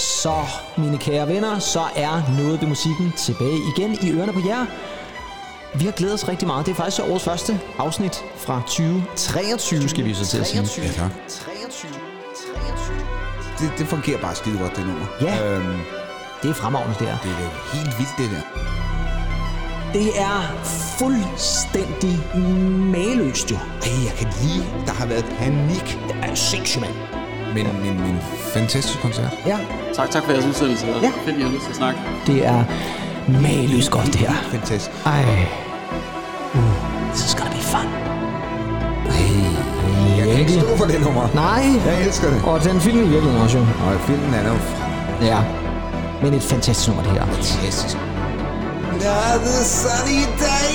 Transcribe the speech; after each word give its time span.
Så, 0.00 0.34
mine 0.76 0.98
kære 0.98 1.28
venner, 1.28 1.58
så 1.58 1.80
er 1.96 2.22
noget 2.38 2.60
ved 2.60 2.68
musikken 2.68 3.12
tilbage 3.16 3.58
igen 3.76 3.98
i 4.02 4.10
ørerne 4.12 4.32
på 4.32 4.40
jer. 4.46 4.66
Vi 5.74 5.84
har 5.84 5.92
glædet 5.92 6.14
os 6.14 6.28
rigtig 6.28 6.46
meget. 6.46 6.66
Det 6.66 6.72
er 6.72 6.76
faktisk 6.76 7.02
årets 7.10 7.24
første 7.24 7.60
afsnit 7.78 8.24
fra 8.36 8.62
2023, 8.66 9.88
skal 9.88 10.04
vi 10.04 10.14
så 10.14 10.26
til 10.26 10.38
at 10.38 10.46
sige. 10.46 10.62
Ja, 10.82 10.88
tak. 10.88 11.10
23. 11.28 11.90
23. 12.54 12.96
Det, 13.58 13.78
det 13.78 13.86
fungerer 13.86 14.20
bare 14.20 14.34
skide 14.34 14.58
godt, 14.58 14.76
det 14.76 14.86
nummer. 14.86 15.06
Ja. 15.20 15.54
Øhm, 15.54 15.78
Det 16.42 16.50
er 16.50 16.54
fremragende, 16.54 16.94
det 16.98 17.06
her. 17.06 17.18
det 17.22 17.30
er 17.30 17.76
helt 17.76 17.98
vildt, 17.98 18.14
det 18.18 18.30
der. 18.30 18.42
Det 19.92 20.20
er 20.20 20.60
fuldstændig 20.98 22.18
maløst, 22.92 23.50
jo. 23.50 23.56
Ej, 23.56 24.04
jeg 24.04 24.12
kan 24.18 24.28
lide, 24.42 24.66
der 24.86 24.92
har 24.92 25.06
været 25.06 25.24
panik. 25.38 25.98
Det 26.08 26.16
er 26.22 26.34
sindssygt, 26.34 26.80
mand. 26.80 27.19
Men, 27.54 27.66
men, 27.82 28.00
men 28.00 28.18
fantastisk 28.54 29.00
koncert. 29.02 29.30
Ja, 29.46 29.58
Tak, 29.94 30.10
tak 30.10 30.24
for 30.24 30.32
jeres 30.32 30.46
udsendelse. 30.46 30.86
Ja. 30.86 31.10
Fedt, 31.24 31.36
I 31.38 31.42
har 31.42 31.48
lyst 31.50 31.62
til 31.64 31.70
at 31.70 31.76
snakke. 31.76 32.00
det 32.26 32.46
er 32.46 32.64
maløst 33.28 33.90
godt, 33.90 34.06
det 34.06 34.14
her. 34.16 34.32
Fantastisk. 34.50 34.90
Ej. 35.06 35.24
Uh, 36.54 36.60
this 37.14 37.24
is 37.26 37.34
gonna 37.34 37.50
be 37.50 37.62
fun. 37.62 37.86
Jeg 40.18 40.26
kan 40.28 40.38
ikke 40.40 40.52
stå 40.52 40.76
for 40.76 40.84
det 40.84 41.00
nummer. 41.00 41.28
Nej. 41.34 41.64
Jeg 41.86 42.02
elsker 42.06 42.30
det. 42.30 42.42
Og 42.44 42.64
den 42.64 42.80
film 42.80 42.98
i 42.98 43.08
virkeligheden 43.08 43.40
også, 43.42 43.58
jo. 43.58 43.64
Og 43.64 44.00
filmen 44.00 44.34
er 44.34 44.48
jo 44.48 44.56
Ja. 45.22 45.38
Men 46.22 46.34
et 46.34 46.42
fantastisk 46.42 46.88
nummer, 46.88 47.02
det 47.02 47.12
her. 47.12 47.26
fantastisk. 47.26 47.96
Another 48.90 49.62
sunny 49.64 50.20
day. 50.46 50.72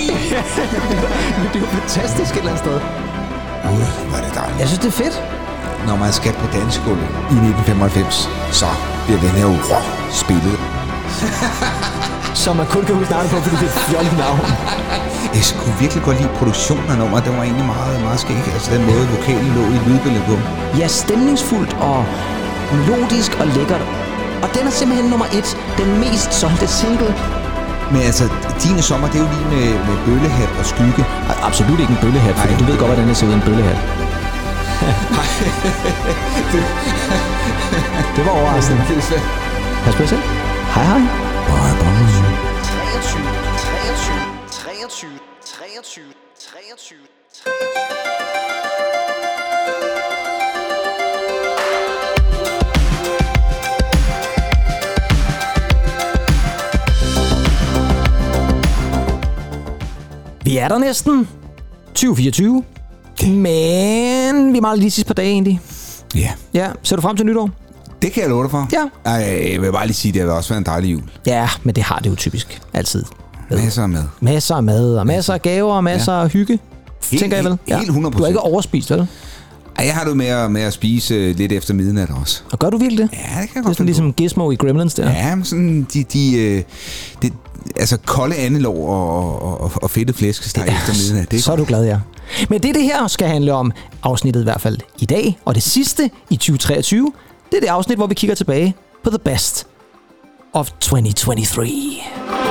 det 1.53 1.55
er 1.55 1.59
jo 1.59 1.65
fantastisk 1.65 2.31
et 2.31 2.37
eller 2.37 2.51
andet 2.51 2.59
sted. 2.65 2.79
Gud, 3.63 4.07
hvor 4.09 4.17
er 4.17 4.23
det 4.25 4.35
dejligt. 4.35 4.59
Jeg 4.59 4.67
synes, 4.67 4.79
det 4.79 4.87
er 4.87 4.91
fedt. 5.03 5.23
Når 5.89 5.95
man 5.95 6.13
skal 6.19 6.33
på 6.41 6.47
dansegulvet 6.57 7.09
i 7.35 7.37
1995, 7.49 8.29
så 8.61 8.69
bliver 9.05 9.19
den 9.25 9.33
her 9.39 9.45
rå 9.45 9.77
spillet. 10.21 10.57
Som 12.43 12.53
man 12.59 12.67
kun 12.75 12.83
kan 12.87 12.95
huske 12.95 13.11
navnet 13.13 13.31
på, 13.31 13.37
fordi 13.45 13.55
det 13.61 13.67
er 13.69 13.73
et 13.75 13.79
fjollet 13.89 14.15
navn. 14.25 14.39
Jeg 15.37 15.43
skulle 15.49 15.75
virkelig 15.83 16.03
godt 16.07 16.17
lide 16.21 16.33
produktionen 16.39 16.87
af 16.91 16.97
nummeret. 16.97 17.25
Den 17.27 17.33
var 17.37 17.43
egentlig 17.43 17.65
meget, 17.75 18.01
meget 18.07 18.19
skæg. 18.19 18.43
Altså 18.55 18.69
den 18.75 18.83
måde, 18.89 19.03
vokalen 19.15 19.49
lå 19.57 19.63
i 19.75 19.79
lydbilledet 19.87 20.25
på. 20.29 20.35
Ja, 20.81 20.87
stemningsfuldt 20.87 21.73
og 21.89 22.05
melodisk 22.73 23.31
og 23.41 23.47
lækkert. 23.47 23.83
Og 24.43 24.47
den 24.55 24.63
er 24.69 24.73
simpelthen 24.79 25.09
nummer 25.09 25.25
et. 25.39 25.47
Den 25.81 25.89
mest 26.03 26.33
solgte 26.41 26.67
single. 26.67 27.11
Men 27.91 28.01
altså, 28.09 28.23
dine 28.63 28.81
sommer, 28.81 29.07
det 29.11 29.17
er 29.19 29.23
jo 29.25 29.29
lige 29.35 29.47
med, 29.55 29.67
med 29.87 29.97
bøllehat 30.05 30.51
og 30.59 30.65
skygge. 30.65 31.05
Absolut 31.49 31.79
ikke 31.79 31.93
en 31.97 32.01
bøllehat, 32.01 32.35
Nej. 32.35 32.59
du 32.59 32.63
ved 32.69 32.77
godt, 32.77 32.89
hvordan 32.91 33.07
det 33.07 33.17
ser 33.17 33.27
ud 33.27 33.33
en 33.33 33.41
bøllehat. 33.41 33.94
det 38.15 38.25
var 38.25 38.31
overraskende. 38.31 38.81
Pas 39.83 39.95
på 39.95 40.07
selv. 40.07 40.21
Hej 40.75 40.83
hej. 40.83 41.01
23, 42.91 43.23
23, 44.51 44.51
23, 44.51 45.09
23, 45.45 46.03
23, 46.39 46.65
23. 46.65 46.97
Vi 60.45 60.57
er 60.57 60.67
der 60.67 60.77
næsten. 60.77 61.29
2024. 61.87 62.63
Men 63.21 63.35
vi 64.53 64.59
mangler 64.59 64.75
lige 64.75 64.91
sidste 64.91 65.07
par 65.07 65.13
dage 65.13 65.29
egentlig. 65.31 65.59
Ja, 66.15 66.31
Ja, 66.53 66.69
ser 66.83 66.95
du 66.95 67.01
frem 67.01 67.17
til 67.17 67.25
nytår? 67.25 67.49
det 68.01 68.11
kan 68.13 68.21
jeg 68.21 68.29
love 68.29 68.43
dig 68.43 68.51
for. 68.51 68.67
Ja. 68.73 69.11
Ej, 69.11 69.49
jeg 69.53 69.61
vil 69.61 69.71
bare 69.71 69.85
lige 69.85 69.95
sige, 69.95 70.11
det 70.11 70.21
har 70.21 70.29
også 70.29 70.49
været 70.49 70.59
en 70.61 70.65
dejlig 70.65 70.91
jul. 70.91 71.01
Ja, 71.27 71.49
men 71.63 71.75
det 71.75 71.83
har 71.83 71.99
det 71.99 72.09
jo 72.09 72.15
typisk. 72.15 72.61
Altid. 72.73 73.03
Masser 73.51 73.83
af 73.83 73.89
mad. 73.89 74.03
Masser 74.19 74.55
af 74.55 74.63
mad, 74.63 74.95
og 74.97 75.07
masser 75.07 75.33
af 75.33 75.41
gaver, 75.41 75.73
og 75.73 75.83
masser 75.83 76.13
af 76.13 76.29
hygge. 76.29 76.59
Helt- 77.11 77.21
tænker 77.21 77.37
jeg 77.37 77.45
vel. 77.45 77.57
helt- 77.67 77.79
helt 77.79 77.91
100%. 77.91 78.17
Du 78.17 78.23
har 78.23 78.27
ikke 78.27 78.39
overspist, 78.39 78.91
vel? 78.91 79.07
Ej, 79.79 79.85
jeg 79.85 79.95
har 79.95 80.03
det 80.05 80.17
med 80.17 80.25
at, 80.25 80.51
med 80.51 80.61
at 80.61 80.73
spise 80.73 81.13
øh, 81.15 81.35
lidt 81.35 81.51
efter 81.51 81.73
midnat 81.73 82.09
også. 82.21 82.41
Og 82.51 82.59
gør 82.59 82.69
du 82.69 82.77
virkelig 82.77 82.97
det? 83.03 83.09
Ja, 83.13 83.17
det 83.17 83.27
kan 83.27 83.37
jeg 83.41 83.47
Det 83.53 83.59
er 83.59 83.61
godt 83.63 83.75
sådan 83.75 83.85
ligesom 83.85 84.13
Gizmo 84.13 84.51
i 84.51 84.55
Gremlins 84.55 84.93
der. 84.93 85.11
Ja, 85.11 85.35
men 85.35 85.45
sådan 85.45 85.87
de, 85.93 86.03
de, 86.03 86.35
øh, 86.37 86.63
de 87.21 87.31
altså 87.79 87.97
kolde 88.05 88.35
andelov 88.35 88.89
og, 88.89 89.41
og, 89.43 89.61
og, 89.61 89.71
og 89.75 89.89
fedte 89.91 90.13
flæskesteg 90.13 90.61
efter 90.63 90.93
midnat. 91.13 91.31
Det 91.31 91.37
er 91.37 91.41
Så 91.41 91.51
er 91.51 91.55
du 91.55 91.63
glad, 91.63 91.85
ja. 91.85 91.97
Men 92.49 92.63
det, 92.63 92.75
det 92.75 92.83
her 92.83 93.07
skal 93.07 93.27
handle 93.27 93.53
om, 93.53 93.71
afsnittet 94.03 94.41
i 94.41 94.43
hvert 94.43 94.61
fald 94.61 94.77
i 94.99 95.05
dag, 95.05 95.39
og 95.45 95.55
det 95.55 95.63
sidste 95.63 96.09
i 96.29 96.35
2023, 96.35 97.11
det 97.51 97.57
er 97.57 97.61
det 97.61 97.67
afsnit, 97.67 97.97
hvor 97.97 98.07
vi 98.07 98.13
kigger 98.13 98.35
tilbage 98.35 98.75
på 99.03 99.09
The 99.09 99.19
Best 99.19 99.67
of 100.53 100.71
2023. 100.79 102.44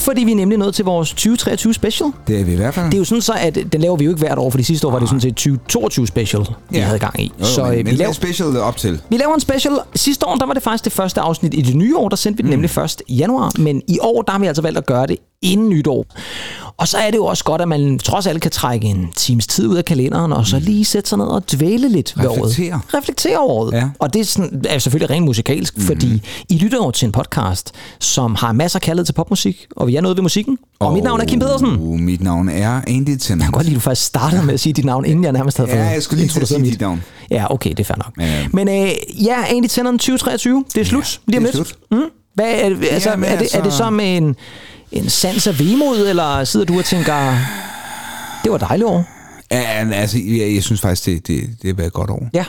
Fordi 0.00 0.24
vi 0.24 0.32
er 0.32 0.36
nemlig 0.36 0.58
nået 0.58 0.74
til 0.74 0.84
vores 0.84 1.10
2023 1.10 1.74
special. 1.74 2.10
Det 2.26 2.40
er 2.40 2.44
vi 2.44 2.52
i 2.52 2.56
hvert 2.56 2.74
fald. 2.74 2.86
Det 2.86 2.94
er 2.94 2.98
jo 2.98 3.04
sådan 3.04 3.22
så, 3.22 3.32
at 3.40 3.58
den 3.72 3.80
laver 3.80 3.96
vi 3.96 4.04
jo 4.04 4.10
ikke 4.10 4.18
hvert 4.18 4.38
år, 4.38 4.50
for 4.50 4.58
de 4.58 4.64
sidste 4.64 4.86
år 4.86 4.90
var 4.90 4.98
det 4.98 5.08
sådan 5.08 5.20
set 5.20 5.34
2022 5.36 6.06
special, 6.06 6.42
vi 6.70 6.78
Ja. 6.78 6.84
havde 6.84 6.98
gang 6.98 7.20
i. 7.20 7.32
Jo, 7.40 7.44
så 7.44 7.62
men, 7.62 7.70
øh, 7.72 7.76
men 7.76 7.86
vi 7.86 7.90
laver, 7.92 8.08
er 8.08 8.12
special 8.12 8.56
op 8.56 8.76
til? 8.76 9.00
vi 9.10 9.16
laver 9.16 9.34
en 9.34 9.40
special. 9.40 9.72
Sidste 9.94 10.26
år, 10.26 10.34
der 10.34 10.46
var 10.46 10.54
det 10.54 10.62
faktisk 10.62 10.84
det 10.84 10.92
første 10.92 11.20
afsnit 11.20 11.54
i 11.54 11.62
det 11.62 11.76
nye 11.76 11.96
år. 11.96 12.08
Der 12.08 12.16
sendte 12.16 12.36
vi 12.36 12.42
det 12.42 12.50
nemlig 12.50 12.70
først 12.70 13.02
i 13.08 13.14
januar. 13.16 13.52
Men 13.58 13.82
i 13.88 13.98
år, 14.02 14.22
der 14.22 14.32
har 14.32 14.38
vi 14.38 14.46
altså 14.46 14.62
valgt 14.62 14.78
at 14.78 14.86
gøre 14.86 15.06
det 15.06 15.16
inden 15.42 15.68
nytår. 15.68 16.06
Og 16.80 16.88
så 16.88 16.98
er 16.98 17.10
det 17.10 17.16
jo 17.18 17.24
også 17.24 17.44
godt, 17.44 17.60
at 17.62 17.68
man 17.68 17.98
trods 17.98 18.26
alt 18.26 18.42
kan 18.42 18.50
trække 18.50 18.86
en 18.88 19.12
times 19.16 19.46
tid 19.46 19.66
ud 19.66 19.76
af 19.76 19.84
kalenderen, 19.84 20.32
og 20.32 20.46
så 20.46 20.58
lige 20.58 20.84
sætte 20.84 21.08
sig 21.08 21.18
ned 21.18 21.26
og 21.26 21.52
dvæle 21.52 21.88
lidt 21.88 22.12
ved 22.18 22.26
året. 22.26 22.58
Reflektere. 22.94 23.38
Over 23.38 23.48
året. 23.54 23.72
Ja. 23.72 23.88
Og 23.98 24.14
det 24.14 24.20
er, 24.20 24.24
sådan, 24.24 24.64
er 24.68 24.78
selvfølgelig 24.78 25.10
rent 25.10 25.24
musikalsk, 25.24 25.76
mm. 25.76 25.82
fordi 25.82 26.22
I 26.48 26.58
lytter 26.58 26.78
jo 26.78 26.90
til 26.90 27.06
en 27.06 27.12
podcast, 27.12 27.72
som 27.98 28.34
har 28.34 28.52
masser 28.52 28.78
af 28.78 28.82
kaldet 28.82 29.06
til 29.06 29.12
popmusik, 29.12 29.66
og 29.76 29.86
vi 29.86 29.96
er 29.96 30.00
noget 30.00 30.16
ved 30.16 30.22
musikken. 30.22 30.58
Og, 30.78 30.92
mit 30.92 31.04
navn 31.04 31.20
er 31.20 31.24
Kim 31.24 31.38
Pedersen. 31.40 31.68
Jeg 31.70 32.00
mit 32.00 32.20
navn 32.22 32.48
er 32.48 32.80
Andy 32.86 33.16
Tennant. 33.18 33.42
kan 33.42 33.52
godt 33.52 33.64
lide, 33.64 33.74
at 33.74 33.76
du 33.76 33.80
faktisk 33.80 34.06
startede 34.06 34.42
med 34.42 34.54
at 34.54 34.60
sige 34.60 34.72
dit 34.72 34.84
navn, 34.84 35.04
inden 35.04 35.24
jeg 35.24 35.32
nærmest 35.32 35.56
havde 35.56 35.70
Ja, 35.70 35.76
fået 35.84 35.92
jeg 35.94 36.02
skulle 36.02 36.22
lige 36.22 36.46
sige 36.46 36.60
mit. 36.60 36.72
dit 36.72 36.80
navn. 36.80 37.02
Ja, 37.30 37.52
okay, 37.54 37.70
det 37.70 37.80
er 37.80 37.84
fair 37.84 37.96
nok. 37.96 38.12
Ja. 38.20 38.46
Men 38.52 38.68
øh, 38.68 38.90
ja, 39.24 39.36
egentlig 39.50 39.70
tænder 39.70 39.92
2023. 39.92 40.64
Det 40.74 40.80
er 40.80 40.84
slut. 40.84 41.20
lige 41.26 41.38
om 41.38 41.44
det 41.44 41.54
er 41.54 41.56
lidt. 41.58 41.68
slut. 41.68 41.78
Mm. 41.90 42.04
Hvad, 42.34 42.46
er, 42.46 42.90
altså, 42.90 43.10
Jamen, 43.10 43.24
er, 43.24 43.38
det, 43.38 43.48
er 43.54 43.58
det 43.58 43.64
altså- 43.64 43.78
så 43.78 43.90
med 43.90 44.16
en, 44.16 44.36
en 44.92 45.08
sans 45.08 45.46
af 45.46 45.58
vemod, 45.58 46.06
eller 46.08 46.44
sidder 46.44 46.66
du 46.66 46.78
og 46.78 46.84
tænker, 46.84 47.36
det 48.44 48.50
var 48.50 48.54
et 48.54 48.60
dejligt 48.60 48.88
år? 48.88 49.04
Ja, 49.52 49.90
altså, 49.92 50.18
jeg, 50.18 50.54
jeg 50.54 50.62
synes 50.62 50.80
faktisk, 50.80 51.06
det, 51.06 51.26
det, 51.26 51.40
det 51.62 51.68
har 51.70 51.74
været 51.74 51.86
et 51.86 51.92
godt 51.92 52.10
år. 52.10 52.28
Ja. 52.34 52.44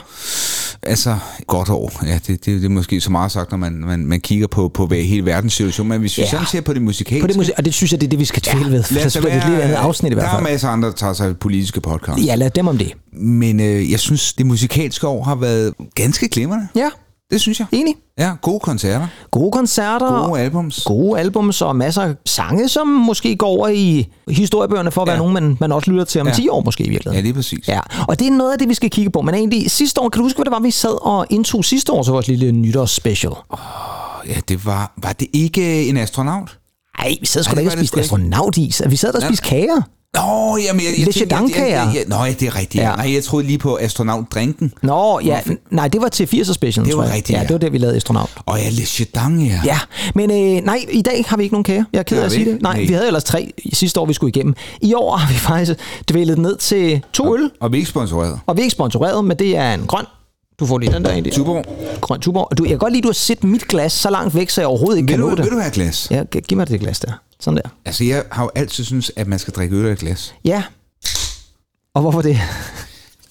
Altså, 0.82 1.16
godt 1.46 1.68
år. 1.70 1.92
Ja, 2.06 2.14
det, 2.14 2.26
det, 2.28 2.46
det 2.46 2.64
er 2.64 2.68
måske 2.68 3.00
så 3.00 3.10
meget 3.10 3.32
sagt, 3.32 3.50
når 3.50 3.58
man, 3.58 3.72
man, 3.72 4.06
man 4.06 4.20
kigger 4.20 4.46
på, 4.46 4.68
på 4.68 4.86
hvad 4.86 4.98
hele 4.98 5.24
verdens 5.24 5.52
situation. 5.52 5.88
Men 5.88 6.00
hvis 6.00 6.18
vi 6.18 6.22
Ja. 6.22 6.30
sådan 6.30 6.46
ser 6.46 6.60
på 6.60 6.72
det 6.72 6.82
musikalske... 6.82 7.20
På 7.20 7.26
det 7.26 7.36
musik, 7.36 7.54
og 7.58 7.64
det 7.64 7.74
synes 7.74 7.92
jeg, 7.92 8.00
det 8.00 8.06
er 8.06 8.10
det, 8.10 8.18
vi 8.18 8.24
skal 8.24 8.42
tvæle 8.42 8.70
ved. 8.70 8.82
For 8.82 8.94
lad 8.94 9.10
så 9.10 9.18
os 9.18 9.24
lidt 9.24 9.34
andet 9.34 9.58
være- 9.58 9.76
afsnit 9.76 10.12
i 10.12 10.14
hvert 10.14 10.24
Der 10.26 10.30
er 10.32 10.36
fald. 10.36 10.50
masser 10.52 10.68
af 10.68 10.72
andre, 10.72 10.88
der 10.88 10.94
tager 10.94 11.12
sig 11.12 11.38
politiske 11.38 11.80
podcast. 11.80 12.26
Ja, 12.26 12.34
lad 12.34 12.50
dem 12.50 12.68
om 12.68 12.78
det. 12.78 12.92
Men 13.12 13.60
øh, 13.60 13.90
jeg 13.90 14.00
synes, 14.00 14.32
det 14.32 14.46
musikalske 14.46 15.06
år 15.06 15.24
har 15.24 15.34
været 15.34 15.74
ganske 15.94 16.28
glimrende. 16.28 16.68
Ja, 16.76 16.88
Det 17.32 17.40
synes 17.40 17.58
jeg. 17.60 17.66
enig. 17.72 17.94
Ja, 18.18 18.32
gode 18.42 18.60
koncerter. 18.60 19.06
Gode 19.30 19.50
koncerter. 19.52 20.26
Gode 20.26 20.40
albums. 20.40 20.84
Gode 20.84 21.20
albums 21.20 21.62
og 21.62 21.76
masser 21.76 22.02
af 22.02 22.14
sange, 22.26 22.68
som 22.68 22.86
måske 22.86 23.36
går 23.36 23.46
over 23.48 23.68
i 23.68 24.08
historiebøgerne 24.28 24.90
for 24.90 25.00
at 25.02 25.06
være 25.06 25.14
Ja. 25.14 25.18
nogen, 25.18 25.34
man, 25.34 25.56
man 25.60 25.72
også 25.72 25.90
lytter 25.90 26.04
til 26.04 26.20
om 26.20 26.26
Ja. 26.26 26.32
10 26.34 26.48
år 26.48 26.62
måske 26.64 26.84
i 26.84 26.88
virkeligheden. 26.88 27.16
Ja, 27.16 27.22
lige 27.22 27.34
præcis. 27.34 27.68
Ja, 27.68 27.80
og 28.08 28.18
det 28.18 28.26
er 28.26 28.30
noget 28.30 28.52
af 28.52 28.58
det, 28.58 28.68
vi 28.68 28.74
skal 28.74 28.90
kigge 28.90 29.10
på. 29.10 29.20
Men 29.22 29.34
egentlig, 29.34 29.70
sidste 29.70 30.00
år, 30.00 30.08
kan 30.08 30.18
du 30.18 30.24
huske, 30.24 30.36
hvad 30.36 30.44
det 30.44 30.52
var, 30.52 30.60
vi 30.60 30.70
sad 30.70 31.06
og 31.06 31.26
indtog 31.30 31.64
sidste 31.64 31.92
år, 31.92 32.02
så 32.02 32.12
vores 32.12 32.28
lille 32.28 32.52
nytårsspecial? 32.52 33.32
Ja, 34.28 34.40
det 34.48 34.66
var... 34.66 34.92
Var 35.02 35.12
det 35.12 35.28
ikke 35.32 35.88
en 35.88 35.96
astronaut? 35.96 36.58
Nej, 36.98 37.16
vi 37.20 37.26
sad 37.26 37.42
sgu 37.42 37.54
da 37.54 37.60
ikke 37.60 37.72
og 37.72 37.78
spiste 37.78 38.00
astronautis. 38.00 38.82
Vi 38.88 38.96
sad 38.96 39.12
der 39.12 39.18
og 39.18 39.24
spiste 39.24 39.44
kager. 39.44 39.82
Nå, 40.16 40.56
jamen... 40.56 40.80
Jeg, 40.82 40.90
jeg, 40.98 41.06
Le 41.06 41.12
tænkte- 41.12 41.36
jeg, 41.36 41.48
Chedankager. 41.48 41.66
jeg, 41.84 41.92
jeg, 41.94 42.04
Nå, 42.06 42.24
ja, 42.24 42.32
det 42.32 42.42
er 42.42 42.56
rigtigt. 42.58 42.84
Ja. 42.84 42.94
Nej, 42.96 43.14
jeg 43.14 43.24
troede 43.24 43.46
lige 43.46 43.58
på 43.58 43.78
astronautdrinken. 43.80 44.72
Nå, 44.82 45.20
ja, 45.24 45.40
nej, 45.70 45.88
det 45.88 46.00
var 46.00 46.08
til 46.08 46.24
80'er 46.34 46.52
special, 46.52 46.86
Det 46.86 46.96
var 46.96 47.04
jeg. 47.04 47.12
rigtigt, 47.14 47.36
Ja, 47.36 47.40
ja. 47.40 47.46
det 47.46 47.52
var 47.52 47.58
det, 47.58 47.72
vi 47.72 47.78
lavede 47.78 47.96
astronaut. 47.96 48.30
Og 48.46 48.58
ja, 48.58 48.68
Le 48.70 48.84
Chedang, 48.84 49.42
ja. 49.42 49.60
Ja, 49.64 49.78
men 50.14 50.30
øh, 50.30 50.64
nej, 50.64 50.84
i 50.90 51.02
dag 51.02 51.24
har 51.28 51.36
vi 51.36 51.42
ikke 51.42 51.54
nogen 51.54 51.64
kager. 51.64 51.84
Jeg 51.92 51.98
er 51.98 52.02
ked 52.02 52.18
af 52.20 52.24
at 52.24 52.32
sige 52.32 52.44
det. 52.52 52.62
Nej, 52.62 52.76
Nej. 52.76 52.86
vi 52.86 52.92
havde 52.92 53.06
ellers 53.06 53.24
tre 53.24 53.52
sidste 53.72 54.00
år, 54.00 54.06
vi 54.06 54.12
skulle 54.12 54.28
igennem. 54.36 54.54
I 54.80 54.94
år 54.94 55.16
har 55.16 55.32
vi 55.32 55.38
faktisk 55.38 55.72
dvælet 56.08 56.38
ned 56.38 56.56
til 56.56 57.02
to 57.12 57.34
øl, 57.36 57.50
Og 57.60 57.72
vi 57.72 57.76
er 57.76 57.78
ikke 57.80 57.90
sponsoreret. 57.90 58.40
og 58.46 58.56
vi 58.56 58.60
er 58.60 58.64
ikke 58.64 58.72
sponsoreret, 58.72 59.24
men 59.24 59.38
det 59.38 59.56
er 59.56 59.74
en 59.74 59.86
grøn. 59.86 60.04
Du 60.60 60.66
får 60.66 60.78
lige 60.78 60.92
den 60.92 61.04
der 61.04 61.10
egentlig. 61.10 61.32
Tuborg. 61.32 61.64
Grøn 62.00 62.20
Tuborg. 62.20 62.58
Du, 62.58 62.64
jeg 62.64 62.70
kan 62.70 62.78
godt 62.78 62.92
lide, 62.92 62.98
at 63.00 63.02
du 63.04 63.08
har 63.08 63.12
set 63.14 63.44
mit 63.44 63.68
glas 63.68 63.92
så 63.92 64.10
langt 64.10 64.34
væk, 64.34 64.50
så 64.50 64.60
jeg 64.60 64.68
overhovedet 64.68 64.96
ikke 64.98 65.06
Vil 65.06 65.16
kan 65.16 65.22
du, 65.22 65.30
nå 65.30 65.36
det. 65.36 65.44
vil 65.44 65.52
du 65.52 65.56
have 65.58 65.68
et 65.68 65.72
glas? 65.74 66.08
Ja, 66.10 66.22
gi- 66.32 66.40
giv 66.40 66.58
mig 66.58 66.68
det 66.68 66.80
glas 66.80 67.00
der. 67.00 67.12
Sådan 67.42 67.56
der. 67.56 67.68
Altså, 67.84 68.04
jeg 68.04 68.24
har 68.32 68.42
jo 68.42 68.50
altid 68.54 68.84
synes, 68.84 69.10
at 69.16 69.26
man 69.26 69.38
skal 69.38 69.54
drikke 69.54 69.76
øl 69.76 69.86
af 69.86 69.92
et 69.92 69.98
glas. 69.98 70.34
Ja. 70.44 70.62
Og 71.94 72.02
hvorfor 72.02 72.22
det? 72.22 72.38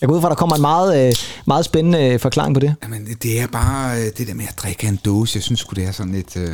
Jeg 0.01 0.09
går 0.09 0.15
ud 0.15 0.21
fra, 0.21 0.27
at 0.27 0.31
der 0.31 0.35
kommer 0.35 0.55
en 0.55 0.61
meget, 0.61 1.07
øh, 1.07 1.13
meget 1.47 1.65
spændende 1.65 2.05
øh, 2.09 2.19
forklaring 2.19 2.53
på 2.53 2.59
det. 2.59 2.75
Jamen, 2.83 3.05
det- 3.23 3.41
er 3.41 3.47
bare 3.47 3.99
øh, 4.01 4.05
det 4.17 4.27
der 4.27 4.33
med 4.33 4.45
at 4.49 4.57
drikke 4.57 4.83
af 4.87 4.89
en 4.89 4.99
dåse. 5.05 5.37
Jeg 5.37 5.43
synes 5.43 5.59
sgu, 5.59 5.73
det 5.75 5.83
er 5.83 5.91
sådan 5.91 6.11
lidt... 6.13 6.37
Øh... 6.37 6.49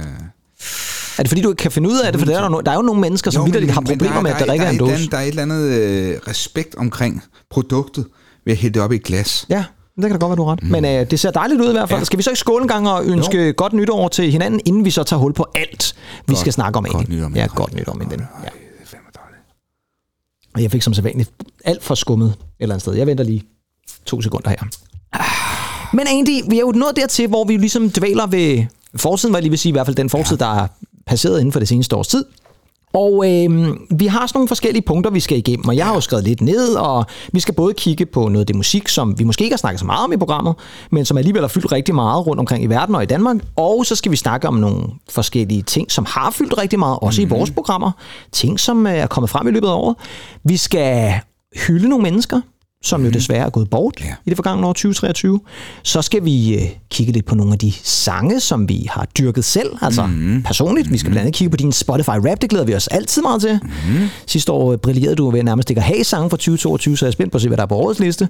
Er 1.17 1.23
det 1.23 1.27
fordi, 1.27 1.41
du 1.41 1.49
ikke 1.49 1.59
kan 1.61 1.71
finde 1.71 1.89
ud 1.89 1.99
af 1.99 2.11
det? 2.11 2.21
For 2.21 2.25
der 2.25 2.39
er, 2.39 2.49
no- 2.49 2.61
der 2.61 2.71
er 2.71 2.75
jo 2.75 2.81
nogle 2.81 3.01
mennesker, 3.01 3.31
som 3.31 3.45
vidderligt 3.45 3.71
har 3.71 3.81
problemer 3.81 4.13
der, 4.13 4.21
med, 4.21 4.31
at 4.31 4.39
der, 4.39 4.45
der 4.45 4.53
ikke 4.53 4.65
er 4.65 4.69
en 4.69 4.77
dåse. 4.77 5.09
Der 5.09 5.17
er 5.17 5.21
et 5.21 5.27
eller 5.27 5.41
andet 5.41 5.61
øh, 5.71 6.19
respekt 6.27 6.75
omkring 6.75 7.23
produktet 7.49 8.05
ved 8.45 8.53
at 8.53 8.59
hælde 8.59 8.73
det 8.73 8.81
op 8.81 8.91
i 8.91 8.95
et 8.95 9.03
glas. 9.03 9.45
Ja. 9.49 9.63
Det 10.01 10.03
kan 10.03 10.11
da 10.11 10.17
godt 10.17 10.29
være, 10.29 10.35
du 10.37 10.43
har 10.43 10.51
ret. 10.51 10.63
Mm. 10.63 10.69
Men 10.69 10.85
øh, 10.85 11.11
det 11.11 11.19
ser 11.19 11.31
dejligt 11.31 11.61
ud 11.61 11.69
i 11.69 11.71
hvert 11.71 11.89
fald. 11.89 11.99
Ja. 11.99 12.03
Skal 12.05 12.17
vi 12.17 12.23
så 12.23 12.29
ikke 12.29 12.39
skåle 12.39 12.61
en 12.61 12.67
gang 12.67 12.89
og 12.89 13.05
ønske 13.05 13.47
jo. 13.47 13.53
godt 13.57 13.73
nytår 13.73 14.07
til 14.07 14.31
hinanden, 14.31 14.61
inden 14.65 14.85
vi 14.85 14.91
så 14.91 15.03
tager 15.03 15.19
hul 15.19 15.33
på 15.33 15.45
alt, 15.55 15.95
vi 16.27 16.33
Godt- 16.33 16.39
skal 16.39 16.53
snakke 16.53 16.77
om 16.77 16.83
godt 16.83 16.95
egentlig? 16.95 17.17
nytår, 17.17 17.27
min 17.29 17.37
Ja, 17.37 17.47
godt 17.55 17.73
nytår, 17.73 17.93
min 17.93 18.11
ven. 18.11 18.19
Ja. 18.43 18.49
Og 20.55 20.61
jeg 20.63 20.71
fik 20.71 20.81
som 20.81 20.93
sædvanligt 20.93 21.31
alt 21.65 21.83
for 21.83 21.95
skummet 21.95 22.29
et 22.29 22.35
eller 22.59 22.75
andet 22.75 22.81
sted. 22.81 22.93
Jeg 22.93 23.07
venter 23.07 23.23
lige 23.23 23.43
to 24.05 24.21
sekunder 24.21 24.49
her. 24.49 24.57
Men 25.95 26.07
egentlig, 26.07 26.43
vi 26.49 26.55
er 26.57 26.59
jo 26.61 26.71
nået 26.71 26.95
dertil, 26.95 27.27
hvor 27.27 27.43
vi 27.45 27.57
ligesom 27.57 27.89
dvæler 27.89 28.27
ved 28.27 28.63
forsiden, 28.95 29.31
hvad 29.33 29.39
jeg 29.39 29.43
lige 29.43 29.49
vil 29.49 29.59
sige, 29.59 29.69
i 29.69 29.71
hvert 29.71 29.87
fald 29.87 29.95
den 29.95 30.09
fortid, 30.09 30.37
der 30.37 30.55
er 30.63 30.67
passeret 31.05 31.39
inden 31.39 31.51
for 31.51 31.59
det 31.59 31.69
seneste 31.69 31.95
års 31.95 32.07
tid. 32.07 32.25
Og 32.97 33.23
øh, 33.25 33.77
vi 33.89 34.05
har 34.05 34.27
sådan 34.27 34.37
nogle 34.37 34.47
forskellige 34.47 34.81
punkter, 34.81 35.11
vi 35.11 35.19
skal 35.19 35.37
igennem, 35.37 35.67
og 35.67 35.75
jeg 35.75 35.85
har 35.85 35.93
jo 35.93 36.01
skrevet 36.01 36.23
lidt 36.25 36.41
ned, 36.41 36.73
og 36.73 37.05
vi 37.33 37.39
skal 37.39 37.53
både 37.53 37.73
kigge 37.73 38.05
på 38.05 38.19
noget 38.19 38.39
af 38.39 38.45
det 38.45 38.55
musik, 38.55 38.87
som 38.87 39.19
vi 39.19 39.23
måske 39.23 39.43
ikke 39.43 39.53
har 39.53 39.57
snakket 39.57 39.79
så 39.79 39.85
meget 39.85 40.03
om 40.03 40.13
i 40.13 40.17
programmet, 40.17 40.55
men 40.91 41.05
som 41.05 41.17
alligevel 41.17 41.41
har 41.41 41.47
fyldt 41.47 41.71
rigtig 41.71 41.95
meget 41.95 42.27
rundt 42.27 42.39
omkring 42.39 42.63
i 42.63 42.67
verden 42.67 42.95
og 42.95 43.03
i 43.03 43.05
Danmark, 43.05 43.37
og 43.55 43.85
så 43.85 43.95
skal 43.95 44.11
vi 44.11 44.17
snakke 44.17 44.47
om 44.47 44.53
nogle 44.53 44.83
forskellige 45.09 45.61
ting, 45.61 45.91
som 45.91 46.05
har 46.09 46.31
fyldt 46.31 46.57
rigtig 46.57 46.79
meget, 46.79 46.99
også 47.01 47.21
mm-hmm. 47.21 47.35
i 47.35 47.37
vores 47.37 47.51
programmer, 47.51 47.91
ting, 48.31 48.59
som 48.59 48.87
øh, 48.87 48.93
er 48.93 49.07
kommet 49.07 49.29
frem 49.29 49.47
i 49.47 49.51
løbet 49.51 49.67
af 49.67 49.73
året. 49.73 49.95
Vi 50.43 50.57
skal 50.57 51.13
hylde 51.67 51.89
nogle 51.89 52.03
mennesker, 52.03 52.41
som 52.83 53.05
jo 53.05 53.11
desværre 53.11 53.45
er 53.45 53.49
gået 53.49 53.69
bort 53.69 53.93
Ja. 54.01 54.13
i 54.25 54.29
det 54.29 54.35
forgangne 54.37 54.67
år 54.67 54.73
2023. 54.73 55.39
Så 55.83 56.01
skal 56.01 56.25
vi 56.25 56.55
øh, 56.55 56.61
kigge 56.89 57.13
lidt 57.13 57.25
på 57.25 57.35
nogle 57.35 57.53
af 57.53 57.59
de 57.59 57.73
sange, 57.83 58.39
som 58.39 58.69
vi 58.69 58.87
har 58.91 59.05
dyrket 59.17 59.45
selv, 59.45 59.69
altså 59.81 60.05
mm. 60.05 60.43
personligt. 60.43 60.91
Vi 60.91 60.97
skal 60.97 61.09
blandt 61.11 61.21
andet 61.21 61.35
kigge 61.35 61.49
på 61.51 61.57
din 61.57 61.71
Spotify 61.71 62.09
Rap, 62.09 62.41
det 62.41 62.49
glæder 62.49 62.65
vi 62.65 62.75
os 62.75 62.87
altid 62.87 63.21
meget 63.21 63.41
til. 63.41 63.59
Mm. 63.63 64.07
Sidste 64.25 64.51
år 64.51 64.71
øh, 64.71 64.77
brillerede 64.77 65.15
du 65.15 65.29
ved 65.31 65.43
nærmest 65.43 65.69
ikke 65.69 65.79
at 65.79 65.85
have 65.87 66.03
sange 66.03 66.29
fra 66.29 66.37
2022, 66.37 66.97
så 66.97 67.05
jeg 67.05 67.09
er 67.09 67.11
spændt 67.13 67.31
på 67.31 67.35
at 67.37 67.41
se, 67.41 67.47
hvad 67.47 67.57
der 67.57 67.63
er 67.63 67.67
på 67.67 67.75
årets 67.75 67.99
liste. 67.99 68.29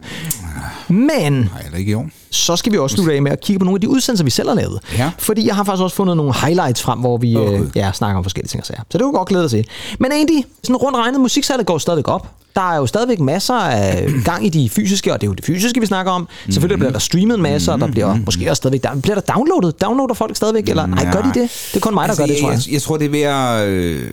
Men 0.88 1.34
Nej, 1.34 1.62
eller 1.66 1.78
ikke 1.78 1.92
i 1.92 1.94
år. 1.94 2.10
Så 2.32 2.56
skal 2.56 2.72
vi 2.72 2.78
også 2.78 2.96
slutte 2.96 3.14
af 3.14 3.22
med 3.22 3.32
at 3.32 3.42
kigge 3.42 3.60
på 3.60 3.66
nogle 3.66 3.78
af 3.78 3.82
de 3.82 3.90
udsendelser, 3.90 4.24
vi 4.24 4.30
selv 4.32 4.48
har 4.50 4.56
lavet. 4.56 4.80
Ja. 4.98 5.12
Fordi 5.20 5.48
jeg 5.48 5.56
har 5.56 5.64
faktisk 5.64 5.84
også 5.84 5.96
fundet 5.96 6.18
nogle 6.18 6.34
highlights 6.34 6.82
frem, 6.82 7.00
hvor 7.00 7.18
vi 7.18 7.36
Åh, 7.36 7.54
øh, 7.54 7.68
ja, 7.76 7.92
snakker 7.94 8.18
om 8.18 8.24
forskellige 8.24 8.50
ting 8.50 8.62
og 8.62 8.66
sager. 8.68 8.82
Så 8.92 8.98
det 8.98 9.02
kunne 9.02 9.14
godt 9.14 9.28
glæde 9.28 9.44
dig 9.44 9.52
til. 9.52 9.66
Men 10.00 10.12
egentlig, 10.12 10.46
sådan 10.64 10.76
rundt 10.76 10.98
regnet, 10.98 11.22
musiksalget 11.22 11.66
går 11.68 11.78
stadigvæk 11.78 12.08
op. 12.08 12.28
Der 12.56 12.72
er 12.74 12.78
jo 12.78 12.86
stadigvæk 12.86 13.20
masser 13.20 13.54
af 13.54 14.10
gang 14.26 14.46
i 14.46 14.50
de 14.50 14.70
fysiske, 14.70 15.14
og 15.14 15.22
det 15.22 15.28
er 15.28 15.30
jo 15.32 15.34
det 15.34 15.46
fysiske, 15.46 15.80
vi 15.80 15.86
snakker 15.86 16.12
om. 16.12 16.28
Selvfølgelig 16.50 16.80
bliver 16.80 16.92
der 16.92 17.00
streamet 17.00 17.36
en 17.36 17.42
masse, 17.42 17.74
og 17.74 17.80
der 17.80 17.88
bliver 17.88 18.18
måske 18.26 18.50
også 18.50 18.56
stadigvæk... 18.56 18.84
Der, 18.84 19.02
bliver 19.02 19.16
der 19.22 19.34
downloadet? 19.34 19.82
Downloader 19.82 20.14
folk 20.14 20.36
stadigvæk? 20.36 20.70
Eller 20.70 20.86
nej, 20.86 21.12
gør 21.12 21.22
de 21.22 21.28
det? 21.28 21.36
Det 21.74 21.76
er 21.76 21.80
kun 21.80 21.94
mig, 21.94 22.10
der 22.10 22.16
gør 22.16 22.26
det, 22.26 22.38
tror 22.38 22.48
jeg. 22.48 22.54
Altså, 22.54 22.70
jeg, 22.70 22.74
jeg 22.74 22.82
tror, 22.82 22.98
det 22.98 23.06
er 23.06 23.10
ved 23.10 23.22
at... 23.22 23.68
Øh, 23.68 24.10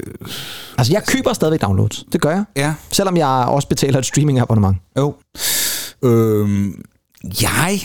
Altså, 0.78 0.92
jeg 0.92 1.02
køber 1.06 1.32
stadigvæk 1.32 1.62
downloads. 1.62 2.04
Det 2.12 2.20
gør 2.20 2.30
jeg. 2.30 2.44
ja, 2.56 2.74
Selvom 2.92 3.16
jeg 3.16 3.28
også 3.28 3.68
betaler 3.68 3.98
et 3.98 4.06
streaming 4.06 4.38
abonnement. 4.40 4.76
jo. 4.98 5.14
Øhm, 6.02 6.72
jeg, 7.42 7.80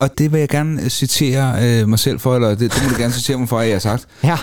og 0.00 0.18
det 0.18 0.32
vil 0.32 0.38
jeg 0.38 0.48
gerne 0.48 0.82
øh, 0.82 0.88
citere 0.90 1.80
øh, 1.80 1.88
mig 1.88 1.98
selv 1.98 2.18
for, 2.20 2.34
eller 2.34 2.48
det, 2.48 2.58
det 2.60 2.82
må 2.82 2.88
du 2.88 3.00
gerne 3.00 3.12
citere 3.12 3.38
mig 3.38 3.48
for, 3.48 3.58
at 3.58 3.66
jeg 3.66 3.74
har 3.74 3.80
sagt. 3.80 4.06
Ja, 4.24 4.38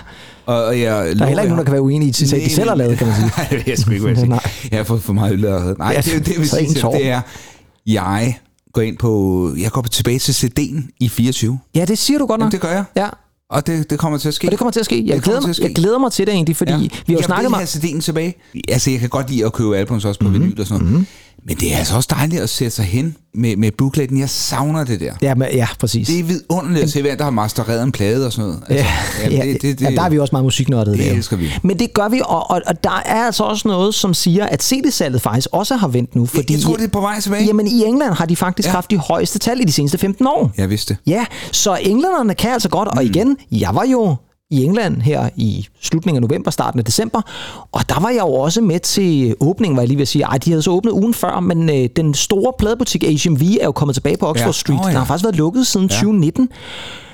Og, 0.46 0.66
og 0.66 0.80
jeg 0.80 0.90
der 0.90 0.98
er 0.98 1.28
heller 1.28 1.28
ikke 1.28 1.36
nogen, 1.36 1.58
der 1.58 1.64
kan 1.64 1.72
være 1.72 1.82
uenige 1.82 2.08
i 2.08 2.10
et 2.10 2.16
citat, 2.16 2.42
de 2.42 2.50
selv 2.50 2.70
har 2.70 2.76
lavet, 2.76 2.98
kan 2.98 3.08
man 3.08 3.16
sige. 3.16 3.32
Nej, 3.38 3.48
det 3.50 3.68
jeg 3.68 3.78
sgu 3.78 3.92
ikke, 3.92 4.08
jeg 4.08 4.16
siger. 4.18 4.28
Nej. 4.28 4.50
Jeg 4.72 4.80
har 4.80 4.84
fået 4.84 5.04
for 5.04 5.14
meget 5.14 5.34
øl. 5.34 5.40
Nej, 5.78 5.96
det, 5.96 6.06
det, 6.06 6.26
det 6.26 6.40
vil 6.40 6.50
sige, 6.50 6.68
det 6.92 7.08
er, 7.08 7.22
jeg 7.88 8.40
går 8.74 8.82
ind 8.82 8.98
på, 8.98 9.52
jeg 9.58 9.72
går 9.72 9.82
tilbage 9.82 10.20
til 10.20 10.32
CD'en 10.32 10.90
i 11.00 11.10
24. 11.10 11.60
Ja, 11.76 11.86
det 11.86 11.98
siger 11.98 12.20
du 12.20 12.26
godt 12.26 12.40
nok. 12.40 12.46
Jamen, 12.46 12.52
det 12.52 12.62
gør 12.62 12.72
jeg. 12.72 12.84
Ja, 12.96 13.08
Og 13.50 13.68
det, 13.68 13.90
det 13.90 14.00
kommer 14.00 14.18
til 14.18 14.28
at 14.28 14.34
ske. 14.34 14.48
og 14.48 14.52
det 14.52 14.60
kommer 14.60 14.72
til 14.72 14.80
at 14.80 14.86
ske. 14.86 15.04
Jeg, 15.08 15.16
Det 15.16 15.24
glæder, 15.24 15.42
til 15.42 15.50
at 15.50 15.56
ske. 15.56 15.66
jeg 15.66 15.76
glæder 15.76 15.98
mig 15.98 16.12
til 16.12 16.26
det 16.28 16.34
egentlig, 16.34 16.56
fordi 16.56 16.72
ja. 16.72 16.78
vi 16.78 16.90
har 17.08 17.16
jeg 17.16 17.24
snakket 17.24 17.44
vil 17.44 17.50
meget... 17.52 17.80
have 17.84 17.92
CD'en 17.98 18.02
tilbage. 18.02 18.36
Altså, 18.68 18.92
jeg 18.92 19.00
kan 19.00 19.10
godt 19.10 19.30
lide 19.30 19.46
at 19.46 19.54
købe 19.54 19.78
albums 19.78 20.06
også 20.06 20.20
på 20.20 20.28
mm-hmm. 20.28 20.44
vinyl 20.44 20.62
og 20.62 20.68
sådan 20.68 20.80
noget. 20.86 20.94
Mm-hmm. 20.94 21.08
Men 21.48 21.58
det 21.58 21.74
er 21.74 21.78
altså 21.78 21.96
også 21.96 22.10
dejligt 22.12 22.42
at 22.42 22.50
sætte 22.50 22.76
sig 22.76 22.86
hen 22.86 23.16
med, 23.34 23.56
med 23.56 23.72
bookletten. 23.72 24.20
Jeg 24.20 24.30
savner 24.30 24.84
det 24.84 25.00
der. 25.00 25.14
Ja, 25.22 25.36
men, 25.36 25.48
ja 25.54 25.68
præcis. 25.80 26.08
Det 26.08 26.20
er 26.20 26.24
vidunderligt 26.24 26.84
at 26.84 26.92
se, 26.92 27.02
hvem 27.02 27.18
der 27.18 27.24
har 27.24 27.32
mastereret 27.32 27.84
en 27.84 27.92
plade 27.92 28.26
og 28.26 28.32
sådan 28.32 28.50
noget. 28.50 28.64
Altså, 28.70 28.86
ja, 29.24 29.30
ja, 29.30 29.52
det, 29.52 29.62
det, 29.62 29.80
det, 29.80 29.86
ja, 29.86 29.96
der 29.96 30.02
er 30.02 30.10
vi 30.10 30.20
også 30.20 30.32
meget 30.32 30.44
musiknørdet. 30.44 30.98
det 30.98 31.06
der. 31.06 31.12
elsker 31.12 31.38
vi. 31.38 31.54
Men 31.64 31.80
det 31.80 31.94
gør 31.94 32.10
vi, 32.10 32.22
og, 32.26 32.52
og, 32.52 32.62
og 32.68 32.84
der 32.84 33.02
er 33.06 33.26
altså 33.26 33.44
også 33.44 33.68
noget, 33.68 33.96
som 33.96 34.14
siger, 34.14 34.46
at 34.46 34.64
CD-salget 34.64 35.22
faktisk 35.22 35.48
også 35.52 35.76
har 35.76 35.88
vendt 35.88 36.16
nu. 36.16 36.26
Fordi, 36.26 36.54
jeg 36.54 36.62
tror, 36.62 36.76
det 36.76 36.84
er 36.84 36.88
på 36.88 37.02
vej 37.02 37.20
tilbage. 37.20 37.46
Jamen, 37.46 37.68
i 37.68 37.84
England 37.84 38.14
har 38.14 38.26
de 38.26 38.36
faktisk 38.36 38.68
ja. 38.68 38.72
Haft 38.72 38.92
de 38.92 38.98
højeste 38.98 39.40
tal 39.40 39.60
i 39.60 39.64
de 39.64 39.72
seneste 39.72 39.98
15 39.98 40.28
år. 40.28 40.52
Jeg 40.58 40.70
vidste. 40.70 40.98
Ja, 41.08 41.26
så 41.52 41.76
englænderne 41.82 42.36
kan 42.36 42.52
altså 42.52 42.70
godt, 42.70 42.88
og 42.88 43.06
igen, 43.06 43.38
jeg 43.52 43.76
var 43.76 43.86
jo 43.86 44.16
i 44.56 44.64
England 44.64 45.02
her 45.02 45.30
i 45.36 45.68
slutningen 45.82 46.24
af 46.24 46.30
november, 46.30 46.52
starten 46.52 46.80
af 46.80 46.86
december, 46.86 47.22
og 47.72 47.90
der 47.90 48.00
var 48.00 48.10
jeg 48.10 48.20
jo 48.20 48.34
også 48.34 48.62
med 48.62 48.80
til 48.80 49.36
åbningen, 49.40 49.76
var 49.78 49.82
jeg 49.82 49.88
lige 49.88 49.98
ved 49.98 50.02
at 50.02 50.08
sige. 50.08 50.24
Ej, 50.26 50.38
de 50.38 50.50
havde 50.50 50.62
så 50.62 50.72
åbnet 50.72 50.92
ugen 50.92 51.14
før, 51.14 51.40
men 51.40 51.70
øh, 51.70 51.90
den 51.96 52.14
store 52.14 52.54
pladebutik 52.60 53.04
HMV 53.26 53.42
er 53.62 53.66
jo 53.66 53.72
kommet 53.72 53.96
tilbage 53.96 54.18
på 54.18 54.28
Oxford 54.28 54.48
Ja. 54.48 54.52
Street. 54.52 54.80
Åh, 54.80 54.84
ja. 54.86 54.90
Den 54.90 54.98
har 54.98 55.06
faktisk 55.06 55.24
været 55.26 55.36
lukket 55.36 55.68
siden 55.68 55.90
2019. 55.90 56.50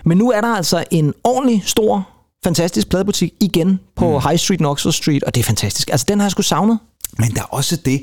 Men 0.06 0.18
nu 0.18 0.32
er 0.32 0.42
der 0.42 0.48
altså 0.56 0.84
en 0.92 1.14
ordentlig 1.24 1.64
stor 1.66 2.08
fantastisk 2.44 2.90
pladebutik 2.90 3.34
igen 3.40 3.80
på 3.96 4.10
mm. 4.20 4.24
High 4.28 4.40
Street 4.40 4.62
og 4.62 4.72
Oxford 4.72 4.94
Street, 4.94 5.24
og 5.24 5.36
det 5.36 5.42
er 5.42 5.46
fantastisk. 5.46 5.90
Altså, 5.92 6.06
den 6.10 6.20
har 6.20 6.26
jeg 6.26 6.32
sgu 6.32 6.42
savnet. 6.42 6.80
Men 7.20 7.30
der 7.32 7.42
er 7.42 7.46
også 7.46 7.76
det, 7.76 8.02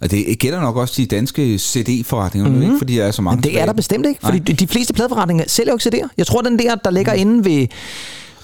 og 0.00 0.10
det 0.10 0.38
gælder 0.38 0.60
nok 0.60 0.76
også 0.76 0.94
de 0.96 1.06
danske 1.06 1.58
CD-forretninger, 1.58 2.48
mm-hmm. 2.48 2.62
ikke 2.62 2.78
fordi 2.78 2.96
der 2.96 3.04
er 3.04 3.10
så 3.10 3.22
mange 3.22 3.36
Men 3.36 3.42
det 3.44 3.60
er 3.60 3.66
der 3.66 3.72
bestemt 3.72 4.06
ikke, 4.06 4.20
fordi 4.22 4.38
de, 4.38 4.52
de 4.52 4.66
fleste 4.66 4.92
pladeforretninger 4.94 5.44
sælger 5.46 5.72
jo 5.72 5.76
ikke 5.88 5.96
CD'er. 6.04 6.08
Jeg 6.18 6.26
tror, 6.26 6.40
den 6.40 6.58
der, 6.58 6.74
der 6.74 6.90
ligger 6.90 7.14
Mm. 7.14 7.20
inde 7.20 7.44
ved... 7.44 7.66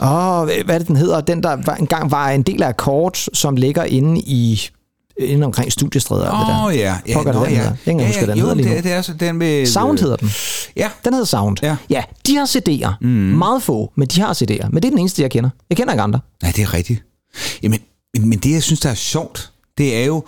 Åh, 0.05 0.45
hvad 0.65 0.75
er 0.75 0.79
det, 0.79 0.89
den 0.89 0.97
hedder? 0.97 1.21
Den, 1.21 1.43
der 1.43 1.75
engang 1.75 2.11
var 2.11 2.31
en 2.31 2.43
del 2.43 2.63
af 2.63 2.69
Akkord, 2.69 3.29
som 3.33 3.57
ligger 3.57 3.85
inde 3.85 4.21
i 4.21 4.69
inde 5.19 5.47
omkring 5.47 5.73
studiestræder. 5.73 6.31
Åh 6.33 6.65
oh, 6.65 6.77
ja, 6.77 6.97
ja, 7.07 7.15
Pokker, 7.15 7.33
nå, 7.33 7.45
den 7.45 7.53
ja. 7.53 7.57
hedder. 7.57 7.77
Jeg 7.87 8.15
ja, 8.15 8.27
den 8.27 8.39
jo, 8.39 8.41
hedder 8.41 8.55
lige 8.55 8.69
nu. 8.69 8.75
det, 8.75 8.85
det 8.85 8.93
er 8.93 9.03
så 9.03 9.15
den 9.15 9.37
med... 9.37 9.67
Sound 9.67 9.99
hedder 9.99 10.17
den. 10.17 10.31
Ja, 10.77 10.91
Den 11.05 11.13
hedder 11.13 11.27
Sound. 11.27 11.57
Ja. 11.63 11.77
ja 11.91 12.03
de 12.27 12.37
har 12.37 12.47
CD'er. 12.47 12.93
Mm. 13.01 13.09
Meget 13.09 13.63
få, 13.63 13.93
men 13.97 14.09
de 14.09 14.21
har 14.21 14.35
CD'er. 14.35 14.69
Men 14.71 14.83
det 14.83 14.85
er 14.85 14.91
den 14.91 14.99
eneste, 14.99 15.23
jeg 15.23 15.31
kender. 15.31 15.51
Jeg 15.71 15.77
kender 15.77 15.93
ikke 15.93 16.03
andre. 16.03 16.21
Nej, 16.43 16.53
det 16.57 16.63
er 16.63 16.75
rigtigt. 16.75 17.05
Jamen, 17.63 17.81
men, 18.15 18.29
men 18.29 18.39
det, 18.39 18.53
jeg 18.53 18.63
synes, 18.63 18.81
der 18.81 18.91
er 18.91 18.95
sjovt, 18.95 19.53
det 19.79 19.97
er 19.97 20.05
jo 20.05 20.25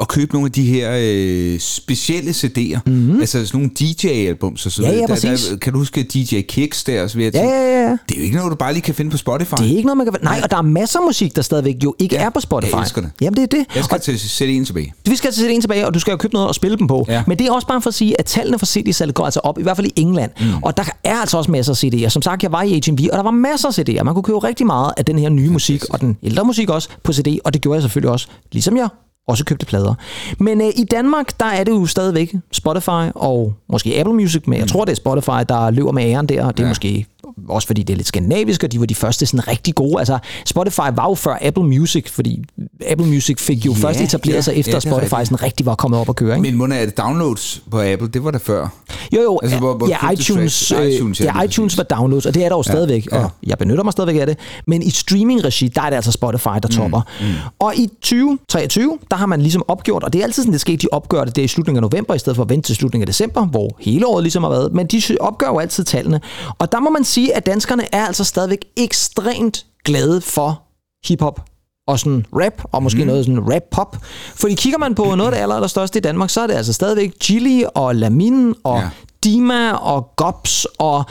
at 0.00 0.08
købe 0.08 0.32
nogle 0.32 0.46
af 0.46 0.52
de 0.52 0.62
her 0.64 0.90
øh, 1.02 1.58
specielle 1.60 2.30
CD'er. 2.30 2.78
Mm-hmm. 2.86 3.20
Altså 3.20 3.46
sådan 3.46 3.58
nogle 3.60 3.70
DJ-albums 3.80 4.66
og 4.66 4.72
sådan. 4.72 4.90
Ja, 4.90 4.96
ja, 4.96 5.06
noget. 5.06 5.22
Der, 5.22 5.48
der, 5.50 5.56
kan 5.56 5.72
du 5.72 5.78
huske 5.78 6.02
DJ 6.02 6.40
Kicks 6.40 6.84
der? 6.84 7.06
Så 7.06 7.16
vil 7.16 7.24
jeg 7.24 7.34
Ja, 7.34 7.44
ja, 7.44 7.82
ja. 7.82 7.90
Det 7.90 8.14
er 8.14 8.16
jo 8.16 8.22
ikke 8.22 8.36
noget, 8.36 8.50
du 8.50 8.56
bare 8.56 8.72
lige 8.72 8.82
kan 8.82 8.94
finde 8.94 9.10
på 9.10 9.16
Spotify. 9.16 9.54
Det 9.58 9.72
er 9.72 9.76
ikke 9.76 9.82
noget, 9.82 9.96
man 9.96 10.06
kan... 10.06 10.14
Nej, 10.22 10.40
og 10.44 10.50
der 10.50 10.56
er 10.56 10.62
masser 10.62 10.98
af 10.98 11.04
musik, 11.06 11.36
der 11.36 11.42
stadigvæk 11.42 11.76
jo 11.84 11.94
ikke 11.98 12.16
Ja, 12.16 12.24
er 12.24 12.30
på 12.30 12.40
Spotify. 12.40 12.72
jeg 12.72 12.80
elsker 12.80 13.00
det. 13.00 13.10
Jamen, 13.20 13.36
det 13.36 13.42
er 13.42 13.46
det. 13.46 13.66
Jeg 13.76 13.84
skal 13.84 13.94
Og 13.94 14.02
til 14.02 14.12
CD'en 14.14 14.64
tilbage. 14.66 14.94
Vi 15.06 15.16
skal 15.16 15.30
til 15.32 15.40
sætte 15.40 15.54
en 15.54 15.60
tilbage, 15.60 15.86
og 15.86 15.94
du 15.94 15.98
skal 15.98 16.10
jo 16.10 16.16
købe 16.16 16.34
noget 16.34 16.48
og 16.48 16.54
spille 16.54 16.76
dem 16.76 16.86
på. 16.86 17.04
Ja. 17.08 17.22
Men 17.26 17.38
det 17.38 17.46
er 17.46 17.52
også 17.52 17.66
bare 17.66 17.82
for 17.82 17.88
at 17.90 17.94
sige, 17.94 18.20
at 18.20 18.24
tallene 18.26 18.58
for 18.58 18.66
CD-salget 18.66 19.14
går 19.14 19.24
altså 19.24 19.40
op, 19.40 19.58
i 19.58 19.62
hvert 19.62 19.76
fald 19.76 19.86
i 19.86 19.92
England. 19.96 20.30
Mm. 20.40 20.62
Og 20.62 20.76
der 20.76 20.84
er 21.04 21.14
altså 21.16 21.38
også 21.38 21.50
masser 21.50 21.72
af 21.72 21.84
CD'er. 21.84 22.08
Som 22.08 22.22
sagt, 22.22 22.42
jeg 22.42 22.52
var 22.52 22.62
i 22.62 22.80
HMV, 22.86 23.08
og 23.12 23.16
der 23.16 23.22
var 23.22 23.30
masser 23.30 23.68
af 23.68 23.78
CD'er. 23.78 24.02
Man 24.02 24.14
kunne 24.14 24.22
købe 24.22 24.38
rigtig 24.38 24.66
meget 24.66 24.92
af 24.96 25.04
den 25.04 25.18
her 25.18 25.28
nye 25.28 25.50
musik, 25.50 25.82
og 25.90 26.00
den 26.00 26.16
ældre 26.22 26.44
musik 26.44 26.70
også 26.70 26.88
på 27.02 27.12
CD, 27.12 27.38
og 27.44 27.54
det 27.54 27.62
gjorde 27.62 27.76
jeg 27.76 27.82
selvfølgelig 27.82 28.10
også, 28.10 28.26
ligesom 28.52 28.76
jeg 28.76 28.88
også 29.28 29.44
købte 29.44 29.66
plader. 29.66 29.94
Men 30.38 30.60
øh, 30.60 30.68
i 30.76 30.84
Danmark, 30.84 31.40
der 31.40 31.46
er 31.46 31.64
det 31.64 31.72
jo 31.72 31.86
stadigvæk 31.86 32.34
Spotify 32.52 33.10
og 33.14 33.54
måske 33.68 34.00
Apple 34.00 34.14
Music, 34.14 34.42
men 34.46 34.58
jeg 34.58 34.68
tror, 34.68 34.84
det 34.84 34.92
er 34.92 34.96
Spotify, 34.96 35.44
der 35.48 35.70
løber 35.70 35.92
med 35.92 36.04
æren 36.04 36.26
der, 36.26 36.44
og 36.44 36.56
det 36.56 36.62
er 36.62 36.64
ja. 36.64 36.66
Ja. 36.66 36.70
måske 36.70 37.06
også 37.48 37.66
fordi 37.66 37.82
det 37.82 37.92
er 37.92 37.96
lidt 37.96 38.08
skandinavisk, 38.08 38.64
og 38.64 38.72
de 38.72 38.80
var 38.80 38.86
de 38.86 38.94
første 38.94 39.26
sådan 39.26 39.48
rigtig 39.48 39.74
gode. 39.74 39.98
Altså, 39.98 40.18
Spotify 40.46 40.78
var 40.94 41.08
jo 41.08 41.14
før 41.14 41.38
Apple 41.42 41.64
Music, 41.64 42.08
fordi 42.10 42.44
Apple 42.88 43.06
Music 43.06 43.40
fik 43.40 43.66
jo 43.66 43.72
Ja, 43.72 43.78
først 43.88 44.00
etableret 44.00 44.36
ja, 44.36 44.40
sig 44.40 44.54
efter 44.56 44.72
ja, 44.72 44.80
Spotify 44.80 45.12
rigtigt. 45.14 45.28
sådan 45.28 45.42
rigtig 45.42 45.66
var 45.66 45.74
kommet 45.74 46.00
op 46.00 46.08
at 46.08 46.16
køre. 46.16 46.36
Ikke? 46.36 46.42
Men 46.50 46.54
må 46.58 46.64
er 46.64 46.84
det 46.84 46.98
downloads 46.98 47.62
på 47.70 47.80
Apple? 47.80 48.08
Det 48.08 48.24
var 48.24 48.30
der 48.30 48.38
før. 48.38 48.68
Jo, 49.12 49.22
jo, 49.22 49.38
Altså, 49.42 49.58
hvor- 49.58 49.74
hvor 49.76 49.88
ja, 49.88 50.10
iTunes, 50.10 50.72
øh, 50.72 50.86
iTunes, 50.86 51.20
ja, 51.20 51.24
ja, 51.38 51.42
iTunes 51.42 51.76
var 51.76 51.82
downloads, 51.82 52.26
og 52.26 52.34
det 52.34 52.44
er 52.44 52.48
der 52.48 52.56
jo 52.56 52.62
stadigvæk, 52.62 53.06
ja. 53.12 53.18
og 53.24 53.30
jeg 53.46 53.58
benytter 53.58 53.84
mig 53.84 53.92
stadigvæk 53.92 54.20
af 54.20 54.26
det. 54.26 54.38
Men 54.66 54.82
i 54.82 54.90
streaming-regi, 54.90 55.68
der 55.68 55.82
er 55.82 55.90
det 55.90 55.96
altså 55.96 56.12
Spotify, 56.12 56.48
der 56.62 56.68
topper. 56.68 57.00
Mm, 57.20 57.26
mm. 57.26 57.32
Og 57.58 57.76
i 57.76 57.88
2023, 58.02 58.98
der 59.10 59.16
har 59.16 59.26
man 59.26 59.40
ligesom 59.42 59.62
opgjort, 59.68 60.04
og 60.04 60.12
det 60.12 60.18
er 60.18 60.22
altid 60.24 60.42
sådan, 60.42 60.52
det 60.52 60.60
sker, 60.60 60.76
de 60.76 60.86
opgør 60.92 61.24
det, 61.24 61.36
det 61.36 61.42
er 61.42 61.44
i 61.44 61.48
slutningen 61.48 61.84
af 61.84 61.90
november, 61.90 62.14
i 62.14 62.18
stedet 62.18 62.36
for 62.36 62.42
at 62.42 62.48
vente 62.48 62.68
til 62.68 62.76
slutningen 62.76 63.02
af 63.02 63.06
december, 63.06 63.46
hvor 63.46 63.76
hele 63.80 64.06
året 64.06 64.22
ligesom 64.22 64.42
har 64.42 64.50
været. 64.50 64.72
Men 64.74 64.86
de 64.86 65.02
opgør 65.20 65.46
jo 65.46 65.58
altid 65.58 65.84
tallene. 65.84 66.20
Og 66.58 66.72
der 66.72 66.80
må 66.80 66.90
man 66.90 67.04
sige, 67.04 67.25
at 67.34 67.46
danskerne 67.46 67.94
er 67.94 68.06
altså 68.06 68.24
stadigvæk 68.24 68.64
ekstremt 68.76 69.66
glade 69.84 70.20
for 70.20 70.62
hiphop 71.08 71.40
og 71.86 71.98
sådan 71.98 72.26
rap, 72.32 72.62
og 72.72 72.82
måske 72.82 73.00
mm. 73.00 73.06
noget 73.06 73.24
sådan 73.24 73.54
rap-pop. 73.54 73.96
Fordi 74.34 74.54
kigger 74.54 74.78
man 74.78 74.94
på 74.94 75.14
noget 75.14 75.30
af 75.30 75.30
det 75.30 75.42
aller, 75.42 75.54
aller 75.54 75.68
største 75.68 75.98
i 75.98 76.02
Danmark, 76.02 76.30
så 76.30 76.40
er 76.40 76.46
det 76.46 76.54
altså 76.54 76.72
stadigvæk 76.72 77.18
Gilly 77.18 77.62
og 77.74 77.94
Lamin 77.94 78.54
og 78.64 78.78
Ja. 78.78 78.88
Dima 79.24 79.72
og 79.72 80.12
Gops 80.16 80.66
og 80.78 81.04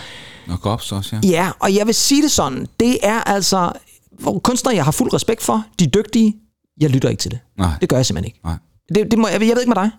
Og 0.50 0.62
Gops 0.62 0.92
også, 0.92 1.16
ja. 1.24 1.30
ja, 1.30 1.50
og 1.60 1.76
jeg 1.76 1.86
vil 1.88 1.96
sige 1.96 2.22
det 2.22 2.32
sådan, 2.32 2.68
det 2.80 2.98
er 3.04 3.22
altså 3.22 3.72
kunstnere, 4.44 4.76
jeg 4.76 4.86
har 4.86 4.92
fuld 4.92 5.14
respekt 5.14 5.44
for, 5.44 5.64
de 5.80 5.86
er 5.86 5.90
dygtige, 5.90 6.36
jeg 6.80 6.90
lytter 6.90 7.10
ikke 7.10 7.22
til 7.22 7.32
det. 7.32 7.40
Nej. 7.58 7.70
Det 7.82 7.90
gør 7.90 7.96
jeg 7.96 8.06
simpelthen 8.06 8.26
ikke. 8.28 8.40
Nej. 8.44 8.56
Det, 8.96 9.12
det 9.12 9.20
må, 9.20 9.28
jeg, 9.28 9.42
jeg 9.42 9.56
ved 9.56 9.62
ikke 9.62 9.74
med 9.76 9.84
dig. 9.84 9.92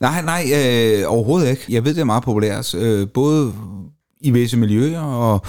Nej, 0.00 0.22
nej, 0.22 0.44
øh, 0.54 1.12
overhovedet 1.12 1.50
ikke. 1.50 1.64
Jeg 1.68 1.84
ved, 1.84 1.94
det 1.94 2.00
er 2.00 2.04
meget 2.04 2.22
populært, 2.22 2.74
øh, 2.74 3.08
både 3.08 3.52
i 4.22 4.30
visse 4.30 4.56
miljøer 4.56 5.00
og 5.00 5.42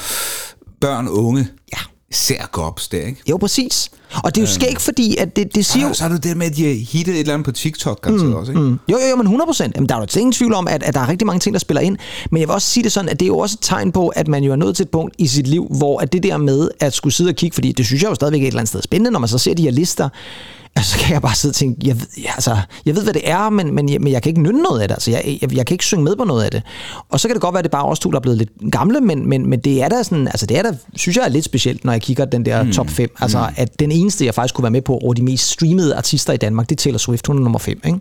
børn 0.81 1.07
og 1.07 1.13
unge. 1.13 1.47
Ja. 1.73 1.79
Især 2.11 2.49
Gobs 2.51 2.87
der, 2.87 3.01
ikke? 3.01 3.21
Jo, 3.29 3.37
præcis. 3.37 3.91
Og 4.23 4.35
det 4.35 4.41
er 4.41 4.45
jo 4.45 4.51
skægt, 4.51 4.81
fordi 4.81 5.17
at 5.17 5.35
det, 5.35 5.55
det 5.55 5.65
siger 5.65 5.87
jo... 5.87 5.93
Så 5.93 6.05
er 6.05 6.09
det 6.09 6.23
det 6.23 6.37
med, 6.37 6.45
at 6.45 6.55
de 6.55 6.73
hittet 6.73 7.15
et 7.15 7.19
eller 7.19 7.33
andet 7.33 7.45
på 7.45 7.51
TikTok, 7.51 8.01
garanteret 8.01 8.29
mm, 8.29 8.35
også, 8.35 8.51
ikke? 8.51 8.61
Mm. 8.61 8.79
Jo, 8.91 8.97
jo, 8.97 9.07
jo, 9.09 9.15
men 9.15 9.25
100 9.25 9.47
procent. 9.47 9.89
Der 9.89 9.95
er 9.95 9.99
jo 9.99 10.19
ingen 10.19 10.31
tvivl 10.31 10.53
om, 10.53 10.67
at, 10.67 10.83
at 10.83 10.93
der 10.93 10.99
er 10.99 11.09
rigtig 11.09 11.25
mange 11.25 11.39
ting, 11.39 11.53
der 11.53 11.59
spiller 11.59 11.81
ind. 11.81 11.97
Men 12.31 12.39
jeg 12.39 12.47
vil 12.47 12.53
også 12.53 12.69
sige 12.69 12.83
det 12.83 12.91
sådan, 12.91 13.09
at 13.09 13.19
det 13.19 13.25
er 13.25 13.27
jo 13.27 13.37
også 13.37 13.57
et 13.59 13.65
tegn 13.65 13.91
på, 13.91 14.07
at 14.07 14.27
man 14.27 14.43
jo 14.43 14.51
er 14.51 14.55
nået 14.55 14.75
til 14.75 14.83
et 14.83 14.89
punkt 14.89 15.15
i 15.17 15.27
sit 15.27 15.47
liv, 15.47 15.67
hvor 15.77 15.99
at 15.99 16.13
det 16.13 16.23
der 16.23 16.37
med 16.37 16.69
at 16.79 16.93
skulle 16.93 17.13
sidde 17.13 17.29
og 17.29 17.35
kigge, 17.35 17.53
fordi 17.55 17.71
det 17.71 17.85
synes 17.85 18.03
jeg 18.03 18.09
jo 18.09 18.15
stadigvæk 18.15 18.41
er 18.41 18.43
et 18.43 18.47
eller 18.47 18.59
andet 18.59 18.69
sted 18.69 18.81
spændende, 18.81 19.11
når 19.11 19.19
man 19.19 19.29
så 19.29 19.37
ser 19.37 19.53
de 19.53 19.63
her 19.63 19.71
lister, 19.71 20.09
altså, 20.75 20.91
så 20.91 20.97
kan 20.99 21.13
jeg 21.13 21.21
bare 21.21 21.35
sidde 21.35 21.51
og 21.51 21.55
tænke, 21.55 21.87
jeg, 21.87 21.95
ved- 21.99 22.07
ja, 22.23 22.31
altså, 22.33 22.57
jeg 22.85 22.95
ved, 22.95 23.03
hvad 23.03 23.13
det 23.13 23.29
er, 23.29 23.49
men, 23.49 23.75
men, 23.75 23.89
jeg, 23.89 24.01
men 24.01 24.13
jeg 24.13 24.21
kan 24.21 24.29
ikke 24.29 24.41
nynne 24.41 24.61
noget 24.61 24.81
af 24.81 24.87
det. 24.87 24.95
Altså, 24.95 25.11
jeg, 25.11 25.37
jeg, 25.41 25.55
jeg 25.55 25.65
kan 25.65 25.73
ikke 25.75 25.85
synge 25.85 26.03
med 26.03 26.15
på 26.15 26.23
noget 26.23 26.43
af 26.43 26.51
det. 26.51 26.61
Og 27.09 27.19
så 27.19 27.27
kan 27.27 27.35
det 27.35 27.41
godt 27.41 27.53
være, 27.53 27.59
at 27.59 27.63
det 27.63 27.69
er 27.69 27.77
bare 27.77 27.85
os 27.85 27.99
to, 27.99 28.11
der 28.11 28.17
er 28.17 28.21
blevet 28.21 28.37
lidt 28.37 28.49
gamle, 28.71 29.01
men, 29.01 29.29
men, 29.29 29.49
men 29.49 29.59
det 29.59 29.83
er 29.83 29.89
da 29.89 30.03
sådan, 30.03 30.27
altså 30.27 30.45
det 30.45 30.57
er 30.57 30.61
da, 30.61 30.71
synes 30.95 31.17
jeg 31.17 31.25
er 31.25 31.29
lidt 31.29 31.45
specielt, 31.45 31.85
når 31.85 31.91
jeg 31.93 32.01
kigger 32.01 32.25
den 32.25 32.45
der 32.45 32.63
mm. 32.63 32.71
top 32.71 32.89
5. 32.89 33.09
Altså, 33.19 33.39
mm. 33.39 33.53
at 33.57 33.79
den 33.79 33.91
eneste, 33.91 34.25
jeg 34.25 34.33
faktisk 34.33 34.55
kunne 34.55 34.63
være 34.63 34.71
med 34.71 34.81
på 34.81 34.97
over 34.97 35.13
de 35.13 35.23
mest 35.23 35.47
streamede 35.49 35.95
artister 35.95 36.33
i 36.33 36.37
Danmark, 36.37 36.69
det 36.69 36.75
er 36.75 36.79
Taylor 36.83 36.97
Swift, 36.97 37.27
hun 37.27 37.37
er 37.37 37.41
nummer 37.41 37.59
5, 37.59 37.79
ikke? 37.85 37.99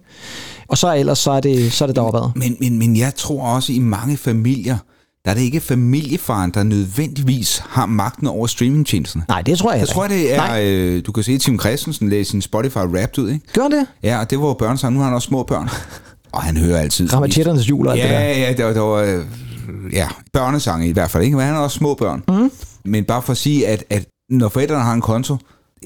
Og 0.68 0.78
så 0.78 0.94
ellers, 0.94 1.18
så 1.18 1.30
er 1.30 1.40
det, 1.40 1.72
så 1.72 1.84
er 1.84 1.86
det 1.86 1.96
deroppe 1.96 2.18
ad. 2.18 2.30
Men, 2.36 2.56
men, 2.60 2.78
men 2.78 2.96
jeg 2.96 3.14
tror 3.14 3.42
også, 3.46 3.72
i 3.72 3.78
mange 3.78 4.16
familier, 4.16 4.76
der 5.24 5.30
er 5.30 5.34
det 5.34 5.42
ikke 5.42 5.60
familiefaren, 5.60 6.50
der 6.50 6.62
nødvendigvis 6.62 7.62
har 7.68 7.86
magten 7.86 8.26
over 8.26 8.46
streamingtjenesterne. 8.46 9.24
Nej, 9.28 9.42
det 9.42 9.58
tror 9.58 9.70
jeg 9.70 9.74
Jeg 9.76 9.80
heller 9.80 9.94
tror, 9.94 10.04
ikke. 10.04 10.16
det 10.16 10.34
er, 10.34 10.36
Nej, 10.36 10.64
øh, 10.64 11.02
du 11.06 11.12
kan 11.12 11.22
se 11.24 11.38
Tim 11.38 11.60
Christensen 11.60 12.08
læse 12.08 12.30
sin 12.30 12.42
Spotify 12.42 12.76
Wrapped 12.78 13.18
ud, 13.18 13.30
ikke? 13.30 13.46
gør 13.54 13.68
det? 13.68 13.86
Ja, 14.02 14.20
og 14.20 14.30
det 14.30 14.38
var 14.40 14.46
jo 14.46 14.52
børnesang. 14.52 14.94
Nu 14.94 14.98
har 15.00 15.06
han 15.06 15.14
også 15.14 15.26
små 15.26 15.42
børn. 15.42 15.68
Og 16.32 16.42
han 16.42 16.56
hører 16.56 16.78
altid... 16.78 17.12
Ramatjetternes 17.12 17.68
jul 17.70 17.86
og 17.86 17.92
alt 17.92 18.02
det 18.02 18.10
der. 18.10 18.20
Ja, 18.20 18.40
ja, 18.40 18.52
det 18.52 18.64
var, 18.64 18.72
det 18.72 18.82
var 18.82 18.94
øh, 18.96 19.24
ja, 19.92 20.08
børnesange 20.32 20.88
i 20.88 20.92
hvert 20.92 21.10
fald, 21.10 21.24
ikke? 21.24 21.36
Men 21.36 21.46
han 21.46 21.54
har 21.54 21.62
også 21.62 21.78
små 21.78 21.94
børn. 21.94 22.22
Mm. 22.28 22.50
Men 22.84 23.04
bare 23.04 23.22
for 23.22 23.30
at 23.30 23.36
sige, 23.36 23.68
at, 23.68 23.84
at 23.90 24.04
når 24.30 24.48
forældrene 24.48 24.82
har 24.82 24.92
en 24.92 25.00
konto, 25.00 25.36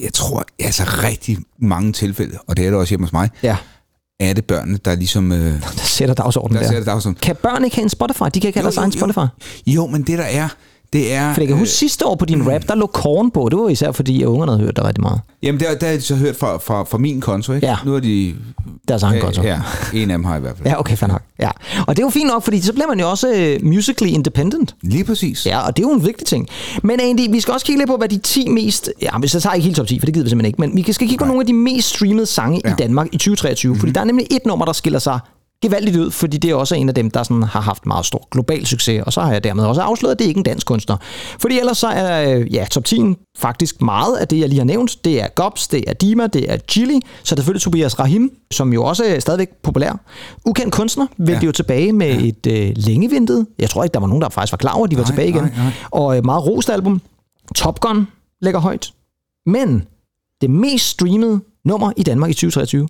jeg 0.02 0.12
tror 0.12 0.45
altså 0.59 0.83
rigtig 1.02 1.38
mange 1.61 1.93
tilfælde, 1.93 2.38
og 2.47 2.57
det 2.57 2.66
er 2.66 2.71
det 2.71 2.78
også 2.78 2.90
hjemme 2.90 3.07
hos 3.07 3.12
mig, 3.12 3.31
Ja, 3.43 3.57
er 4.21 4.33
det 4.33 4.45
børnene, 4.45 4.79
der 4.85 4.95
ligesom... 4.95 5.33
Øh, 5.33 5.39
der 5.63 5.85
sætter 5.85 6.15
dagsordenen 6.15 6.57
der 6.63 6.69
der. 6.69 6.73
sætter 6.75 6.93
dagsordenen. 6.93 7.19
Kan 7.23 7.37
børn 7.43 7.65
ikke 7.65 7.77
have 7.77 7.83
en 7.83 7.89
Spotify? 7.89 8.23
De 8.35 8.41
kan 8.41 8.49
ikke 8.49 8.59
have 8.59 8.65
deres 8.65 8.77
egen 8.77 8.93
Spotify. 8.93 9.27
Jo, 9.67 9.87
men 9.87 10.03
det 10.03 10.19
der 10.19 10.25
er, 10.25 10.49
det 10.97 11.12
er... 11.12 11.35
For 11.35 11.41
jeg 11.41 11.49
kan 11.49 11.57
huske 11.57 11.75
sidste 11.75 12.07
år 12.07 12.15
på 12.15 12.25
din 12.25 12.53
rap, 12.53 12.62
der 12.69 12.75
lå 12.75 12.87
korn 12.87 13.31
på. 13.31 13.49
Det 13.50 13.59
var 13.59 13.69
især 13.69 13.93
fordi, 13.93 14.23
at 14.23 14.26
ungerne 14.26 14.53
havde 14.53 14.65
hørt 14.65 14.76
det 14.76 14.85
rigtig 14.85 15.03
meget. 15.03 15.21
Jamen, 15.43 15.61
der, 15.61 15.75
der 15.75 15.87
har 15.87 15.95
de 15.95 16.00
så 16.00 16.15
hørt 16.15 16.37
fra, 16.37 16.57
fra, 16.59 16.85
fra 16.85 16.99
min 16.99 17.21
konto, 17.21 17.53
ikke? 17.53 17.67
Ja. 17.67 17.76
Nu 17.85 17.95
er 17.95 18.00
de... 18.00 18.35
Deres 18.88 19.03
egen 19.03 19.21
konto. 19.21 19.43
Ja, 19.43 19.61
en 19.95 20.11
af 20.11 20.19
dem 20.19 20.25
har 20.25 20.37
i 20.37 20.41
hvert 20.41 20.57
fald. 20.57 20.69
Ja, 20.69 20.81
okay, 20.81 20.97
fair 20.97 21.09
nok. 21.09 21.23
Ja. 21.38 21.50
Og 21.87 21.97
det 21.97 22.03
er 22.03 22.07
jo 22.07 22.11
fint 22.11 22.26
nok, 22.26 22.43
fordi 22.43 22.61
så 22.61 22.73
bliver 22.73 22.87
man 22.87 23.00
jo 23.00 23.11
også 23.11 23.33
øh, 23.37 23.65
musically 23.65 24.12
independent. 24.12 24.75
Lige 24.83 25.05
præcis. 25.05 25.47
Ja, 25.47 25.67
og 25.67 25.76
det 25.76 25.85
er 25.85 25.88
jo 25.88 25.95
en 25.95 26.07
vigtig 26.07 26.26
ting. 26.26 26.49
Men 26.83 27.00
Andy, 27.00 27.31
vi 27.31 27.41
skal 27.41 27.55
også 27.55 27.67
kigge 27.67 27.81
lidt 27.81 27.88
på, 27.88 27.97
hvad 27.97 28.09
de 28.09 28.19
10 28.19 28.49
mest... 28.49 28.91
Ja, 29.03 29.19
hvis 29.19 29.35
jeg 29.35 29.43
tager 29.43 29.55
ikke 29.55 29.65
helt 29.65 29.76
top 29.76 29.87
10, 29.87 29.99
for 29.99 30.07
det 30.07 30.15
gider 30.15 30.25
vi 30.25 30.31
simpelthen 30.31 30.47
ikke. 30.47 30.61
Men 30.61 30.87
vi 30.87 30.93
skal 30.93 31.09
kigge 31.09 31.23
på 31.23 31.29
nogle 31.29 31.41
af 31.41 31.47
de 31.47 31.53
mest 31.53 31.88
streamede 31.88 32.26
sange 32.26 32.61
ja. 32.65 32.71
i. 32.71 32.75
Danmark 32.79 33.07
i 33.12 33.17
2023. 33.17 33.71
Mm-hmm. 33.71 33.81
Fordi 33.81 33.93
der 33.93 34.00
er 34.00 34.05
nemlig 34.05 34.26
et 34.31 34.47
nummer, 34.47 34.65
der 34.65 34.73
skiller 34.73 34.99
sig 34.99 35.19
gevaldigt 35.63 35.97
ud, 35.97 36.11
fordi 36.11 36.37
det 36.37 36.51
er 36.51 36.55
også 36.55 36.75
en 36.75 36.89
af 36.89 36.95
dem, 36.95 37.11
der 37.11 37.23
sådan 37.23 37.43
har 37.43 37.61
haft 37.61 37.87
meget 37.87 38.07
stor 38.07 38.29
global 38.31 38.67
succes, 38.67 39.03
og 39.07 39.13
så 39.13 39.21
har 39.21 39.33
jeg 39.33 39.45
dermed 39.45 39.65
også 39.65 39.81
afsløret, 39.81 40.13
at 40.13 40.19
det 40.19 40.25
ikke 40.25 40.39
er 40.39 40.41
en 40.41 40.45
dansk 40.45 40.67
kunstner. 40.67 40.97
Fordi 41.41 41.59
ellers 41.59 41.79
så 41.79 41.87
er 41.87 42.37
øh, 42.39 42.55
ja, 42.55 42.67
top 42.71 42.85
10 42.85 43.01
faktisk 43.39 43.83
meget 43.83 44.17
af 44.17 44.29
det, 44.29 44.39
jeg 44.39 44.49
lige 44.49 44.59
har 44.59 44.65
nævnt. 44.65 45.05
Det 45.05 45.23
er 45.23 45.29
Gobs, 45.29 45.69
det 45.69 45.85
er 45.87 45.93
Dima, 45.93 46.27
det 46.27 46.53
er 46.53 46.57
Chili, 46.69 47.01
så 47.25 47.35
er 47.35 47.37
selvfølgelig 47.37 47.63
Tobias 47.63 47.99
Rahim, 47.99 48.31
som 48.51 48.73
jo 48.73 48.85
også 48.85 49.05
er 49.05 49.21
stadigvæk 49.21 49.49
populær. 49.63 50.01
Ukendt 50.45 50.75
kunstner, 50.75 51.07
vendte 51.17 51.33
ja. 51.33 51.39
Ja. 51.39 51.47
jo 51.47 51.53
tilbage 51.53 51.93
med 51.93 52.21
ja. 52.21 52.29
et 52.29 52.47
øh, 52.47 52.73
længeventet. 52.77 53.47
Jeg 53.59 53.71
tror 53.71 53.85
ikke, 53.85 53.95
der 53.95 54.01
var 54.01 54.07
nogen, 54.07 54.23
der 54.23 54.29
faktisk 54.29 54.53
var 54.53 54.57
klar 54.59 54.73
over, 54.73 54.85
at 54.85 54.91
de 54.91 54.97
var 54.97 55.03
Nej, 55.03 55.11
tilbage 55.11 55.29
igen. 55.29 55.43
nej, 55.43 55.53
nej. 55.57 55.73
Og 55.91 56.17
øh, 56.17 56.25
meget 56.25 56.47
rost 56.47 56.71
album. 56.71 57.01
Top 57.55 57.81
Gun 57.81 58.07
ligger 58.43 58.61
højt. 58.61 58.93
Men 59.47 59.85
det 60.41 60.51
mest 60.51 60.85
streamede 60.89 61.41
nummer 61.65 61.93
i 61.97 62.03
Danmark 62.03 62.31
i 62.31 62.35
2023, 62.35 62.89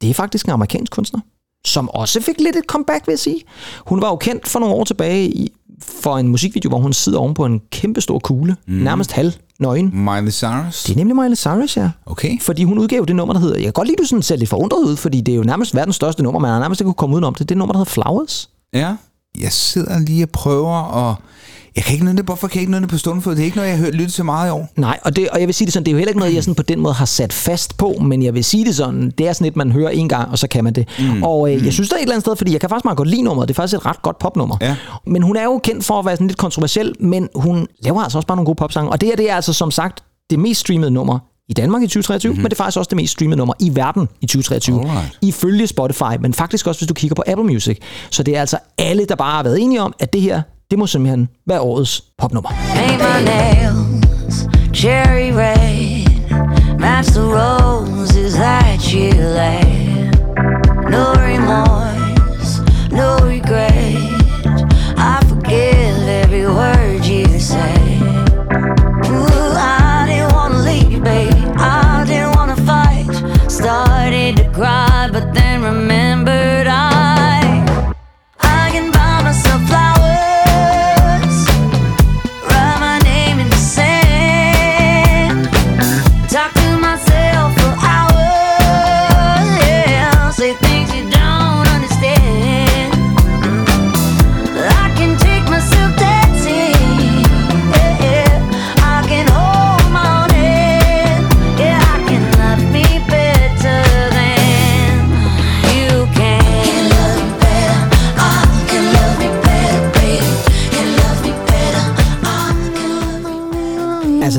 det 0.00 0.10
er 0.10 0.14
faktisk 0.14 0.46
en 0.46 0.52
amerikansk 0.52 0.92
kunstner, 0.92 1.20
som 1.66 1.88
også 1.88 2.20
fik 2.20 2.40
lidt 2.40 2.56
et 2.56 2.64
comeback, 2.66 3.06
vil 3.06 3.12
jeg 3.12 3.18
sige. 3.18 3.42
Hun 3.86 4.02
var 4.02 4.08
jo 4.08 4.16
kendt 4.16 4.48
for 4.48 4.58
nogle 4.58 4.74
år 4.74 4.84
tilbage 4.84 5.28
i, 5.28 5.52
for 5.82 6.18
en 6.18 6.28
musikvideo, 6.28 6.68
hvor 6.68 6.78
hun 6.78 6.92
sidder 6.92 7.18
oven 7.18 7.34
på 7.34 7.44
en 7.44 7.60
kæmpe 7.70 8.00
stor 8.00 8.18
kugle, 8.18 8.56
mm. 8.66 8.74
nærmest 8.74 9.12
halv 9.12 9.32
nøgen. 9.60 9.90
Miley 10.04 10.30
Cyrus. 10.30 10.82
Det 10.82 10.92
er 10.92 10.96
nemlig 10.96 11.16
Miley 11.16 11.36
Cyrus, 11.36 11.76
ja. 11.76 11.90
Okay. 12.06 12.40
Fordi 12.40 12.64
hun 12.64 12.78
udgav 12.78 13.04
det 13.08 13.16
nummer, 13.16 13.32
der 13.34 13.40
hedder... 13.40 13.56
Jeg 13.56 13.64
kan 13.64 13.72
godt 13.72 13.88
lide, 13.88 13.94
at 13.94 13.98
du 13.98 14.04
sådan 14.04 14.22
ser 14.22 14.36
lidt 14.36 14.50
forundret 14.50 14.78
ud, 14.78 14.96
fordi 14.96 15.20
det 15.20 15.32
er 15.32 15.36
jo 15.36 15.42
nærmest 15.42 15.74
verdens 15.74 15.96
største 15.96 16.22
nummer, 16.22 16.40
man 16.40 16.50
har 16.50 16.60
nærmest 16.60 16.80
ikke 16.80 16.86
kunne 16.86 16.94
komme 16.94 17.14
udenom 17.14 17.34
det. 17.34 17.48
Det 17.48 17.54
er 17.54 17.58
nummer, 17.58 17.72
der 17.72 17.78
hedder 17.78 17.90
Flowers. 17.90 18.50
Ja. 18.72 18.96
Jeg 19.40 19.52
sidder 19.52 19.98
lige 19.98 20.24
og 20.24 20.30
prøver 20.30 21.10
at... 21.10 21.16
Jeg 21.78 21.84
kan 21.84 21.92
ikke 21.92 22.04
nynne 22.04 22.16
det. 22.16 22.24
Hvorfor 22.24 22.48
kan 22.48 22.56
jeg 22.56 22.60
ikke 22.60 22.72
nynne 22.72 22.82
det 22.82 22.90
på 22.90 22.98
stående 22.98 23.22
fod? 23.22 23.34
Det 23.34 23.40
er 23.40 23.44
ikke 23.44 23.56
noget, 23.56 23.68
jeg 23.68 23.78
har 23.78 23.84
hørt 23.84 23.94
lytte 23.94 24.12
til 24.12 24.24
meget 24.24 24.48
i 24.48 24.50
år. 24.50 24.68
Nej, 24.76 24.98
og, 25.02 25.16
det, 25.16 25.28
og 25.28 25.40
jeg 25.40 25.48
vil 25.48 25.54
sige 25.54 25.66
det 25.66 25.72
sådan, 25.72 25.84
det 25.84 25.90
er 25.90 25.92
jo 25.92 25.98
heller 25.98 26.10
ikke 26.10 26.18
noget, 26.18 26.34
jeg 26.34 26.44
sådan 26.44 26.54
på 26.54 26.62
den 26.62 26.80
måde 26.80 26.94
har 26.94 27.04
sat 27.04 27.32
fast 27.32 27.76
på, 27.76 27.92
men 28.02 28.22
jeg 28.22 28.34
vil 28.34 28.44
sige 28.44 28.64
det 28.64 28.76
sådan, 28.76 29.12
det 29.18 29.28
er 29.28 29.32
sådan 29.32 29.46
et, 29.46 29.56
man 29.56 29.72
hører 29.72 29.90
en 29.90 30.08
gang, 30.08 30.30
og 30.30 30.38
så 30.38 30.48
kan 30.48 30.64
man 30.64 30.72
det. 30.72 30.88
Mm. 30.98 31.22
Og 31.22 31.54
øh, 31.54 31.64
jeg 31.64 31.72
synes, 31.72 31.88
der 31.88 31.96
er 31.96 31.98
et 31.98 32.02
eller 32.02 32.14
andet 32.14 32.24
sted, 32.24 32.36
fordi 32.36 32.52
jeg 32.52 32.60
kan 32.60 32.68
faktisk 32.68 32.84
meget 32.84 32.96
godt 32.96 33.08
lide 33.08 33.22
nummeret, 33.22 33.48
det 33.48 33.54
er 33.54 33.56
faktisk 33.56 33.76
et 33.76 33.86
ret 33.86 34.02
godt 34.02 34.18
popnummer. 34.18 34.56
Ja. 34.60 34.76
Men 35.06 35.22
hun 35.22 35.36
er 35.36 35.44
jo 35.44 35.60
kendt 35.64 35.84
for 35.84 35.98
at 35.98 36.06
være 36.06 36.16
sådan 36.16 36.26
lidt 36.26 36.38
kontroversiel, 36.38 36.94
men 37.00 37.28
hun 37.34 37.66
laver 37.82 38.02
altså 38.02 38.18
også 38.18 38.26
bare 38.26 38.36
nogle 38.36 38.46
gode 38.46 38.56
popsange. 38.56 38.90
Og 38.90 39.00
det 39.00 39.08
her, 39.08 39.16
det 39.16 39.30
er 39.30 39.34
altså 39.34 39.52
som 39.52 39.70
sagt 39.70 40.04
det 40.30 40.38
mest 40.38 40.60
streamede 40.60 40.90
nummer 40.90 41.18
i 41.48 41.52
Danmark 41.52 41.82
i 41.82 41.86
2023, 41.86 42.30
mm-hmm. 42.30 42.42
men 42.42 42.50
det 42.50 42.56
er 42.56 42.64
faktisk 42.64 42.78
også 42.78 42.88
det 42.88 42.96
mest 42.96 43.12
streamede 43.12 43.38
nummer 43.38 43.54
i 43.60 43.76
verden 43.76 44.08
i 44.20 44.26
2023, 44.26 44.80
Alright. 44.80 45.18
ifølge 45.22 45.66
Spotify, 45.66 46.16
men 46.20 46.34
faktisk 46.34 46.66
også, 46.66 46.80
hvis 46.80 46.88
du 46.88 46.94
kigger 46.94 47.14
på 47.14 47.22
Apple 47.26 47.46
Music. 47.46 47.78
Så 48.10 48.22
det 48.22 48.36
er 48.36 48.40
altså 48.40 48.58
alle, 48.78 49.04
der 49.04 49.14
bare 49.14 49.36
har 49.36 49.42
været 49.42 49.60
enige 49.60 49.82
om, 49.82 49.94
at 49.98 50.12
det 50.12 50.20
her, 50.20 50.42
det 50.70 50.78
må 50.78 50.86
simpelthen 50.86 51.28
være 51.46 51.60
årets 51.60 52.04
popnummer. 52.18 52.50
Paint 52.74 53.02
my 53.02 53.24
nails 53.24 54.48
cherry 54.72 55.32
red. 55.32 56.04
Match 56.78 57.08
the 57.08 57.22
roses 57.22 58.34
that 58.34 58.92
you 58.92 59.10
lay. 59.10 60.10
No 60.90 61.12
remorse, 61.28 61.87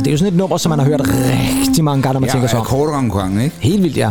er 0.09 0.13
jo 0.13 0.17
sådan 0.17 0.33
et 0.33 0.37
nummer, 0.37 0.57
som 0.57 0.69
man 0.69 0.79
har 0.79 0.85
hørt 0.85 1.01
rigtig 1.03 1.83
mange 1.83 2.01
gange, 2.03 2.13
når 2.13 2.19
man 2.19 2.27
Ja, 2.27 2.31
tænker 2.33 2.47
sig 2.47 2.59
om. 2.59 2.65
akkordkonkurrencen, 2.65 3.41
ikke? 3.41 3.55
Helt 3.59 3.83
vildt, 3.83 3.97
ja. 3.97 4.09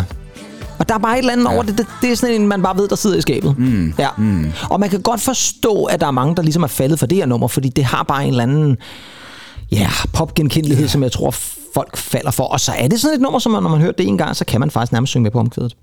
Og 0.78 0.88
der 0.88 0.95
er 0.95 0.99
bare 0.99 1.14
et 1.14 1.19
eller 1.19 1.33
andet 1.33 1.45
ja. 1.45 1.55
over 1.55 1.62
det, 1.62 1.78
det. 1.78 1.87
Det 2.02 2.12
er 2.12 2.17
sådan 2.17 2.35
en, 2.40 2.49
man 2.49 2.62
bare 2.62 2.76
ved, 2.76 2.88
der 2.88 2.97
sidder 2.97 3.17
i 3.17 3.21
skabet. 3.21 3.59
Mm. 3.59 3.95
Ja. 3.99 4.09
Mm. 4.19 4.52
Og 4.71 4.81
man 4.81 4.88
kan 4.90 5.00
godt 5.02 5.21
forstå, 5.21 5.85
at 5.85 6.00
der 6.00 6.07
er 6.07 6.11
mange, 6.11 6.37
der 6.37 6.43
ligesom 6.43 6.62
er 6.62 6.67
faldet 6.67 6.99
for 6.99 7.07
det 7.07 7.19
her 7.19 7.26
nummer, 7.26 7.49
fordi 7.49 7.69
det 7.69 7.85
har 7.85 8.02
bare 8.02 8.23
en 8.25 8.28
eller 8.31 8.43
anden 8.43 8.76
ja, 9.73 9.88
popgenkendelighed, 10.12 10.83
yeah. 10.85 10.90
som 10.90 11.02
jeg 11.02 11.12
tror, 11.12 11.35
folk 11.75 11.97
falder 11.97 12.31
for. 12.31 12.45
Og 12.45 12.61
så 12.61 12.73
er 12.78 12.88
det 12.88 13.00
sådan 13.00 13.14
et 13.14 13.21
nummer, 13.21 13.38
som 13.38 13.52
når 13.52 13.61
man 13.61 13.81
hører 13.81 13.93
det 13.93 14.07
en 14.07 14.19
gang, 14.19 14.37
så 14.37 14.45
kan 14.45 14.61
man 14.61 14.71
faktisk 14.71 14.93
nærmest 14.93 15.11
synge 15.11 15.23
med 15.23 15.31
på 15.31 15.38
omkvædet. 15.38 15.75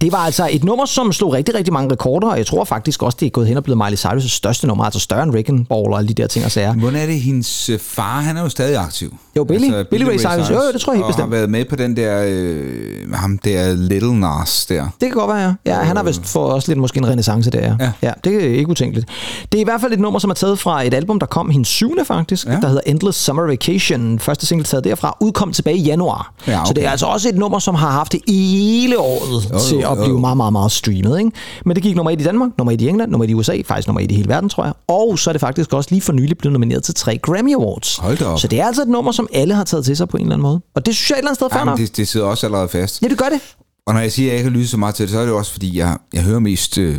Det 0.00 0.12
var 0.12 0.18
altså 0.18 0.48
et 0.50 0.64
nummer, 0.64 0.86
som 0.86 1.12
slog 1.12 1.32
rigtig, 1.32 1.54
rigtig 1.54 1.72
mange 1.72 1.92
rekorder, 1.92 2.28
og 2.28 2.38
jeg 2.38 2.46
tror 2.46 2.64
faktisk 2.64 3.02
også, 3.02 3.16
det 3.20 3.26
er 3.26 3.30
gået 3.30 3.46
hen 3.48 3.56
og 3.56 3.64
blevet 3.64 3.78
Miley 3.78 3.96
Cyrus' 3.96 4.28
største 4.28 4.66
nummer, 4.66 4.84
altså 4.84 5.00
større 5.00 5.22
end 5.22 5.32
Wrecking 5.32 5.68
Ball 5.68 5.92
og 5.92 5.98
alle 5.98 6.08
de 6.08 6.14
der 6.14 6.26
ting 6.26 6.44
og 6.44 6.50
sager. 6.50 6.72
Hvordan 6.72 7.00
er 7.00 7.06
det, 7.06 7.20
hendes 7.20 7.68
øh, 7.68 7.78
far, 7.78 8.20
han 8.20 8.36
er 8.36 8.42
jo 8.42 8.48
stadig 8.48 8.76
aktiv. 8.76 9.16
Jo, 9.36 9.44
Billy. 9.44 9.70
Billy 9.90 10.04
Ray 10.04 10.18
Cyrus. 10.18 10.50
Jo, 10.50 10.54
jo, 10.54 10.72
det 10.72 10.80
tror 10.80 10.92
jeg 10.92 10.98
helt 10.98 11.06
bestemt. 11.06 11.24
har 11.24 11.36
været 11.36 11.50
med 11.50 11.64
på 11.64 11.76
den 11.76 11.96
der, 11.96 12.24
øh, 12.26 13.12
ham 13.12 13.38
der 13.38 13.74
Little 13.74 14.20
Nas 14.20 14.66
der. 14.66 14.82
Det 14.82 15.08
kan 15.08 15.10
godt 15.10 15.28
være, 15.28 15.56
ja. 15.66 15.78
ja 15.78 15.82
han 15.82 15.96
har 15.96 16.04
vist 16.04 16.26
fået 16.26 16.52
også 16.52 16.70
lidt 16.70 16.78
måske 16.78 16.98
en 16.98 17.08
renaissance 17.08 17.50
der, 17.50 17.60
ja. 17.60 17.76
Ja. 17.80 17.92
ja. 18.02 18.12
det 18.24 18.34
er 18.34 18.58
ikke 18.58 18.70
utænkeligt. 18.70 19.08
Det 19.52 19.58
er 19.58 19.62
i 19.62 19.64
hvert 19.64 19.80
fald 19.80 19.92
et 19.92 20.00
nummer, 20.00 20.18
som 20.18 20.30
er 20.30 20.34
taget 20.34 20.58
fra 20.58 20.86
et 20.86 20.94
album, 20.94 21.18
der 21.18 21.26
kom 21.26 21.50
hendes 21.50 21.68
syvende 21.68 22.04
faktisk. 22.04 22.46
Ja. 22.46 22.52
der 22.52 22.68
hedder 22.68 22.82
Endless 22.86 23.18
Summer 23.18 23.42
Vacation. 23.42 24.18
Første 24.18 24.46
single 24.46 24.64
taget 24.64 24.84
derfra, 24.84 25.16
udkom 25.20 25.52
tilbage 25.52 25.76
i 25.76 25.82
januar. 25.82 26.32
Ja, 26.46 26.60
okay. 26.60 26.66
Så 26.66 26.72
det 26.72 26.84
er 26.86 26.90
altså 26.90 27.06
også 27.06 27.28
et 27.28 27.34
nummer, 27.34 27.58
som 27.58 27.74
har 27.74 27.90
haft 27.90 28.12
det 28.12 28.20
hele 28.28 28.98
året 28.98 29.59
Jo, 29.62 29.68
til 29.68 29.76
at 29.76 29.82
Jo, 29.90 29.94
blive 29.94 30.06
jo. 30.08 30.18
meget, 30.18 30.36
meget, 30.36 30.52
meget 30.52 30.72
streamet. 30.72 31.18
Ikke? 31.18 31.30
Men 31.66 31.74
det 31.76 31.82
gik 31.82 31.96
nummer 31.96 32.10
et 32.10 32.20
i 32.20 32.24
Danmark, 32.24 32.50
nummer 32.58 32.72
et 32.72 32.80
i 32.80 32.88
England, 32.88 33.10
nummer 33.10 33.24
et 33.24 33.30
i 33.30 33.34
USA, 33.34 33.56
faktisk 33.66 33.88
nummer 33.88 34.00
et 34.00 34.10
i 34.10 34.14
hele 34.14 34.28
verden, 34.28 34.48
tror 34.48 34.64
jeg. 34.64 34.72
Og 34.88 35.18
så 35.18 35.30
er 35.30 35.32
det 35.32 35.40
faktisk 35.40 35.72
også 35.72 35.88
lige 35.92 36.00
for 36.02 36.12
nylig 36.12 36.38
blevet 36.38 36.52
nomineret 36.52 36.82
til 36.82 36.94
tre 36.94 37.18
Grammy 37.18 37.54
Awards. 37.54 37.96
Hold 37.96 38.18
da 38.18 38.24
op. 38.24 38.38
Så 38.38 38.48
det 38.48 38.60
er 38.60 38.66
altså 38.66 38.82
et 38.82 38.88
nummer, 38.88 39.12
som 39.12 39.28
alle 39.32 39.54
har 39.54 39.64
taget 39.64 39.84
til 39.84 39.96
sig 39.96 40.08
på 40.08 40.16
en 40.16 40.22
eller 40.22 40.34
anden 40.34 40.42
måde. 40.42 40.60
Og 40.74 40.86
det 40.86 40.94
synes 40.96 41.10
jeg 41.10 41.14
et 41.14 41.18
eller 41.18 41.28
andet 41.30 41.36
sted 41.36 41.46
er 41.46 41.64
fair 41.64 41.74
det, 41.74 41.96
det 41.96 42.08
sidder 42.08 42.26
også 42.26 42.46
allerede 42.46 42.68
fast. 42.68 43.02
Ja, 43.02 43.08
det 43.08 43.18
gør 43.18 43.28
det. 43.28 43.40
Og 43.86 43.94
når 43.94 44.00
jeg 44.00 44.12
siger, 44.12 44.26
at 44.28 44.30
jeg 44.30 44.38
ikke 44.38 44.50
har 44.50 44.54
lyttet 44.54 44.70
så 44.70 44.76
meget 44.76 44.94
til 44.94 45.02
det, 45.02 45.12
så 45.12 45.18
er 45.18 45.24
det 45.24 45.34
også, 45.34 45.52
fordi 45.52 45.78
jeg, 45.78 45.96
jeg 46.12 46.22
hører 46.22 46.38
mest 46.38 46.78
øh, 46.78 46.96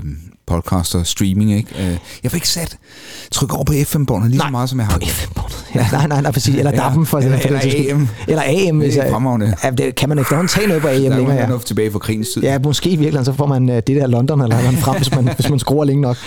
podcaster, 0.48 1.03
streaming, 1.03 1.53
ikke? 1.53 1.69
Øh, 1.79 1.98
jeg 2.24 2.31
får 2.31 2.36
ikke 2.36 2.50
sat 2.50 2.77
tryk 3.31 3.53
over 3.53 3.63
på 3.63 3.74
FM-båndet 3.86 4.29
lige 4.31 4.41
så 4.41 4.48
meget, 4.51 4.69
som 4.69 4.79
jeg 4.79 4.88
har. 4.88 4.98
På 5.00 5.05
FM-båndet. 5.07 5.65
Ja, 5.75 5.88
nej, 5.91 6.07
nej, 6.07 6.21
nej, 6.21 6.31
præcis. 6.31 6.55
Eller 6.55 6.71
Ja. 6.71 6.88
DAB'en 6.89 7.03
for, 7.05 7.17
Eller- 7.17 7.38
eller 7.39 7.60
skyld. 7.60 7.89
AM. 7.91 8.07
Eller 8.27 8.43
AM. 8.48 8.77
hvis 8.77 8.95
jeg- 8.95 9.07
fremragende. 9.12 9.55
Ja, 9.63 9.69
det 9.69 9.95
kan 9.95 10.10
man 10.10 10.19
efterhånden 10.19 10.48
tage 10.50 10.67
noget 10.67 10.81
på 10.81 10.88
AM 10.88 10.93
Der 11.03 11.10
er 11.12 11.15
længere, 11.17 11.36
jo 11.36 11.41
ja. 11.41 11.48
noget 11.48 11.65
tilbage 11.65 11.91
fra 11.91 12.00
krigens 12.00 12.29
tid. 12.33 12.41
Ja, 12.43 12.60
måske 12.60 12.89
i 12.89 12.95
virkeligheden, 12.95 13.25
så 13.25 13.33
får 13.33 13.45
man 13.45 13.69
øh, 13.69 13.75
det 13.75 13.88
der 13.88 14.07
London 14.07 14.41
eller 14.41 14.62
noget 14.62 14.79
frem, 14.79 14.98
hvis 14.98 15.12
man, 15.15 15.29
hvis 15.36 15.50
man 15.50 15.60
skruer 15.60 15.86
længe 15.86 16.01
nok. 16.01 16.17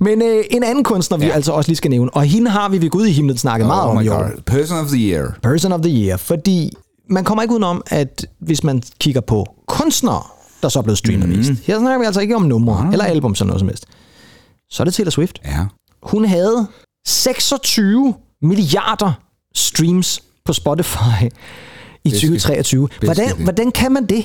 Men 0.00 0.22
øh, 0.22 0.44
en 0.50 0.62
anden 0.62 0.84
kunstner, 0.84 1.18
vi 1.18 1.26
Ja. 1.26 1.32
altså 1.32 1.52
også 1.52 1.68
lige 1.70 1.76
skal 1.76 1.90
nævne, 1.90 2.10
og 2.14 2.22
hende 2.22 2.50
har 2.50 2.68
vi 2.68 2.82
ved 2.82 2.90
Gud 2.90 3.06
i 3.06 3.12
himlen 3.12 3.38
snakket 3.38 3.66
meget 3.66 3.84
oh 3.84 3.90
om 3.90 3.96
my 3.96 4.04
i 4.04 4.08
år. 4.08 4.30
Person 4.46 4.78
of 4.78 4.86
the 4.86 5.10
Year. 5.10 5.34
Person 5.42 5.72
of 5.72 5.80
the 5.80 5.90
Year, 6.06 6.16
fordi 6.16 6.70
man 7.10 7.24
kommer 7.24 7.42
ikke 7.42 7.52
udenom, 7.52 7.82
at 7.86 8.26
hvis 8.40 8.64
man 8.64 8.82
kigger 9.00 9.20
på 9.20 9.46
kunstnere, 9.68 10.22
der 10.64 10.70
så 10.70 10.78
er 10.78 10.82
blevet 10.82 10.98
streamet 10.98 11.28
Mhm. 11.28 11.38
mest. 11.38 11.52
Her 11.64 11.78
snakker 11.78 11.98
vi 11.98 12.04
altså 12.04 12.20
ikke 12.20 12.36
om 12.36 12.42
numre 12.42 12.88
eller 12.92 13.04
album, 13.04 13.34
sådan 13.34 13.46
noget 13.48 13.60
som 13.60 13.68
helst. 13.68 13.84
Så 14.70 14.82
er 14.82 14.84
det 14.84 14.94
Taylor 14.94 15.10
Swift. 15.10 15.40
Ja. 15.44 15.66
Hun 16.02 16.24
havde 16.24 16.66
26 17.06 18.14
milliarder 18.42 19.12
streams 19.54 20.22
på 20.44 20.52
Spotify 20.52 20.96
i 22.04 22.10
skal- 22.10 22.20
2023. 22.20 22.88
skal 22.92 23.06
Hvordan, 23.06 23.28
det. 23.28 23.44
hvordan 23.44 23.70
kan 23.72 23.92
man 23.92 24.06
det? 24.06 24.24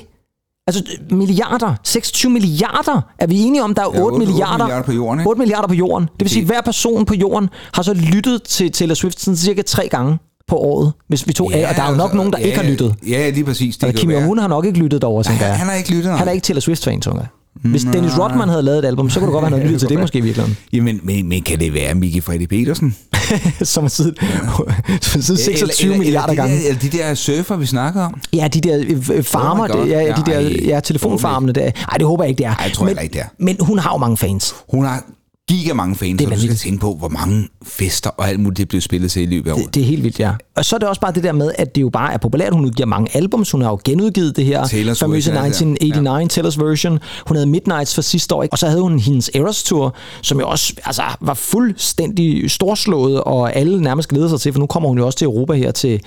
Altså 0.68 0.84
milliarder, 1.12 1.76
26 1.84 2.32
milliarder. 2.32 3.02
Er 3.20 3.28
vi 3.28 3.40
enige 3.40 3.64
om, 3.64 3.76
der 3.76 3.82
er 3.82 3.86
8, 3.88 4.00
Ja, 4.00 4.04
otte- 4.06 4.14
otte 4.14 4.26
milliarder, 4.28 4.58
milliarder 4.66 4.86
på 4.86 4.92
jorden, 4.92 5.20
ikke? 5.20 5.30
8 5.30 5.40
milliarder 5.40 5.68
på 5.68 5.74
jorden. 5.74 6.04
Det 6.08 6.20
vil 6.20 6.30
sige, 6.30 6.42
at 6.42 6.48
hver 6.48 6.62
person 6.62 7.06
på 7.06 7.14
jorden 7.14 7.50
har 7.74 7.84
så 7.84 7.94
lyttet 7.94 8.44
til 8.44 8.72
Taylor 8.72 8.96
Swift 8.96 9.20
sådan 9.22 9.38
cirka 9.38 9.62
tre 9.62 9.88
gange 9.88 10.18
på 10.50 10.56
året, 10.56 10.94
hvis 11.08 11.28
vi 11.28 11.34
tog 11.34 11.54
af. 11.54 11.70
Og 11.70 11.76
der 11.76 11.82
er 11.84 11.90
jo 11.90 11.96
nok 11.96 12.04
altså, 12.04 12.18
nogen, 12.18 12.34
der 12.34 12.40
ja, 12.40 12.46
ikke 12.46 12.58
har 12.58 12.70
lyttet. 12.70 12.96
Ja, 13.08 13.30
lige 13.30 13.44
præcis. 13.44 13.78
Det 13.78 13.86
kan 13.86 13.96
Kim. 13.96 14.12
Jong-un 14.12 14.40
har 14.40 14.48
nok 14.48 14.66
ikke 14.66 14.80
lyttet 14.80 15.02
derovre, 15.02 15.24
tænker 15.24 15.46
jeg. 15.46 15.58
han 15.58 15.68
har 15.68 15.74
ikke 15.74 15.90
lyttet, 15.90 16.06
nej. 16.06 16.18
Han 16.18 16.28
er 16.28 16.32
ikke 16.32 16.44
Taylor 16.44 16.60
Swift-fan, 16.60 17.02
tror 17.02 17.14
jeg. 17.14 17.26
Hvis 17.62 17.84
Dennis 17.84 18.20
Rodman 18.20 18.50
havde 18.50 18.64
lavet 18.64 18.80
et 18.80 18.86
album, 18.86 19.10
så 19.10 19.20
kunne 19.20 19.28
det 19.28 19.34
godt 19.34 19.42
være, 19.42 19.50
han 19.50 19.60
havde 19.60 19.68
lyttet 19.74 19.80
til 19.80 19.90
det 19.90 20.00
måske 20.00 20.18
i 20.18 20.22
virkeligheden. 20.22 20.58
Jamen, 20.74 21.00
men, 21.04 21.30
men 21.30 21.44
kan 21.44 21.60
det 21.60 21.74
være 21.74 21.96
Mickey 21.96 22.24
Freddy 22.24 22.46
Petersen? 22.48 22.96
Som 23.64 23.84
har 23.84 23.90
siddet, 23.90 24.20
som 25.02 25.22
siddet 25.22 25.44
26 25.44 25.86
eller, 25.86 25.98
milliarder 25.98 26.32
eller, 26.32 26.44
gange. 26.44 26.58
Eller, 26.58 26.70
eller 26.70 26.82
de 26.82 26.98
der 26.98 27.14
surfer, 27.14 27.56
vi 27.56 27.66
snakker 27.66 28.02
om? 28.02 28.22
Ja, 28.34 28.48
de 28.48 28.62
der 28.62 28.84
øh, 29.14 29.24
farmer, 29.24 29.68
Oh 29.76 29.82
det, 29.82 29.92
ja, 29.92 30.00
ja, 30.00 30.14
de 30.14 30.32
der 30.32 30.40
Ej, 30.40 30.56
ja, 30.66 30.80
telefonfarmene 30.80 31.54
der. 31.54 31.62
Nej, 31.62 31.98
det 31.98 32.08
håber 32.08 32.24
jeg 32.24 32.30
ikke, 32.30 32.38
det 32.38 32.46
er. 32.46 32.56
Ej, 32.56 32.64
det 32.66 32.74
tror 32.74 32.88
jeg 32.88 32.96
men, 32.96 33.04
ikke, 33.04 33.14
det 33.14 33.22
er. 33.22 33.26
Men 33.40 33.58
hun 33.60 33.80
har 33.80 33.94
jo 33.94 33.98
mange 33.98 34.18
fans. 34.18 34.56
Hun 34.70 34.86
har 34.86 35.04
giga 35.50 35.74
mange 35.74 35.96
fans, 35.96 36.18
Det 36.18 36.26
er 36.28 36.30
og 36.32 36.36
du 36.36 36.42
skal 36.42 36.56
tænke 36.56 36.80
på, 36.80 36.94
hvor 36.94 37.08
mange 37.08 37.48
fester 37.64 38.10
og 38.10 38.30
alt 38.30 38.40
muligt, 38.40 38.58
det 38.58 38.68
blev 38.68 38.82
spillet 38.82 39.12
til 39.12 39.22
i 39.22 39.26
løbet 39.26 39.50
af 39.50 39.54
året. 39.54 39.66
Det, 39.66 39.76
det 39.76 39.82
er 39.82 39.86
helt 39.86 40.04
vildt, 40.04 40.20
ja. 40.20 40.32
Og 40.56 40.66
så 40.66 40.76
er 40.76 40.78
det 40.78 40.88
også 40.90 41.02
bare 41.02 41.14
det 41.14 41.24
der 41.24 41.32
med, 41.32 41.52
at 41.58 41.76
det 41.76 41.82
jo 41.82 41.90
bare 41.90 42.14
er 42.14 42.18
populært. 42.18 42.54
Hun 42.54 42.66
udgiver 42.66 42.88
mange 42.88 43.16
albums. 43.16 43.52
Hun 43.52 43.62
har 43.62 43.70
jo 43.70 43.80
genudgivet 43.84 44.36
det 44.36 44.46
her 44.46 44.64
Taylor's 44.64 44.94
famøse 44.94 45.32
version 45.32 45.36
af 45.36 45.52
det, 45.52 45.62
ja. 45.62 45.66
1989 45.66 46.38
Taylor's 46.38 46.64
version. 46.64 47.00
Hun 47.28 47.38
havde 47.38 47.50
Midnights 47.50 47.96
for 47.96 48.02
sidste 48.02 48.36
år. 48.36 48.44
ikke? 48.44 48.54
Og 48.54 48.58
så 48.60 48.68
havde 48.68 48.82
hun 48.82 49.00
hendes 49.00 49.32
Eras 49.36 49.64
Tour, 49.64 49.96
som 50.22 50.40
jo 50.40 50.48
også 50.50 50.74
altså, 50.86 51.04
var 51.22 51.34
fuldstændig 51.34 52.52
storslået, 52.52 53.22
og 53.24 53.56
alle 53.56 53.82
nærmest 53.82 54.10
glæder 54.10 54.30
sig 54.30 54.40
til, 54.40 54.54
for 54.54 54.60
nu 54.60 54.66
kommer 54.66 54.90
hun 54.90 54.98
jo 54.98 55.06
også 55.06 55.18
til 55.18 55.26
Europa 55.26 55.54
her 55.54 55.72
til 55.72 56.02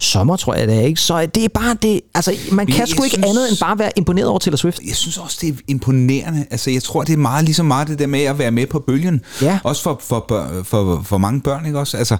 sommer, 0.00 0.36
tror 0.36 0.54
jeg 0.54 0.68
det 0.68 0.76
er. 0.76 0.80
Ikke? 0.80 1.00
Så 1.00 1.26
det 1.26 1.44
er 1.44 1.48
bare 1.48 1.76
det. 1.82 2.00
Altså, 2.14 2.34
man 2.52 2.66
kan 2.66 2.78
jeg 2.78 2.88
sgu 2.88 3.02
ikke 3.04 3.14
synes- 3.14 3.26
andet 3.30 3.48
end 3.50 3.58
bare 3.60 3.78
være 3.78 3.90
imponeret 3.96 4.28
over 4.28 4.38
Taylor 4.38 4.56
Swift. 4.56 4.80
jeg 4.88 4.96
synes 4.96 5.18
også, 5.18 5.38
det 5.40 5.48
er 5.48 5.52
imponerende. 5.68 6.46
Altså, 6.50 6.70
jeg 6.70 6.82
tror, 6.82 7.02
det 7.04 7.12
er 7.12 7.16
meget 7.16 7.44
ligesom 7.44 7.66
meget 7.66 7.88
det 7.88 7.98
der 7.98 8.06
med 8.06 8.20
at 8.22 8.38
være 8.38 8.50
med 8.50 8.66
på 8.66 8.78
bølgen. 8.78 9.20
Ja. 9.42 9.58
Også 9.64 9.82
for, 9.82 10.00
for, 10.04 10.24
bør- 10.28 10.62
for, 10.62 11.02
for 11.04 11.18
mange 11.18 11.40
børn, 11.40 11.66
ikke 11.66 11.78
også? 11.78 11.96
Altså, 11.96 12.16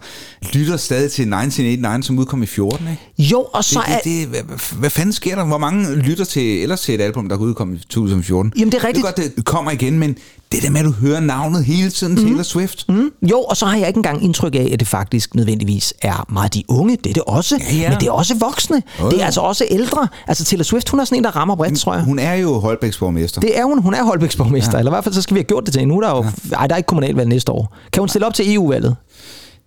lytter 0.52 0.76
stadig 0.76 1.10
til 1.12 1.22
1989, 1.22 2.06
som 2.06 2.18
udkom 2.18 2.42
i 2.42 2.46
14, 2.46 2.88
ikke? 2.88 3.02
Jo, 3.32 3.46
og 3.52 3.64
så 3.64 3.80
Det, 3.86 3.94
er... 3.94 3.98
det, 3.98 4.04
det, 4.04 4.26
hvad, 4.28 4.42
hvad- 4.42 4.78
hvad 4.78 4.90
fanden 4.90 5.12
sker 5.12 5.34
der? 5.36 5.44
Hvor 5.44 5.58
mange 5.58 5.94
lytter 5.94 6.24
til, 6.24 6.62
ellers 6.62 6.80
til 6.80 6.94
et 6.94 7.00
album, 7.00 7.28
der 7.28 7.36
udkom 7.36 7.74
i 7.74 7.78
2014? 7.78 8.52
Jamen, 8.58 8.72
det 8.72 8.78
er 8.78 8.84
rigtigt. 8.84 9.06
Det 9.06 9.12
er 9.18 9.22
godt, 9.26 9.36
det 9.36 9.44
kommer 9.44 9.70
igen, 9.70 9.98
men 9.98 10.16
det 10.52 10.62
der 10.62 10.70
med, 10.70 10.78
at 10.80 10.84
du 10.86 10.92
hører 10.92 11.20
navnet 11.20 11.64
hele 11.64 11.90
tiden, 11.90 12.14
mm. 12.14 12.24
Taylor 12.24 12.42
Swift. 12.42 12.88
Mm. 12.88 13.10
Jo, 13.30 13.40
og 13.40 13.56
så 13.56 13.66
har 13.66 13.76
jeg 13.76 13.86
ikke 13.88 13.98
engang 13.98 14.24
indtryk 14.24 14.54
af, 14.54 14.70
at 14.72 14.80
det 14.80 14.88
faktisk 14.88 15.34
nødvendigvis 15.34 15.94
er 16.02 16.26
meget 16.32 16.54
de 16.54 16.62
unge. 16.68 16.96
Det 16.96 17.10
er 17.10 17.14
det 17.14 17.22
også. 17.26 17.60
Ja, 17.72 17.76
ja. 17.76 17.88
Men 17.90 17.98
det 18.00 18.08
er 18.08 18.12
også 18.12 18.34
voksne. 18.40 18.82
Jo, 19.00 19.10
Det 19.10 19.20
er 19.20 19.24
altså 19.24 19.40
også 19.40 19.64
ældre. 19.70 20.08
Altså 20.28 20.44
Taylor 20.44 20.62
Swift, 20.62 20.88
hun 20.88 21.00
er 21.00 21.04
sådan 21.04 21.18
en, 21.18 21.24
der 21.24 21.36
rammer 21.36 21.56
bredt, 21.56 21.78
tror 21.78 21.94
jeg. 21.94 22.02
Hun 22.02 22.18
er 22.18 22.34
jo 22.34 22.58
Holbæks 22.58 22.98
borgmester. 22.98 23.40
Det 23.40 23.58
er 23.58 23.64
hun. 23.64 23.82
Hun 23.82 23.94
er 23.94 24.04
Holbæks 24.04 24.36
borgmester. 24.36 24.72
Ja. 24.72 24.78
Eller 24.78 24.90
i 24.90 24.94
hvert 24.94 25.04
fald, 25.04 25.14
så 25.14 25.22
skal 25.22 25.34
vi 25.34 25.38
have 25.38 25.44
gjort 25.44 25.66
det 25.66 25.74
til. 25.74 25.88
Nu 25.88 25.96
er 25.96 26.00
der 26.00 26.10
jo... 26.10 26.24
Ej, 26.52 26.66
der 26.66 26.74
er 26.74 26.76
ikke 26.76 26.86
kommunalvalg 26.86 27.28
næste 27.28 27.52
år. 27.52 27.76
Kan 27.92 28.00
hun 28.00 28.08
stille 28.08 28.26
op 28.26 28.34
til 28.34 28.54
EU-valget? 28.54 28.96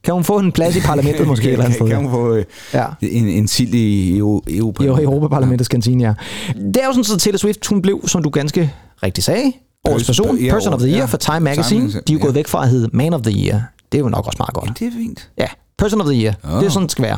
Kan 0.04 0.14
hun 0.14 0.24
få 0.24 0.40
en 0.40 0.52
plads 0.52 0.76
i 0.76 0.80
parlamentet 0.92 1.28
måske 1.28 1.52
eller 1.52 1.66
andet 1.66 1.78
kan, 1.78 1.88
sted? 1.88 1.96
kan 1.96 2.06
hun 2.06 2.12
få 2.12 2.34
øh, 2.34 2.46
Ja. 2.74 2.86
en, 3.02 3.28
en 3.28 3.48
sild 3.48 3.74
i 3.74 4.18
EU? 4.18 4.42
EU 4.48 4.74
I 4.82 4.86
Europaparlamentets 4.86 5.68
kantine, 5.70 6.04
ja. 6.04 6.14
Det 6.56 6.78
er 6.78 6.86
jo 6.86 6.94
sådan, 6.94 7.16
at 7.16 7.20
Taylor 7.22 7.38
Swift, 7.38 7.68
hun 7.68 7.82
blev, 7.82 8.08
som 8.08 8.24
du 8.24 8.30
ganske 8.30 8.74
rigtigt 9.04 9.26
sagde, 9.26 9.54
årets 9.90 10.06
Person- 10.10 10.38
ja, 10.38 10.52
Person 10.52 10.74
of 10.74 10.80
the 10.80 10.90
Year 10.90 11.00
ja. 11.00 11.06
for 11.06 11.18
Time 11.18 11.36
Time 11.36 11.44
Magazine. 11.44 11.80
Magazine, 11.82 12.02
De 12.08 12.14
er 12.14 12.18
jo 12.18 12.22
gået 12.22 12.32
ja. 12.32 12.36
væk 12.40 12.48
fra 12.48 12.64
at 12.64 12.70
hedde 12.70 12.90
Man 12.94 13.14
of 13.14 13.22
the 13.22 13.46
Year. 13.48 13.62
Det 13.92 13.98
er 13.98 14.02
jo 14.02 14.10
nok 14.10 14.26
også 14.28 14.38
meget 14.40 14.54
godt. 14.54 14.80
Det 14.80 14.88
er 14.88 14.92
fint. 14.92 15.30
Ja, 15.38 15.48
Person 15.78 16.02
of 16.02 16.08
the 16.08 16.24
Year. 16.24 16.34
Oh. 16.44 16.60
Det 16.60 16.66
er 16.66 16.70
sådan, 16.70 16.84
det 16.84 16.92
skal 16.92 17.04
være. 17.04 17.18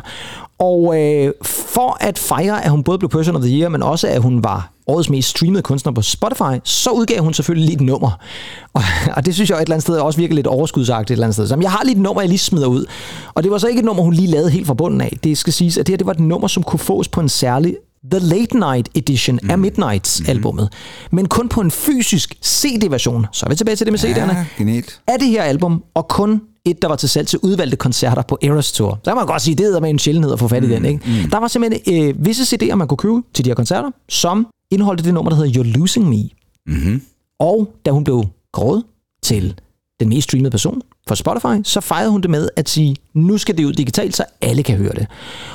Og 0.59 1.01
øh, 1.01 1.33
for 1.43 1.97
at 1.99 2.19
fejre, 2.19 2.65
at 2.65 2.71
hun 2.71 2.83
både 2.83 2.99
blev 2.99 3.09
Person 3.09 3.35
of 3.35 3.41
the 3.41 3.59
Year, 3.59 3.69
men 3.69 3.83
også 3.83 4.07
at 4.07 4.21
hun 4.21 4.43
var 4.43 4.69
årets 4.87 5.09
mest 5.09 5.29
streamede 5.29 5.61
kunstner 5.61 5.91
på 5.93 6.01
Spotify, 6.01 6.59
så 6.63 6.89
udgav 6.89 7.21
hun 7.21 7.33
selvfølgelig 7.33 7.65
lige 7.65 7.75
et 7.75 7.81
nummer. 7.81 8.11
Og, 8.73 8.81
og 9.15 9.25
det 9.25 9.33
synes 9.33 9.49
jeg 9.49 9.55
et 9.57 9.61
eller 9.61 9.75
andet 9.75 9.83
sted 9.83 9.97
også 9.97 10.19
virker 10.19 10.35
lidt 10.35 10.47
overskudsagtigt 10.47 11.09
et 11.09 11.13
eller 11.13 11.25
andet 11.25 11.35
sted. 11.35 11.47
Så 11.47 11.57
jeg 11.61 11.71
har 11.71 11.83
lige 11.83 11.95
et 11.95 12.01
nummer, 12.01 12.21
jeg 12.21 12.29
lige 12.29 12.39
smider 12.39 12.67
ud. 12.67 12.85
Og 13.33 13.43
det 13.43 13.51
var 13.51 13.57
så 13.57 13.67
ikke 13.67 13.79
et 13.79 13.85
nummer, 13.85 14.03
hun 14.03 14.13
lige 14.13 14.27
lavede 14.27 14.49
helt 14.49 14.67
fra 14.67 14.73
bunden 14.73 15.01
af. 15.01 15.17
Det 15.23 15.37
skal 15.37 15.53
siges, 15.53 15.77
at 15.77 15.87
det 15.87 15.93
her 15.93 15.97
det 15.97 16.07
var 16.07 16.13
et 16.13 16.19
nummer, 16.19 16.47
som 16.47 16.63
kunne 16.63 16.79
fås 16.79 17.07
på 17.07 17.19
en 17.21 17.29
særlig 17.29 17.75
The 18.11 18.19
Late 18.19 18.59
Night 18.59 18.89
Edition 18.95 19.39
mm. 19.43 19.49
af 19.49 19.57
Midnights-albummet. 19.57 20.69
Men 21.11 21.27
kun 21.27 21.49
på 21.49 21.61
en 21.61 21.71
fysisk 21.71 22.35
CD-version. 22.45 23.25
Så 23.31 23.45
er 23.45 23.49
vi 23.49 23.55
tilbage 23.55 23.75
til 23.75 23.85
det 23.85 23.93
med 23.93 23.99
CD'erne 23.99 24.37
Ja, 24.37 24.45
genialt. 24.57 25.01
af 25.07 25.19
det 25.19 25.27
her 25.27 25.43
album, 25.43 25.83
og 25.93 26.07
kun 26.07 26.41
et, 26.65 26.81
der 26.81 26.87
var 26.87 26.95
til 26.95 27.09
salg 27.09 27.27
til 27.27 27.39
udvalgte 27.41 27.77
koncerter 27.77 28.21
på 28.21 28.37
Eras 28.41 28.71
Tour. 28.71 28.99
Så 29.03 29.11
kan 29.11 29.15
man 29.15 29.25
godt 29.25 29.41
sige, 29.41 29.55
det 29.55 29.75
er 29.75 29.79
med 29.79 29.89
en 29.89 29.99
sjældenhed 29.99 30.33
at 30.33 30.39
få 30.39 30.47
fat 30.47 30.63
i 30.63 30.69
den. 30.69 30.85
Ikke? 30.85 31.23
Mm. 31.23 31.29
Der 31.29 31.37
var 31.37 31.47
simpelthen 31.47 32.09
øh, 32.09 32.25
visse 32.25 32.55
CD'er, 32.55 32.75
man 32.75 32.87
kunne 32.87 32.97
købe 32.97 33.21
til 33.33 33.45
de 33.45 33.49
her 33.49 33.55
koncerter, 33.55 33.91
som 34.09 34.47
indeholdte 34.71 35.03
det 35.03 35.13
nummer, 35.13 35.29
der 35.29 35.37
hedder 35.37 35.63
You're 35.63 35.77
Losing 35.79 36.09
Me. 36.09 36.23
Mm-hmm. 36.67 37.01
Og 37.39 37.73
da 37.85 37.91
hun 37.91 38.03
blev 38.03 38.23
kåret 38.53 38.83
til 39.23 39.59
den 39.99 40.09
mest 40.09 40.23
streamede 40.23 40.51
person 40.51 40.81
for 41.07 41.15
Spotify, 41.15 41.61
så 41.63 41.81
fejrede 41.81 42.11
hun 42.11 42.21
det 42.21 42.29
med 42.29 42.49
at 42.55 42.69
sige, 42.69 42.95
nu 43.13 43.37
skal 43.37 43.57
det 43.57 43.65
ud 43.65 43.73
digitalt, 43.73 44.15
så 44.15 44.23
alle 44.41 44.63
kan 44.63 44.77
høre 44.77 44.93
det. 44.93 45.07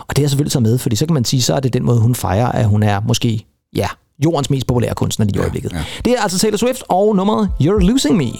Og 0.08 0.16
det 0.16 0.24
er 0.24 0.28
selvfølgelig 0.28 0.52
taget 0.52 0.62
med, 0.62 0.78
fordi 0.78 0.96
så 0.96 1.06
kan 1.06 1.14
man 1.14 1.24
sige, 1.24 1.42
så 1.42 1.54
er 1.54 1.60
det 1.60 1.72
den 1.72 1.84
måde, 1.84 2.00
hun 2.00 2.14
fejrer, 2.14 2.52
at 2.52 2.64
hun 2.66 2.82
er 2.82 3.00
måske, 3.00 3.46
ja, 3.76 3.86
jordens 4.24 4.50
mest 4.50 4.66
populære 4.66 4.94
kunstner 4.94 5.26
lige 5.26 5.36
i 5.36 5.40
øjeblikket. 5.40 5.72
ja. 5.72 5.84
Det 6.04 6.12
er 6.12 6.22
altså 6.22 6.38
Taylor 6.38 6.56
Swift 6.58 6.82
og 6.88 7.16
nummeret 7.16 7.50
You're 7.60 7.86
Losing 7.86 8.16
Me. 8.16 8.30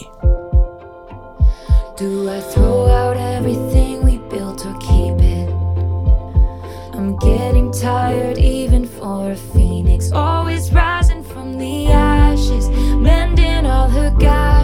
Do 2.01 2.23
I 2.37 2.40
throw 2.55 2.87
out 3.01 3.16
everything 3.37 4.05
we 4.05 4.18
built 4.31 4.66
or 4.66 4.77
keep 4.88 5.18
it? 5.37 5.49
I'm 6.94 7.16
getting 7.31 7.73
tired, 7.73 8.38
even 8.38 8.88
for 8.99 9.31
a 9.31 9.37
phoenix. 9.53 10.12
Always 10.12 10.62
rising 10.73 11.25
from 11.33 11.59
the 11.59 11.87
ashes, 11.92 12.68
mending 13.09 13.66
all 13.66 13.90
her 13.90 14.11
gashes. 14.21 14.58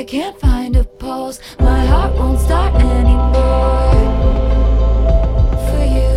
I 0.00 0.04
can't 0.04 0.36
find 0.40 0.76
a 0.76 0.84
pulse. 1.00 1.40
My 1.58 1.80
heart 1.90 2.12
won't 2.18 2.40
start 2.40 2.74
anymore. 2.74 3.94
For 5.66 5.84
you. 5.96 6.12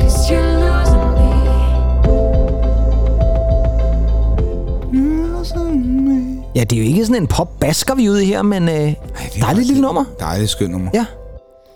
Cause 0.00 0.30
you're 0.30 0.52
losing 0.64 1.08
me. 1.18 1.32
Ja, 6.54 6.64
det 6.64 6.72
er 6.72 6.82
jo 6.82 6.86
ikke 6.86 7.06
sådan 7.06 7.22
en 7.22 7.26
pop-basker, 7.26 7.94
vi 7.94 8.06
er 8.06 8.10
ude 8.10 8.22
i 8.24 8.26
her, 8.26 8.42
men 8.42 8.68
øh, 8.68 8.94
dejligt 9.40 9.66
lille 9.66 9.82
nummer. 9.82 10.04
Dejligt 10.20 10.50
skønt 10.50 10.70
nummer. 10.72 10.90
Ja. 10.94 11.06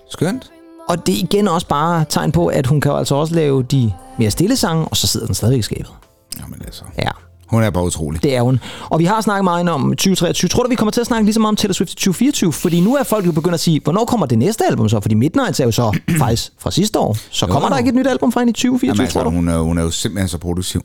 Skønt. 0.09 0.51
Og 0.89 1.07
det 1.07 1.15
er 1.15 1.19
igen 1.19 1.47
også 1.47 1.67
bare 1.67 2.05
tegn 2.09 2.31
på, 2.31 2.47
at 2.47 2.67
hun 2.67 2.81
kan 2.81 2.91
jo 2.91 2.97
altså 2.97 3.15
også 3.15 3.35
lave 3.35 3.63
de 3.63 3.93
mere 4.17 4.31
stille 4.31 4.55
sange, 4.55 4.85
og 4.85 4.97
så 4.97 5.07
sidder 5.07 5.25
den 5.25 5.35
stadigvæk 5.35 5.59
i 5.59 5.61
skabet. 5.61 5.91
Jamen 6.39 6.61
altså. 6.65 6.83
Ja. 6.99 7.09
Hun 7.47 7.63
er 7.63 7.69
bare 7.69 7.83
utrolig. 7.85 8.23
Det 8.23 8.35
er 8.35 8.41
hun. 8.41 8.59
Og 8.89 8.99
vi 8.99 9.05
har 9.05 9.21
snakket 9.21 9.43
meget 9.43 9.69
om 9.69 9.89
2023. 9.89 10.49
Tror 10.49 10.63
du, 10.63 10.69
vi 10.69 10.75
kommer 10.75 10.91
til 10.91 11.01
at 11.01 11.07
snakke 11.07 11.25
lige 11.25 11.33
så 11.33 11.39
meget 11.39 11.49
om 11.49 11.55
Taylor 11.55 11.73
Swift 11.73 11.91
i 11.91 11.95
2024? 11.95 12.53
Fordi 12.53 12.79
nu 12.81 12.95
er 12.95 13.03
folk 13.03 13.25
jo 13.25 13.31
begyndt 13.31 13.53
at 13.53 13.59
sige, 13.59 13.81
hvornår 13.83 14.05
kommer 14.05 14.25
det 14.25 14.37
næste 14.37 14.65
album 14.65 14.89
så? 14.89 14.99
Fordi 14.99 15.15
Midnight 15.15 15.59
er 15.59 15.65
jo 15.65 15.71
så 15.71 15.99
faktisk 16.19 16.51
fra 16.59 16.71
sidste 16.71 16.99
år. 16.99 17.17
Så 17.31 17.45
kommer 17.47 17.67
Jo. 17.69 17.71
der 17.71 17.77
ikke 17.77 17.89
et 17.89 17.95
nyt 17.95 18.07
album 18.07 18.31
fra 18.31 18.39
hende 18.39 18.51
i 18.51 18.53
2024, 18.53 18.89
Jamen, 18.89 19.01
altså, 19.01 19.13
tror 19.19 19.23
du? 19.23 19.29
hun, 19.29 19.47
er, 19.47 19.57
hun 19.57 19.77
er 19.77 19.81
jo 19.81 19.91
simpelthen 19.91 20.27
så 20.29 20.37
produktiv. 20.37 20.81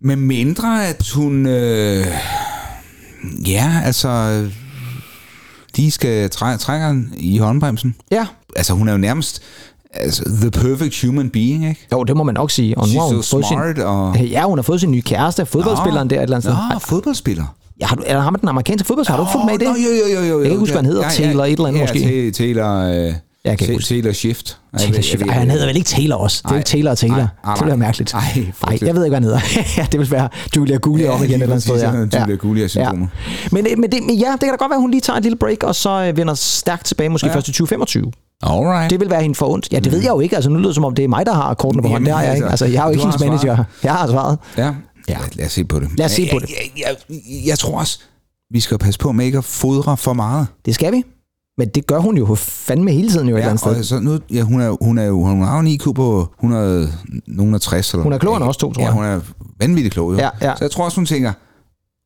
Med 0.00 0.16
mindre, 0.16 0.86
at 0.88 1.10
hun... 1.14 1.46
Øh, 1.46 2.06
ja, 3.46 3.82
altså... 3.84 4.46
De 5.76 5.90
skal 5.90 6.30
træ, 6.30 6.56
trække 6.56 7.02
i 7.16 7.38
håndbremsen. 7.38 7.94
Ja. 8.10 8.26
Altså, 8.56 8.72
hun 8.74 8.88
er 8.88 8.92
jo 8.92 8.98
nærmest 8.98 9.42
altså, 9.94 10.22
the 10.40 10.50
perfect 10.50 11.02
human 11.04 11.30
being, 11.30 11.68
ikke? 11.68 11.86
Jo, 11.92 12.04
det 12.04 12.16
må 12.16 12.22
man 12.22 12.34
nok 12.34 12.50
sige. 12.50 12.78
Og 12.78 12.88
nu 12.88 13.00
har 13.00 13.06
She's 13.08 13.14
hun 13.14 13.22
so 13.22 13.36
fået 13.36 13.46
smart, 13.46 13.76
sin, 13.76 13.84
og... 13.84 14.16
Ja, 14.18 14.44
hun 14.44 14.58
har 14.58 14.62
fået 14.62 14.80
sin 14.80 14.90
nye 14.90 15.02
kæreste, 15.02 15.46
fodboldspilleren 15.46 16.10
der 16.10 16.16
et 16.16 16.22
eller 16.22 16.36
andet 16.36 16.52
sted. 16.52 16.56
Nå, 16.72 16.78
fodboldspiller. 16.78 17.54
Ja, 17.80 17.86
har 17.86 17.96
du, 17.96 18.02
eller 18.06 18.20
har 18.20 18.30
man 18.30 18.40
den 18.40 18.48
amerikanske 18.48 18.86
fodboldspiller? 18.86 19.24
Har 19.24 19.32
du 19.32 19.38
fulgt 19.38 19.46
med 19.46 19.54
i 19.54 19.58
det? 19.58 19.66
Nå, 19.66 19.74
jo, 19.90 20.14
jo, 20.14 20.20
jo, 20.20 20.28
jo. 20.28 20.38
Jeg 20.38 20.42
kan 20.42 20.50
ikke 20.50 20.58
huske, 20.58 20.72
hvad 20.72 20.82
han 20.82 20.86
hedder. 20.86 21.02
Ja, 21.02 21.08
ja, 21.08 21.14
Taylor 21.26 21.44
et 21.44 21.52
eller 21.52 21.66
andet 21.66 21.80
ja, 21.80 21.84
måske. 21.84 22.32
Ta- 22.32 22.42
Taylor... 22.44 22.78
Øh, 22.80 23.14
Jeg 23.44 23.58
kan 23.58 23.68
ikke. 23.72 23.84
Taylor 23.84 24.12
Shift. 24.12 24.58
Taylor 24.78 25.16
ved- 25.18 25.28
Ej, 25.28 25.34
han 25.38 25.50
hedder 25.50 25.66
vel 25.66 25.76
ikke 25.76 25.88
Taylor 25.88 26.16
også? 26.16 26.42
Det 26.44 26.52
er 26.52 26.56
ikke 26.56 26.66
Taylor 26.66 26.90
og 26.90 26.98
Taylor. 26.98 27.16
Det 27.58 27.66
være 27.66 27.76
mærkeligt. 27.76 28.14
Ej, 28.14 28.20
Nej, 28.66 28.78
jeg 28.82 28.94
ved 28.94 29.04
ikke, 29.04 29.10
hvad 29.10 29.10
han 29.16 29.24
hedder. 29.24 29.40
ja, 29.76 29.86
det 29.92 30.00
vil 30.00 30.10
være 30.10 30.28
Julia 30.56 30.76
Gulli 30.76 31.04
Ja, 31.04 31.10
om 31.10 31.16
igen 31.24 31.28
et 31.30 31.42
eller 31.42 31.46
andet 31.46 31.62
sted. 31.62 31.80
Ja. 32.12 32.20
Julia 32.20 32.36
Gulli-syndromet. 32.36 33.08
Men, 33.52 33.66
øh, 33.66 33.78
men, 33.78 33.92
det, 33.92 34.00
ja, 34.20 34.32
det 34.32 34.40
kan 34.40 34.48
da 34.50 34.56
godt 34.56 34.70
være, 34.70 34.76
at 34.76 34.80
hun 34.80 34.90
lige 34.90 35.00
tager 35.00 35.16
et 35.16 35.22
lille 35.22 35.36
break, 35.38 35.62
og 35.62 35.74
så 35.74 35.90
øh, 35.90 36.16
vender 36.16 36.34
stærkt 36.34 36.86
tilbage, 36.86 37.08
måske 37.08 37.26
Ja. 37.28 37.34
først 37.34 37.48
i 37.48 37.52
2025. 37.52 38.12
Alright. 38.42 38.90
Det 38.90 39.00
vil 39.00 39.10
være 39.10 39.22
hende 39.22 39.34
for 39.34 39.46
ondt. 39.46 39.68
Ja, 39.72 39.78
det 39.78 39.92
ved 39.92 39.98
jeg 40.00 40.10
jo 40.10 40.20
ikke. 40.20 40.36
Altså, 40.36 40.50
nu 40.50 40.56
lyder 40.56 40.68
det 40.68 40.74
som 40.74 40.84
om, 40.84 40.94
det 40.94 41.04
er 41.04 41.08
mig, 41.08 41.26
der 41.26 41.32
har 41.34 41.54
kortene 41.54 41.82
på 41.82 41.88
hånden. 41.88 42.06
Det 42.06 42.14
har 42.14 42.22
jeg 42.22 42.34
ikke. 42.34 42.48
Altså, 42.48 42.64
jeg 42.66 42.80
er 42.80 42.84
jo 42.84 42.90
ikke 42.90 43.02
hendes 43.02 43.20
manager. 43.20 43.54
svaret. 43.54 43.64
Jeg 43.82 43.92
har 43.92 44.06
svaret. 44.06 44.38
Ja. 44.56 44.62
Ja. 44.64 44.74
ja. 45.08 45.18
Lad 45.32 45.46
os 45.46 45.52
se 45.52 45.64
på 45.64 45.80
det. 45.80 45.88
Lad 45.98 46.06
os 46.06 46.12
se 46.12 46.28
på 46.32 46.38
jeg, 46.40 46.40
det. 46.40 46.50
Jeg, 46.50 46.86
jeg, 46.86 46.96
jeg, 47.10 47.46
jeg 47.46 47.58
tror 47.58 47.78
også, 47.78 47.98
vi 48.50 48.60
skal 48.60 48.78
passe 48.78 49.00
på 49.00 49.12
med 49.12 49.26
ikke 49.26 49.38
at 49.38 49.44
fodre 49.44 49.96
for 49.96 50.12
meget. 50.12 50.46
Det 50.66 50.74
skal 50.74 50.92
vi. 50.92 51.02
Men 51.58 51.68
det 51.68 51.86
gør 51.86 51.98
hun 51.98 52.16
jo 52.16 52.34
fandme 52.34 52.90
hele 52.92 53.10
tiden 53.10 53.28
jo 53.28 53.34
et 53.34 53.38
eller 53.38 53.50
andet 53.50 53.66
og 53.66 53.74
sted. 53.74 53.84
så 53.84 54.00
nu, 54.00 54.18
ja, 54.32 54.42
hun, 54.42 54.60
er, 54.60 54.76
hun, 54.84 54.98
er 54.98 55.04
jo, 55.04 55.24
hun 55.24 55.42
har 55.42 55.58
en 55.60 55.66
IQ 55.66 55.82
på 55.94 56.28
100, 56.38 56.92
nogen 57.26 57.54
af 57.54 57.60
60. 57.60 57.92
Eller, 57.92 58.02
Hun 58.02 58.12
er 58.12 58.18
klogere 58.18 58.40
end 58.42 58.48
os 58.48 58.56
to, 58.56 58.72
tror 58.72 58.82
ja, 58.82 58.86
jeg. 58.86 58.94
hun 58.94 59.04
er 59.04 59.20
vanvittigt 59.60 59.92
klog. 59.92 60.12
Jo. 60.12 60.18
Ja, 60.18 60.28
ja. 60.42 60.52
Så 60.56 60.64
jeg 60.64 60.70
tror 60.70 60.84
også, 60.84 60.96
hun 60.96 61.06
tænker, 61.06 61.32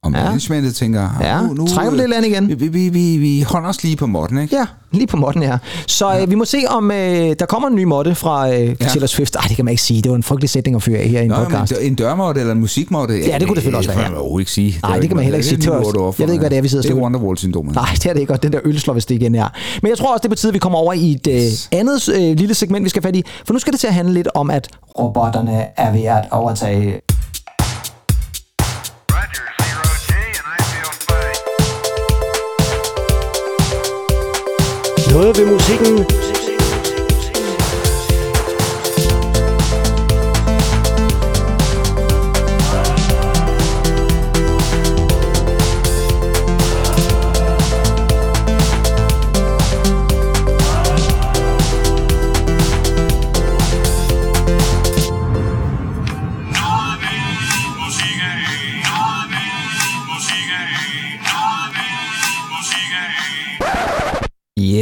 om 0.05 0.15
Ja. 0.15 0.19
ja. 0.21 0.25
managementet 0.25 0.75
tænker, 0.75 1.09
Ja, 1.21 1.43
nu, 1.43 1.53
nu, 1.55 1.67
trækker 1.67 1.91
vi 1.93 1.97
lidt 1.99 2.11
land 2.11 2.27
igen. 2.27 2.49
Vi, 2.49 2.55
vi, 2.69 2.89
vi, 2.89 3.17
vi, 3.17 3.41
holder 3.43 3.69
os 3.69 3.83
lige 3.83 3.97
på 3.97 4.07
måtten, 4.07 4.39
ikke? 4.39 4.57
Ja, 4.57 4.67
lige 4.93 5.07
på 5.07 5.17
modden 5.17 5.43
her. 5.43 5.59
Så 5.87 6.11
ja. 6.11 6.23
øh, 6.23 6.31
vi 6.31 6.35
må 6.35 6.45
se, 6.45 6.59
om 6.69 6.91
øh, 6.91 6.97
der 7.39 7.47
kommer 7.49 7.69
en 7.69 7.75
ny 7.75 7.85
modde 7.85 8.15
fra 8.15 8.53
øh, 8.55 8.69
ja. 8.69 8.75
Taylor 8.75 9.07
Swift. 9.07 9.37
Ej, 9.37 9.43
det 9.49 9.57
kan 9.57 9.65
man 9.65 9.73
ikke 9.73 9.83
sige. 9.83 10.03
Det 10.03 10.11
var 10.11 10.17
en 10.17 10.23
frygtelig 10.23 10.51
sætning 10.51 10.77
at 10.77 10.83
fyre 10.83 10.99
af 10.99 11.09
her 11.09 11.21
i 11.21 11.25
en 11.25 11.31
Nå, 11.31 11.37
men 11.37 11.45
podcast. 11.45 11.73
en 11.81 11.95
dørmåtte 11.95 12.41
eller 12.41 12.53
en 12.53 12.61
musikmåtte? 12.61 13.15
Ja, 13.15 13.39
det 13.39 13.47
kunne 13.47 13.55
det 13.55 13.63
selvfølgelig 13.63 13.79
også 13.79 13.89
være, 13.91 13.99
Det 13.99 14.05
kan 14.15 14.31
man 14.33 14.41
ikke 14.41 14.51
sige. 14.51 14.79
Nej, 14.83 14.99
det 14.99 15.09
kan 15.09 15.17
man 15.17 15.25
heller 15.25 15.37
ikke 15.37 15.49
sige. 15.49 15.61
Det 15.61 15.69
også- 15.71 16.15
jeg 16.19 16.27
ved 16.29 16.35
ikke, 16.35 16.43
hvad 16.43 16.51
det 16.51 16.59
er, 16.59 16.63
vi 16.63 16.69
sidder 16.69 16.85
og 16.85 16.89
Det 16.89 16.99
er. 16.99 17.03
Wonderwall-syndromet. 17.03 17.75
Nej, 17.75 17.89
det 17.95 18.07
er 18.07 18.13
det 18.13 18.21
ikke, 18.21 18.33
og 18.33 18.43
den 18.43 18.53
der 18.53 18.61
øl 18.65 18.81
slår 18.81 18.95
vist 18.95 19.11
igen 19.11 19.35
her. 19.35 19.49
Men 19.83 19.89
jeg 19.91 19.99
tror 19.99 20.13
også, 20.13 20.23
det 20.23 20.31
betyder, 20.31 20.51
at 20.51 20.55
vi 20.55 20.59
kommer 20.59 20.79
over 20.79 20.93
i 20.93 21.13
et 21.13 21.27
øh, 21.31 21.79
andet 21.79 22.09
øh, 22.09 22.37
lille 22.37 22.55
segment, 22.55 22.85
vi 22.85 22.89
skal 22.89 23.03
fat 23.03 23.17
i. 23.17 23.25
For 23.47 23.53
nu 23.53 23.59
skal 23.59 23.73
det 23.73 23.81
til 23.81 23.87
at 23.87 23.95
handle 23.95 24.15
lidt 24.15 24.29
om, 24.35 24.51
at 24.51 24.69
robotterne 24.99 25.65
er 25.77 25.93
ved 25.93 26.03
at 26.05 26.25
overtage 26.31 27.01
Noget 35.15 35.39
ved 35.39 36.34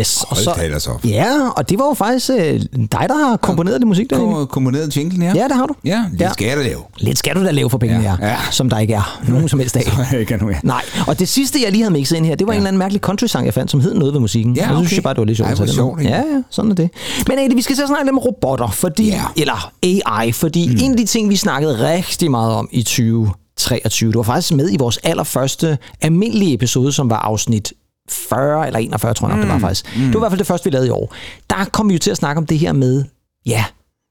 Yes. 0.03 0.23
Og 0.23 0.37
Hold 0.37 0.45
så, 0.81 0.87
da 0.89 0.93
op. 0.93 1.05
ja, 1.05 1.49
og 1.57 1.69
det 1.69 1.79
var 1.79 1.85
jo 1.87 1.95
faktisk 1.95 2.31
øh, 2.31 2.61
dig, 2.73 3.07
der 3.09 3.27
har 3.29 3.37
komponeret 3.37 3.81
det 3.81 3.89
musik 3.89 4.11
derinde. 4.11 4.35
Kom- 4.35 4.47
Komponeret 4.47 4.97
jinglen 4.97 5.23
her? 5.23 5.33
Ja, 5.35 5.45
det 5.45 5.53
har 5.57 5.67
du. 5.67 5.75
Ja, 5.85 6.05
det 6.13 6.21
Ja. 6.21 6.33
skal 6.33 6.47
jeg 6.49 6.57
da 6.57 6.63
lave. 6.63 6.81
Lidt 6.99 7.19
skal 7.19 7.35
du 7.37 7.45
da 7.45 7.51
lave 7.51 7.71
for 7.71 7.79
pengene 7.79 8.03
Ja, 8.03 8.17
ja. 8.29 8.37
som 8.51 8.71
der 8.71 8.79
ikke 8.79 8.95
er 8.95 9.21
nogen 9.29 9.49
som 9.49 9.59
helst 9.59 9.77
af. 9.77 9.83
Jeg 10.13 10.27
kan 10.27 10.39
nu, 10.43 10.49
ja. 10.51 10.57
Nej, 10.63 10.83
og 11.07 11.19
det 11.19 11.29
sidste, 11.29 11.59
jeg 11.65 11.71
lige 11.73 11.83
havde 11.83 11.93
mixet 11.93 12.17
ind 12.17 12.27
her, 12.27 12.35
det 12.35 12.47
var 12.47 12.53
ja. 12.53 12.57
en 12.57 12.61
eller 12.61 12.69
anden 12.69 12.79
mærkelig 12.79 13.01
country-sang, 13.01 13.47
jeg 13.47 13.55
fandt, 13.55 13.71
som 13.71 13.81
hed 13.81 13.95
noget 13.95 14.15
ved 14.15 14.21
musikken. 14.21 14.57
Ja, 14.57 14.63
Og 14.63 14.69
så 14.69 14.75
synes 14.77 14.89
okay. 14.89 14.97
jeg 14.97 15.03
bare, 15.03 15.15
det 15.15 15.19
var 15.21 15.25
lidt 15.27 15.37
sjovt. 15.37 15.47
Ej, 15.47 15.53
at 15.53 15.59
hvor 15.59 15.67
sjovt, 15.67 16.01
ikke? 16.01 16.13
Ja, 16.13 16.19
ja, 16.19 16.43
sådan 16.51 16.71
er 16.71 16.75
det. 16.75 16.91
Men 17.29 17.39
Adi, 17.39 17.55
vi 17.55 17.63
skal 17.63 17.77
så 17.77 17.87
snakke 17.87 18.05
lidt 18.05 18.13
om 18.13 18.19
robotter, 18.19 18.69
fordi, 18.71 19.07
Ja. 19.09 19.23
eller 19.37 19.73
AI, 19.83 20.33
fordi 20.33 20.69
mm. 20.69 20.77
en 20.81 20.91
af 20.91 20.97
de 20.97 21.05
ting, 21.05 21.29
vi 21.29 21.37
snakkede 21.37 21.89
rigtig 21.95 22.31
meget 22.31 22.53
om 22.55 22.69
i 22.73 22.83
2023, 22.83 24.09
det 24.11 24.17
var 24.17 24.23
faktisk 24.23 24.53
med 24.53 24.69
i 24.73 24.77
vores 24.77 24.97
allerførste 25.03 25.79
almindelige 26.01 26.55
episode, 26.55 26.93
som 26.93 27.11
var 27.11 27.17
afsnit 27.19 27.73
40 28.11 28.67
eller 28.67 28.79
41, 28.79 29.15
tror 29.15 29.29
jeg 29.29 29.37
nok, 29.37 29.45
det 29.45 29.53
var 29.53 29.59
faktisk. 29.59 29.97
Mm. 29.97 30.03
Det 30.03 30.15
var 30.15 30.19
i 30.19 30.23
hvert 30.23 30.33
fald 30.33 30.39
det 30.39 30.47
første, 30.47 30.65
vi 30.65 30.71
lavede 30.71 30.89
i 30.89 30.91
år. 30.91 31.15
Der 31.51 31.65
kom 31.73 31.89
vi 31.89 31.95
jo 31.95 31.99
til 31.99 32.11
at 32.11 32.17
snakke 32.17 32.39
om 32.39 32.47
det 32.47 32.59
her 32.59 32.73
med, 32.73 33.05
ja, 33.47 33.65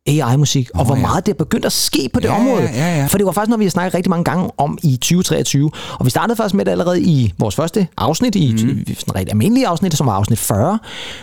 AI-musik, 0.08 0.70
og 0.74 0.86
hvor 0.86 0.96
ja. 0.96 1.02
meget 1.02 1.26
det 1.26 1.32
er 1.32 1.38
begyndt 1.38 1.66
at 1.66 1.72
ske 1.72 2.10
på 2.14 2.20
det 2.20 2.28
Ja, 2.28 2.40
område. 2.40 2.62
ja, 2.62 2.98
ja. 2.98 3.06
For 3.06 3.18
det 3.18 3.26
var 3.26 3.32
faktisk 3.32 3.50
noget, 3.50 3.60
vi 3.60 3.66
har 3.66 3.70
snakket 3.70 3.94
rigtig 3.94 4.10
mange 4.10 4.24
gange 4.24 4.50
om 4.58 4.78
i 4.84 4.96
2023. 4.98 5.72
Og 6.00 6.06
vi 6.06 6.10
startede 6.10 6.36
faktisk 6.36 6.56
med 6.56 6.66
det 6.66 6.72
allerede 6.72 7.02
i 7.02 7.34
vores 7.40 7.56
første 7.56 7.88
afsnit, 7.98 8.36
i 8.36 8.52
mm. 8.52 8.60
sådan 8.60 9.16
rigtig 9.16 9.32
almindelige 9.32 9.68
afsnit, 9.68 9.98
som 9.98 10.08
var 10.08 10.14
afsnit 10.14 10.40
40, 10.40 10.80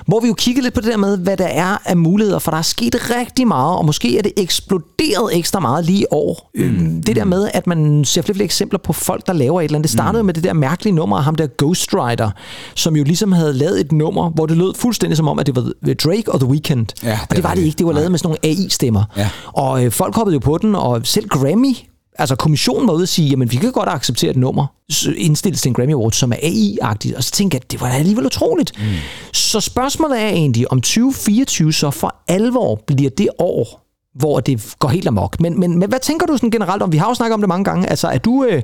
hvor 0.06 0.20
vi 0.20 0.28
jo 0.28 0.34
kiggede 0.34 0.62
lidt 0.64 0.74
på 0.74 0.80
det 0.80 0.90
der 0.90 0.96
med, 0.96 1.18
hvad 1.18 1.36
der 1.36 1.46
er 1.46 1.76
af 1.84 1.96
muligheder, 1.96 2.38
for 2.38 2.50
der 2.50 2.58
er 2.58 2.62
sket 2.62 2.96
rigtig 3.16 3.48
meget, 3.48 3.76
og 3.78 3.84
måske 3.84 4.18
er 4.18 4.22
det 4.22 4.32
eksploderet 4.36 5.36
ekstra 5.36 5.60
meget 5.60 5.84
lige 5.84 6.00
i 6.00 6.04
år. 6.10 6.50
Mm. 6.54 7.02
Det 7.02 7.16
der 7.16 7.24
med, 7.24 7.48
at 7.54 7.66
man 7.66 8.04
ser 8.04 8.22
flere, 8.22 8.34
flere 8.34 8.44
eksempler 8.44 8.78
på 8.78 8.92
folk, 8.92 9.26
der 9.26 9.32
laver 9.32 9.60
et 9.60 9.64
eller 9.64 9.78
andet. 9.78 9.90
Det 9.90 9.98
startede 9.98 10.22
mm. 10.22 10.26
med 10.26 10.34
det 10.34 10.44
der 10.44 10.52
mærkelige 10.52 10.94
nummer 10.94 11.16
af 11.16 11.24
ham 11.24 11.34
der 11.34 11.46
Ghostwriter, 11.58 12.30
som 12.74 12.96
jo 12.96 13.04
ligesom 13.04 13.32
havde 13.32 13.52
lavet 13.52 13.80
et 13.80 13.92
nummer, 13.92 14.30
hvor 14.30 14.46
det 14.46 14.56
lød 14.56 14.74
fuldstændig 14.76 15.16
som 15.16 15.28
om, 15.28 15.38
at 15.38 15.46
det 15.46 15.56
var 15.56 15.72
Drake 16.04 16.32
og 16.32 16.40
The 16.40 16.48
Weeknd. 16.48 16.86
Ja, 17.02 17.12
og 17.22 17.28
det 17.28 17.36
det 17.36 17.44
var 17.44 17.50
det 17.50 17.58
det. 17.58 17.64
ikke. 17.66 17.78
Det 17.78 17.86
var 17.86 17.92
lavet 17.92 18.04
Nej. 18.04 18.10
med 18.10 18.18
sådan 18.18 18.36
nogle 18.42 18.54
AI-stemmer. 18.68 19.04
Ja. 19.16 19.28
Og 19.46 19.84
øh, 19.84 19.92
folk 19.92 20.14
hoppede 20.14 20.34
jo 20.34 20.40
på 20.40 20.58
den, 20.62 20.74
og 20.74 21.00
selv 21.04 21.28
Grammy, 21.28 21.76
altså 22.18 22.36
kommissionen 22.36 22.88
var 22.88 22.94
ude 22.94 23.02
og 23.02 23.08
sige, 23.08 23.28
jamen 23.28 23.50
vi 23.52 23.56
kan 23.56 23.72
godt 23.72 23.88
acceptere 23.88 24.30
et 24.30 24.36
nummer, 24.36 24.66
s- 24.92 25.08
indstillet 25.16 25.60
til 25.60 25.68
en 25.68 25.74
Grammy 25.74 25.92
Award, 25.92 26.12
som 26.12 26.32
er 26.32 26.36
AI-agtigt. 26.42 27.16
Og 27.16 27.24
så 27.24 27.30
tænkte 27.30 27.54
jeg, 27.54 27.70
det 27.70 27.80
var 27.80 27.88
alligevel 27.88 28.26
utroligt. 28.26 28.72
Mm. 28.78 28.84
Så 29.32 29.60
spørgsmålet 29.60 30.22
er 30.22 30.28
egentlig, 30.28 30.72
om 30.72 30.80
2024 30.80 31.72
så 31.72 31.90
for 31.90 32.14
alvor 32.28 32.80
bliver 32.86 33.10
det 33.10 33.28
år, 33.38 33.84
hvor 34.18 34.40
det 34.40 34.74
går 34.78 34.88
helt 34.88 35.08
amok. 35.08 35.40
Men, 35.40 35.60
men, 35.60 35.78
men 35.78 35.88
hvad 35.88 35.98
tænker 35.98 36.26
du 36.26 36.36
sådan 36.36 36.50
generelt 36.50 36.82
om? 36.82 36.92
Vi 36.92 36.96
har 36.96 37.08
jo 37.08 37.14
snakket 37.14 37.34
om 37.34 37.40
det 37.40 37.48
mange 37.48 37.64
gange. 37.64 37.86
Altså, 37.90 38.08
er 38.08 38.18
du, 38.18 38.44
øh, 38.50 38.62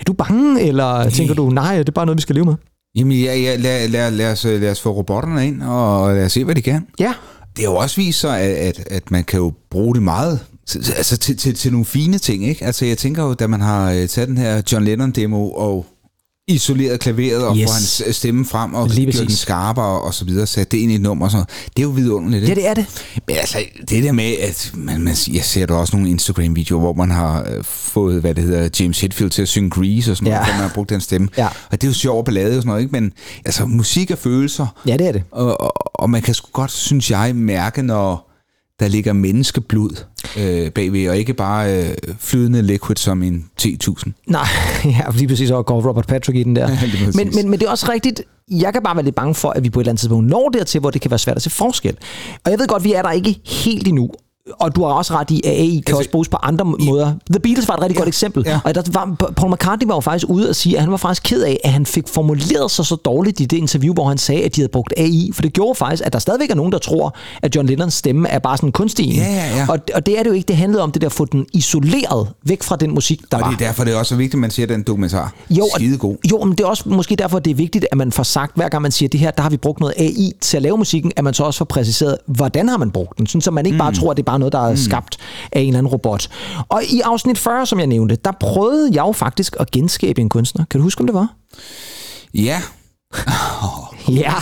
er 0.00 0.04
du 0.06 0.12
bange, 0.12 0.60
eller 0.62 1.10
tænker 1.10 1.34
du, 1.34 1.50
nej, 1.50 1.78
det 1.78 1.88
er 1.88 1.92
bare 1.92 2.06
noget, 2.06 2.16
vi 2.16 2.22
skal 2.22 2.34
leve 2.34 2.44
med? 2.46 2.54
Jamen, 2.96 3.18
ja, 3.20 3.36
ja, 3.36 3.56
lad, 3.56 3.88
lad, 3.88 4.10
lad, 4.10 4.32
os, 4.32 4.44
lad 4.44 4.70
os 4.70 4.80
få 4.80 4.90
robotterne 4.90 5.46
ind, 5.46 5.62
og 5.62 6.14
lad 6.14 6.24
os 6.24 6.32
se, 6.32 6.44
hvad 6.44 6.54
de 6.54 6.62
kan. 6.62 6.86
Ja. 7.00 7.12
Det 7.56 7.64
har 7.64 7.72
jo 7.72 7.76
også 7.76 7.96
vist 7.96 8.20
sig, 8.20 8.40
at, 8.40 8.78
at, 8.78 8.88
at 8.90 9.10
man 9.10 9.24
kan 9.24 9.38
jo 9.38 9.52
bruge 9.70 9.94
det 9.94 10.02
meget 10.02 10.40
altså 10.96 11.16
til, 11.16 11.36
til, 11.36 11.54
til 11.54 11.72
nogle 11.72 11.84
fine 11.84 12.18
ting. 12.18 12.44
Ikke? 12.44 12.64
Altså, 12.64 12.84
jeg 12.84 12.98
tænker 12.98 13.22
jo, 13.22 13.34
da 13.34 13.46
man 13.46 13.60
har 13.60 13.92
øh, 13.92 14.08
taget 14.08 14.28
den 14.28 14.38
her 14.38 14.62
John 14.72 14.84
Lennon-demo 14.84 15.50
og 15.50 15.86
isoleret 16.48 17.00
klaveret 17.00 17.46
og 17.46 17.56
Yes. 17.56 17.64
får 17.66 17.72
hans 17.72 18.16
stemme 18.16 18.44
frem 18.46 18.74
og 18.74 18.88
Lige 18.88 19.12
gjort 19.12 19.22
den 19.26 19.30
skarpere 19.36 20.00
og 20.00 20.14
så 20.14 20.24
videre, 20.24 20.46
sat 20.46 20.72
det 20.72 20.78
ind 20.78 20.92
i 20.92 20.94
et 20.94 21.00
nummer 21.00 21.30
noget. 21.32 21.48
Det 21.76 21.78
er 21.78 21.82
jo 21.82 21.88
vidunderligt. 21.90 22.42
Ja, 22.44 22.48
ikke? 22.48 22.60
det 22.60 22.68
er 22.68 22.74
det. 22.74 22.86
Men 23.26 23.36
altså, 23.36 23.58
det 23.90 24.02
der 24.04 24.12
med, 24.12 24.34
at 24.42 24.70
man, 24.74 25.00
man, 25.00 25.14
jeg 25.32 25.44
ser 25.44 25.66
der 25.66 25.74
også 25.74 25.96
nogle 25.96 26.10
Instagram-videoer, 26.10 26.80
hvor 26.80 26.92
man 26.92 27.10
har 27.10 27.40
øh, 27.50 27.64
fået, 27.64 28.20
hvad 28.20 28.34
det 28.34 28.44
hedder, 28.44 28.68
James 28.80 29.00
Hetfield 29.00 29.30
til 29.30 29.42
at 29.42 29.48
synge 29.48 29.70
Grease 29.70 30.10
og 30.10 30.16
sådan 30.16 30.26
Ja. 30.32 30.34
noget, 30.34 30.46
hvor 30.46 30.54
man 30.54 30.68
har 30.68 30.74
brugt 30.74 30.90
den 30.90 31.00
stemme. 31.00 31.28
Ja. 31.38 31.46
Og 31.46 31.80
det 31.80 31.84
er 31.84 31.88
jo 31.88 31.94
sjov 31.94 32.24
ballade 32.24 32.46
og 32.56 32.62
sådan 32.62 32.66
noget, 32.68 32.82
ikke? 32.82 32.92
Men 32.92 33.12
altså, 33.44 33.64
musik 33.66 34.10
er 34.10 34.16
følelser, 34.16 34.66
Ja, 34.86 34.96
det 34.96 35.06
er 35.08 35.12
det. 35.12 35.22
og, 35.30 35.60
og, 35.60 35.72
og 36.02 36.10
man 36.10 36.22
kan 36.22 36.34
sgu 36.34 36.48
godt, 36.52 36.70
synes 36.72 37.10
jeg, 37.10 37.36
mærke, 37.36 37.82
når 37.82 38.30
der 38.80 38.88
ligger 38.88 39.12
menneskeblod 39.12 40.04
øh, 40.38 40.70
bagved, 40.70 41.08
og 41.08 41.16
ikke 41.16 41.34
bare 41.34 41.82
øh, 41.82 41.94
flydende 42.18 42.62
liquid 42.62 42.96
som 42.96 43.22
en 43.22 43.44
T1000. 43.62 44.10
Nej, 44.26 44.46
ja, 44.84 45.00
lige 45.14 45.28
præcis, 45.28 45.50
og 45.50 45.66
går 45.66 45.88
Robert 45.88 46.06
Patrick 46.06 46.38
i 46.38 46.42
den 46.42 46.56
der. 46.56 46.68
Ja, 46.70 46.76
men, 47.14 47.34
men, 47.34 47.50
men 47.50 47.60
det 47.60 47.66
er 47.66 47.70
også 47.70 47.92
rigtigt, 47.92 48.22
jeg 48.50 48.72
kan 48.72 48.82
bare 48.82 48.96
være 48.96 49.04
lidt 49.04 49.14
bange 49.14 49.34
for, 49.34 49.50
at 49.50 49.64
vi 49.64 49.70
på 49.70 49.80
et 49.80 49.82
eller 49.82 49.90
andet 49.90 50.00
tidspunkt 50.00 50.28
når 50.30 50.48
dertil, 50.48 50.80
hvor 50.80 50.90
det 50.90 51.00
kan 51.00 51.10
være 51.10 51.18
svært 51.18 51.36
at 51.36 51.42
se 51.42 51.50
forskel. 51.50 51.96
Og 52.44 52.50
jeg 52.50 52.58
ved 52.58 52.66
godt, 52.66 52.84
vi 52.84 52.92
er 52.92 53.02
der 53.02 53.10
ikke 53.10 53.40
helt 53.44 53.88
endnu. 53.88 54.10
Og 54.60 54.76
du 54.76 54.84
har 54.84 54.92
også 54.92 55.14
ret 55.14 55.30
i, 55.30 55.40
at 55.44 55.50
AI 55.52 55.66
kan 55.70 55.82
Altså, 55.86 55.96
også 55.96 56.10
bruges 56.10 56.28
på 56.28 56.36
andre 56.42 56.64
måder. 56.64 57.12
The 57.30 57.40
Beatles 57.40 57.68
var 57.68 57.74
et 57.76 57.80
rigtig 57.82 57.94
Ja, 57.94 58.00
godt 58.00 58.08
eksempel. 58.08 58.42
ja. 58.46 58.60
Og 58.64 58.74
der 58.74 58.82
var, 58.92 59.14
Paul 59.36 59.52
McCartney 59.52 59.86
var 59.88 59.94
jo 59.94 60.00
faktisk 60.00 60.26
ude 60.28 60.48
og 60.48 60.56
sige, 60.56 60.76
at 60.76 60.82
han 60.82 60.90
var 60.90 60.96
faktisk 60.96 61.22
ked 61.22 61.42
af, 61.42 61.60
at 61.64 61.72
han 61.72 61.86
fik 61.86 62.08
formuleret 62.08 62.70
sig 62.70 62.86
så 62.86 62.96
dårligt 62.96 63.40
i 63.40 63.44
det 63.44 63.56
interview, 63.56 63.94
hvor 63.94 64.08
han 64.08 64.18
sagde, 64.18 64.42
at 64.44 64.56
de 64.56 64.60
havde 64.60 64.68
brugt 64.72 64.94
AI. 64.96 65.30
For 65.34 65.42
det 65.42 65.52
gjorde 65.52 65.74
faktisk, 65.74 66.02
at 66.06 66.12
der 66.12 66.18
stadigvæk 66.18 66.50
er 66.50 66.54
nogen, 66.54 66.72
der 66.72 66.78
tror, 66.78 67.14
at 67.42 67.56
John 67.56 67.66
Lennons 67.68 67.94
stemme 67.94 68.28
er 68.28 68.38
bare 68.38 68.56
sådan 68.56 68.72
kunstig. 68.72 69.06
Ja, 69.14 69.22
ja, 69.22 69.56
ja. 69.56 69.66
Og, 69.68 69.78
og 69.94 70.06
det 70.06 70.18
er 70.18 70.22
det 70.22 70.30
jo 70.30 70.34
ikke. 70.34 70.48
Det 70.48 70.56
handlede 70.56 70.82
om 70.82 70.92
det 70.92 71.02
der 71.02 71.08
at 71.08 71.12
få 71.12 71.24
den 71.24 71.46
isoleret 71.52 72.28
væk 72.46 72.62
fra 72.62 72.76
den 72.76 72.94
musik, 72.94 73.20
der 73.30 73.36
Og 73.36 73.40
var. 73.42 73.50
det 73.50 73.60
er 73.62 73.66
derfor, 73.66 73.84
det 73.84 73.94
er 73.94 73.98
også 73.98 74.08
så 74.08 74.16
vigtigt, 74.16 74.34
at 74.34 74.40
man 74.40 74.50
ser 74.50 74.66
den 74.66 74.82
dokumentar. 74.82 75.32
Jo, 75.50 75.62
og- 75.64 75.70
Skide 75.76 75.98
god. 75.98 76.16
Jo, 76.30 76.44
men 76.44 76.52
det 76.52 76.60
er 76.60 76.66
også 76.68 76.88
måske 76.88 77.16
derfor, 77.16 77.38
det 77.38 77.50
er 77.50 77.54
vigtigt, 77.54 77.86
at 77.92 77.98
man 77.98 78.12
får 78.12 78.22
sagt, 78.22 78.56
hver 78.56 78.68
gang 78.68 78.82
man 78.82 78.92
siger 78.92 79.08
det 79.08 79.20
her, 79.20 79.30
der 79.30 79.42
har 79.42 79.50
vi 79.50 79.56
brugt 79.56 79.80
noget 79.80 79.94
AI 79.98 80.32
til 80.40 80.56
at 80.56 80.62
lave 80.62 80.78
musikken, 80.78 81.12
at 81.16 81.24
man 81.24 81.34
så 81.34 81.44
også 81.44 81.58
får 81.58 81.64
præciseret, 81.64 82.16
hvordan 82.26 82.68
har 82.68 82.76
man 82.76 82.90
brugt 82.90 83.18
den, 83.18 83.26
sådan, 83.26 83.40
så 83.40 83.50
man 83.50 83.66
ikke 83.66 83.78
bare 83.78 83.92
tror, 83.94 84.10
at 84.10 84.16
det 84.16 84.22
er 84.22 84.33
bare 84.34 84.38
noget, 84.38 84.52
der 84.52 84.68
er 84.68 84.74
skabt 84.74 85.16
af 85.52 85.60
en 85.60 85.66
eller 85.66 85.78
anden 85.78 85.90
robot. 85.92 86.28
Og 86.68 86.84
i 86.84 87.00
afsnit 87.00 87.38
40, 87.38 87.66
som 87.66 87.78
jeg 87.78 87.86
nævnte, 87.86 88.16
der 88.24 88.32
prøvede 88.40 88.90
jeg 88.92 89.02
jo 89.06 89.12
faktisk 89.12 89.56
at 89.60 89.70
genskabe 89.70 90.20
en 90.20 90.28
kunstner. 90.28 90.64
Kan 90.70 90.78
du 90.80 90.82
huske, 90.82 91.00
om 91.00 91.06
det 91.06 91.14
var? 91.14 91.28
Ja. 92.34 92.62
Ja. 94.08 94.34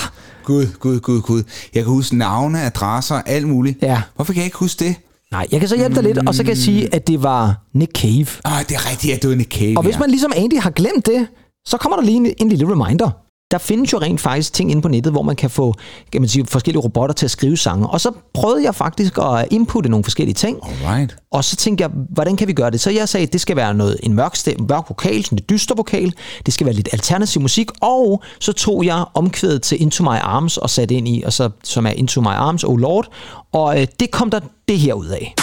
Gud, 0.45 0.67
gud, 0.81 1.01
gud, 1.01 1.21
gud. 1.21 1.43
Jeg 1.75 1.83
kan 1.85 1.93
huske 1.93 2.17
navne, 2.17 2.63
adresser, 2.63 3.15
alt 3.15 3.49
muligt. 3.49 3.83
Ja. 3.83 4.03
Hvorfor 4.15 4.33
kan 4.33 4.41
jeg 4.41 4.45
ikke 4.45 4.57
huske 4.59 4.85
det? 4.85 4.97
Nej, 5.33 5.47
jeg 5.53 5.61
kan 5.61 5.69
så 5.69 5.77
hjælpe 5.77 5.95
dig 5.95 6.03
lidt, 6.03 6.29
og 6.29 6.35
så 6.35 6.43
kan 6.43 6.49
jeg 6.49 6.59
sige, 6.59 6.95
at 6.95 7.07
det 7.07 7.23
var 7.23 7.55
Nick 7.75 7.93
Cave. 8.01 8.27
Åh, 8.47 8.61
det 8.69 8.75
er 8.77 8.91
rigtigt, 8.91 9.15
at 9.15 9.23
det 9.23 9.31
var 9.31 9.37
Nick 9.37 9.53
Cave. 9.59 9.77
Og 9.79 9.83
hvis 9.83 9.99
man 9.99 10.11
ligesom 10.11 10.33
Andy 10.37 10.61
har 10.61 10.71
glemt 10.71 11.07
det, 11.07 11.27
så 11.67 11.77
kommer 11.77 11.97
der 11.97 12.05
lige 12.05 12.17
en, 12.17 12.27
en 12.39 12.49
lille 12.49 12.67
reminder. 12.73 13.11
Der 13.53 13.59
findes 13.59 13.93
jo 13.93 13.99
rent 13.99 14.21
faktisk 14.21 14.53
ting 14.53 14.71
inde 14.71 14.83
på 14.83 14.89
nettet, 14.89 15.13
hvor 15.13 15.23
man 15.23 15.37
kan 15.37 15.51
få 15.51 15.75
kan 16.13 16.21
man 16.21 16.29
sige, 16.29 16.47
forskellige 16.47 16.83
robotter 16.83 17.15
til 17.15 17.27
at 17.27 17.31
skrive 17.31 17.57
sange. 17.57 17.87
Og 17.87 18.01
så 18.01 18.11
prøvede 18.35 18.65
jeg 18.65 18.75
faktisk 18.75 19.19
at 19.19 19.47
inputte 19.51 19.91
nogle 19.91 20.05
forskellige 20.05 20.35
ting. 20.35 20.59
Alright. 20.63 21.17
Og 21.31 21.45
så 21.45 21.57
tænkte 21.57 21.83
jeg, 21.83 21.91
hvordan 22.11 22.37
kan 22.37 22.49
vi 22.49 22.53
gøre 22.53 22.71
det? 22.71 22.81
Så 22.81 22.91
jeg 22.91 23.09
sagde, 23.09 23.27
at 23.27 23.33
det 23.33 23.41
skal 23.41 23.57
være 23.57 23.75
noget, 23.75 23.97
en 24.03 24.15
mørk, 24.15 24.37
stemme, 24.37 24.67
mørk 24.69 24.85
vokal, 24.89 25.25
sådan 25.25 25.39
en 25.39 25.45
dyster 25.51 25.75
vokal. 25.75 26.13
Det 26.47 26.55
skal 26.55 26.65
være 26.65 26.75
lidt 26.75 26.89
alternativ 26.93 27.43
musik. 27.43 27.71
Og 27.81 28.23
så 28.41 28.53
tog 28.53 28.85
jeg 28.85 29.05
omkvædet 29.15 29.63
til 29.63 29.83
Into 29.83 30.03
My 30.05 30.19
Arms 30.23 30.57
og 30.57 30.71
satte 30.71 30.95
ind 30.95 31.09
i, 31.09 31.23
og 31.27 31.33
så, 31.33 31.51
som 31.65 31.87
er 31.87 31.91
Into 31.91 32.21
My 32.21 32.27
Arms, 32.27 32.65
Oh 32.65 32.77
Lord. 32.77 33.09
Og 33.53 33.81
øh, 33.81 33.87
det 34.01 34.11
kom 34.11 34.31
der 34.31 34.41
det 34.69 34.79
her 34.79 34.95
ud 34.95 35.07
af. 35.07 35.35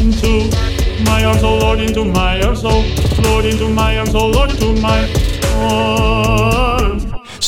into 0.00 0.28
my 1.04 1.24
arms, 1.24 1.42
oh 1.42 1.58
Lord, 1.60 1.80
into 1.80 2.04
my 2.04 2.40
arms, 2.44 2.64
oh 2.64 2.84
Lord, 3.24 3.44
into 3.44 3.68
my 3.68 3.98
arms, 3.98 4.14
oh 4.14 4.30
Lord, 4.30 4.50
into 4.50 4.72
my 4.72 4.98
arms. 5.60 6.47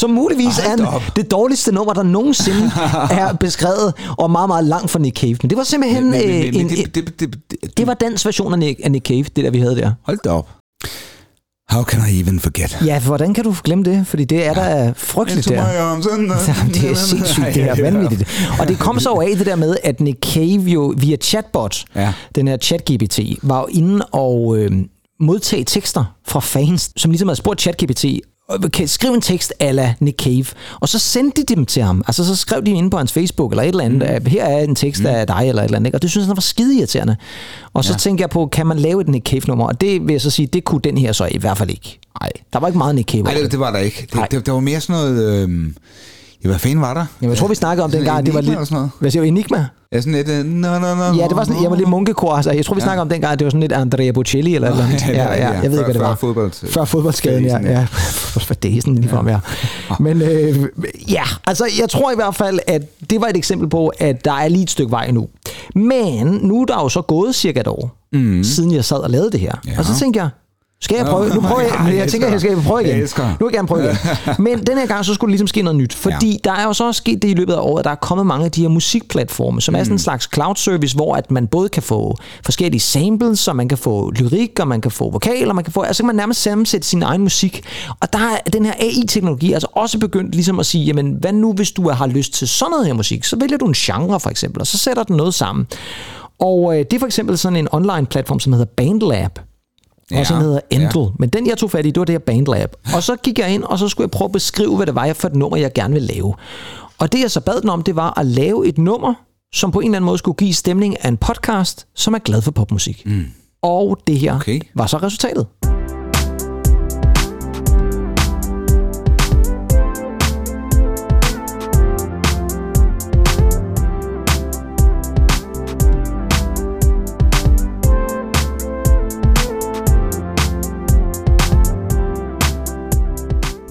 Som 0.00 0.10
muligvis 0.10 0.58
Hold 0.58 0.80
er 0.80 0.86
en, 0.86 1.02
det 1.16 1.30
dårligste 1.30 1.72
nummer, 1.72 1.92
der 1.92 2.02
nogensinde 2.02 2.70
er 3.20 3.32
beskrevet, 3.40 3.94
og 4.18 4.30
meget, 4.30 4.48
meget 4.48 4.64
langt 4.64 4.90
fra 4.90 4.98
Nick 4.98 5.20
Cave. 5.20 5.36
Men 5.42 5.50
det 5.50 5.58
var 5.58 5.64
simpelthen 5.64 6.10
Men, 6.10 6.20
men, 6.20 6.30
øh, 6.30 6.54
men, 6.54 6.54
en, 6.54 6.68
det, 6.68 6.94
det, 6.94 7.20
det, 7.20 7.38
det, 7.50 7.76
det 7.76 7.86
var 7.86 7.94
dens 7.94 8.26
version 8.26 8.52
af 8.52 8.58
Nick, 8.58 8.80
af 8.84 8.90
Nick 8.90 9.06
Cave, 9.08 9.22
det 9.22 9.44
der 9.44 9.50
vi 9.50 9.58
havde 9.58 9.76
der. 9.76 9.92
Hold 10.02 10.18
da 10.24 10.30
op. 10.30 10.48
How 11.70 11.82
can 11.82 12.00
I 12.10 12.20
even 12.20 12.40
forget? 12.40 12.78
Ja, 12.86 12.98
for 12.98 13.06
hvordan 13.06 13.34
kan 13.34 13.44
du 13.44 13.54
glemme 13.64 13.84
det? 13.84 14.06
Fordi 14.06 14.24
det 14.24 14.46
er 14.46 14.54
da 14.54 14.92
frygteligt 14.96 15.46
Into 15.46 15.62
der. 15.62 15.68
Jamen, 16.58 16.74
det 16.74 16.90
er 16.90 16.94
sindssygt, 17.10 17.46
det 17.46 17.64
her 17.64 17.82
vanvittigt. 17.82 18.46
Og 18.60 18.68
det 18.68 18.78
kom 18.78 19.00
så 19.00 19.10
jo 19.10 19.20
af 19.20 19.36
det 19.36 19.46
der 19.46 19.56
med, 19.56 19.76
at 19.82 20.00
Nick 20.00 20.18
Cave 20.34 20.62
jo 20.62 20.94
via 20.98 21.16
chatbot, 21.16 21.84
Ja. 21.94 22.12
den 22.34 22.48
her 22.48 22.56
ChatGPT, 22.56 23.18
var 23.42 23.60
jo 23.60 23.66
inde 23.70 24.04
og 24.12 24.56
øh, 24.58 24.70
modtage 25.20 25.64
tekster 25.64 26.04
fra 26.26 26.40
fans, 26.40 26.90
som 26.96 27.10
ligesom 27.10 27.28
havde 27.28 27.36
spurgt 27.38 27.60
ChatGPT, 27.60 28.04
"Øh, 28.52 28.70
kan 28.70 28.88
skrive 28.88 29.14
en 29.14 29.20
tekst 29.20 29.52
ala 29.60 29.94
Nick 30.00 30.22
Cave, 30.22 30.44
og 30.80 30.88
så 30.88 30.98
sendte 30.98 31.42
de 31.42 31.54
dem 31.54 31.66
til 31.66 31.82
ham. 31.82 32.04
Altså 32.06 32.24
så 32.24 32.36
skrev 32.36 32.62
de 32.66 32.70
inde 32.70 32.90
på 32.90 32.96
hans 32.96 33.12
Facebook 33.12 33.52
eller 33.52 33.62
et 33.62 33.68
eller 33.68 33.84
andet, 33.84 34.22
mm. 34.22 34.30
her 34.30 34.44
er 34.44 34.64
en 34.64 34.74
tekst 34.74 35.04
af 35.04 35.26
dig 35.26 35.48
eller 35.48 35.62
et 35.62 35.64
eller 35.64 35.76
andet, 35.76 35.88
ikke? 35.88 35.96
og 35.96 36.02
det 36.02 36.10
synes 36.10 36.26
han 36.26 36.36
var 36.36 36.40
skide 36.40 36.78
irriterende. 36.78 37.16
Og 37.72 37.84
så 37.84 37.92
ja. 37.92 37.98
tænkte 37.98 38.22
jeg 38.22 38.30
på, 38.30 38.46
kan 38.46 38.66
man 38.66 38.78
lave 38.78 39.00
et 39.00 39.08
Nick 39.08 39.26
Cave 39.26 39.42
nummer? 39.48 39.66
Og 39.66 39.80
det 39.80 40.06
vil 40.06 40.12
jeg 40.12 40.20
så 40.20 40.30
sige, 40.30 40.46
det 40.46 40.64
kunne 40.64 40.80
den 40.80 40.98
her 40.98 41.12
så 41.12 41.28
i 41.30 41.38
hvert 41.38 41.58
fald 41.58 41.70
ikke. 41.70 41.98
Nej. 42.20 42.30
Der 42.52 42.58
var 42.58 42.66
ikke 42.66 42.78
meget 42.78 42.94
Nick 42.94 43.10
Cave. 43.10 43.22
Nej, 43.22 43.34
det, 43.34 43.50
det 43.50 43.60
var 43.60 43.70
der 43.70 43.78
ikke. 43.78 44.08
Det, 44.12 44.30
det, 44.30 44.46
det 44.46 44.54
var 44.54 44.60
mere 44.60 44.80
sådan 44.80 45.02
noget... 45.02 45.48
Øh, 45.48 45.72
ja, 46.44 46.48
hvad 46.48 46.58
fanden 46.58 46.80
var 46.80 46.94
der? 46.94 47.04
Jamen, 47.22 47.30
jeg 47.30 47.38
tror, 47.38 47.48
vi 47.48 47.54
snakkede 47.54 47.84
om 47.84 47.90
Sådan 47.90 48.06
dengang, 48.06 48.26
det 48.26 48.34
var 48.34 48.40
lidt... 48.40 48.54
sådan 48.54 48.66
noget? 48.74 48.90
Hvad 49.00 49.10
siger 49.10 49.22
du, 49.22 49.26
Enigma? 49.26 49.66
Ja, 49.92 50.00
sådan 50.00 50.12
lidt... 50.12 50.28
øh, 50.28 50.44
No, 50.44 50.78
no, 50.78 50.94
no, 50.94 51.04
Ja, 51.04 51.28
det 51.28 51.36
var 51.36 51.44
sådan, 51.44 51.62
jeg 51.62 51.70
var 51.70 51.76
lidt 51.76 51.88
munkekor. 51.88 52.32
Altså, 52.34 52.50
jeg 52.50 52.64
tror, 52.66 52.74
vi 52.74 52.80
snakker 52.80 53.00
om 53.02 53.08
dengang, 53.08 53.38
det 53.38 53.44
var 53.44 53.50
sådan 53.50 53.60
lidt 53.60 53.72
Andrea 53.72 54.10
Bocelli 54.10 54.54
eller 54.54 54.68
et 54.68 54.72
eller 54.72 54.84
andet. 54.84 55.00
Ja, 55.08 55.14
er 55.14 55.30
rigtigt, 55.30 55.44
ja. 55.44 55.50
Jeg 55.50 55.62
ved 55.62 55.64
ikke, 55.64 55.76
Før- 55.76 55.84
hvad 55.84 55.94
det 55.94 56.00
før 56.00 56.08
var. 56.08 56.14
fodbold- 56.14 56.66
Før 56.72 56.84
fodboldskaden, 56.84 57.44
ja. 57.44 57.58
Ja. 57.58 57.70
ja. 57.70 57.86
For 58.40 58.54
det 58.54 58.76
er 58.76 58.80
sådan 58.80 58.94
lige 58.94 59.08
frem, 59.08 59.28
ja. 59.28 59.38
Men 60.00 60.22
øh, 60.22 60.56
ja, 61.08 61.22
altså 61.46 61.64
jeg 61.80 61.88
tror 61.88 62.12
i 62.12 62.14
hvert 62.14 62.34
fald, 62.34 62.58
at 62.66 62.82
det 63.10 63.20
var 63.20 63.26
et 63.26 63.36
eksempel 63.36 63.68
på, 63.68 63.92
at 63.98 64.24
der 64.24 64.32
er 64.32 64.48
lige 64.48 64.62
et 64.62 64.70
stykke 64.70 64.90
vej 64.90 65.04
endnu. 65.04 65.28
Men 65.74 66.26
nu 66.42 66.60
er 66.62 66.66
der 66.66 66.74
jo 66.74 66.88
så 66.88 67.02
gået 67.02 67.34
cirka 67.34 67.60
et 67.60 67.66
år, 67.68 67.96
mm. 68.12 68.44
siden 68.44 68.74
jeg 68.74 68.84
sad 68.84 68.96
og 68.96 69.10
lavede 69.10 69.30
det 69.30 69.40
her. 69.40 69.52
Ja. 69.66 69.78
Og 69.78 69.84
så 69.84 69.98
tænker 69.98 70.20
jeg, 70.20 70.28
skal 70.82 70.96
jeg 70.96 71.06
prøve? 71.06 71.28
Nu 71.28 71.40
prøver 71.40 71.60
jeg, 71.60 71.80
jeg 71.86 71.96
jeg 71.96 72.08
tænker, 72.08 72.28
jeg 72.28 72.40
skal 72.40 72.56
prøve 72.56 72.84
igen. 72.84 72.98
Nu 72.98 73.02
vil 73.20 73.36
jeg 73.40 73.52
gerne 73.52 73.68
prøve 73.68 73.84
igen. 73.84 73.96
Men 74.44 74.66
den 74.66 74.78
her 74.78 74.86
gang, 74.86 75.04
så 75.04 75.14
skulle 75.14 75.28
der 75.28 75.32
ligesom 75.32 75.46
ske 75.46 75.62
noget 75.62 75.76
nyt. 75.76 75.94
Fordi 75.94 76.30
ja. 76.30 76.50
der 76.50 76.52
er 76.52 76.64
jo 76.64 76.72
så 76.72 76.86
også 76.86 76.98
sket 76.98 77.22
det 77.22 77.28
i 77.28 77.34
løbet 77.34 77.52
af 77.52 77.60
året, 77.60 77.78
at 77.78 77.84
der 77.84 77.90
er 77.90 77.94
kommet 77.94 78.26
mange 78.26 78.44
af 78.44 78.50
de 78.50 78.60
her 78.60 78.68
musikplatforme, 78.68 79.60
som 79.60 79.74
er 79.74 79.78
sådan 79.78 79.94
en 79.94 79.98
slags 79.98 80.28
cloud 80.34 80.56
service, 80.56 80.96
hvor 80.96 81.14
at 81.14 81.30
man 81.30 81.46
både 81.46 81.68
kan 81.68 81.82
få 81.82 82.16
forskellige 82.44 82.80
samples, 82.80 83.48
og 83.48 83.56
man 83.56 83.68
kan 83.68 83.78
få 83.78 84.10
lyrik, 84.10 84.60
og 84.60 84.68
man 84.68 84.80
kan 84.80 84.90
få 84.90 85.10
vokaler, 85.10 85.52
man 85.52 85.64
kan 85.64 85.72
få, 85.72 85.82
altså 85.82 86.02
kan 86.02 86.06
man 86.06 86.16
nærmest 86.16 86.42
sammensætte 86.42 86.88
sin 86.88 87.02
egen 87.02 87.22
musik. 87.22 87.64
Og 88.00 88.12
der 88.12 88.18
er 88.18 88.50
den 88.52 88.64
her 88.64 88.72
AI-teknologi 88.72 89.52
altså 89.52 89.68
også 89.72 89.98
begyndt 89.98 90.34
ligesom 90.34 90.60
at 90.60 90.66
sige, 90.66 90.84
jamen 90.84 91.16
hvad 91.20 91.32
nu, 91.32 91.52
hvis 91.52 91.70
du 91.72 91.90
har 91.90 92.06
lyst 92.06 92.32
til 92.32 92.48
sådan 92.48 92.70
noget 92.70 92.86
her 92.86 92.94
musik? 92.94 93.24
Så 93.24 93.36
vælger 93.40 93.56
du 93.58 93.66
en 93.66 93.74
genre 93.74 94.20
for 94.20 94.30
eksempel, 94.30 94.60
og 94.60 94.66
så 94.66 94.78
sætter 94.78 95.02
den 95.02 95.16
noget 95.16 95.34
sammen. 95.34 95.66
Og 96.40 96.72
øh, 96.78 96.78
det 96.78 96.92
er 96.92 96.98
for 96.98 97.06
eksempel 97.06 97.38
sådan 97.38 97.56
en 97.56 97.68
online 97.72 98.06
platform, 98.06 98.40
som 98.40 98.52
hedder 98.52 98.66
Bandlab, 98.76 99.38
og 100.14 100.26
som 100.26 100.36
Ja, 100.36 100.42
hedder 100.42 100.60
Endel. 100.70 100.88
ja. 100.94 101.00
Ja. 101.00 101.06
Men 101.18 101.28
den, 101.28 101.46
jeg 101.46 101.58
tog 101.58 101.70
fat 101.70 101.86
i, 101.86 101.90
det 101.90 101.98
var 102.00 102.04
det 102.04 102.12
her 102.12 102.18
Bandlab. 102.18 102.76
Og 102.94 103.02
så 103.02 103.16
gik 103.16 103.38
jeg 103.38 103.54
ind, 103.54 103.62
og 103.64 103.78
så 103.78 103.88
skulle 103.88 104.04
jeg 104.04 104.10
prøve 104.10 104.26
at 104.26 104.32
beskrive, 104.32 104.76
hvad 104.76 104.86
det 104.86 104.94
var 104.94 105.12
for 105.12 105.28
et 105.28 105.34
nummer, 105.36 105.56
jeg 105.56 105.72
gerne 105.72 105.94
ville 105.94 106.08
lave. 106.14 106.34
Og 106.98 107.12
det, 107.12 107.20
jeg 107.20 107.30
så 107.30 107.40
bad 107.40 107.60
den 107.60 107.68
om, 107.70 107.82
det 107.82 107.96
var 107.96 108.18
at 108.20 108.26
lave 108.26 108.66
et 108.66 108.78
nummer, 108.78 109.14
som 109.54 109.70
på 109.72 109.80
en 109.80 109.86
eller 109.86 109.96
anden 109.96 110.06
måde 110.06 110.18
skulle 110.18 110.36
give 110.36 110.54
stemning 110.54 111.04
af 111.04 111.08
en 111.08 111.16
podcast, 111.16 111.86
som 111.96 112.14
er 112.14 112.18
glad 112.18 112.42
for 112.42 112.50
popmusik. 112.50 113.02
Mm. 113.06 113.24
Og 113.62 113.98
det 114.06 114.18
her 114.18 114.34
Okay. 114.34 114.60
var 114.74 114.86
så 114.86 114.96
resultatet. 114.96 115.46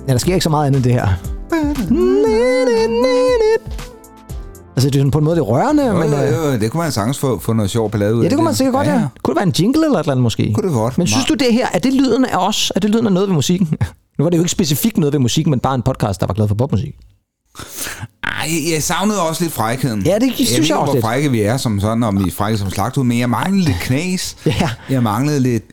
Ja, 0.10 0.14
der 0.14 0.20
sker 0.20 0.34
ikke 0.34 0.44
så 0.44 0.50
meget 0.50 0.68
andet 0.68 0.78
end 0.78 0.84
det 0.84 0.94
her. 0.94 1.08
Altså, 4.76 4.90
det 4.90 4.96
er 4.96 5.00
sådan 5.00 5.12
på 5.12 5.18
en 5.18 5.24
måde 5.24 5.36
det 5.36 5.42
er 5.42 5.46
rørende, 5.46 5.88
Jo, 5.88 5.94
men... 5.94 6.10
jo, 6.10 6.18
øh, 6.18 6.54
jo, 6.54 6.60
det 6.60 6.72
kunne 6.72 6.84
man 6.84 6.92
sagtens 6.92 7.18
få, 7.18 7.40
få 7.40 7.54
noget 7.54 7.72
sjov 7.72 7.92
ballade 7.92 8.16
ud 8.16 8.24
Ja, 8.24 8.30
det 8.30 8.36
kunne 8.38 8.46
man 8.46 8.56
sikkert 8.56 8.74
godt, 8.74 8.88
ja. 8.88 9.08
Kunne 9.24 9.34
det 9.34 9.40
være 9.40 9.48
en 9.48 9.54
jingle 9.60 9.86
eller 9.86 10.00
et 10.00 10.04
eller 10.04 10.12
andet 10.12 10.24
måske? 10.24 10.54
Kunne 10.54 10.68
det 10.68 10.74
godt. 10.74 10.98
Men 10.98 11.08
synes 11.08 11.26
du 11.26 11.34
det 11.34 11.54
her, 11.54 11.68
er 11.74 11.80
det 11.80 11.94
lyden 11.94 12.26
af 12.26 12.48
os? 12.48 12.72
Er 12.76 12.80
det 12.80 12.90
lyden 12.90 13.06
af 13.06 13.12
noget 13.12 13.30
ved 13.30 13.36
musikken? 13.36 13.68
Nu 14.18 14.24
var 14.24 14.30
det 14.30 14.38
jo 14.38 14.42
ikke 14.42 14.52
specifikt 14.52 14.98
noget 14.98 15.14
ved 15.14 15.20
musikken, 15.20 15.52
men 15.52 15.60
bare 15.60 15.76
en 15.76 15.82
podcast, 15.82 16.22
der 16.22 16.28
var 16.28 16.34
glad 16.34 16.48
for 16.48 16.56
popmusik. 16.56 16.96
Ej, 18.24 18.50
jeg 18.74 18.84
savnede 18.84 19.22
også 19.30 19.44
lidt 19.44 19.54
frækheden. 19.54 20.02
Ja, 20.06 20.20
det 20.20 20.34
synes 20.36 20.52
jeg. 20.52 20.58
jeg 20.58 20.64
ved, 20.64 20.76
også 20.76 20.86
hvor 20.86 20.94
lidt. 20.94 21.06
frække 21.06 21.32
vi 21.32 21.42
er 21.42 21.58
som 21.58 21.80
sådan, 21.80 22.04
om 22.04 22.24
vi 22.24 22.28
er 22.28 22.32
frække 22.32 22.58
som 22.58 22.70
slagtud, 22.70 23.04
men 23.04 23.20
jeg 23.20 23.30
manglede 23.30 23.66
lidt 23.66 23.78
knas. 23.82 24.36
Ja. 24.46 24.70
Jeg 24.90 25.04
manglede 25.04 25.40
lidt, 25.40 25.64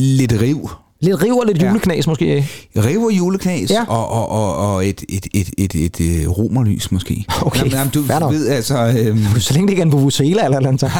lidt 0.00 0.32
riv. 0.40 0.70
Lidt 1.00 1.22
riv 1.22 1.36
og 1.36 1.46
lidt 1.46 1.62
Ja. 1.62 1.68
juleknas 1.68 2.06
måske. 2.06 2.46
Riv 2.76 3.02
og 3.02 3.12
juleknas, 3.12 3.70
Ja. 3.70 3.84
og, 3.88 4.08
og, 4.08 4.28
og, 4.28 4.56
og 4.74 4.86
et, 4.86 5.04
et, 5.08 5.26
et, 5.34 5.50
et, 5.58 5.74
et, 5.74 6.00
et 6.00 6.38
romerlys 6.38 6.92
måske. 6.92 7.24
Okay, 7.42 7.58
jamen, 7.58 7.72
jamen, 7.72 7.92
du 7.92 8.02
fair 8.04 8.18
nok. 8.18 8.32
ved 8.32 8.48
altså... 8.48 8.94
Øhm, 8.98 9.24
Så 9.40 9.54
længe 9.54 9.66
det 9.66 9.72
ikke 9.72 9.80
er 9.82 9.86
en 9.86 9.92
vuvuzela 9.92 10.44
eller 10.44 10.60
noget 10.60 10.80
så. 10.80 10.90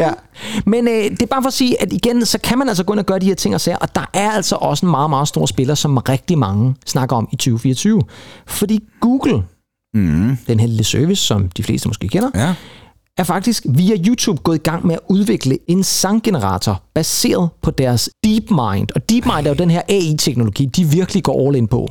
ja. 0.00 0.10
Men 0.66 0.88
øh, 0.88 0.94
det 1.10 1.22
er 1.22 1.26
bare 1.26 1.42
for 1.42 1.48
at 1.48 1.52
sige, 1.54 1.82
at 1.82 1.92
igen, 1.92 2.26
så 2.26 2.38
kan 2.38 2.58
man 2.58 2.68
altså 2.68 2.84
gå 2.84 2.92
ind 2.92 3.00
og 3.00 3.06
gøre 3.06 3.18
de 3.18 3.26
her 3.26 3.34
ting 3.34 3.54
og 3.54 3.60
sager, 3.60 3.78
og 3.78 3.94
der 3.94 4.10
er 4.14 4.30
altså 4.30 4.56
også 4.56 4.86
en 4.86 4.90
meget, 4.90 5.10
meget 5.10 5.28
stor 5.28 5.46
spiller, 5.46 5.74
som 5.74 5.96
rigtig 5.96 6.38
mange 6.38 6.74
snakker 6.86 7.16
om 7.16 7.28
i 7.32 7.36
2024. 7.36 8.02
Fordi 8.46 8.84
Google, 9.00 9.42
mm, 9.94 10.36
den 10.48 10.60
her 10.60 10.66
lille 10.66 10.84
service, 10.84 11.22
som 11.26 11.48
de 11.48 11.62
fleste 11.62 11.88
måske 11.88 12.08
kender, 12.08 12.30
ja 12.34 12.54
er 13.20 13.24
faktisk 13.24 13.66
via 13.68 13.96
YouTube 14.06 14.42
gået 14.42 14.56
i 14.56 14.62
gang 14.62 14.86
med 14.86 14.94
at 14.94 15.00
udvikle 15.08 15.58
en 15.66 15.84
sanggenerator 15.84 16.82
baseret 16.94 17.48
på 17.62 17.70
deres 17.70 18.10
DeepMind. 18.24 18.88
Og 18.94 19.08
DeepMind 19.08 19.46
er 19.46 19.50
jo 19.50 19.54
den 19.54 19.70
her 19.70 19.82
AI-teknologi, 19.88 20.66
de 20.66 20.84
virkelig 20.84 21.22
går 21.22 21.46
all 21.46 21.56
in 21.56 21.68
på. 21.68 21.88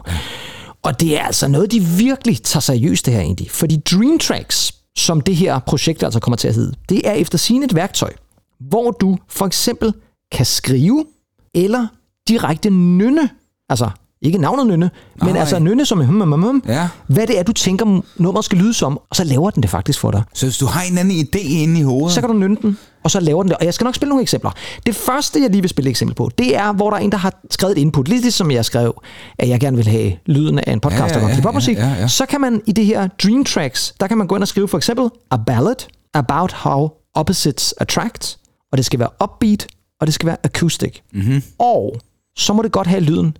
Og 0.84 1.00
det 1.00 1.18
er 1.20 1.24
altså 1.24 1.48
noget, 1.48 1.72
de 1.72 1.82
virkelig 1.82 2.44
tager 2.44 2.62
seriøst 2.62 3.06
det 3.06 3.14
her 3.14 3.22
egentlig. 3.22 3.52
Fordi 3.52 3.78
Dream 3.92 4.20
Tracks, 4.20 4.74
som 4.98 5.22
det 5.22 5.36
her 5.36 5.60
projekt 5.60 6.04
altså 6.04 6.20
kommer 6.20 6.38
til 6.38 6.48
at 6.48 6.56
hedde, 6.56 6.74
det 6.90 7.08
er 7.08 7.12
efter 7.12 7.38
sin 7.38 7.64
et 7.64 7.76
værktøj, 7.76 8.14
hvor 8.60 8.92
du 8.92 9.18
for 9.28 9.46
eksempel 9.46 9.94
kan 10.32 10.46
skrive 10.46 11.06
eller 11.54 11.88
direkte 12.28 12.70
nynne, 12.70 13.30
altså 13.70 13.90
ikke 14.22 14.38
navnet 14.38 14.68
nynne, 14.68 14.92
men 15.22 15.30
Nej. 15.30 15.40
altså 15.40 15.60
nynne 15.60 15.86
som 15.86 16.06
hum, 16.06 16.22
hum, 16.22 16.42
hum. 16.44 16.64
Ja. 16.68 16.88
hvad 17.08 17.28
det 17.28 17.40
er, 17.40 17.44
du 17.44 17.54
tænker, 17.54 18.02
nummeret 18.18 18.46
skal 18.46 18.58
lyde 18.58 18.74
som, 18.74 19.00
og 19.10 19.16
så 19.16 19.24
laver 19.24 19.50
den 19.50 19.62
det 19.64 19.70
faktisk 19.70 20.00
for 20.00 20.12
dig. 20.12 20.24
Så 20.34 20.46
hvis 20.46 20.58
du 20.58 20.66
har 20.66 20.82
en 20.92 20.98
anden 20.98 21.14
idé 21.20 21.40
inde 21.40 21.80
i 21.80 21.84
hovedet, 21.84 22.12
Så 22.12 22.22
kan 22.22 22.30
du 22.30 22.36
nynne 22.36 22.58
den, 22.62 22.78
og 23.04 23.12
så 23.12 23.20
laver 23.20 23.44
den 23.44 23.50
det. 23.50 23.58
Og 23.58 23.66
jeg 23.66 23.74
skal 23.74 23.86
nok 23.86 23.96
spille 23.96 24.10
nogle 24.10 24.22
eksempler. 24.22 24.52
Det 24.86 24.96
første, 24.96 25.42
jeg 25.42 25.50
lige 25.50 25.62
vil 25.62 25.70
spille 25.70 25.88
et 25.88 25.90
eksempel 25.90 26.16
på, 26.16 26.30
det 26.38 26.56
er, 26.58 26.74
hvor 26.74 26.90
der 26.90 26.98
er 26.98 27.02
en, 27.02 27.12
der 27.12 27.18
har 27.18 27.34
skrevet 27.52 27.78
et 27.78 27.82
input. 27.82 28.08
Lidt 28.08 28.22
ligesom 28.22 28.52
jeg 28.52 28.66
skrev, 28.66 29.02
at 29.40 29.50
jeg 29.50 29.60
gerne 29.60 29.78
vil 29.78 29.88
have 29.88 30.14
lyden 30.26 30.60
af 30.60 30.74
en 30.74 30.80
podcast, 30.80 31.16
Ja, 31.16 31.20
ja, 31.22 31.28
der 31.28 31.34
klipopmusik. 31.34 31.78
ja, 31.78 31.88
ja, 31.88 31.94
ja. 31.94 32.08
Så 32.08 32.26
kan 32.26 32.42
man 32.42 32.62
i 32.68 32.72
det 32.72 32.86
her 32.86 33.08
Dream 33.24 33.44
Tracks, 33.46 33.94
der 34.00 34.08
kan 34.08 34.18
man 34.18 34.28
gå 34.28 34.36
ind 34.36 34.44
og 34.44 34.48
skrive 34.48 34.68
for 34.68 34.78
eksempel 34.78 35.10
A 35.32 35.38
Ballad 35.38 35.76
About 36.14 36.52
How 36.54 36.90
Opposites 37.16 37.74
Attract. 37.78 38.38
Og 38.72 38.78
det 38.78 38.86
skal 38.86 39.00
være 39.00 39.10
upbeat, 39.24 39.68
og 40.02 40.08
det 40.08 40.14
skal 40.14 40.28
være 40.28 40.38
acoustic. 40.44 41.00
Mm-hmm. 41.14 41.44
Og 41.60 41.96
så 42.38 42.54
må 42.54 42.62
det 42.62 42.72
godt 42.72 42.88
have 42.88 43.02
lyden 43.02 43.38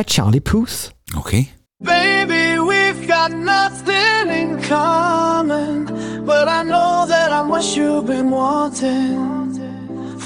af 0.00 0.06
Charlie 0.06 0.40
Puth. 0.40 0.92
okay. 1.16 1.44
Baby, 1.84 2.58
we've 2.70 3.06
got 3.06 3.30
nothing 3.32 4.26
in 4.40 4.50
common, 4.62 5.74
but 6.30 6.46
I 6.48 6.62
know 6.62 7.06
that 7.12 7.28
I'm 7.32 7.48
what 7.48 7.64
you've 7.76 8.06
been 8.06 8.30
wanting 8.30 9.18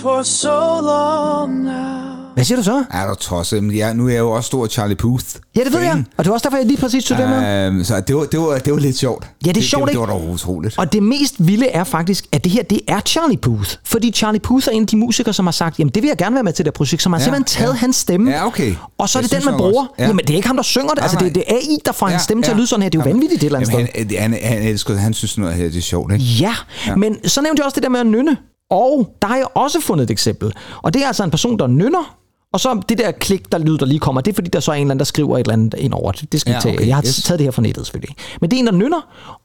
for 0.00 0.24
so 0.24 0.80
long 0.92 1.64
now. 1.64 2.03
Hvad 2.34 2.44
siger 2.44 2.56
du 2.58 2.62
så? 2.64 2.84
Er 2.90 3.06
du 3.08 3.14
tosset? 3.14 3.76
Jeg, 3.76 3.94
nu 3.94 4.06
er 4.06 4.10
jeg 4.12 4.18
jo 4.18 4.30
også 4.30 4.46
stor 4.46 4.66
Charlie 4.66 4.96
Puth. 4.96 5.24
Ja, 5.56 5.64
det 5.64 5.72
ved 5.72 5.80
jeg. 5.80 6.04
Og 6.16 6.24
det 6.24 6.28
var 6.30 6.34
også 6.34 6.44
derfor, 6.44 6.56
jeg 6.56 6.66
lige 6.66 6.76
præcis 6.80 7.04
tog 7.04 7.18
det 7.18 7.28
med. 7.28 7.66
Øhm, 7.66 7.84
så 7.84 8.00
det 8.00 8.16
var, 8.16 8.24
det, 8.24 8.40
var, 8.40 8.58
det 8.58 8.72
var 8.72 8.78
lidt 8.78 8.96
sjovt. 8.98 9.26
Ja, 9.46 9.52
det 9.52 9.56
er 9.56 9.62
sjovt, 9.62 9.82
det, 9.82 9.90
ikke? 9.92 10.02
det 10.02 10.08
var 10.08 10.18
da 10.18 10.32
utroligt. 10.32 10.78
Og 10.78 10.92
det 10.92 11.02
mest 11.02 11.34
vilde 11.38 11.66
er 11.68 11.84
faktisk, 11.84 12.26
at 12.32 12.44
det 12.44 12.52
her, 12.52 12.62
det 12.62 12.80
er 12.88 13.00
Charlie 13.00 13.36
Puth. 13.38 13.70
Fordi 13.84 14.12
Charlie 14.12 14.40
Puth 14.40 14.68
er 14.68 14.72
en 14.72 14.82
af 14.82 14.86
de 14.86 14.96
musikere, 14.96 15.34
som 15.34 15.46
har 15.46 15.52
sagt, 15.52 15.78
jamen 15.78 15.90
det 15.94 16.02
vil 16.02 16.08
jeg 16.08 16.16
gerne 16.16 16.34
være 16.34 16.44
med 16.44 16.52
til 16.52 16.64
det 16.64 16.74
projekt. 16.74 17.02
Så 17.02 17.08
man 17.08 17.20
har 17.20 17.22
Ja, 17.22 17.24
simpelthen 17.24 17.58
taget 17.62 17.72
ja. 17.74 17.78
hans 17.78 17.96
stemme. 17.96 18.30
Ja, 18.30 18.46
okay. 18.46 18.74
Og 18.98 19.08
så 19.08 19.18
er 19.18 19.22
Det 19.22 19.30
det 19.30 19.38
den, 19.38 19.50
man 19.50 19.58
bruger. 19.58 19.80
også. 19.82 19.92
Ja. 19.98 20.06
Jamen 20.06 20.24
det 20.24 20.30
er 20.30 20.36
ikke 20.36 20.48
ham, 20.48 20.56
der 20.56 20.62
synger 20.62 20.90
det. 20.94 21.02
Altså 21.02 21.18
det, 21.20 21.34
det 21.34 21.44
er 21.46 21.54
AI, 21.54 21.78
der 21.86 21.92
får 21.92 22.06
hans 22.06 22.22
stemme 22.22 22.42
til 22.42 22.50
at 22.50 22.56
lyde 22.56 22.66
sådan 22.66 22.82
her. 22.82 22.90
Det 22.90 22.98
er 22.98 23.02
jo 23.02 23.08
Jamen, 23.08 23.14
vanvittigt 23.22 23.42
et 23.42 23.46
eller 23.46 23.58
andet 23.58 23.72
sted. 23.72 24.10
jamen, 24.10 24.18
han, 24.20 24.32
han, 24.42 24.58
han 24.58 24.62
elsker, 24.62 24.94
han 24.96 25.14
synes 25.14 25.38
noget 25.38 25.54
her, 25.54 25.64
det 25.64 25.76
er 25.76 25.80
sjovt, 25.82 26.12
ikke? 26.12 26.24
Ja, 26.24 26.54
men 26.96 27.28
så 27.28 27.40
nævnte 27.42 27.60
jeg 27.60 27.64
også 27.64 27.74
det 27.74 27.82
der 27.82 27.88
med 27.88 28.00
at 28.00 28.06
nynne. 28.06 28.36
Og 28.70 29.08
der 29.22 29.28
har 29.28 29.36
jeg 29.36 29.46
også 29.54 29.80
fundet 29.80 30.04
et 30.04 30.10
eksempel. 30.10 30.52
Og 30.82 30.94
det 30.94 31.02
er 31.02 31.06
altså 31.06 31.24
en 31.24 31.30
person, 31.30 31.58
der 31.58 31.66
nynner, 31.66 32.16
og 32.54 32.60
så 32.60 32.82
det 32.88 32.98
der 32.98 33.12
klik, 33.12 33.52
der 33.52 33.58
lyd, 33.58 33.78
der 33.78 33.86
lige 33.86 33.98
kommer, 33.98 34.20
det 34.20 34.30
er 34.30 34.34
fordi, 34.34 34.48
der 34.50 34.60
så 34.60 34.70
er 34.70 34.74
en 34.74 34.80
eller 34.80 34.90
anden, 34.90 34.98
der 34.98 35.04
skriver 35.04 35.36
et 35.38 35.40
eller 35.40 35.52
andet 35.52 35.74
ind 35.78 35.94
over 35.94 36.12
det. 36.12 36.32
Det 36.32 36.40
skal 36.40 36.50
Ja, 36.50 36.54
ja, 36.56 36.60
tage. 36.60 36.74
okay, 36.74 36.86
Jeg 36.86 36.96
har 36.96 37.02
yes. 37.06 37.22
taget 37.22 37.38
det 37.38 37.46
her 37.46 37.50
fra 37.50 37.62
nettet 37.62 37.86
selvfølgelig. 37.86 38.16
Men 38.40 38.50
det 38.50 38.56
er 38.56 38.60
en, 38.60 38.66
der 38.66 38.72
nynner, 38.72 39.00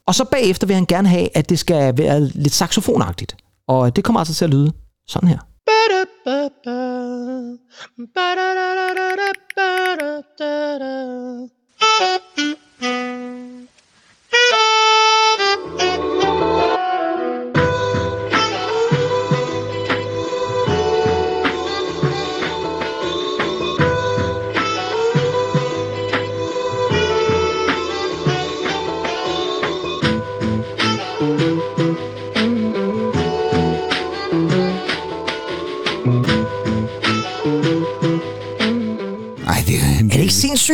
og 0.06 0.14
så 0.14 0.24
bagefter 0.24 0.66
vil 0.66 0.74
han 0.76 0.86
gerne 0.86 1.08
have, 1.08 1.28
at 1.36 1.48
det 1.50 1.58
skal 1.58 1.98
være 1.98 2.20
lidt 2.20 2.54
saxofonagtigt. 2.54 3.36
Og 3.68 3.96
det 3.96 4.04
kommer 4.04 4.20
altså 4.20 4.34
til 4.34 4.44
at 4.44 4.50
lyde 4.50 4.72
sådan 5.08 5.28
her. 5.28 5.38
Nej, 12.36 12.59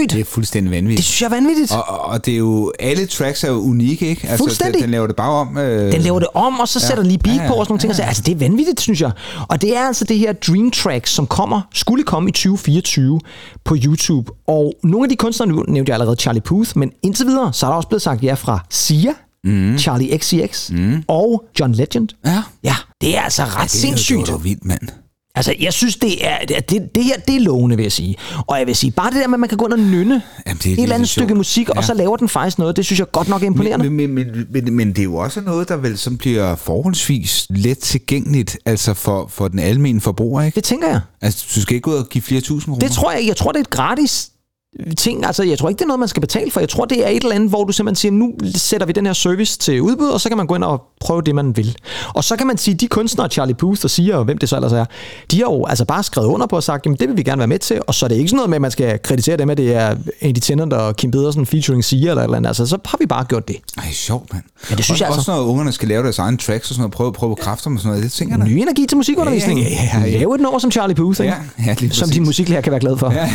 sindssygt? 0.00 0.12
Det 0.12 0.20
er 0.20 0.34
fuldstændig 0.34 0.70
vanvittigt. 0.72 0.96
Det 0.96 1.04
synes 1.04 1.22
jeg 1.22 1.26
er 1.26 1.30
vanvittigt. 1.40 1.72
Og, 1.72 1.84
og- 1.88 2.00
og 2.04 2.26
det 2.26 2.34
er 2.34 2.38
jo, 2.38 2.72
alle 2.80 3.06
tracks 3.06 3.44
er 3.44 3.48
jo 3.48 3.60
unikke, 3.60 4.06
ikke? 4.08 4.22
Altså, 4.28 4.36
Fuldstændig. 4.44 4.74
Den, 4.74 4.82
den 4.82 4.90
laver 4.90 5.06
det 5.06 5.16
bare 5.16 5.30
om. 5.30 5.58
Øh, 5.58 5.92
Den 5.92 6.00
laver 6.02 6.18
det 6.18 6.28
om, 6.34 6.60
og 6.60 6.68
så 6.68 6.80
sætter 6.80 7.04
lige 7.04 7.18
beat 7.18 7.36
Ja, 7.36 7.42
ja, 7.42 7.48
på 7.48 7.54
og 7.54 7.64
sådan 7.66 7.72
nogle 7.72 7.80
ting. 7.80 7.90
Og 7.90 7.96
så, 7.96 8.02
altså, 8.02 8.22
det 8.26 8.32
er 8.32 8.38
vanvittigt, 8.38 8.80
synes 8.80 9.00
jeg. 9.00 9.10
Og 9.48 9.62
det 9.62 9.76
er 9.76 9.80
altså 9.86 10.04
det 10.04 10.18
her 10.18 10.32
Dream 10.32 10.70
Tracks, 10.70 11.10
som 11.10 11.26
kommer, 11.26 11.60
skulle 11.74 12.02
komme 12.04 12.28
i 12.28 12.32
2024 12.32 13.20
på 13.64 13.76
YouTube. 13.84 14.32
Og 14.46 14.74
nogle 14.84 15.04
af 15.04 15.08
de 15.08 15.16
kunstnere, 15.16 15.48
nu 15.48 15.64
nævnte 15.68 15.90
jeg 15.90 15.94
allerede 15.94 16.16
Charlie 16.20 16.40
Puth, 16.42 16.70
men 16.78 16.90
indtil 17.02 17.26
videre, 17.26 17.52
så 17.52 17.66
er 17.66 17.70
der 17.70 17.76
også 17.76 17.88
blevet 17.88 18.02
sagt 18.02 18.22
ja 18.22 18.34
fra 18.34 18.64
Sia, 18.70 19.12
mm. 19.44 19.78
Charlie 19.78 20.18
XCX 20.18 20.70
mm. 20.70 21.02
og 21.08 21.44
John 21.60 21.72
Legend. 21.72 22.08
Ja. 22.26 22.42
Ja, 22.64 22.74
det 23.00 23.16
er 23.16 23.20
altså 23.20 23.42
ret 23.42 23.50
Det 23.52 23.58
er 23.58 23.62
jo- 23.62 23.68
sindssygt. 23.68 24.20
Det 24.26 24.32
var 24.32 24.38
vildt, 24.38 24.64
mand. 24.64 24.88
Altså, 25.36 25.54
jeg 25.60 25.72
synes, 25.72 25.96
det 25.96 26.26
er 26.26 26.38
det, 26.48 26.70
det, 26.70 26.94
det 26.94 27.04
her, 27.04 27.16
det 27.28 27.36
er 27.36 27.40
lovende, 27.40 27.76
vil 27.76 27.82
jeg 27.82 27.92
sige. 27.92 28.16
Og 28.46 28.58
jeg 28.58 28.66
vil 28.66 28.76
sige, 28.76 28.90
bare 28.90 29.10
det 29.10 29.20
der 29.20 29.26
med, 29.28 29.34
at 29.34 29.40
man 29.40 29.48
kan 29.48 29.58
gå 29.58 29.64
ind 29.64 29.72
og 29.72 29.78
nynne 29.78 30.22
Jamen, 30.46 30.58
det 30.62 30.72
et 30.72 30.82
eller 30.82 30.94
andet 30.94 31.08
stykke 31.08 31.28
sjovt. 31.28 31.36
musik, 31.36 31.68
og 31.68 31.76
Ja. 31.76 31.82
så 31.82 31.94
laver 31.94 32.16
den 32.16 32.28
faktisk 32.28 32.58
noget, 32.58 32.76
det 32.76 32.84
synes 32.84 32.98
jeg 32.98 33.10
godt 33.12 33.28
nok 33.28 33.42
er 33.42 33.46
imponerende. 33.46 33.90
Men, 33.90 34.14
men, 34.14 34.26
men, 34.34 34.46
men, 34.50 34.74
men 34.76 34.88
det 34.88 34.98
er 34.98 35.02
jo 35.04 35.16
også 35.16 35.40
noget, 35.40 35.68
der 35.68 35.76
vel 35.76 35.98
som 35.98 36.18
bliver 36.18 36.54
forholdsvis 36.54 37.46
let 37.50 37.78
tilgængeligt, 37.78 38.58
altså 38.64 38.94
for, 38.94 39.26
for 39.30 39.48
den 39.48 39.58
almindelige 39.58 40.02
forbruger, 40.02 40.42
ikke? 40.42 40.54
Det 40.56 40.64
tænker 40.64 40.88
jeg. 40.88 41.00
Altså, 41.22 41.46
du 41.54 41.60
skal 41.60 41.74
ikke 41.74 41.84
gå 41.84 41.90
ud 41.90 41.96
og 41.96 42.08
give 42.08 42.22
flere 42.22 42.40
tusind 42.40 42.74
kroner. 42.74 42.86
Det 42.86 42.96
tror 42.96 43.12
jeg. 43.12 43.26
Jeg 43.26 43.36
tror, 43.36 43.52
det 43.52 43.58
er 43.58 43.62
et 43.64 43.70
gratis 43.70 44.28
ting. 44.96 45.26
Altså, 45.26 45.42
jeg 45.42 45.58
tror 45.58 45.68
ikke, 45.68 45.78
det 45.78 45.84
er 45.84 45.88
noget, 45.88 46.00
man 46.00 46.08
skal 46.08 46.20
betale 46.20 46.50
for. 46.50 46.60
Jeg 46.60 46.68
tror, 46.68 46.84
det 46.84 47.06
er 47.06 47.08
et 47.08 47.22
eller 47.22 47.34
andet, 47.34 47.48
hvor 47.48 47.64
du 47.64 47.72
simpelthen 47.72 47.96
siger, 47.96 48.12
nu 48.12 48.32
sætter 48.54 48.86
vi 48.86 48.92
den 48.92 49.06
her 49.06 49.12
service 49.12 49.58
til 49.58 49.82
udbud, 49.82 50.08
og 50.08 50.20
så 50.20 50.28
kan 50.28 50.36
man 50.36 50.46
gå 50.46 50.54
ind 50.54 50.64
og 50.64 50.82
prøve 51.00 51.22
det, 51.22 51.34
man 51.34 51.56
vil. 51.56 51.76
Og 52.14 52.24
så 52.24 52.36
kan 52.36 52.46
man 52.46 52.58
sige, 52.58 52.74
de 52.74 52.88
kunstnere, 52.88 53.28
Charlie 53.28 53.54
Puth 53.54 53.80
og 53.84 53.90
siger, 53.90 54.16
og 54.16 54.24
hvem 54.24 54.38
det 54.38 54.48
så 54.48 54.56
ellers 54.56 54.72
er, 54.72 54.84
de 55.30 55.36
har 55.36 55.44
jo 55.44 55.64
altså 55.66 55.84
bare 55.84 56.02
skrevet 56.02 56.28
under 56.28 56.46
på 56.46 56.56
og 56.56 56.62
sagt, 56.62 56.86
jamen 56.86 56.98
det 56.98 57.08
vil 57.08 57.16
vi 57.16 57.22
gerne 57.22 57.38
være 57.38 57.46
med 57.46 57.58
til, 57.58 57.80
og 57.86 57.94
så 57.94 58.06
er 58.06 58.08
det 58.08 58.16
ikke 58.16 58.28
sådan 58.28 58.36
noget 58.36 58.50
med, 58.50 58.56
at 58.56 58.62
man 58.62 58.70
skal 58.70 58.98
kreditere 59.02 59.36
dem, 59.36 59.50
at 59.50 59.56
det 59.56 59.74
er 59.74 59.96
Andy 60.20 60.38
Tennant 60.38 60.72
og 60.72 60.96
Kim 60.96 61.10
Pedersen 61.10 61.46
featuring 61.46 61.84
Sia 61.84 62.10
eller 62.10 62.22
eller 62.22 62.36
andet. 62.36 62.48
Altså, 62.48 62.66
så 62.66 62.78
har 62.84 62.98
vi 62.98 63.06
bare 63.06 63.24
gjort 63.24 63.48
det. 63.48 63.56
Ej, 63.78 63.92
sjovt, 63.92 64.32
mand. 64.32 64.44
Ja, 64.70 64.76
det 64.76 64.84
synes 64.84 64.90
også, 64.90 65.04
jeg 65.04 65.14
altså. 65.14 65.32
Også 65.32 65.42
når 65.42 65.50
ungerne 65.50 65.72
skal 65.72 65.88
lave 65.88 66.02
deres 66.02 66.18
egen 66.18 66.36
tracks 66.38 66.70
og 66.70 66.74
sådan 66.74 66.80
noget, 66.80 66.92
prøve, 66.92 67.12
prøve 67.12 67.36
kræfter 67.36 67.70
med 67.70 67.78
sådan 67.78 67.88
noget, 67.88 68.04
det 68.04 68.12
tænker 68.12 68.36
jeg. 68.38 68.46
Ny 68.46 68.52
energi 68.52 68.86
til 68.86 68.96
musikundervisningen. 68.96 69.66
Ja, 69.66 69.72
ja, 69.72 70.00
ja, 70.00 70.06
ja. 70.06 70.18
Lave 70.18 70.34
et 70.34 70.40
nummer 70.40 70.58
som 70.58 70.70
Charlie 70.70 70.94
Puth? 70.94 71.20
Ja, 71.20 71.34
ja, 71.66 71.74
som 71.90 72.10
din 72.10 72.24
musiklærer 72.24 72.60
kan 72.60 72.70
være 72.70 72.80
glad 72.80 72.96
for. 72.96 73.10
Ja, 73.12 73.30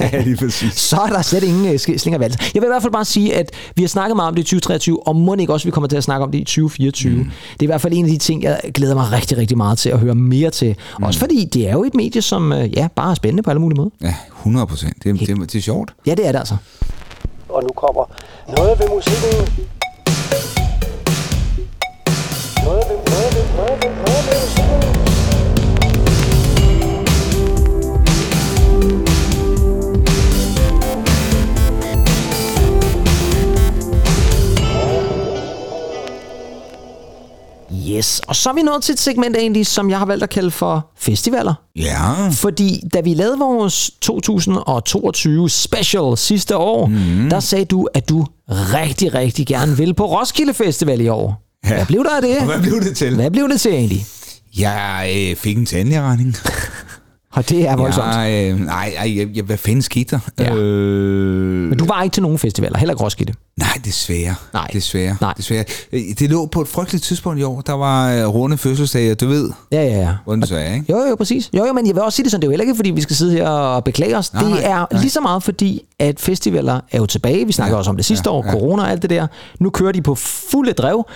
ja, 0.12 0.22
lige 0.22 0.36
præcis. 0.36 0.72
Så 0.86 0.96
er 0.96 1.06
der 1.06 1.22
slet 1.22 1.42
ingen 1.42 1.72
øh, 1.72 1.78
slinger 1.78 2.18
valg. 2.18 2.34
Jeg 2.54 2.62
vil 2.62 2.66
i 2.66 2.70
hvert 2.70 2.82
fald 2.82 2.92
bare 2.92 3.04
sige, 3.04 3.34
at 3.34 3.50
vi 3.76 3.82
har 3.82 3.88
snakket 3.88 4.16
meget 4.16 4.28
om 4.28 4.34
det 4.34 4.42
i 4.42 4.44
2023, 4.44 5.06
og 5.08 5.16
må 5.16 5.34
ikke 5.34 5.52
også, 5.52 5.66
vi 5.66 5.70
kommer 5.70 5.88
til 5.88 5.96
at 5.96 6.04
snakke 6.04 6.24
om 6.24 6.30
det 6.32 6.38
i 6.38 6.44
2024. 6.44 7.16
Mm. 7.16 7.24
Det 7.24 7.60
er 7.60 7.62
i 7.62 7.66
hvert 7.66 7.80
fald 7.80 7.92
en 7.92 8.04
af 8.04 8.10
de 8.10 8.18
ting, 8.18 8.42
jeg 8.42 8.60
glæder 8.74 8.94
mig 8.94 9.12
rigtig, 9.12 9.38
rigtig 9.38 9.56
meget 9.56 9.78
til 9.78 9.90
at 9.90 9.98
høre 9.98 10.14
mere 10.14 10.50
til. 10.50 10.76
Mm. 10.98 11.04
Også 11.04 11.20
fordi 11.20 11.44
det 11.44 11.68
er 11.68 11.72
jo 11.72 11.84
et 11.84 11.94
medie, 11.94 12.22
som 12.22 12.52
øh, 12.52 12.76
ja, 12.76 12.88
bare 12.96 13.10
er 13.10 13.14
spændende 13.14 13.42
på 13.42 13.50
alle 13.50 13.60
mulige 13.60 13.76
måder. 13.76 13.90
Ja, 14.02 14.14
100 14.38 14.66
procent. 14.66 15.04
Det, 15.04 15.20
det, 15.20 15.28
det 15.28 15.54
er 15.54 15.62
sjovt. 15.62 15.94
Ja, 16.06 16.14
det 16.14 16.26
er 16.26 16.32
det 16.32 16.38
altså. 16.38 16.56
Og 17.48 17.62
nu 17.62 17.68
kommer 17.76 18.04
noget 18.56 18.78
ved 18.78 18.88
musikken. 18.94 19.66
Noget 22.64 22.84
ved, 22.88 22.98
noget 23.12 23.30
ved, 23.36 23.44
noget 23.56 23.76
ved, 23.82 23.90
noget 23.90 24.22
ved 24.26 24.36
musikken. 24.42 24.95
Yes, 37.96 38.20
og 38.26 38.36
så 38.36 38.50
er 38.50 38.54
vi 38.54 38.62
nået 38.62 38.82
til 38.82 38.92
et 38.92 38.98
segment 38.98 39.36
egentlig, 39.36 39.66
som 39.66 39.90
jeg 39.90 39.98
har 39.98 40.06
valgt 40.06 40.22
at 40.22 40.30
kalde 40.30 40.50
for 40.50 40.90
festivaler. 40.98 41.54
Ja. 41.76 42.28
Fordi 42.28 42.82
da 42.94 43.00
vi 43.00 43.14
lavede 43.14 43.38
vores 43.38 43.90
2022 44.00 45.50
special 45.50 46.16
sidste 46.16 46.56
år, 46.56 46.86
mm. 46.86 47.30
der 47.30 47.40
sagde 47.40 47.64
du, 47.64 47.88
at 47.94 48.08
du 48.08 48.26
rigtig, 48.48 49.14
rigtig 49.14 49.46
gerne 49.46 49.76
vil 49.76 49.94
på 49.94 50.06
Roskilde 50.06 50.54
Festival 50.54 51.00
i 51.00 51.08
år. 51.08 51.42
Ja. 51.64 51.74
Hvad 51.74 51.86
blev 51.86 52.04
der 52.04 52.16
af 52.16 52.22
det? 52.22 52.38
Og 52.38 52.44
hvad 52.44 52.60
blev 52.60 52.80
det 52.80 52.96
til? 52.96 53.14
Hvad 53.14 53.30
blev 53.30 53.48
det 53.48 53.60
til 53.60 53.72
egentlig? 53.72 54.06
Jeg 54.58 55.12
øh, 55.16 55.36
fik 55.36 55.56
en 55.58 55.66
tandlægeregning. 55.66 56.36
Og 57.36 57.48
det 57.50 57.68
er 57.68 57.76
voldsomt. 57.76 58.06
Øh, 58.60 58.66
nej, 58.66 58.92
ej, 58.98 59.18
jeg, 59.18 59.28
jeg, 59.34 59.44
hvad 59.44 59.56
fanden 59.56 59.82
skete 59.82 60.20
der? 60.38 60.44
Ja. 60.44 60.54
Øh, 60.54 61.68
Men 61.68 61.78
du 61.78 61.84
var 61.84 62.02
ikke 62.02 62.14
til 62.14 62.22
nogen 62.22 62.38
festivaler, 62.38 62.78
heller 62.78 62.92
ikke 62.94 63.04
Roskilde. 63.04 63.32
Nej, 63.56 63.68
desværre. 63.84 64.34
Nej. 64.52 64.66
Desværre. 64.72 65.16
Nej. 65.20 65.34
desværre. 65.36 65.64
Øh, 65.92 66.00
Det 66.18 66.30
lå 66.30 66.46
på 66.46 66.60
et 66.60 66.68
frygteligt 66.68 67.04
tidspunkt 67.04 67.40
i 67.40 67.42
år. 67.42 67.60
Der 67.60 67.72
var 67.72 68.12
øh, 68.12 68.26
runde 68.34 68.58
fødselsdage, 68.58 69.14
du 69.14 69.26
ved, 69.28 69.50
Ja, 69.72 69.82
ja, 69.84 69.98
ja. 70.00 70.14
hvordan 70.24 70.40
det 70.40 70.48
så 70.48 70.56
er, 70.56 70.74
ikke? 70.74 70.92
Jo, 70.92 70.98
jo, 71.08 71.14
præcis. 71.14 71.50
Jo, 71.56 71.66
jo, 71.66 71.72
men 71.72 71.86
jeg 71.86 71.94
vil 71.94 72.02
også 72.02 72.16
sige 72.16 72.24
det 72.24 72.30
sådan, 72.30 72.40
det 72.40 72.46
er 72.46 72.48
jo 72.48 72.52
heller 72.52 72.62
ikke, 72.64 72.76
fordi 72.76 72.90
vi 72.90 73.00
skal 73.00 73.16
sidde 73.16 73.32
her 73.32 73.48
og 73.48 73.84
beklage 73.84 74.16
os. 74.18 74.32
Nej, 74.32 74.42
det 74.42 74.50
nej, 74.50 74.60
er 74.64 74.86
nej. 74.92 75.00
lige 75.00 75.10
så 75.10 75.20
meget 75.20 75.42
fordi, 75.42 75.82
at 75.98 76.20
festivaler 76.20 76.80
er 76.92 76.98
jo 76.98 77.06
tilbage. 77.06 77.46
Vi 77.46 77.52
snakker 77.52 77.74
Ja, 77.74 77.78
også 77.78 77.90
om 77.90 77.96
det 77.96 78.04
sidste 78.04 78.30
ja, 78.30 78.34
år, 78.36 78.44
ja. 78.46 78.52
corona 78.52 78.82
og 78.82 78.90
alt 78.90 79.02
det 79.02 79.10
der. 79.10 79.26
Nu 79.60 79.70
kører 79.70 79.92
de 79.92 80.02
på 80.02 80.14
fulde 80.14 80.72
drev. 80.72 81.06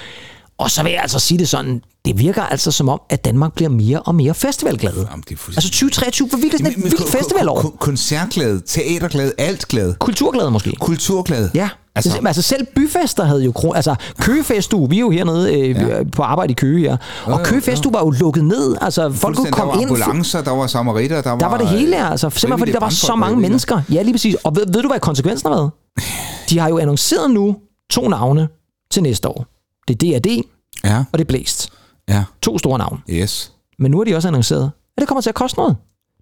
Og 0.61 0.71
så 0.71 0.83
vil 0.83 0.93
jeg 0.93 1.03
altså 1.03 1.19
sige 1.19 1.39
det 1.39 1.49
sådan, 1.49 1.83
det 2.05 2.19
virker 2.19 2.43
altså 2.43 2.71
som 2.71 2.89
om, 2.89 3.01
at 3.11 3.25
Danmark 3.25 3.53
bliver 3.55 3.69
mere 3.69 4.01
og 4.01 4.15
mere 4.15 4.35
festivalglade. 4.35 5.07
Jamen, 5.11 5.25
det 5.29 5.33
er 5.35 5.37
fuldstændig- 5.37 5.57
Altså 5.57 5.71
2023 5.71 6.29
var 6.33 6.39
virkelig 6.39 6.59
sådan 6.67 6.79
et 6.79 6.85
vildt 6.85 7.09
festivalår. 7.11 7.61
ko- 7.61 7.77
Koncertglad, 7.81 8.61
teaterglad, 8.67 9.33
alt 9.39 9.69
glad. 9.69 9.95
Kulturglade 9.99 10.51
måske. 10.51 10.73
Kulturglad. 10.81 11.51
Ja, 11.55 11.69
altså, 11.95 12.21
altså, 12.27 12.43
selv 12.43 12.67
byfester 12.77 13.25
havde 13.25 13.45
jo... 13.45 13.53
Altså 13.75 13.95
Køgefestu, 14.19 14.87
vi 14.87 14.97
er 14.97 15.01
jo 15.01 15.11
hernede 15.11 15.55
øh, 15.61 15.71
ja. 15.71 16.03
på 16.17 16.23
arbejde 16.23 16.51
i 16.51 16.55
Køge 16.55 16.81
her. 16.89 16.97
Og 17.25 17.39
jo, 17.39 17.45
Køgefestu 17.45 17.91
var 17.91 18.01
jo 18.01 18.11
lukket 18.11 18.45
ned. 18.45 18.77
Altså 18.81 19.13
folk 19.13 19.37
kunne 19.37 19.51
komme 19.53 19.71
der 19.73 19.77
var 19.77 19.83
ind. 19.83 19.91
ambulancer, 19.91 20.43
der 20.43 20.51
var 20.51 20.67
samaritter, 20.67 21.23
der 21.23 21.31
var... 21.31 21.39
Der 21.39 21.47
var 21.47 21.59
det 21.59 21.69
hele, 21.69 22.11
altså. 22.11 22.31
Simpelthen 22.31 22.59
fordi 22.59 22.73
der 22.73 22.81
var 22.81 22.89
så 22.89 23.15
mange 23.17 23.37
mennesker. 23.41 23.81
Ja, 23.93 24.03
lige 24.03 24.15
præcis. 24.15 24.35
Og 24.45 24.57
ved, 24.57 24.67
ved 24.67 24.83
du, 24.83 24.89
hvad 24.89 25.01
konsekvensen 25.01 25.49
har 25.49 25.57
været? 25.57 25.71
De 26.51 26.59
har 26.59 26.69
jo 26.69 26.79
annonceret 26.79 27.31
nu 27.31 27.57
to 27.91 28.09
navne 28.09 28.49
til 28.93 29.03
næste 29.03 29.29
år. 29.29 29.47
Det 29.95 30.17
er 30.17 30.19
D&D, 30.21 30.43
Ja, 30.85 30.99
og 31.13 31.19
det 31.19 31.25
er 31.25 31.29
Blæst. 31.29 31.73
ja, 32.09 32.25
To 32.43 32.59
store 32.59 32.79
navne. 32.79 32.99
yes. 33.11 33.53
Men 33.79 33.91
nu 33.91 33.97
har 33.97 34.05
de 34.05 34.15
også 34.15 34.29
annonceret, 34.29 34.71
at 34.97 35.01
det 35.01 35.09
kommer 35.09 35.21
til 35.23 35.29
at 35.29 35.35
koste 35.35 35.59
noget. 35.59 35.77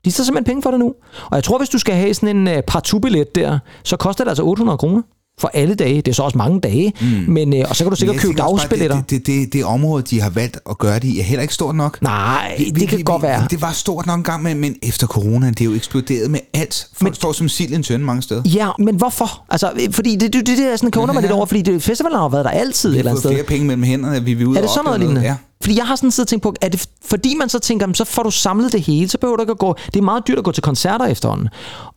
De 0.05 0.11
tager 0.11 0.25
simpelthen 0.25 0.45
penge 0.45 0.63
for 0.63 0.71
det 0.71 0.81
nu. 0.81 0.95
Og 1.31 1.35
jeg 1.37 1.45
tror, 1.45 1.59
hvis 1.59 1.69
du 1.69 1.79
skal 1.79 1.95
have 1.95 2.15
sådan 2.15 2.37
en 2.49 2.57
uh, 2.57 2.63
partout-billet 2.67 3.35
der, 3.35 3.59
så 3.85 3.97
koster 3.97 4.25
det 4.25 4.31
altså 4.31 4.43
800 4.43 4.79
kroner 4.79 5.03
for 5.39 5.51
alle 5.55 5.75
dage. 5.75 5.97
Det 5.97 6.09
er 6.09 6.13
så 6.15 6.23
også 6.23 6.39
mange 6.39 6.61
dage. 6.61 6.93
Mm. 7.01 7.07
Men, 7.33 7.53
uh, 7.53 7.59
og 7.69 7.77
så 7.77 7.85
kan 7.85 7.91
du 7.91 7.97
sikkert 7.97 8.17
købe 8.17 8.33
også 8.33 8.43
bare, 8.45 8.51
dagsbilletter. 8.59 8.97
Det, 9.03 9.11
det, 9.11 9.27
det, 9.27 9.53
det 9.53 9.65
område, 9.65 10.03
de 10.03 10.21
har 10.21 10.31
valgt 10.31 10.59
at 10.71 10.79
gøre 10.79 10.95
det 10.95 11.05
i, 11.05 11.19
er 11.21 11.25
heller 11.25 11.43
ikke 11.43 11.55
stort 11.55 11.75
nok. 11.75 12.03
Nej, 12.03 12.55
Vi- 12.59 12.65
det 12.65 12.81
vi- 12.81 12.87
kan 12.87 12.99
vi- 12.99 13.03
godt 13.03 13.23
vi- 13.23 13.27
være. 13.27 13.47
Det 13.51 13.63
var 13.63 13.73
stort 13.73 14.07
nok 14.07 14.17
en 14.19 14.25
gang, 14.25 14.43
men, 14.43 14.59
men 14.59 14.77
efter 14.83 15.07
corona, 15.07 15.49
det 15.51 15.61
er 15.61 15.65
jo 15.65 15.75
eksploderet 15.75 16.31
med 16.31 16.41
alt. 16.55 16.87
Folk 16.95 17.11
men, 17.11 17.15
står 17.15 17.33
som 17.33 17.49
sild 17.49 17.73
en 17.73 17.83
tønde 17.83 18.05
mange 18.07 18.23
steder. 18.23 18.43
Ja, 18.45 18.69
men 18.79 18.95
hvorfor? 18.97 19.45
Altså, 19.51 19.71
øh, 19.81 19.93
fordi 19.93 20.17
det, 20.17 20.33
det, 20.33 20.47
det, 20.47 20.59
det 20.59 20.73
er 20.73 20.77
sådan, 20.77 20.91
kan 20.91 21.03
undre 21.03 21.15
mig 21.15 21.23
lidt 21.23 21.33
over, 21.33 21.47
fordi 21.47 21.63
det, 21.63 21.83
festivalen 21.83 22.17
har 22.17 22.23
jo 22.25 22.29
været 22.29 22.45
der 22.45 22.51
altid 22.51 22.89
et 22.91 22.95
Vi 22.95 22.99
eller 22.99 23.11
har 23.11 23.13
andet 23.13 23.23
sted. 23.23 23.31
flere 23.33 23.45
penge 23.45 23.67
mellem 23.67 23.83
hænderne, 23.83 24.25
vi 24.25 24.35
vil 24.35 24.47
ud 24.47 24.57
Er 24.57 24.61
det 24.61 24.71
sådan 24.71 24.85
noget 24.85 25.01
lignende? 25.01 25.23
Ja. 25.23 25.35
Fordi 25.63 25.77
jeg 25.77 25.87
har 25.87 25.97
sådan 25.97 26.11
siddet 26.11 26.27
og 26.27 26.29
tænkt 26.31 26.43
på, 26.43 26.55
er 26.61 26.69
det 26.69 26.87
fordi 27.05 27.35
man 27.39 27.49
så 27.49 27.59
tænker, 27.59 27.85
"Jamen, 27.85 27.95
så 27.95 28.05
får 28.05 28.23
du 28.23 28.31
samlet 28.31 28.73
det 28.73 28.81
hele, 28.83 29.09
så 29.09 29.19
behøver 29.19 29.37
du 29.37 29.43
ikke 29.43 29.51
at 29.51 29.59
gå, 29.59 29.77
det 29.87 29.97
er 29.97 30.03
meget 30.03 30.23
dyrt 30.29 30.39
at 30.39 30.45
gå 30.45 30.53
til 30.53 30.63
koncerter 30.63 31.07
efterhånden. 31.07 31.49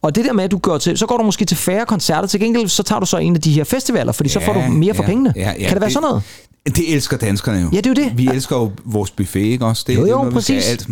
Og 0.02 0.16
det 0.16 0.26
der 0.26 0.34
med, 0.34 0.44
at 0.44 0.52
du 0.52 0.58
går 0.58 0.78
til, 0.78 0.98
så 0.98 1.06
går 1.06 1.18
du 1.18 1.24
måske 1.24 1.46
til 1.46 1.58
færre 1.58 1.86
koncerter, 1.86 2.28
til 2.28 2.40
gengæld 2.40 2.68
så 2.68 2.84
tager 2.84 3.00
du 3.00 3.06
så 3.06 3.18
en 3.18 3.36
af 3.36 3.42
de 3.42 3.52
her 3.52 3.64
festivaler, 3.64 4.12
fordi 4.12 4.30
så 4.30 4.40
får 4.40 4.54
du 4.54 4.60
mere 4.72 4.94
for 4.94 5.04
pengene. 5.04 5.34
Ja, 5.36 5.42
ja, 5.60 5.66
kan 5.66 5.74
det 5.74 5.82
være 5.82 5.92
sådan 5.92 6.08
noget? 6.08 6.24
Det 6.66 6.94
elsker 6.94 7.18
danskerne 7.18 7.60
jo. 7.60 7.70
Ja, 7.74 7.78
det 7.78 7.86
er 7.86 7.90
jo 8.04 8.10
det. 8.10 8.18
Vi 8.18 8.28
elsker 8.28 8.56
jo 8.56 8.72
vores 8.86 9.12
buffet, 9.12 9.40
ikke 9.40 9.66
også? 9.66 9.84
Det, 9.88 9.96
Jo, 9.96 10.00
det 10.02 10.08
er 10.08 10.12
jo, 10.12 10.18
noget, 10.18 10.32
vi 10.32 10.34
præcis. 10.36 10.66
alt 10.70 10.88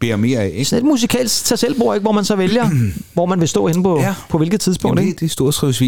bede 0.00 0.16
mere 0.16 0.40
af, 0.40 0.46
ikke? 0.52 0.64
Sådan 0.64 0.84
et 0.84 0.88
musikalsk 0.88 1.44
tag 1.44 1.58
ikke, 1.68 2.02
hvor 2.02 2.12
man 2.12 2.24
så 2.24 2.36
vælger, 2.36 2.70
hvor 3.14 3.26
man 3.26 3.40
vil 3.40 3.48
stå 3.48 3.66
henne 3.66 3.82
på, 3.82 3.98
Ja. 4.00 4.14
på 4.28 4.38
hvilket 4.38 4.60
tidspunkt. 4.60 4.96
Jamen, 4.98 5.08
Ikke? 5.08 5.14
det, 5.14 5.20
det 5.20 5.26
er 5.26 5.30
storskrives 5.30 5.80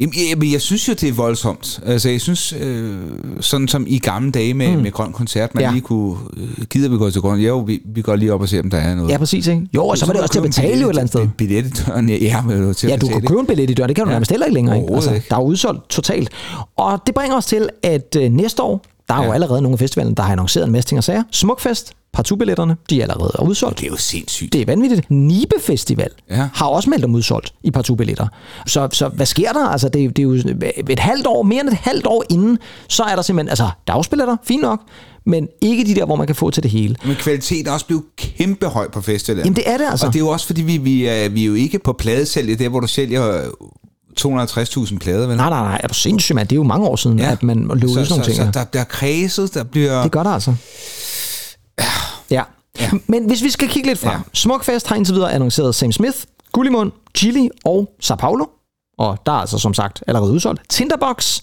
Jamen, 0.00 0.52
jeg, 0.52 0.60
synes 0.60 0.88
jo, 0.88 0.92
det 0.92 1.08
er 1.08 1.12
voldsomt. 1.12 1.80
Altså, 1.86 2.08
jeg 2.10 2.20
synes, 2.20 2.54
øh, 2.60 2.96
sådan 3.40 3.68
som 3.68 3.84
i 3.88 3.98
gamle 3.98 4.30
dage 4.32 4.54
med, 4.54 4.76
mm. 4.76 4.82
med 4.82 4.92
grøn 4.92 5.12
koncert, 5.12 5.54
man 5.54 5.64
Ja. 5.64 5.70
lige 5.70 5.80
kunne... 5.80 6.16
Øh, 6.36 6.64
gider 6.70 6.88
vi 6.88 6.96
gå 6.96 7.10
til 7.10 7.20
grøn? 7.20 7.40
Jo, 7.40 7.58
vi, 7.58 7.82
vi 7.94 8.02
går 8.02 8.16
lige 8.16 8.32
op 8.32 8.40
og 8.40 8.48
ser, 8.48 8.62
om 8.62 8.70
der 8.70 8.78
er 8.78 8.94
noget. 8.94 9.10
Ja, 9.10 9.18
præcis. 9.18 9.46
Ikke? 9.46 9.68
Jo, 9.74 9.86
og 9.86 9.98
så 9.98 10.06
var 10.06 10.12
det 10.12 10.22
også 10.22 10.32
til 10.32 10.38
at 10.38 10.44
betale 10.44 10.80
jo 10.80 10.86
et 10.86 10.88
eller 10.90 11.00
andet 11.02 11.12
sted. 11.12 11.28
Billet 11.36 11.66
i 11.66 11.70
døren, 11.86 12.08
ja, 12.08 12.16
ja, 12.16 12.42
men 12.42 12.74
til 12.74 12.88
Ja, 12.88 12.96
du 12.96 13.06
kan 13.08 13.22
købe 13.22 13.40
en 13.40 13.46
billet 13.46 13.70
i 13.70 13.74
døren, 13.74 13.88
det 13.88 13.96
kan 13.96 14.04
du 14.04 14.10
Ja. 14.10 14.14
nærmest 14.14 14.30
heller 14.30 14.46
ikke 14.46 14.54
længere. 14.54 14.76
Ikke? 14.76 14.88
Overhovedet 14.88 15.14
ikke. 15.14 15.26
der 15.30 15.36
er 15.36 15.40
udsolgt 15.42 15.88
totalt. 15.90 16.28
Og 16.76 16.98
det 17.06 17.14
bringer 17.14 17.36
os 17.36 17.46
til, 17.46 17.68
at 17.82 18.16
øh, 18.18 18.30
næste 18.32 18.62
år, 18.62 18.82
der 19.10 19.16
er 19.16 19.24
jo 19.24 19.28
Ja. 19.28 19.34
allerede 19.34 19.62
nogle 19.62 19.74
af 19.74 19.78
festivalen, 19.78 20.14
der 20.14 20.22
har 20.22 20.32
annonceret 20.32 20.66
en 20.66 20.72
masse 20.72 20.88
ting 20.88 20.98
og 20.98 21.04
sager. 21.04 21.22
Smukfest, 21.32 21.92
partout-billetterne, 22.12 22.76
de 22.90 22.98
er 22.98 23.02
allerede 23.02 23.32
udsolgt. 23.48 23.78
Det 23.78 23.86
er 23.86 23.90
jo 23.90 23.96
sindssygt. 23.96 24.52
Det 24.52 24.60
er 24.60 24.66
vanvittigt. 24.66 25.10
Nibe 25.10 25.54
Festival 25.60 26.10
Ja. 26.30 26.48
har 26.54 26.66
også 26.66 26.90
meldt 26.90 27.02
dem 27.02 27.14
udsolgt 27.14 27.52
i 27.64 27.70
partout-billetter. 27.70 28.26
Så, 28.66 28.88
så 28.92 29.08
hvad 29.08 29.26
sker 29.26 29.52
der? 29.52 29.68
Altså, 29.68 29.88
det, 29.88 30.04
er- 30.04 30.08
det 30.08 30.18
er 30.18 30.22
jo 30.22 30.32
et 30.90 30.98
halvt 30.98 31.26
år, 31.26 31.42
mere 31.42 31.60
end 31.60 31.68
et 31.68 31.74
halvt 31.74 32.06
år 32.06 32.24
inden, 32.30 32.58
så 32.88 33.02
er 33.02 33.14
der 33.14 33.22
simpelthen, 33.22 33.48
altså 33.48 33.70
dagsbilletter, 33.86 34.36
fint 34.44 34.62
nok, 34.62 34.80
men 35.26 35.48
ikke 35.60 35.84
de 35.84 35.94
der, 35.94 36.04
hvor 36.04 36.16
man 36.16 36.26
kan 36.26 36.36
få 36.36 36.50
til 36.50 36.62
det 36.62 36.70
hele. 36.70 36.96
Men 37.04 37.16
kvaliteten 37.16 37.66
er 37.68 37.72
også 37.72 37.86
blevet 37.86 38.02
kæmpe 38.16 38.66
høj 38.66 38.90
på 38.90 39.00
festivalen. 39.00 39.44
Jamen, 39.44 39.56
det 39.56 39.64
er 39.66 39.76
det 39.78 39.86
altså. 39.90 40.06
Og 40.06 40.12
det 40.12 40.18
er 40.18 40.24
jo 40.24 40.28
også, 40.28 40.46
fordi 40.46 40.62
vi, 40.62 40.76
vi, 40.76 41.06
er, 41.06 41.28
vi 41.28 41.42
er 41.42 41.46
jo 41.46 41.54
ikke 41.54 41.78
på 41.78 41.92
pladesælget, 41.92 42.58
der 42.58 42.68
hvor 42.68 42.80
du 42.80 42.86
sælger 42.86 43.42
250.000 44.26 44.98
plader, 44.98 45.26
vel? 45.26 45.36
Nej, 45.36 45.50
nej, 45.50 45.62
nej, 45.62 45.80
er 45.82 45.88
du 45.88 45.94
sindssyg, 45.94 46.34
mand? 46.34 46.48
Det 46.48 46.54
er 46.54 46.56
jo 46.56 46.62
mange 46.62 46.86
år 46.86 46.96
siden, 46.96 47.18
ja. 47.18 47.24
Ja. 47.24 47.32
at 47.32 47.42
man 47.42 47.70
løb 47.74 47.84
ud 47.84 47.94
så, 47.94 48.04
sådan 48.04 48.08
nogle 48.08 48.24
ting. 48.24 48.36
så 48.36 48.60
der 48.60 48.64
bliver 48.64 48.84
kredset, 48.84 49.54
der 49.54 49.64
bliver... 49.64 50.02
Det 50.02 50.12
gør 50.12 50.22
der 50.22 50.30
altså. 50.30 50.54
Ja. 52.30 52.42
ja. 52.80 52.90
Men 53.06 53.26
hvis 53.26 53.42
vi 53.42 53.50
skal 53.50 53.68
kigge 53.68 53.88
lidt 53.88 53.98
frem. 53.98 54.10
Ja. 54.10 54.16
Ja. 54.16 54.22
Smukfest 54.34 54.86
har 54.86 54.96
indtil 54.96 55.14
videre 55.14 55.32
annonceret 55.32 55.74
Sam 55.74 55.92
Smith, 55.92 56.16
Gullimund, 56.52 56.92
Chili 57.16 57.48
og 57.64 57.90
Sao 58.00 58.16
Paulo. 58.16 58.44
Og 58.98 59.18
der 59.26 59.32
er 59.32 59.36
altså 59.36 59.58
som 59.58 59.74
sagt 59.74 60.04
allerede 60.06 60.32
udsolgt. 60.32 60.62
Tinderbox, 60.68 61.40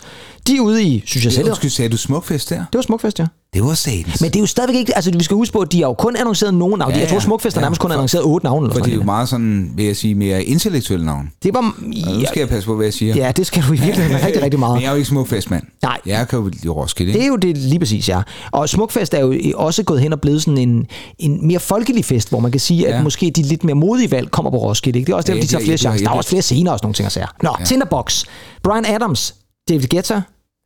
de 0.47 0.57
er 0.57 0.61
ude 0.61 0.83
i, 0.83 1.03
synes 1.05 1.25
jeg 1.25 1.33
selv. 1.33 1.47
Undskyld, 1.47 1.69
sagde 1.71 1.89
du 1.89 1.97
smukfest 1.97 2.49
der? 2.49 2.57
Det 2.57 2.65
var 2.73 2.81
Smukfest, 2.81 3.19
ja. 3.19 3.25
Det 3.53 3.63
var 3.63 3.73
satans. 3.73 4.21
Men 4.21 4.29
det 4.31 4.35
er 4.35 4.39
jo 4.39 4.45
stadigvæk 4.45 4.75
ikke... 4.79 4.95
Altså, 4.95 5.11
vi 5.11 5.23
skal 5.23 5.35
huske 5.35 5.53
på, 5.53 5.59
at 5.59 5.71
de 5.71 5.77
har 5.81 5.87
jo 5.87 5.93
kun 5.93 6.15
annonceret 6.15 6.53
nogle 6.53 6.77
navne. 6.77 6.91
Ja, 6.93 6.97
Ja, 6.97 7.01
jeg 7.01 7.09
tror, 7.09 7.15
ja. 7.15 7.19
Smukfest 7.21 7.55
har 7.55 7.61
Ja, 7.61 7.65
nærmest 7.65 7.81
kun 7.81 7.89
for- 7.89 7.93
annonceret 7.93 8.23
otte 8.25 8.45
navne. 8.45 8.65
Eller 8.65 8.73
For 8.75 8.83
det 8.85 8.91
er 8.91 8.95
jo 8.95 9.03
meget 9.03 9.29
sådan, 9.29 9.71
vil 9.75 9.85
jeg 9.85 9.95
sige, 9.95 10.15
mere 10.15 10.43
intellektuelle 10.43 11.05
navn. 11.05 11.29
Det 11.43 11.53
var... 11.53 11.59
Og 11.59 11.73
nu 12.13 12.25
skal 12.25 12.39
jeg 12.39 12.49
passe 12.49 12.67
på, 12.67 12.75
hvad 12.75 12.85
jeg 12.85 12.93
siger. 12.93 13.15
Ja, 13.15 13.31
det 13.31 13.47
skal 13.47 13.63
du 13.63 13.67
i 13.73 13.77
virkeligheden 13.77 14.25
rigtig, 14.25 14.41
rigtig 14.43 14.59
meget. 14.59 14.73
Men 14.73 14.81
jeg 14.81 14.87
er 14.87 14.91
jo 14.91 14.95
ikke 14.97 15.07
smukfestmand. 15.09 15.63
Nej. 15.81 15.99
Jeg 16.05 16.27
kan 16.27 16.39
jo 16.39 16.47
lide 16.47 16.69
Roskilde, 16.69 17.11
Det 17.11 17.15
ikke? 17.17 17.25
er 17.25 17.29
jo 17.29 17.35
det 17.35 17.57
lige 17.57 17.79
præcis, 17.79 18.09
ja. 18.09 18.21
Og 18.51 18.69
Smukfest 18.69 19.13
er 19.13 19.19
jo 19.19 19.33
også 19.55 19.83
gået 19.83 20.01
hen 20.01 20.13
og 20.13 20.21
blevet 20.21 20.41
sådan 20.43 20.57
en, 20.57 20.85
en 21.19 21.47
mere 21.47 21.59
folkelig 21.59 22.05
fest, 22.05 22.29
hvor 22.29 22.39
man 22.39 22.51
kan 22.51 22.59
sige, 22.59 22.87
at 22.87 22.95
Ja. 22.95 23.03
måske 23.03 23.31
de 23.35 23.41
lidt 23.41 23.63
mere 23.63 23.75
modige 23.75 24.11
valg 24.11 24.31
kommer 24.31 24.51
på 24.51 24.57
Roskilde. 24.57 24.99
Ikke? 24.99 25.07
Det 25.07 25.13
er 25.13 25.17
også 25.17 25.31
Ja, 25.31 25.35
derfor, 25.35 25.45
de 25.47 25.51
tager 25.51 25.59
det- 25.59 25.65
flere 25.65 25.73
det- 25.73 25.79
chancer. 25.79 26.03
Der 26.03 26.09
er 26.09 26.13
det- 26.13 26.17
også 26.17 26.29
flere 26.29 26.41
scener 26.41 26.71
og 26.71 26.77
sådan 26.79 26.85
nogle 26.85 26.93
ting 26.95 27.05
at 27.05 27.11
sige. 27.11 27.25
Nå, 27.43 27.55
ja. 27.59 27.65
Tinderbox, 27.65 28.23
Brian 28.63 28.85
Adams, 28.85 29.35
David 29.69 29.87
Guetta, 29.87 30.21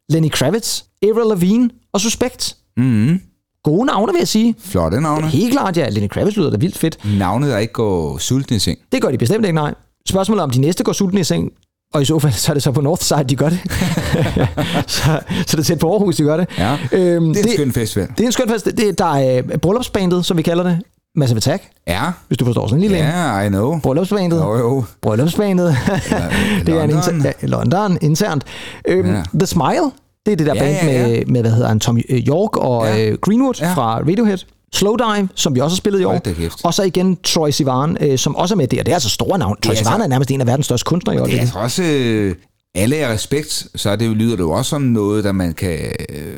Lenny 0.09 0.29
Kravitz, 0.31 0.81
Avril 1.03 1.27
Lavigne 1.29 1.69
og 1.93 2.01
Suspect. 2.01 2.55
Mm-hmm. 2.77 3.21
Gode 3.63 3.85
navne, 3.85 4.11
vil 4.13 4.19
jeg 4.19 4.27
sige. 4.27 4.55
Flotte 4.59 5.01
navne. 5.01 5.27
Helt 5.27 5.51
klart, 5.51 5.77
ja. 5.77 5.89
Lenny 5.89 6.07
Kravitz 6.09 6.37
lyder 6.37 6.49
da 6.49 6.57
vildt 6.57 6.77
fedt. 6.77 6.97
Navne, 7.17 7.49
der 7.49 7.57
ikke 7.57 7.73
går 7.73 8.17
sultne 8.17 8.55
i 8.55 8.59
seng. 8.59 8.77
Det 8.91 9.01
gør 9.01 9.09
de 9.11 9.17
bestemt 9.17 9.45
ikke, 9.45 9.55
nej. 9.55 9.73
Spørgsmålet 10.09 10.39
er, 10.39 10.43
om 10.43 10.49
de 10.49 10.61
næste 10.61 10.83
går 10.83 10.93
sultne 10.93 11.19
i 11.19 11.23
seng, 11.23 11.51
og 11.93 12.01
i 12.01 12.05
så 12.05 12.19
fald, 12.19 12.33
så 12.33 12.51
er 12.51 12.53
det 12.53 12.63
så 12.63 12.71
på 12.71 12.81
Northside, 12.81 13.23
de 13.23 13.35
gør 13.35 13.49
det. 13.49 13.59
så, 14.87 15.19
så 15.47 15.57
det 15.57 15.59
er 15.59 15.63
tæt 15.63 15.79
på 15.79 15.91
Aarhus, 15.91 16.15
de 16.15 16.23
gør 16.23 16.37
det. 16.37 16.47
Ja. 16.57 16.77
Øhm, 16.91 17.33
Det 17.33 17.45
er 17.45 17.47
en 17.49 17.53
skøn 17.53 17.71
festival. 17.71 18.07
Det 18.07 18.19
er 18.19 18.25
en 18.25 18.31
skøn 18.31 18.49
fest. 18.49 18.65
Det, 18.65 18.97
der 18.99 19.05
er 19.15 19.37
øh, 19.51 19.57
bryllupsbandet, 19.57 20.25
som 20.25 20.37
vi 20.37 20.41
kalder 20.41 20.63
det. 20.63 20.79
Massive 21.15 21.37
Attack, 21.37 21.63
Ja. 21.87 22.01
hvis 22.27 22.37
du 22.37 22.45
forstår 22.45 22.67
sådan 22.67 22.77
en 22.77 22.81
lille 22.81 22.97
en. 22.97 23.03
Ja, 23.03 23.39
I 23.41 23.47
know. 23.47 23.79
Bryllupsbandet. 23.79 24.37
Jo, 24.37 24.57
jo. 24.57 24.83
Bryllupsbandet. 25.01 25.77
det 26.65 26.69
er 26.77 26.83
en 26.83 26.89
inter- 26.91 27.23
ja, 27.41 27.47
London, 27.47 27.97
internt. 28.01 28.43
Øhm, 28.87 29.09
Ja. 29.09 29.23
The 29.33 29.45
Smile, 29.45 29.91
det 30.25 30.31
er 30.31 30.35
det 30.35 30.45
der 30.47 30.55
Ja, 30.55 30.59
band 30.61 30.75
ja, 30.89 31.01
ja. 31.01 31.07
Med, 31.07 31.25
med, 31.25 31.41
hvad 31.41 31.51
hedder 31.51 31.67
han, 31.67 31.79
Tom 31.79 31.97
øh, 32.09 32.19
York 32.19 32.57
og 32.57 32.85
Ja. 32.85 33.09
øh, 33.09 33.17
Greenwood 33.17 33.53
Ja. 33.61 33.73
fra 33.73 33.99
Radiohead. 33.99 34.37
Slowdive, 34.73 35.29
som 35.35 35.55
vi 35.55 35.59
også 35.59 35.73
har 35.75 35.77
spillet 35.77 36.01
i 36.01 36.03
år. 36.03 36.19
Og 36.63 36.73
så 36.73 36.83
igen 36.83 37.17
Troy 37.23 37.49
Sivan, 37.49 37.97
øh, 38.01 38.17
som 38.17 38.35
også 38.35 38.53
er 38.55 38.57
med 38.57 38.67
der. 38.67 38.83
Det 38.83 38.91
er 38.91 38.93
altså 38.95 39.09
store 39.09 39.37
navn. 39.39 39.57
Troy 39.61 39.71
er 39.71 39.75
Sivan 39.75 39.93
altså- 39.93 40.03
er 40.03 40.07
nærmest 40.07 40.31
en 40.31 40.41
af 40.41 40.47
verdens 40.47 40.65
største 40.65 40.85
kunstnere 40.85 41.15
i 41.15 41.19
Det 41.19 41.35
er 41.35 41.39
altså 41.39 41.59
også... 41.59 41.83
Øh, 41.83 42.35
alle 42.75 42.95
er 42.97 43.13
respekt, 43.13 43.67
så 43.75 43.89
er 43.89 43.95
det 43.95 44.09
lyder 44.09 44.35
det 44.35 44.43
jo 44.43 44.51
også 44.51 44.69
som 44.69 44.81
noget, 44.81 45.23
der 45.23 45.31
man 45.31 45.53
kan... 45.53 45.79
Øh, 46.09 46.37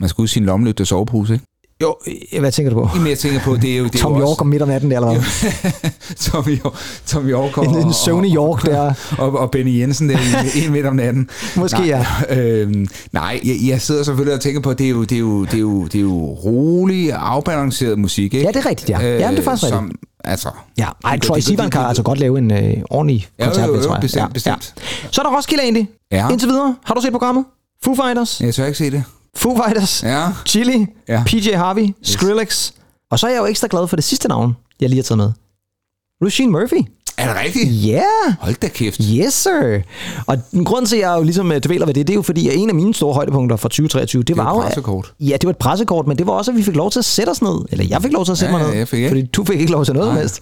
man 0.00 0.08
skal 0.08 0.22
ud 0.22 0.26
i 0.26 0.28
sin 0.28 0.44
lommelygte 0.44 0.84
sovepose, 0.86 1.32
ikke? 1.32 1.44
Jo, 1.82 1.96
øh, 2.32 2.40
hvad 2.40 2.52
tænker 2.52 2.70
du 2.72 2.82
på? 2.82 2.88
Jamen, 2.94 3.08
jeg 3.08 3.18
tænker 3.18 3.40
på, 3.40 3.56
det 3.56 3.72
er 3.72 3.78
jo... 3.78 3.84
Det 3.84 3.94
er 3.94 3.98
Tom 3.98 4.12
jo 4.12 4.18
York 4.20 4.28
også, 4.28 4.40
om 4.40 4.46
midt 4.46 4.62
om 4.62 4.68
natten 4.68 4.90
der, 4.90 4.96
eller 4.96 5.08
hvad? 5.08 5.90
Tom, 6.30 6.44
York, 6.48 6.72
Tom 7.06 7.28
York 7.28 7.58
og, 7.58 7.64
En, 7.66 7.76
en 7.86 7.92
Sony 7.92 8.34
York 8.34 8.66
der. 8.66 8.92
og, 9.22 9.38
og 9.38 9.50
Benny 9.50 9.80
Jensen 9.80 10.08
der 10.08 10.16
en, 10.16 10.64
en 10.64 10.72
midt 10.72 10.86
om 10.86 10.96
natten. 10.96 11.30
Måske, 11.56 11.78
nej, 11.78 11.86
ja. 12.28 12.36
Øhm, 12.36 12.86
nej, 13.12 13.40
jeg, 13.44 13.56
jeg 13.68 13.80
sidder 13.80 14.02
selvfølgelig 14.02 14.34
og 14.34 14.40
tænker 14.40 14.60
på, 14.60 14.72
det 14.72 14.86
er 14.86 14.90
jo, 14.90 15.02
det 15.02 15.12
er 15.12 15.18
jo, 15.18 15.44
det 15.44 15.54
er 15.54 15.58
jo, 15.58 15.84
det 15.84 15.94
er 15.94 16.00
jo 16.02 16.24
rolig, 16.24 17.12
afbalanceret 17.12 17.98
musik, 17.98 18.34
ikke? 18.34 18.46
Ja, 18.46 18.48
det 18.52 18.56
er 18.56 18.66
rigtigt, 18.70 18.90
ja. 18.90 19.00
Ja, 19.00 19.30
det 19.30 19.38
er 19.38 19.42
faktisk 19.42 19.68
som, 19.68 19.90
Altså, 20.24 20.48
Ja, 20.78 20.86
ej, 21.04 21.18
Troy 21.18 21.38
Sivan 21.38 21.70
kan 21.70 21.80
altså 21.80 22.02
godt 22.02 22.18
lave 22.18 22.38
en 22.38 22.52
øh, 22.52 22.74
ordentlig 22.90 23.28
Ja, 23.38 23.44
jo, 23.44 23.50
koncert, 23.50 23.68
jo, 23.68 23.74
jo, 23.76 23.82
tror 23.82 23.94
jeg. 23.94 24.00
bestemt, 24.00 24.22
ja, 24.22 24.28
bestemt. 24.32 24.74
Ja. 24.76 25.08
Så 25.10 25.20
er 25.20 25.26
der 25.26 25.36
Roskilde 25.36 25.62
egentlig. 25.62 25.88
Ja. 26.12 26.28
Indtil 26.30 26.48
videre. 26.48 26.76
Har 26.84 26.94
du 26.94 27.00
set 27.00 27.10
programmet? 27.12 27.44
Foo 27.84 27.94
Fighters, 27.94 28.40
jeg 28.40 28.54
tør 28.54 28.66
ikke 28.66 28.78
se 28.78 28.90
det. 28.90 29.04
Foo 29.36 29.62
Fighters, 29.64 30.02
Ja. 30.02 30.32
Chili, 30.46 30.86
Ja. 31.08 31.22
PJ 31.26 31.50
Harvey, 31.52 31.94
Skrillex. 32.02 32.72
Og 33.10 33.18
så 33.18 33.26
er 33.26 33.30
jeg 33.30 33.38
jo 33.40 33.46
ekstra 33.46 33.68
glad 33.70 33.88
for 33.88 33.96
det 33.96 34.04
sidste 34.04 34.28
navn, 34.28 34.56
jeg 34.80 34.88
lige 34.88 34.98
har 34.98 35.02
taget 35.02 35.18
med. 35.18 35.32
Rushine 36.24 36.52
Murphy. 36.52 36.82
Er 37.18 37.26
det 37.32 37.42
rigtigt? 37.44 37.86
Ja, 37.86 37.92
yeah. 37.92 38.34
Hold 38.40 38.54
da 38.62 38.68
kæft. 38.68 39.00
yes 39.14 39.34
sir. 39.34 39.78
Og 40.26 40.36
den 40.52 40.64
grund 40.64 40.86
til, 40.86 40.96
at 40.96 41.02
jeg 41.02 41.14
jo 41.18 41.22
ligesom 41.22 41.52
øh, 41.52 41.60
dvæler 41.66 41.86
ved 41.86 41.94
det, 41.94 42.06
det 42.06 42.12
er 42.12 42.16
jo 42.16 42.22
fordi, 42.22 42.48
at 42.48 42.54
en 42.56 42.68
af 42.68 42.74
mine 42.74 42.94
store 42.94 43.14
højdepunkter 43.14 43.56
for 43.56 43.68
2023, 43.68 44.22
det, 44.22 44.36
var 44.36 44.42
var 44.44 44.50
et 44.50 44.54
jo... 44.54 44.60
at- 44.60 44.64
pressekort. 44.66 45.12
Ja, 45.20 45.32
det 45.32 45.44
var 45.44 45.50
et 45.50 45.56
pressekort, 45.56 46.06
men 46.06 46.18
det 46.18 46.26
var 46.26 46.32
også, 46.32 46.50
at 46.50 46.56
vi 46.56 46.62
fik 46.62 46.76
lov 46.76 46.90
til 46.90 46.98
at 46.98 47.04
sætte 47.04 47.30
os 47.30 47.42
ned. 47.42 47.64
Eller 47.72 47.84
jeg 47.90 48.02
fik 48.02 48.12
lov 48.12 48.24
til 48.24 48.32
at 48.32 48.38
sætte 48.38 48.52
Ja, 48.54 48.58
mig 48.58 48.64
ja, 48.64 48.70
ned. 48.70 48.78
jeg 48.78 48.88
fik 48.88 48.98
ikke. 48.98 49.08
Fordi 49.08 49.22
du 49.22 49.44
fik 49.44 49.60
ikke 49.60 49.72
lov 49.72 49.84
til 49.84 49.94
noget 49.94 50.12
helst. 50.14 50.40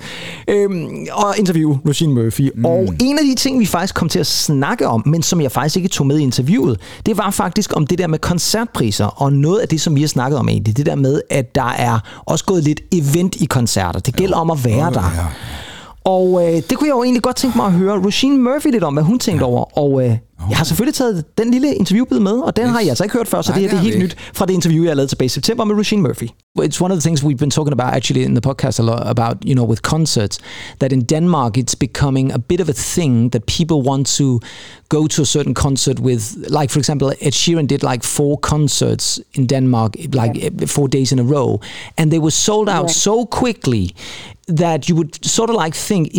Øhm, 0.48 1.06
og 1.12 1.34
interview 1.38 1.76
Roisin 1.86 2.12
Murphy. 2.14 2.50
Mm. 2.56 2.64
Og 2.64 2.94
en 3.02 3.18
af 3.18 3.24
de 3.24 3.34
ting, 3.34 3.60
vi 3.60 3.66
faktisk 3.66 3.94
kom 3.94 4.08
til 4.08 4.18
at 4.18 4.26
snakke 4.26 4.88
om, 4.88 5.02
men 5.06 5.22
som 5.22 5.40
jeg 5.40 5.52
faktisk 5.52 5.76
ikke 5.76 5.88
tog 5.88 6.06
med 6.06 6.18
i 6.18 6.22
interviewet, 6.22 6.80
det 7.06 7.18
var 7.18 7.30
faktisk 7.30 7.72
om 7.76 7.86
det 7.86 7.98
der 7.98 8.06
med 8.06 8.18
koncertpriser, 8.18 9.06
og 9.22 9.32
noget 9.32 9.58
af 9.60 9.68
det, 9.68 9.80
som 9.80 9.94
vi 9.96 10.00
har 10.00 10.08
snakket 10.08 10.38
om 10.38 10.48
egentlig, 10.48 10.76
det 10.76 10.86
der 10.86 10.94
med, 10.94 11.20
at 11.30 11.54
der 11.54 11.72
er 11.78 11.98
også 12.26 12.44
gået 12.44 12.64
lidt 12.64 12.80
event 12.92 13.36
i 13.36 13.44
koncerter. 13.44 14.00
Det 14.00 14.16
gælder 14.16 14.36
om 14.36 14.50
at 14.50 14.64
være 14.64 14.92
der. 14.92 15.02
Ja. 15.16 15.24
Og 16.06 16.44
øh, 16.44 16.62
det 16.70 16.78
kunne 16.78 16.88
jeg 16.88 16.94
jo 16.94 17.02
egentlig 17.02 17.22
godt 17.22 17.36
tænke 17.36 17.58
mig 17.58 17.66
at 17.66 17.72
høre 17.72 18.02
Roisin 18.02 18.42
Murphy 18.42 18.70
lidt 18.70 18.84
om, 18.84 18.92
hvad 18.92 19.02
hun 19.02 19.18
tænkte 19.18 19.44
over. 19.44 19.78
Og 19.78 20.04
øh, 20.04 20.16
jeg 20.50 20.58
har 20.58 20.64
selvfølgelig 20.64 20.94
taget 20.94 21.24
den 21.38 21.50
lille 21.50 21.74
interviewbid 21.74 22.18
med, 22.18 22.32
og 22.32 22.56
den 22.56 22.68
har 22.68 22.80
jeg 22.80 22.88
altså 22.88 23.04
ikke 23.04 23.16
hørt 23.16 23.28
før, 23.28 23.42
så 23.42 23.52
Nej, 23.52 23.60
det 23.60 23.70
her 23.70 23.78
det 23.78 23.86
er 23.86 23.90
helt 23.90 23.98
nyt 23.98 24.16
fra 24.34 24.46
det 24.46 24.54
interview, 24.54 24.84
jeg 24.84 24.96
lavede 24.96 25.10
tilbage 25.10 25.26
i 25.26 25.28
september 25.28 25.64
med 25.64 25.74
Roisin 25.74 26.02
Murphy. 26.02 26.28
It's 26.58 26.80
one 26.84 26.94
of 26.94 27.00
the 27.00 27.08
things 27.08 27.22
we've 27.24 27.38
been 27.38 27.50
talking 27.50 27.72
about 27.72 27.94
actually 27.94 28.24
in 28.24 28.34
the 28.34 28.50
podcast 28.50 28.78
a 28.78 28.82
lot 28.82 29.02
about, 29.16 29.36
you 29.44 29.54
know, 29.54 29.66
with 29.70 29.82
concerts, 29.82 30.38
that 30.80 30.92
in 30.92 31.00
Denmark 31.04 31.56
it's 31.58 31.74
becoming 31.88 32.32
a 32.32 32.38
bit 32.38 32.60
of 32.60 32.68
a 32.68 32.72
thing 32.94 33.30
that 33.32 33.42
people 33.58 33.90
want 33.90 34.16
to 34.16 34.40
go 34.88 35.06
to 35.06 35.22
a 35.22 35.26
certain 35.26 35.54
concert 35.54 35.98
with, 35.98 36.22
like 36.58 36.70
for 36.72 36.78
example, 36.78 37.10
Ed 37.20 37.32
Sheeran 37.32 37.66
did 37.66 37.82
like 37.82 38.02
four 38.04 38.38
concerts 38.38 39.20
in 39.32 39.46
Denmark, 39.46 39.90
like 40.12 40.34
eh, 40.44 40.66
four 40.66 40.88
days 40.88 41.12
in 41.12 41.18
a 41.18 41.24
row, 41.24 41.60
and 41.98 42.10
they 42.10 42.20
were 42.20 42.36
sold 42.46 42.68
out 42.68 42.90
so 42.90 43.26
quickly 43.26 43.94
that 44.46 44.88
you 44.88 44.96
would 44.96 45.24
sort 45.24 45.50
of 45.50 45.56
like 45.56 45.74
think, 45.74 46.12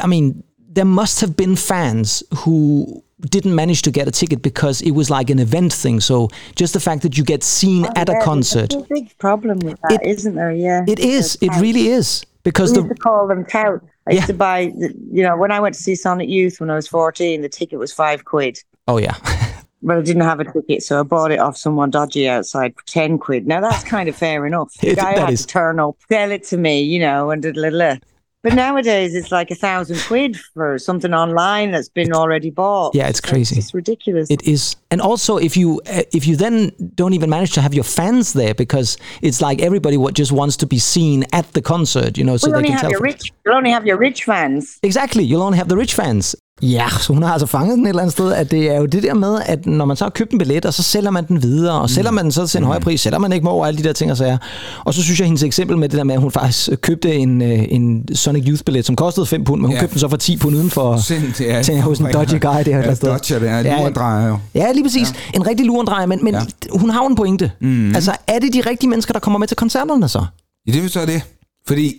I 0.00 0.06
mean, 0.06 0.42
there 0.68 0.84
must 0.84 1.20
have 1.20 1.36
been 1.36 1.56
fans 1.56 2.22
who 2.38 3.02
didn't 3.30 3.54
manage 3.54 3.82
to 3.82 3.90
get 3.90 4.06
a 4.08 4.10
ticket 4.10 4.42
because 4.42 4.82
it 4.82 4.90
was 4.92 5.08
like 5.10 5.30
an 5.30 5.38
event 5.38 5.72
thing. 5.72 6.00
So 6.00 6.28
just 6.56 6.74
the 6.74 6.80
fact 6.80 7.02
that 7.02 7.16
you 7.16 7.24
get 7.24 7.42
seen 7.42 7.86
at 7.96 8.08
a 8.08 8.20
concert, 8.22 8.70
There's 8.70 8.82
a 8.84 8.86
big 8.94 9.16
problem 9.18 9.58
with 9.60 9.78
that, 9.88 10.00
It- 10.04 10.24
not 10.24 10.34
there? 10.34 10.52
Yeah. 10.52 10.84
it 10.86 10.98
is, 10.98 11.38
it 11.40 11.50
really 11.60 11.88
is. 11.88 12.24
Because 12.42 12.72
We 12.72 12.76
the 12.78 12.82
used 12.82 12.96
to 12.96 13.00
call 13.02 13.26
them 13.26 13.44
tout. 13.46 13.80
I 14.06 14.10
Yeah. 14.10 14.16
used 14.16 14.26
to 14.26 14.34
buy, 14.34 14.70
you 15.12 15.22
know, 15.22 15.36
when 15.38 15.50
I 15.50 15.60
went 15.60 15.74
to 15.76 15.80
see 15.82 15.94
Sonic 15.94 16.28
Youth 16.28 16.60
when 16.60 16.68
I 16.70 16.74
was 16.74 16.86
14, 16.86 17.40
the 17.40 17.48
ticket 17.48 17.78
was 17.78 17.90
five 17.92 18.24
quid. 18.26 18.58
oh 18.86 18.98
yeah, 18.98 19.14
But 19.84 19.98
I 19.98 20.00
didn't 20.00 20.22
have 20.22 20.40
a 20.40 20.50
ticket, 20.50 20.82
so 20.82 20.98
I 20.98 21.02
bought 21.02 21.30
it 21.30 21.38
off 21.38 21.56
someone 21.56 21.90
dodgy 21.90 22.28
outside 22.28 22.74
for 22.74 22.84
10 22.86 23.18
quid. 23.18 23.46
Now 23.46 23.60
that's 23.60 23.84
kind 23.84 24.08
of 24.08 24.16
fair 24.16 24.46
enough. 24.46 24.72
The 24.80 24.94
guy 24.94 25.18
had 25.18 25.30
is. 25.30 25.42
to 25.42 25.46
turn 25.46 25.78
up, 25.78 25.96
sell 26.08 26.30
it 26.30 26.44
to 26.44 26.56
me, 26.56 26.82
you 26.82 26.98
know, 26.98 27.30
and 27.30 27.42
da, 27.42 27.52
da, 27.52 27.70
da. 27.70 27.98
But 28.44 28.52
nowadays 28.52 29.14
it's 29.14 29.32
like 29.32 29.50
a 29.50 29.54
thousand 29.54 29.98
quid 30.00 30.38
for 30.38 30.78
something 30.78 31.14
online 31.14 31.70
that's 31.70 31.88
been 31.88 32.12
already 32.12 32.50
bought. 32.50 32.94
Yeah, 32.94 33.08
it's 33.08 33.20
crazy. 33.20 33.56
It's 33.56 33.72
ridiculous. 33.72 34.30
it 34.30 34.46
is. 34.46 34.76
And 34.90 35.00
also, 35.00 35.38
if 35.38 35.56
you 35.56 35.80
uh, 35.86 36.02
if 36.12 36.26
you 36.26 36.36
then 36.36 36.70
don't 36.94 37.14
even 37.14 37.30
manage 37.30 37.52
to 37.52 37.62
have 37.62 37.72
your 37.72 37.84
fans 37.84 38.34
there 38.34 38.54
because 38.54 38.98
it's 39.22 39.40
like 39.40 39.62
everybody 39.62 39.96
what 39.96 40.12
just 40.12 40.30
wants 40.30 40.58
to 40.58 40.66
be 40.66 40.78
seen 40.78 41.24
at 41.32 41.50
the 41.54 41.62
concert, 41.62 42.18
you 42.18 42.24
know, 42.24 42.36
so 42.36 42.50
well, 42.50 42.60
they 42.60 42.68
only 42.68 42.68
can 42.68 42.72
have 42.74 42.82
tell. 42.82 42.90
your 42.90 43.00
rich. 43.00 43.32
You'll 43.46 43.54
only 43.54 43.70
have 43.70 43.86
your 43.86 43.96
rich 43.96 44.24
fans. 44.24 44.78
Exactly, 44.82 45.24
you'll 45.24 45.42
only 45.42 45.56
have 45.56 45.68
the 45.68 45.76
rich 45.78 45.94
fans. 45.94 46.36
Ja, 46.62 46.86
så 47.00 47.12
hun 47.12 47.22
har 47.22 47.32
altså 47.32 47.46
fanget 47.46 47.76
den 47.78 47.84
et 47.86 47.88
eller 47.88 48.02
andet 48.02 48.12
sted, 48.12 48.32
at 48.32 48.50
det 48.50 48.70
er 48.70 48.78
jo 48.78 48.86
det 48.86 49.02
der 49.02 49.14
med, 49.14 49.38
at 49.46 49.66
når 49.66 49.84
man 49.84 49.96
så 49.96 50.04
har 50.04 50.10
købt 50.10 50.32
en 50.32 50.38
billet, 50.38 50.64
og 50.66 50.74
så 50.74 50.82
sælger 50.82 51.10
man 51.10 51.26
den 51.28 51.42
videre, 51.42 51.80
og 51.80 51.90
sælger 51.90 52.10
man 52.10 52.24
den 52.24 52.32
så 52.32 52.46
til 52.46 52.58
en 52.58 52.64
højere 52.64 52.80
pris, 52.80 53.00
sælger 53.00 53.18
man 53.18 53.32
ikke 53.32 53.44
må 53.44 53.50
over 53.50 53.66
alle 53.66 53.78
de 53.78 53.82
der 53.84 53.92
ting 53.92 54.10
og 54.10 54.16
sager. 54.16 54.38
Og 54.84 54.94
så 54.94 55.02
synes 55.02 55.18
jeg, 55.20 55.26
hendes 55.26 55.42
eksempel 55.42 55.78
med 55.78 55.88
det 55.88 55.98
der 55.98 56.04
med, 56.04 56.14
at 56.14 56.20
hun 56.20 56.30
faktisk 56.30 56.70
købte 56.80 57.14
en, 57.14 57.42
øh, 57.42 57.64
en 57.68 58.14
Sonic 58.16 58.44
Youth 58.48 58.62
billet, 58.64 58.86
som 58.86 58.96
kostede 58.96 59.26
5 59.26 59.44
pund, 59.44 59.60
men 59.60 59.66
hun 59.66 59.74
Ja. 59.74 59.80
købte 59.80 59.92
den 59.94 60.00
så 60.00 60.08
for 60.08 60.16
10 60.16 60.36
pund 60.36 60.56
uden 60.56 60.70
for 60.70 60.96
Sendt, 60.96 61.40
ja, 61.40 61.62
til, 61.62 61.80
hos 61.80 61.98
en 61.98 62.06
dodgy 62.12 62.30
guy 62.32 62.40
der 62.40 62.50
et 62.50 62.66
eller 62.68 62.82
andet 62.82 62.96
sted. 62.96 63.08
Ja, 63.08 63.14
dodger, 63.14 63.38
det 63.38 63.48
er 63.48 63.58
en 63.58 63.78
lurendrejer 63.78 64.28
jo. 64.28 64.38
Ja, 64.54 64.72
lige 64.72 64.84
præcis. 64.84 65.08
Ja. 65.34 65.36
En 65.38 65.46
rigtig 65.46 65.66
lurendrejer, 65.66 66.06
men, 66.06 66.24
men 66.24 66.34
ja. 66.34 66.40
hun 66.78 66.90
har 66.90 67.02
jo 67.02 67.08
en 67.08 67.16
pointe. 67.16 67.50
Mm. 67.60 67.94
Altså, 67.94 68.12
er 68.26 68.38
det 68.38 68.52
de 68.54 68.60
rigtige 68.60 68.90
mennesker, 68.90 69.12
der 69.12 69.20
kommer 69.20 69.38
med 69.38 69.48
til 69.48 69.56
koncerterne 69.56 70.08
så? 70.08 70.24
Ja, 70.66 70.72
det 70.72 70.84
er 70.84 70.88
så 70.88 71.06
det. 71.06 71.22
Fordi 71.66 71.94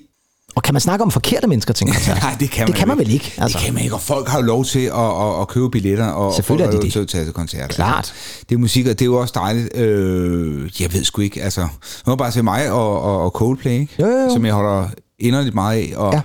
Og 0.55 0.63
kan 0.63 0.73
man 0.73 0.81
snakke 0.81 1.03
om 1.03 1.11
forkerte 1.11 1.47
mennesker 1.47 1.73
til 1.73 1.87
en 1.87 1.93
koncert? 1.93 2.21
Nej, 2.21 2.35
det 2.39 2.51
kan 2.51 2.61
man, 2.61 2.67
det 2.67 2.75
kan 2.75 2.87
man 2.87 2.97
vel 2.97 3.11
ikke. 3.11 3.33
Altså. 3.37 3.57
Det 3.57 3.65
kan 3.65 3.73
man 3.73 3.83
ikke, 3.83 3.95
og 3.95 4.01
folk 4.01 4.27
har 4.27 4.37
jo 4.39 4.45
lov 4.45 4.65
til 4.65 4.79
at, 4.79 4.93
at, 4.93 5.41
at 5.41 5.47
købe 5.47 5.69
billetter, 5.69 6.05
og, 6.05 6.25
og 6.25 6.25
folk 6.25 6.35
Selvfølgelig 6.35 6.67
har 6.67 6.71
de 6.71 6.77
lov 6.77 6.91
til 6.91 6.99
at 6.99 7.07
tage 7.07 7.23
til 7.25 7.33
koncerter. 7.33 7.67
Klart. 7.75 8.13
Det 8.49 8.55
er 8.55 8.59
musik, 8.59 8.85
og 8.85 8.89
det 8.89 9.01
er 9.01 9.05
jo 9.05 9.15
også 9.15 9.31
dejligt. 9.35 9.77
Øh, 9.77 10.81
jeg 10.81 10.93
ved 10.93 11.03
sgu 11.03 11.21
ikke, 11.21 11.43
altså... 11.43 11.61
Nu 11.61 11.67
må 12.05 12.15
bare 12.15 12.31
se 12.31 12.43
mig 12.43 12.71
og, 12.71 13.01
og, 13.01 13.21
og 13.21 13.29
Coldplay, 13.31 13.71
ikke? 13.71 13.95
Jo, 13.99 14.05
jo, 14.07 14.17
jo. 14.17 14.29
som 14.33 14.45
jeg 14.45 14.53
holder 14.53 14.87
inderligt 15.19 15.55
meget 15.55 15.77
af. 15.77 15.93
Og, 15.97 16.13
Ja. 16.13 16.21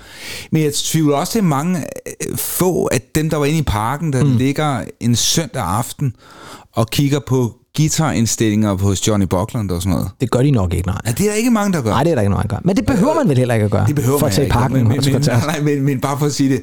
Men 0.53 0.62
jeg 0.62 0.74
tvivler 0.74 1.16
også, 1.16 1.39
er 1.39 1.43
mange 1.43 1.78
øh, 1.78 2.37
få 2.37 2.89
af 2.93 3.01
dem, 3.14 3.31
der 3.31 3.37
var 3.37 3.45
inde 3.45 3.59
i 3.59 3.62
parken, 3.62 4.12
der 4.12 4.24
mm. 4.24 4.37
ligger 4.37 4.85
en 5.01 5.16
søndag 5.16 5.62
aften 5.62 6.12
og 6.72 6.91
kigger 6.91 7.18
på 7.26 7.60
guitarindstillinger 7.81 8.74
hos 8.74 9.09
Johnny 9.09 9.26
Buckland 9.26 9.70
og 9.70 9.83
sådan 9.83 9.93
noget. 9.97 10.11
Det 10.20 10.31
gør 10.31 10.43
de 10.43 10.51
nok 10.51 10.74
ikke, 10.74 10.87
nej. 10.87 11.01
Ja, 11.07 11.11
det 11.11 11.20
er 11.20 11.31
der 11.31 11.37
ikke 11.37 11.51
mange, 11.51 11.72
der 11.72 11.83
gør. 11.83 11.91
Nej, 11.91 12.03
det 12.03 12.11
er 12.11 12.14
der 12.14 12.22
ikke 12.22 12.31
nogen, 12.31 12.49
der 12.49 12.57
gør. 12.57 12.61
Men 12.64 12.76
det 12.76 12.87
behøver 12.87 13.14
man 13.14 13.28
vel 13.28 13.39
heller 13.39 13.55
ikke 13.55 13.64
at 13.64 13.70
gøre. 13.70 13.87
Det 13.87 13.95
behøver 13.95 14.18
for 14.18 14.26
at 14.26 14.33
tage 14.33 14.47
i 14.47 14.51
parken 14.51 14.76
men, 14.76 14.89
men, 14.89 15.01
men, 15.12 15.22
nej, 15.47 15.61
men, 15.61 15.83
men 15.83 16.01
bare 16.01 16.18
for 16.18 16.26
at 16.26 16.33
sige 16.33 16.51
det. 16.51 16.62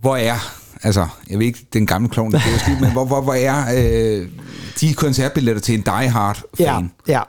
Hvor 0.00 0.16
er, 0.16 0.34
altså, 0.82 1.06
jeg 1.30 1.38
ved 1.38 1.46
ikke, 1.46 1.66
den 1.72 1.86
gamle 1.86 2.08
klovn, 2.08 2.32
der 2.32 2.38
er 2.38 2.58
skidt, 2.58 2.80
men 2.80 2.92
hvor, 2.92 3.04
hvor, 3.04 3.20
hvor 3.20 3.34
er 3.34 3.64
øh, 3.76 4.28
de 4.80 4.94
koncertbilletter 4.94 5.62
til 5.62 5.74
en 5.74 5.80
Die 5.80 6.08
Hard 6.08 6.42
fan? 6.56 6.90
Ja, 7.08 7.12
ja. 7.12 7.20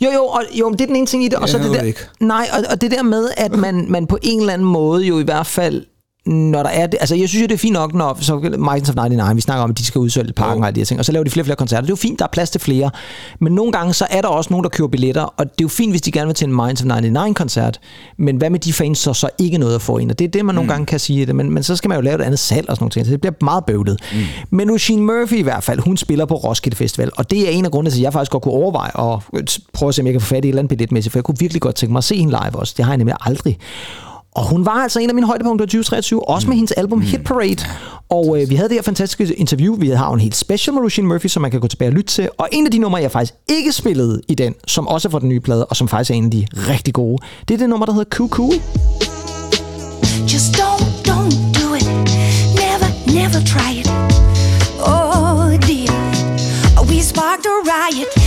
Jo, 0.00 0.10
jo, 0.10 0.24
og, 0.24 0.42
jo, 0.54 0.70
det 0.72 0.80
er 0.80 0.86
den 0.86 0.96
ene 0.96 1.06
ting 1.06 1.24
i 1.24 1.28
det. 1.28 1.38
Og 1.38 1.48
så 1.48 1.56
Jeg 1.56 1.64
det 1.64 1.70
ved 1.70 1.76
der, 1.76 1.82
det 1.82 1.88
ikke. 1.88 2.00
Nej, 2.20 2.48
og, 2.52 2.64
og 2.70 2.80
det 2.80 2.90
der 2.90 3.02
med, 3.02 3.28
at 3.36 3.52
man, 3.52 3.86
man 3.88 4.06
på 4.06 4.18
en 4.22 4.40
eller 4.40 4.52
anden 4.52 4.68
måde 4.68 5.04
jo 5.04 5.18
i 5.18 5.22
hvert 5.22 5.46
fald 5.46 5.84
når 6.26 6.62
der 6.62 6.70
er 6.70 6.86
det, 6.86 6.98
altså 7.00 7.14
jeg 7.14 7.28
synes 7.28 7.42
jo, 7.42 7.46
det 7.46 7.54
er 7.54 7.58
fint 7.58 7.72
nok, 7.72 7.94
når 7.94 8.18
så 8.20 8.38
Minds 8.58 8.88
of 8.88 8.94
99, 8.94 9.36
vi 9.36 9.40
snakker 9.40 9.64
om, 9.64 9.70
at 9.70 9.78
de 9.78 9.84
skal 9.84 9.98
udsælge 9.98 10.32
parken 10.32 10.62
og 10.62 10.66
alle 10.66 10.74
de 10.74 10.80
her 10.80 10.84
ting, 10.84 11.00
og 11.00 11.04
så 11.04 11.12
laver 11.12 11.24
de 11.24 11.30
flere 11.30 11.42
og 11.42 11.46
flere 11.46 11.56
koncerter. 11.56 11.80
Det 11.80 11.88
er 11.88 11.92
jo 11.92 11.96
fint, 11.96 12.18
der 12.18 12.24
er 12.24 12.28
plads 12.32 12.50
til 12.50 12.60
flere, 12.60 12.90
men 13.40 13.54
nogle 13.54 13.72
gange 13.72 13.94
så 13.94 14.06
er 14.10 14.20
der 14.20 14.28
også 14.28 14.50
nogen, 14.50 14.64
der 14.64 14.70
køber 14.70 14.88
billetter, 14.88 15.22
og 15.22 15.44
det 15.44 15.50
er 15.50 15.62
jo 15.62 15.68
fint, 15.68 15.92
hvis 15.92 16.00
de 16.00 16.12
gerne 16.12 16.26
vil 16.26 16.34
til 16.34 16.48
en 16.48 16.54
Minds 16.56 16.82
of 16.82 16.86
99-koncert, 16.86 17.80
men 18.18 18.36
hvad 18.36 18.50
med 18.50 18.58
de 18.58 18.72
fans, 18.72 18.98
så 18.98 19.14
så 19.14 19.28
ikke 19.38 19.58
noget 19.58 19.74
at 19.74 19.82
få 19.82 19.98
ind? 19.98 20.10
Og 20.10 20.18
det 20.18 20.24
er 20.24 20.28
det, 20.28 20.44
man 20.44 20.54
nogle 20.54 20.70
gange 20.70 20.86
kan 20.86 20.98
sige, 20.98 21.26
det, 21.26 21.36
men, 21.36 21.50
men 21.50 21.62
så 21.62 21.76
skal 21.76 21.88
man 21.88 21.98
jo 21.98 22.02
lave 22.02 22.14
et 22.14 22.22
andet 22.22 22.38
salg 22.38 22.68
og 22.70 22.76
sådan 22.76 22.82
nogle 22.82 22.90
ting, 22.90 23.06
så 23.06 23.12
det 23.12 23.20
bliver 23.20 23.34
meget 23.40 23.64
bøvlet. 23.64 24.00
Mm. 24.12 24.18
Men 24.50 24.70
Eugene 24.70 25.02
Murphy 25.02 25.34
i 25.34 25.42
hvert 25.42 25.64
fald, 25.64 25.80
hun 25.80 25.96
spiller 25.96 26.24
på 26.24 26.34
Roskilde 26.34 26.76
Festival, 26.76 27.10
og 27.16 27.30
det 27.30 27.48
er 27.48 27.50
en 27.50 27.64
af 27.64 27.70
grundene 27.70 27.90
til, 27.90 27.98
at 27.98 28.02
jeg 28.02 28.12
faktisk 28.12 28.32
godt 28.32 28.42
kunne 28.42 28.54
overveje 28.54 29.12
at 29.14 29.58
prøve 29.72 29.88
at 29.88 29.94
se, 29.94 30.02
om 30.02 30.06
jeg 30.06 30.14
kan 30.14 30.20
få 30.20 30.26
fat 30.26 30.44
i 30.44 30.48
et 30.48 30.48
eller 30.48 30.58
andet 30.58 30.68
billetmæssigt, 30.68 31.12
for 31.12 31.18
jeg 31.18 31.24
kunne 31.24 31.38
virkelig 31.38 31.62
godt 31.62 31.74
tænke 31.74 31.92
mig 31.92 31.98
at 31.98 32.04
se 32.04 32.16
hende 32.16 32.30
live 32.30 32.58
også. 32.58 32.74
Det 32.76 32.84
har 32.84 32.92
jeg 32.92 32.98
nemlig 32.98 33.16
aldrig. 33.20 33.58
Og 34.34 34.44
hun 34.48 34.66
var 34.66 34.72
altså 34.72 35.00
en 35.00 35.08
af 35.08 35.14
mine 35.14 35.26
højdepunkter 35.26 35.64
i 35.64 35.68
2023, 35.68 36.28
også 36.28 36.48
med 36.48 36.56
hendes 36.56 36.72
album 36.72 37.00
Hit 37.00 37.24
Parade. 37.24 37.64
Og 38.10 38.40
øh, 38.42 38.50
vi 38.50 38.54
havde 38.54 38.68
det 38.68 38.76
her 38.76 38.82
fantastiske 38.82 39.34
interview. 39.34 39.76
Vi 39.76 39.88
har 39.88 40.12
en 40.12 40.20
helt 40.20 40.36
special 40.36 40.74
med 40.74 40.82
Roisin 40.82 41.06
Murphy, 41.06 41.26
som 41.26 41.42
man 41.42 41.50
kan 41.50 41.60
gå 41.60 41.66
tilbage 41.66 41.88
og 41.88 41.92
lytte 41.92 42.12
til. 42.12 42.28
Og 42.38 42.48
en 42.52 42.66
af 42.66 42.72
de 42.72 42.78
numre, 42.78 43.00
jeg 43.00 43.10
faktisk 43.10 43.34
ikke 43.48 43.72
spillede 43.72 44.20
i 44.28 44.34
den, 44.34 44.54
som 44.66 44.88
også 44.88 45.08
er 45.08 45.10
fra 45.10 45.18
den 45.20 45.28
nye 45.28 45.40
plade, 45.40 45.66
og 45.66 45.76
som 45.76 45.88
faktisk 45.88 46.10
er 46.10 46.14
en 46.14 46.24
af 46.24 46.30
de 46.30 46.46
rigtig 46.54 46.94
gode, 46.94 47.18
det 47.48 47.54
er 47.54 47.58
det 47.58 47.68
nummer, 47.68 47.86
der 47.86 47.92
hedder 47.92 48.10
Cool. 48.28 48.52
Just 50.32 50.54
don't, 50.60 50.84
don't 51.10 51.36
do 51.58 51.74
it. 51.74 51.86
Never, 52.62 52.88
never 53.18 53.40
try 53.52 53.70
it. 53.80 53.88
Oh 54.80 55.50
dear, 55.68 55.92
we 56.90 57.00
sparked 57.00 57.46
a 57.46 57.56
riot. 57.72 58.21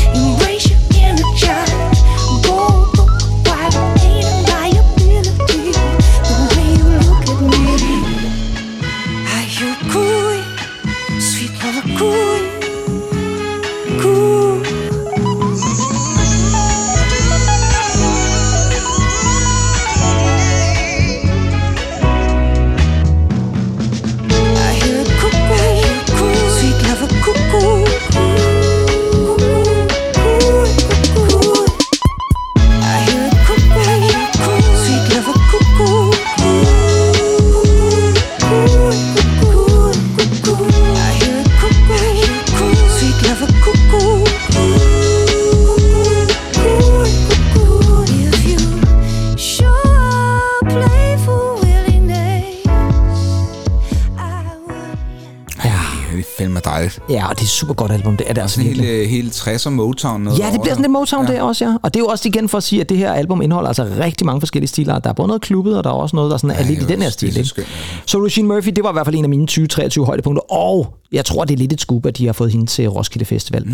Fandme 56.38 56.60
dejligt. 56.66 57.00
ja, 57.10 57.30
og 57.30 57.36
det 57.40 57.44
er 57.44 57.48
super 57.48 57.74
godt 57.74 57.92
album. 57.92 58.18
Det 58.18 58.30
er 58.30 58.34
det 58.34 58.42
altså 58.42 58.62
Helt, 58.62 58.78
virkelig. 58.82 59.02
øh, 59.04 59.10
helt 59.10 59.34
60'er 59.48 59.70
Motown 59.70 60.22
noget 60.22 60.40
Ja, 60.40 60.46
det 60.52 60.62
bliver 60.62 60.74
sådan 60.74 60.82
lidt 60.84 60.92
Motown 60.92 61.26
ja. 61.28 61.34
der 61.34 61.42
også, 61.42 61.66
ja. 61.66 61.76
Og 61.84 61.94
det 61.94 62.00
er 62.00 62.04
jo 62.04 62.08
også 62.08 62.28
igen 62.28 62.50
for 62.50 62.58
at 62.58 62.64
sige, 62.64 62.82
at 62.82 62.90
det 62.90 62.98
her 62.98 63.14
album 63.14 63.42
indeholder 63.42 63.68
altså 63.68 63.88
rigtig 64.00 64.26
mange 64.26 64.42
forskellige 64.42 64.68
stiler. 64.68 65.00
Der 65.00 65.10
er 65.10 65.14
både 65.14 65.28
noget 65.28 65.42
klubbet, 65.42 65.78
og 65.78 65.84
der 65.84 65.90
er 65.90 65.94
også 65.94 66.16
noget, 66.16 66.32
der 66.32 66.38
sådan 66.38 66.56
er 66.58 66.64
lidt 66.64 66.82
i 66.82 66.86
den 66.86 67.00
her 67.02 67.06
er 67.08 67.12
stil. 67.12 67.34
så 67.34 67.40
Ikke? 67.40 67.50
skønt, 67.50 67.68
Så 68.06 68.18
Regine 68.26 68.48
Murphy, 68.48 68.70
det 68.76 68.84
var 68.84 68.90
i 68.90 68.94
hvert 68.94 69.06
fald 69.08 69.16
en 69.16 69.24
af 69.24 69.30
mine 69.30 69.48
2023 69.48 70.06
højdepunkter. 70.06 70.54
Og 70.54 70.96
jeg 71.12 71.26
tror, 71.26 71.46
det 71.46 71.54
er 71.54 71.58
lidt 71.58 71.74
et 71.74 71.82
scoop, 71.82 72.06
at 72.06 72.18
de 72.18 72.26
har 72.26 72.34
fået 72.34 72.52
hende 72.52 72.66
til 72.66 72.88
Roskilde 72.90 73.26
Festival. 73.26 73.66
Mm. 73.66 73.74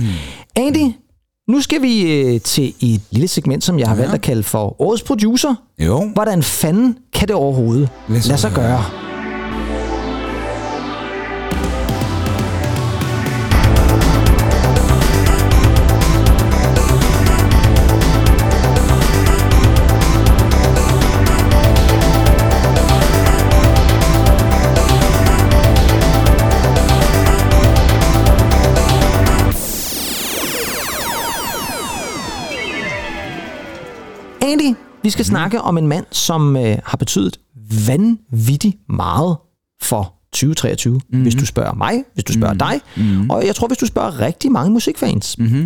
Andy, 0.56 0.92
nu 1.48 1.62
skal 1.62 1.82
vi 1.82 2.02
øh, 2.14 2.42
til 2.42 2.74
et 2.82 3.02
lille 3.12 3.28
segment, 3.28 3.64
som 3.64 3.80
jeg 3.80 3.88
har 3.88 3.96
ja. 3.96 4.02
valgt 4.02 4.14
at 4.16 4.22
kalde 4.22 4.44
for 4.44 4.82
Årets 4.82 5.04
Producer. 5.04 5.56
Jo. 5.80 6.10
Hvordan 6.14 6.44
fanden 6.44 6.98
kan 7.14 7.28
det 7.28 7.36
overhovedet 7.36 7.90
lade 8.08 8.38
sig 8.38 8.52
gøre? 8.52 9.11
Egentlig, 34.52 34.76
vi 35.04 35.10
skal 35.10 35.24
mm. 35.24 35.30
snakke 35.30 35.62
om 35.62 35.78
en 35.78 35.88
mand, 35.88 36.06
som 36.12 36.56
øh, 36.56 36.78
har 36.86 36.98
betydet 36.98 37.40
vanvittigt 37.88 38.78
meget 38.90 39.38
for 39.82 40.14
2023, 40.34 41.02
mm. 41.10 41.22
hvis 41.22 41.36
du 41.36 41.46
spørger 41.46 41.74
mig, 41.74 42.04
hvis 42.14 42.24
du 42.24 42.34
spørger 42.34 42.54
mm. 42.54 42.60
dig, 42.60 42.82
mm. 42.98 43.30
og 43.30 43.46
jeg 43.46 43.56
tror, 43.56 43.68
hvis 43.68 43.78
du 43.78 43.86
spørger 43.86 44.20
rigtig 44.20 44.52
mange 44.52 44.72
musikfans. 44.72 45.38
Mm-hmm. 45.38 45.66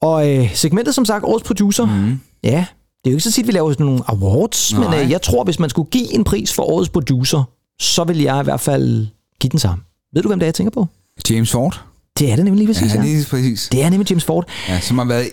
Og 0.00 0.36
øh, 0.36 0.54
segmentet, 0.54 0.94
som 0.94 1.04
sagt, 1.04 1.24
årets 1.24 1.44
producer, 1.46 1.84
mm. 1.86 2.20
ja, 2.44 2.64
det 3.04 3.10
er 3.10 3.10
jo 3.10 3.16
ikke 3.16 3.20
så 3.20 3.32
tit, 3.32 3.46
vi 3.46 3.52
laver 3.52 3.72
sådan 3.72 3.86
nogle 3.86 4.02
awards, 4.06 4.72
Nej. 4.72 4.90
men 4.90 5.00
øh, 5.00 5.10
jeg 5.10 5.22
tror, 5.22 5.44
hvis 5.44 5.58
man 5.58 5.70
skulle 5.70 5.90
give 5.90 6.14
en 6.14 6.24
pris 6.24 6.52
for 6.52 6.62
årets 6.62 6.88
producer, 6.88 7.44
så 7.80 8.04
vil 8.04 8.20
jeg 8.20 8.40
i 8.40 8.44
hvert 8.44 8.60
fald 8.60 9.06
give 9.40 9.50
den 9.50 9.58
sammen. 9.58 9.84
Ved 10.14 10.22
du, 10.22 10.28
hvem 10.28 10.38
det 10.38 10.46
er, 10.46 10.48
jeg 10.48 10.54
tænker 10.54 10.70
på? 10.70 10.86
James 11.30 11.50
Ford. 11.50 11.84
Det 12.18 12.32
er 12.32 12.36
det 12.36 12.44
nemlig 12.44 12.66
lige 12.66 12.74
præcis, 12.74 12.94
Ja, 12.94 13.00
ja. 13.00 13.06
lige 13.06 13.26
præcis. 13.30 13.68
Det 13.72 13.82
er 13.82 13.90
nemlig 13.90 14.10
James 14.10 14.24
Ford. 14.24 14.48
Ja, 14.68 14.80
som 14.80 14.98
har 14.98 15.04
været 15.04 15.28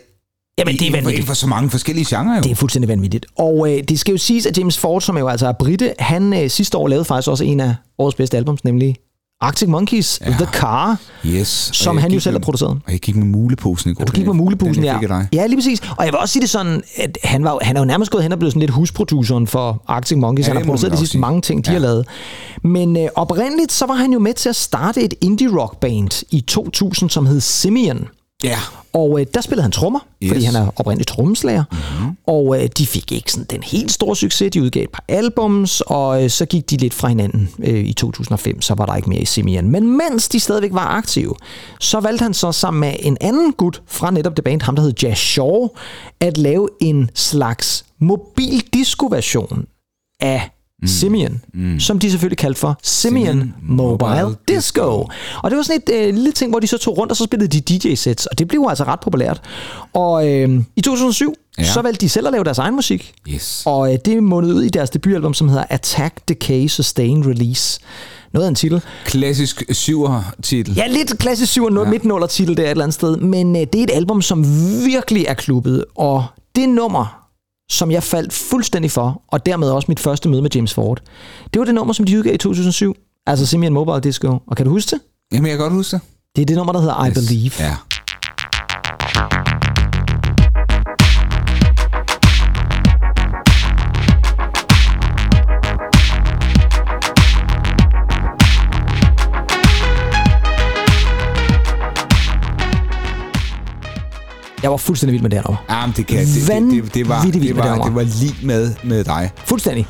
Jamen, 0.60 0.74
det 0.78 0.88
er 0.88 0.92
vanvittigt. 0.92 1.16
inden 1.16 1.28
for 1.28 1.34
så 1.34 1.48
mange 1.48 1.70
forskellige 1.70 2.06
genrer 2.18 2.36
jo. 2.36 2.42
Det 2.42 2.52
er 2.52 2.56
fuldstændig 2.56 2.90
vanvittigt. 2.90 3.26
Og 3.38 3.74
øh, 3.74 3.84
det 3.84 4.00
skal 4.00 4.12
jo 4.12 4.18
siges, 4.18 4.46
at 4.46 4.58
James 4.58 4.78
Ford, 4.78 5.02
som 5.02 5.18
jo 5.18 5.28
altså 5.28 5.48
er 5.48 5.52
britte, 5.52 5.94
han 6.00 6.34
øh, 6.34 6.50
sidste 6.50 6.78
år 6.78 6.88
lavede 6.88 7.06
faktisk 7.06 7.30
også 7.30 7.44
en 7.44 7.60
af 7.60 7.76
årets 7.98 8.16
bedste 8.16 8.38
albums, 8.38 8.64
nemlig 8.64 8.96
Arctic 9.42 9.68
Monkeys, 9.70 10.20
ja. 10.26 10.32
The 10.32 10.46
Car, 10.46 10.98
Yes. 11.26 11.70
og 11.70 11.76
som 11.76 11.98
han 11.98 12.12
jo 12.12 12.20
selv 12.20 12.36
har 12.36 12.40
produceret. 12.40 12.72
Og 12.86 12.92
jeg 12.92 13.00
gik 13.00 13.16
med 13.16 13.26
muleposen 13.26 13.92
i 13.92 13.94
går. 13.94 14.06
Du 14.06 14.12
gik 14.12 14.26
med 14.26 14.34
mulebusen, 14.34 14.76
den, 14.76 14.84
ja. 14.84 15.22
Ja, 15.34 15.46
lige 15.48 15.58
præcis. 15.58 15.82
Og 15.98 16.06
jeg 16.06 16.14
vil 16.14 16.20
også 16.20 16.34
sige 16.34 16.42
det 16.42 16.50
sådan, 16.50 16.84
at 16.98 17.18
han, 17.24 17.44
var, 17.44 17.60
han 17.62 17.76
er 17.76 17.82
jo 17.82 17.86
nærmest 17.86 18.12
gået 18.12 18.24
hen 18.24 18.32
og 18.32 18.40
blevet 18.40 18.52
sådan 18.54 18.60
lidt 18.60 18.72
husproduceren 18.72 19.48
for 19.48 19.84
Arctic 19.88 20.18
Monkeys. 20.18 20.48
Ja, 20.48 20.50
han 20.54 20.58
har 20.62 20.66
produceret 20.66 20.92
de 20.94 20.98
sidste 20.98 21.12
sige. 21.12 21.22
mange 21.22 21.42
ting, 21.42 21.66
de 21.66 21.70
Ja. 21.72 21.74
har 21.74 21.82
lavet. 21.82 22.06
Men 22.64 22.98
øh, 22.98 23.08
oprindeligt, 23.16 23.72
så 23.72 23.86
var 23.86 23.94
han 23.96 24.12
jo 24.14 24.20
med 24.20 24.34
til 24.34 24.50
at 24.50 24.56
starte 24.56 25.02
et 25.02 25.14
indie 25.22 25.60
rock 25.60 25.80
band 25.80 26.24
i 26.32 26.42
2000, 26.42 27.10
som 27.10 27.26
hed 27.26 27.40
Simeon. 27.42 28.08
Ja. 28.46 28.60
Og 28.94 29.20
øh, 29.20 29.26
der 29.34 29.42
spillede 29.42 29.62
han 29.62 29.72
trommer, 29.72 30.00
yes. 30.24 30.32
fordi 30.32 30.46
han 30.46 30.56
er 30.56 30.72
oprindeligt 30.76 31.08
trommeslager. 31.08 31.64
Mm-hmm. 31.72 32.18
Og 32.28 32.62
øh, 32.62 32.70
de 32.78 32.88
fik 32.88 33.12
ikke 33.12 33.32
sådan 33.32 33.46
den 33.50 33.64
helt 33.64 33.92
store 33.92 34.16
succes. 34.16 34.52
De 34.52 34.64
udgav 34.64 34.84
et 34.84 34.90
par 34.90 35.04
albums, 35.08 35.82
og 35.82 36.24
øh, 36.24 36.30
så 36.30 36.46
gik 36.46 36.70
de 36.70 36.78
lidt 36.78 36.94
fra 36.94 37.08
hinanden 37.08 37.50
øh, 37.60 37.86
i 37.86 37.94
2005. 37.94 38.62
Så 38.62 38.74
var 38.74 38.86
der 38.86 38.96
ikke 38.96 39.10
mere 39.10 39.22
i 39.22 39.26
Simeon. 39.26 39.70
Men 39.70 39.98
mens 39.98 40.30
de 40.30 40.40
stadigvæk 40.40 40.74
var 40.74 40.88
aktive, 40.88 41.36
så 41.80 42.00
valgte 42.00 42.24
han 42.24 42.34
så 42.34 42.52
sammen 42.52 42.80
med 42.80 42.96
en 43.00 43.18
anden 43.22 43.54
gut 43.54 43.82
fra 43.88 44.12
netop 44.12 44.36
det 44.36 44.44
band, 44.44 44.62
ham 44.62 44.76
der 44.76 44.84
hed 44.84 44.94
Jazz 45.04 45.20
Shaw, 45.20 45.68
at 46.20 46.38
lave 46.38 46.70
en 46.82 47.10
slags 47.16 47.86
mobil 48.00 48.64
disco-version 48.74 49.66
af 50.20 50.50
mm. 50.86 50.88
Simeon, 50.88 51.42
mm. 51.54 51.80
som 51.80 52.00
de 52.00 52.12
selvfølgelig 52.12 52.38
kaldte 52.38 52.60
for 52.60 52.80
Simeon, 52.84 53.26
Simeon 53.26 53.54
Mobile, 53.62 54.24
Mobile 54.24 54.38
Disco. 54.48 55.08
Og 55.44 55.52
det 55.52 55.58
var 55.58 55.64
sådan 55.64 55.82
et 55.88 56.08
øh, 56.08 56.14
lille 56.14 56.32
ting, 56.32 56.52
hvor 56.52 56.60
de 56.60 56.68
så 56.68 56.78
tog 56.78 56.98
rundt, 56.98 57.12
og 57.12 57.18
så 57.18 57.24
spillede 57.24 57.60
de 57.60 57.78
DJ-sets, 57.78 58.26
og 58.26 58.40
det 58.40 58.48
blev 58.48 58.66
altså 58.70 58.84
ret 58.84 59.00
populært. 59.00 59.42
Og 59.94 60.28
øh, 60.30 60.62
i 60.76 60.82
2007, 60.82 61.36
ja. 61.58 61.64
Så 61.64 61.82
valgte 61.82 62.02
de 62.02 62.10
selv 62.10 62.28
at 62.28 62.32
lave 62.34 62.44
deres 62.44 62.58
egen 62.58 62.76
musik, 62.76 63.14
Yes. 63.30 63.64
og 63.66 63.94
øh, 63.94 64.00
det 64.06 64.24
mundede 64.24 64.56
ud 64.56 64.64
i 64.64 64.70
deres 64.70 64.90
debutalbum, 64.90 65.34
som 65.34 65.50
hedder 65.50 65.64
Attack, 65.70 66.20
Decay, 66.28 66.68
Sustain, 66.68 67.30
Release. 67.30 67.80
Noget 68.34 68.46
af 68.46 68.50
en 68.50 68.56
titel. 68.56 68.82
Klassisk 69.06 69.64
syver-titel. 69.72 70.76
Ja, 70.76 70.88
lidt 70.88 71.18
klassisk 71.18 71.52
7 71.52 71.64
ja. 71.64 71.84
midt 71.84 72.30
titel 72.30 72.58
der 72.58 72.64
et 72.64 72.70
eller 72.70 72.84
andet 72.84 72.94
sted, 72.94 73.18
men 73.18 73.56
øh, 73.56 73.62
det 73.62 73.76
er 73.80 73.84
et 73.84 73.92
album, 73.94 74.22
som 74.22 74.46
virkelig 74.86 75.26
er 75.28 75.34
klubbet, 75.34 75.86
og 75.96 76.26
det 76.56 76.70
nummer, 76.70 77.25
som 77.70 77.92
jeg 77.92 78.04
faldt 78.04 78.34
fuldstændig 78.34 78.92
for, 78.92 79.22
og 79.28 79.46
dermed 79.46 79.70
også 79.70 79.86
mit 79.88 80.00
første 80.00 80.30
møde 80.30 80.42
med 80.42 80.50
James 80.56 80.74
Ford, 80.74 81.02
det 81.54 81.60
var 81.60 81.66
det 81.66 81.76
nummer, 81.76 81.94
som 81.94 82.06
de 82.06 82.18
udgav 82.18 82.34
i 82.34 82.38
2007, 82.38 82.96
altså 83.28 83.46
Simeon 83.46 83.74
Mobile 83.74 84.00
Disco. 84.00 84.38
Og 84.48 84.58
kan 84.58 84.66
du 84.66 84.72
huske 84.72 84.92
det? 84.92 85.00
Jamen, 85.32 85.46
jeg 85.50 85.58
kan 85.58 85.64
godt 85.64 85.74
huske 85.74 85.96
det. 85.96 86.02
Det 86.36 86.42
er 86.42 86.46
det 86.46 86.56
nummer, 86.58 86.74
der 86.74 86.80
hedder 86.80 87.06
I 87.06 87.12
Believe. 87.12 87.52
Ja. 87.60 87.76
Jeg 104.66 104.72
var 104.72 104.78
fuldstændig 104.78 105.12
vild 105.14 105.22
med 105.22 105.30
det 105.30 105.38
her 105.38 105.44
nummer. 105.44 105.64
Jamen, 105.70 105.94
det, 105.98 106.08
kan, 106.08 106.18
det, 106.18 106.28
det, 106.28 106.84
det, 106.84 106.94
det, 106.94 107.10
var, 107.10 107.22
det, 107.22 107.42
med 107.42 107.54
var, 107.54 107.76
det 107.76 107.86
det 107.86 107.96
var 107.96 108.02
lige 108.02 108.36
med, 108.44 108.74
med 108.84 109.04
dig. 109.04 109.32
Fuldstændig. 109.46 109.88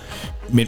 Men... 0.50 0.68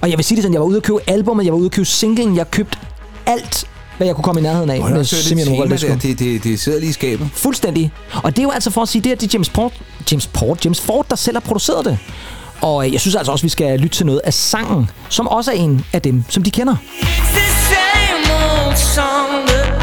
Og 0.00 0.10
jeg 0.10 0.18
vil 0.18 0.24
sige 0.24 0.36
det 0.36 0.42
sådan, 0.42 0.52
jeg 0.52 0.60
var 0.60 0.66
ude 0.66 0.76
at 0.76 0.82
købe 0.82 0.98
albumet, 1.06 1.44
jeg 1.44 1.52
var 1.52 1.58
ude 1.58 1.66
at 1.66 1.72
købe 1.72 1.86
singlen, 1.86 2.36
jeg 2.36 2.50
købte 2.50 2.78
alt, 3.26 3.66
hvad 3.96 4.06
jeg 4.06 4.16
kunne 4.16 4.24
komme 4.24 4.40
i 4.40 4.42
nærheden 4.42 4.70
af 4.70 4.80
med 4.80 4.98
er 4.98 5.02
så 5.02 5.22
Simeon 5.22 5.70
det 5.70 5.80
der, 5.80 5.96
det, 5.96 6.18
det, 6.18 6.44
det 6.44 6.60
sidder 6.60 6.78
lige 6.78 6.90
i 6.90 6.92
skabet. 6.92 7.28
Fuldstændig. 7.32 7.92
Og 8.22 8.30
det 8.36 8.38
er 8.38 8.42
jo 8.42 8.50
altså 8.50 8.70
for 8.70 8.82
at 8.82 8.88
sige, 8.88 9.02
det, 9.02 9.22
er 9.22 9.28
James 9.32 9.48
Port, 9.48 9.72
James 10.12 10.26
Port, 10.26 10.64
James 10.64 10.80
Ford, 10.80 11.06
der 11.10 11.16
selv 11.16 11.36
har 11.36 11.40
produceret 11.40 11.84
det. 11.84 11.98
Og 12.60 12.86
øh, 12.86 12.92
jeg 12.92 13.00
synes 13.00 13.14
altså 13.14 13.32
også, 13.32 13.44
vi 13.44 13.48
skal 13.48 13.80
lytte 13.80 13.96
til 13.96 14.06
noget 14.06 14.20
af 14.24 14.34
sangen, 14.34 14.90
som 15.08 15.28
også 15.28 15.50
er 15.50 15.56
en 15.56 15.84
af 15.92 16.02
dem, 16.02 16.24
som 16.28 16.42
de 16.42 16.50
kender. 16.50 16.76
It's 17.00 17.38
the 17.38 17.74
same 17.74 18.66
old 18.66 18.76
song 18.76 19.48
that 19.48 19.79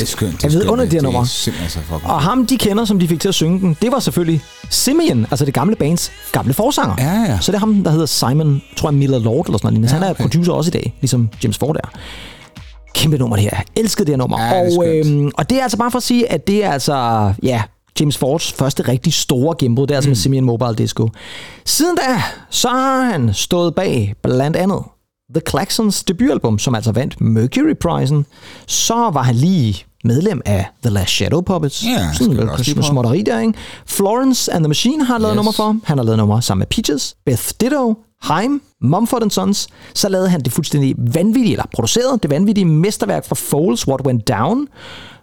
det 0.00 0.02
er 0.02 0.06
det 0.06 0.12
er 0.12 0.16
skønt. 0.16 0.32
Det 0.32 0.42
Jeg 0.42 0.48
er 0.48 0.52
ved 0.52 0.60
skønt. 0.60 0.70
under 0.72 0.84
det 0.84 0.92
Det 0.92 0.98
er 0.98 1.02
nummer. 1.02 1.24
simpelthen 1.24 1.70
så 1.70 1.78
fucking 1.88 2.10
Og 2.10 2.20
ham, 2.22 2.46
de 2.46 2.56
kender, 2.58 2.84
som 2.84 2.98
de 2.98 3.08
fik 3.08 3.20
til 3.20 3.28
at 3.28 3.34
synge 3.34 3.60
den, 3.60 3.76
det 3.82 3.92
var 3.92 3.98
selvfølgelig 3.98 4.42
Simeon, 4.70 5.26
altså 5.30 5.44
det 5.44 5.54
gamle 5.54 5.76
bands 5.76 6.12
gamle 6.32 6.54
forsanger. 6.54 6.94
Ja, 6.98 7.20
ja. 7.32 7.38
Så 7.40 7.52
det 7.52 7.56
er 7.56 7.60
ham, 7.60 7.84
der 7.84 7.90
hedder 7.90 8.06
Simon, 8.06 8.62
tror 8.76 8.88
jeg, 8.90 8.98
Miller 8.98 9.18
Lord 9.18 9.46
eller 9.46 9.58
sådan 9.58 9.74
noget. 9.74 9.88
Ja, 9.88 9.94
han 9.94 10.02
er 10.02 10.10
okay. 10.10 10.22
producer 10.22 10.52
også 10.52 10.68
i 10.68 10.72
dag, 10.72 10.94
ligesom 11.00 11.28
James 11.44 11.58
Ford 11.58 11.76
er. 11.76 11.88
Kæmpe 12.94 13.18
nummer 13.18 13.36
det 13.36 13.42
her. 13.42 13.50
Jeg 13.52 13.64
elskede 13.76 14.06
det 14.06 14.12
her 14.12 14.16
nummer. 14.18 14.40
Ja, 14.42 14.58
det 14.64 14.66
og, 14.66 14.72
skønt. 14.72 15.06
øhm, 15.06 15.30
og 15.34 15.50
det 15.50 15.58
er 15.58 15.62
altså 15.62 15.78
bare 15.78 15.90
for 15.90 15.96
at 15.98 16.02
sige, 16.02 16.32
at 16.32 16.46
det 16.46 16.64
er 16.64 16.70
altså, 16.70 17.32
ja, 17.42 17.62
James 18.00 18.16
Fords 18.18 18.52
første 18.52 18.82
rigtig 18.82 19.12
store 19.14 19.54
gennembrud, 19.58 19.86
det 19.86 19.94
er 19.94 19.98
altså 19.98 20.10
med 20.10 20.16
Simeon 20.16 20.44
Mobile 20.44 20.74
Disco. 20.74 21.08
Siden 21.64 21.96
da, 21.96 22.22
så 22.50 22.68
har 22.68 23.04
han 23.04 23.30
stået 23.34 23.74
bag 23.74 24.14
blandt 24.22 24.56
andet 24.56 24.82
The 25.34 25.42
Claxons 25.50 26.04
debutalbum, 26.04 26.58
som 26.58 26.74
altså 26.74 26.92
vandt 26.92 27.20
Mercury-prisen. 27.20 28.26
Så 28.66 28.94
var 28.94 29.22
han 29.22 29.34
lige 29.34 29.84
medlem 30.04 30.40
af 30.44 30.66
The 30.82 30.90
Last 30.90 31.10
Shadow 31.10 31.40
Puppets. 31.40 31.84
Ja, 31.84 32.12
skal 32.14 32.64
Sådan 32.64 32.82
småtteri 32.82 33.22
der, 33.22 33.40
ikke? 33.40 33.54
Florence 33.86 34.52
and 34.52 34.64
the 34.64 34.68
Machine 34.68 35.04
har 35.04 35.18
lavet 35.18 35.32
Yes. 35.32 35.36
nummer 35.36 35.52
for. 35.52 35.76
Han 35.84 35.98
har 35.98 36.04
lavet 36.04 36.18
nummer 36.18 36.40
sammen 36.40 36.58
med 36.60 36.66
Peaches, 36.66 37.16
Beth 37.26 37.50
Ditto, 37.60 37.94
Haim, 38.22 38.62
Mumford 38.82 39.30
Sons. 39.30 39.68
Så 39.94 40.08
lavede 40.08 40.28
han 40.28 40.40
det 40.40 40.52
fuldstændig 40.52 40.94
vanvittige, 40.98 41.52
eller 41.52 41.64
produceret 41.74 42.22
det 42.22 42.30
vanvittige 42.30 42.64
mesterværk 42.64 43.24
fra 43.24 43.34
Foles, 43.34 43.88
What 43.88 44.06
Went 44.06 44.28
Down. 44.28 44.66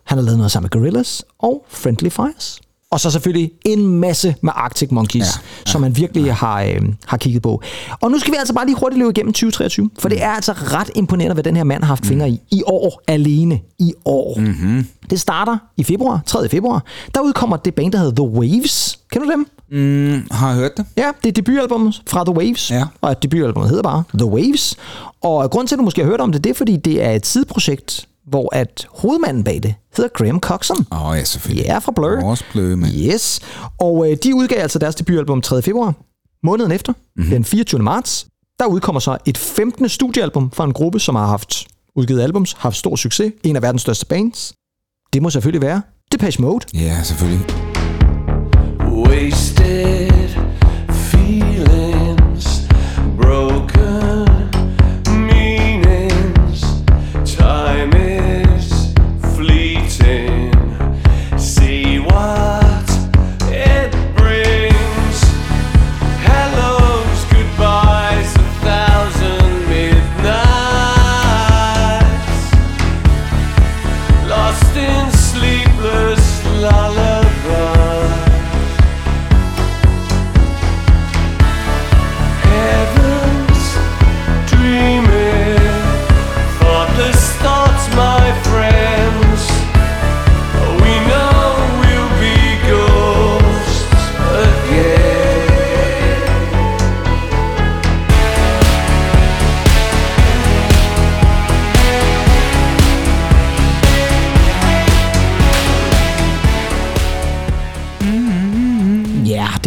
Han 0.03 0.17
har 0.17 0.25
lavet 0.25 0.37
noget 0.37 0.51
sammen 0.51 0.69
med 0.73 0.81
Gorillaz 0.81 1.21
og 1.39 1.65
Friendly 1.69 2.09
Fires. 2.09 2.59
Og 2.91 2.99
så 2.99 3.11
selvfølgelig 3.11 3.51
en 3.65 3.87
masse 3.87 4.35
med 4.41 4.51
Arctic 4.55 4.91
Monkeys, 4.91 5.15
ja, 5.15 5.25
ja, 5.65 5.71
som 5.71 5.81
man 5.81 5.97
virkelig 5.97 6.25
ja. 6.25 6.31
har, 6.33 6.61
øh, 6.63 6.81
har 7.05 7.17
kigget 7.17 7.41
på. 7.41 7.61
Og 8.01 8.11
nu 8.11 8.19
skal 8.19 8.31
vi 8.31 8.37
altså 8.39 8.53
bare 8.53 8.65
lige 8.65 8.75
hurtigt 8.79 8.99
løbe 8.99 9.09
igennem 9.09 9.33
2023, 9.33 9.89
for 9.99 10.09
det 10.09 10.23
er 10.23 10.29
altså 10.29 10.51
ret 10.51 10.89
imponerende, 10.95 11.33
hvad 11.33 11.43
den 11.43 11.55
her 11.55 11.63
mand 11.63 11.83
har 11.83 11.87
haft 11.87 12.05
fingre 12.05 12.29
i. 12.29 12.41
I 12.51 12.63
år 12.65 13.01
alene. 13.07 13.59
I 13.79 13.93
år. 14.05 14.39
Mm-hmm. 14.39 14.87
Det 15.09 15.21
starter 15.21 15.57
i 15.77 15.83
februar, 15.83 16.21
3. 16.25 16.49
februar. 16.49 16.83
Der 17.15 17.21
udkommer 17.21 17.57
det 17.57 17.75
band, 17.75 17.91
der 17.91 17.97
hedder 17.97 18.23
The 18.23 18.29
Waves. 18.39 18.99
Kender 19.11 19.27
du 19.27 19.31
dem? 19.31 19.47
Mm, 19.71 20.27
har 20.31 20.47
jeg 20.47 20.57
hørt 20.57 20.77
det? 20.77 20.85
Ja, 20.97 21.11
det 21.23 21.29
er 21.29 21.33
debutalbummet 21.33 22.01
fra 22.07 22.23
The 22.23 22.33
Waves. 22.33 22.71
Ja. 22.71 22.83
Og 23.01 23.23
debutalbummet 23.23 23.69
hedder 23.69 23.83
bare 23.83 24.03
The 24.17 24.25
Waves. 24.25 24.75
Og 25.21 25.51
grunden 25.51 25.67
til, 25.67 25.75
at 25.75 25.79
du 25.79 25.83
måske 25.83 26.01
har 26.01 26.09
hørt 26.09 26.21
om 26.21 26.31
det, 26.31 26.43
det 26.43 26.49
er, 26.49 26.53
fordi 26.53 26.77
det 26.77 27.03
er 27.03 27.11
et 27.11 27.25
sideprojekt, 27.25 28.07
hvor 28.27 28.55
at 28.55 28.87
hovedmanden 28.91 29.43
bag 29.43 29.59
det 29.63 29.75
hedder 29.97 30.09
Graham 30.13 30.39
Coxon. 30.39 30.85
Åh, 30.91 31.05
oh, 31.09 31.17
ja, 31.17 31.23
selvfølgelig. 31.23 31.65
Ja, 31.65 31.77
fra 31.77 31.91
Blur. 31.91 32.21
Vores 32.21 32.43
mand. 32.55 32.85
Yes. 32.85 33.39
Og 33.79 34.11
øh, 34.11 34.17
de 34.23 34.35
udgav 34.35 34.59
altså 34.61 34.79
deres 34.79 34.95
debutalbum 34.95 35.41
3. 35.41 35.61
februar. 35.61 35.93
Måneden 36.43 36.71
efter, 36.71 36.93
Mhm. 36.93 37.01
mm-hmm. 37.15 37.31
den 37.31 37.45
24. 37.45 37.81
marts, 37.83 38.27
der 38.59 38.65
udkommer 38.65 38.99
så 38.99 39.17
et 39.25 39.37
15. 39.37 39.89
studiealbum 39.89 40.51
fra 40.51 40.63
en 40.65 40.73
gruppe, 40.73 40.99
som 40.99 41.15
har 41.15 41.27
haft 41.27 41.67
udgivet 41.95 42.21
albums, 42.21 42.51
har 42.53 42.59
haft 42.61 42.77
stor 42.77 42.95
succes, 42.95 43.31
en 43.43 43.55
af 43.55 43.61
verdens 43.61 43.81
største 43.81 44.05
bands. 44.05 44.53
Det 45.13 45.21
må 45.21 45.29
selvfølgelig 45.29 45.61
være 45.61 45.81
Depeche 46.11 46.41
Mode. 46.41 46.65
Ja, 46.73 47.03
selvfølgelig. 47.03 47.45
Wasted 48.91 50.29
feelings, 50.89 51.94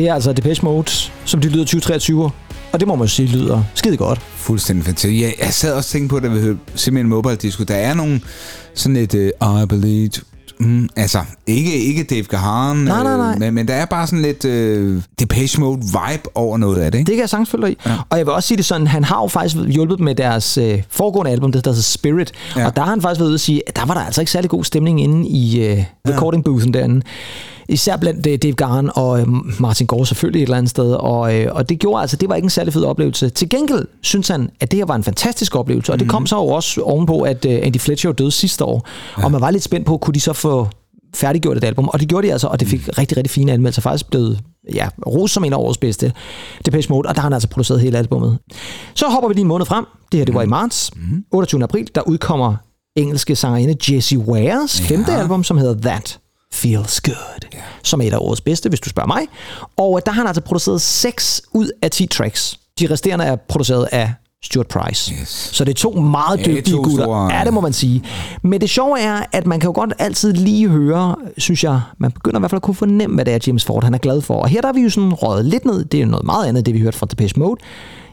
det 0.08 0.12
er 0.12 0.14
altså 0.14 0.32
Depeche 0.32 0.64
Mode, 0.64 0.90
som 1.24 1.40
de 1.40 1.48
lyder 1.48 1.64
2023. 1.64 2.30
Og 2.72 2.80
det 2.80 2.88
må 2.88 2.94
man 2.94 3.04
jo 3.04 3.08
sige 3.08 3.28
lyder 3.28 3.62
skide 3.74 3.96
godt. 3.96 4.20
Fuldstændig 4.36 4.84
fantastisk. 4.84 5.22
Ja, 5.22 5.30
jeg 5.44 5.52
sad 5.52 5.72
også 5.72 5.88
og 5.88 5.92
tænkte 5.92 6.14
på, 6.14 6.20
da 6.20 6.28
vi 6.28 6.40
hørte 6.40 6.58
simpelthen 6.74 7.08
Mobile 7.08 7.36
Disco. 7.36 7.64
Der 7.64 7.74
er 7.74 7.94
nogle 7.94 8.20
sådan 8.74 8.96
et 8.96 9.14
uh, 9.14 9.62
I 9.62 9.66
believe... 9.66 10.10
Mm, 10.60 10.88
altså, 10.96 11.18
ikke, 11.46 11.72
ikke 11.72 12.04
Dave 12.04 12.22
Gahan, 12.22 12.76
Nej, 12.76 13.02
nej, 13.02 13.16
nej. 13.16 13.32
Øh, 13.32 13.38
men, 13.38 13.54
men 13.54 13.68
der 13.68 13.74
er 13.74 13.86
bare 13.86 14.06
sådan 14.06 14.22
lidt 14.22 14.44
uh, 14.44 15.02
Depeche 15.20 15.60
Mode 15.60 15.80
vibe 15.80 16.22
over 16.34 16.58
noget 16.58 16.78
af 16.78 16.92
det, 16.92 16.98
ikke? 16.98 17.06
Det 17.06 17.14
kan 17.14 17.20
jeg 17.20 17.28
sagtens 17.28 17.50
følge 17.50 17.66
dig 17.66 17.72
i. 17.72 17.76
Ja. 17.86 17.96
Og 18.10 18.18
jeg 18.18 18.26
vil 18.26 18.34
også 18.34 18.46
sige 18.46 18.56
det 18.56 18.64
sådan, 18.64 18.86
han 18.86 19.04
har 19.04 19.22
jo 19.22 19.28
faktisk 19.28 19.56
hjulpet 19.56 20.00
med 20.00 20.14
deres 20.14 20.58
øh, 20.58 20.82
foregående 20.90 21.30
album, 21.30 21.52
det 21.52 21.64
der 21.64 21.70
hedder 21.70 21.82
Spirit. 21.82 22.32
Ja. 22.56 22.66
Og 22.66 22.76
der 22.76 22.82
har 22.82 22.90
han 22.90 23.02
faktisk 23.02 23.20
været 23.20 23.28
ude 23.28 23.34
at 23.34 23.40
sige, 23.40 23.62
at 23.66 23.76
der 23.76 23.84
var 23.86 23.94
der 23.94 24.00
altså 24.00 24.20
ikke 24.20 24.32
særlig 24.32 24.50
god 24.50 24.64
stemning 24.64 25.00
inde 25.02 25.28
i 25.28 25.64
øh, 25.66 25.84
recording 26.08 26.44
boothen 26.44 26.74
derinde. 26.74 27.02
Især 27.68 27.96
blandt 27.96 28.26
øh, 28.26 28.38
Dave 28.42 28.52
Gahan 28.52 28.90
og 28.94 29.20
øh, 29.20 29.26
Martin 29.60 29.86
Gore 29.86 30.06
selvfølgelig 30.06 30.40
et 30.40 30.42
eller 30.42 30.56
andet 30.56 30.70
sted. 30.70 30.92
Og, 30.92 31.34
øh, 31.34 31.54
og 31.54 31.68
det 31.68 31.78
gjorde 31.78 32.00
altså, 32.00 32.16
det 32.16 32.28
var 32.28 32.34
ikke 32.34 32.46
en 32.46 32.50
særlig 32.50 32.72
fed 32.72 32.84
oplevelse. 32.84 33.28
Til 33.28 33.48
gengæld 33.48 33.86
synes 34.02 34.28
han, 34.28 34.50
at 34.60 34.70
det 34.70 34.76
her 34.76 34.84
var 34.84 34.94
en 34.94 35.04
fantastisk 35.04 35.56
oplevelse. 35.56 35.92
Og 35.92 36.00
det 36.00 36.08
kom 36.08 36.26
så 36.26 36.36
jo 36.36 36.46
også 36.46 36.80
ovenpå, 36.80 37.20
at 37.20 37.44
øh, 37.44 37.58
Andy 37.62 37.76
Fletcher 37.76 38.12
døde 38.12 38.30
sidste 38.30 38.64
år. 38.64 38.88
Ja. 39.18 39.24
Og 39.24 39.32
man 39.32 39.40
var 39.40 39.50
lidt 39.50 39.62
spændt 39.62 39.86
på, 39.86 39.96
kunne 39.96 40.14
de 40.14 40.20
så 40.20 40.32
få 40.32 40.68
færdiggjort 41.14 41.56
et 41.56 41.64
album, 41.64 41.88
og 41.88 42.00
det 42.00 42.08
gjorde 42.08 42.26
de 42.26 42.32
altså, 42.32 42.46
og 42.46 42.60
det 42.60 42.68
fik 42.68 42.86
mm. 42.86 42.92
rigtig, 42.98 43.16
rigtig 43.16 43.30
fine 43.30 43.52
anmeldelser. 43.52 43.82
Faktisk 43.82 44.10
blevet 44.10 44.40
ja, 44.74 44.88
ros 45.06 45.30
som 45.30 45.44
en 45.44 45.52
af 45.52 45.56
årets 45.56 45.78
bedste 45.78 46.12
Depeche 46.66 46.90
Mode, 46.90 47.08
og 47.08 47.14
der 47.14 47.20
har 47.20 47.26
han 47.26 47.32
altså 47.32 47.48
produceret 47.48 47.80
hele 47.80 47.98
albummet. 47.98 48.38
Så 48.94 49.06
hopper 49.08 49.28
vi 49.28 49.34
lige 49.34 49.42
en 49.42 49.48
måned 49.48 49.66
frem. 49.66 49.84
Det 50.12 50.18
her, 50.18 50.24
det 50.24 50.34
var 50.34 50.42
i 50.42 50.46
marts. 50.46 50.90
28. 51.32 51.62
april, 51.62 51.88
der 51.94 52.00
udkommer 52.00 52.54
engelske 52.96 53.36
sangerinde 53.36 53.94
Jessie 53.94 54.18
Wares 54.18 54.80
femte 54.80 55.12
album, 55.12 55.44
som 55.44 55.58
hedder 55.58 55.80
That 55.80 56.18
Feels 56.52 57.00
Good, 57.00 57.14
yeah. 57.54 57.64
som 57.82 58.00
er 58.00 58.04
et 58.04 58.12
af 58.12 58.18
årets 58.20 58.40
bedste, 58.40 58.68
hvis 58.68 58.80
du 58.80 58.88
spørger 58.88 59.06
mig. 59.06 59.22
Og 59.76 60.00
der 60.06 60.12
har 60.12 60.20
han 60.20 60.26
altså 60.26 60.42
produceret 60.42 60.80
6 60.80 61.42
ud 61.52 61.70
af 61.82 61.90
10 61.90 62.06
tracks. 62.06 62.58
De 62.80 62.86
resterende 62.90 63.24
er 63.24 63.36
produceret 63.48 63.88
af 63.92 64.12
Stuart 64.44 64.66
Price. 64.66 65.14
Yes. 65.20 65.28
Så 65.52 65.64
det 65.64 65.70
er 65.70 65.74
to 65.74 65.90
meget 65.92 66.38
Ja, 66.38 66.44
dygtige 66.44 66.74
to 66.76 66.82
gutter. 66.82 67.04
store- 67.04 67.34
Ja, 67.34 67.44
det 67.44 67.52
må 67.52 67.60
man 67.60 67.72
sige. 67.72 68.02
Men 68.42 68.60
det 68.60 68.70
sjove 68.70 69.00
er, 69.00 69.22
at 69.32 69.46
man 69.46 69.60
kan 69.60 69.68
jo 69.68 69.72
godt 69.74 69.92
altid 69.98 70.32
lige 70.32 70.68
høre, 70.68 71.16
synes 71.38 71.64
jeg, 71.64 71.80
man 71.98 72.12
begynder 72.12 72.38
i 72.38 72.40
hvert 72.40 72.50
fald 72.50 72.58
at 72.58 72.62
kunne 72.62 72.74
fornemme, 72.74 73.14
hvad 73.14 73.24
det 73.24 73.34
er, 73.34 73.38
James 73.46 73.64
Ford 73.64 73.84
han 73.84 73.94
er 73.94 73.98
glad 73.98 74.20
for. 74.20 74.34
Og 74.42 74.48
her 74.48 74.60
der 74.60 74.68
er 74.68 74.72
vi 74.72 74.80
jo 74.80 74.90
sådan 74.90 75.12
røget 75.12 75.44
lidt 75.44 75.64
ned. 75.64 75.84
Det 75.84 75.98
er 75.98 76.02
jo 76.04 76.08
noget 76.10 76.26
meget 76.26 76.46
andet, 76.48 76.66
det 76.66 76.74
vi 76.74 76.80
hørte 76.80 76.98
fra 76.98 77.06
Depeche 77.10 77.40
Mode. 77.40 77.60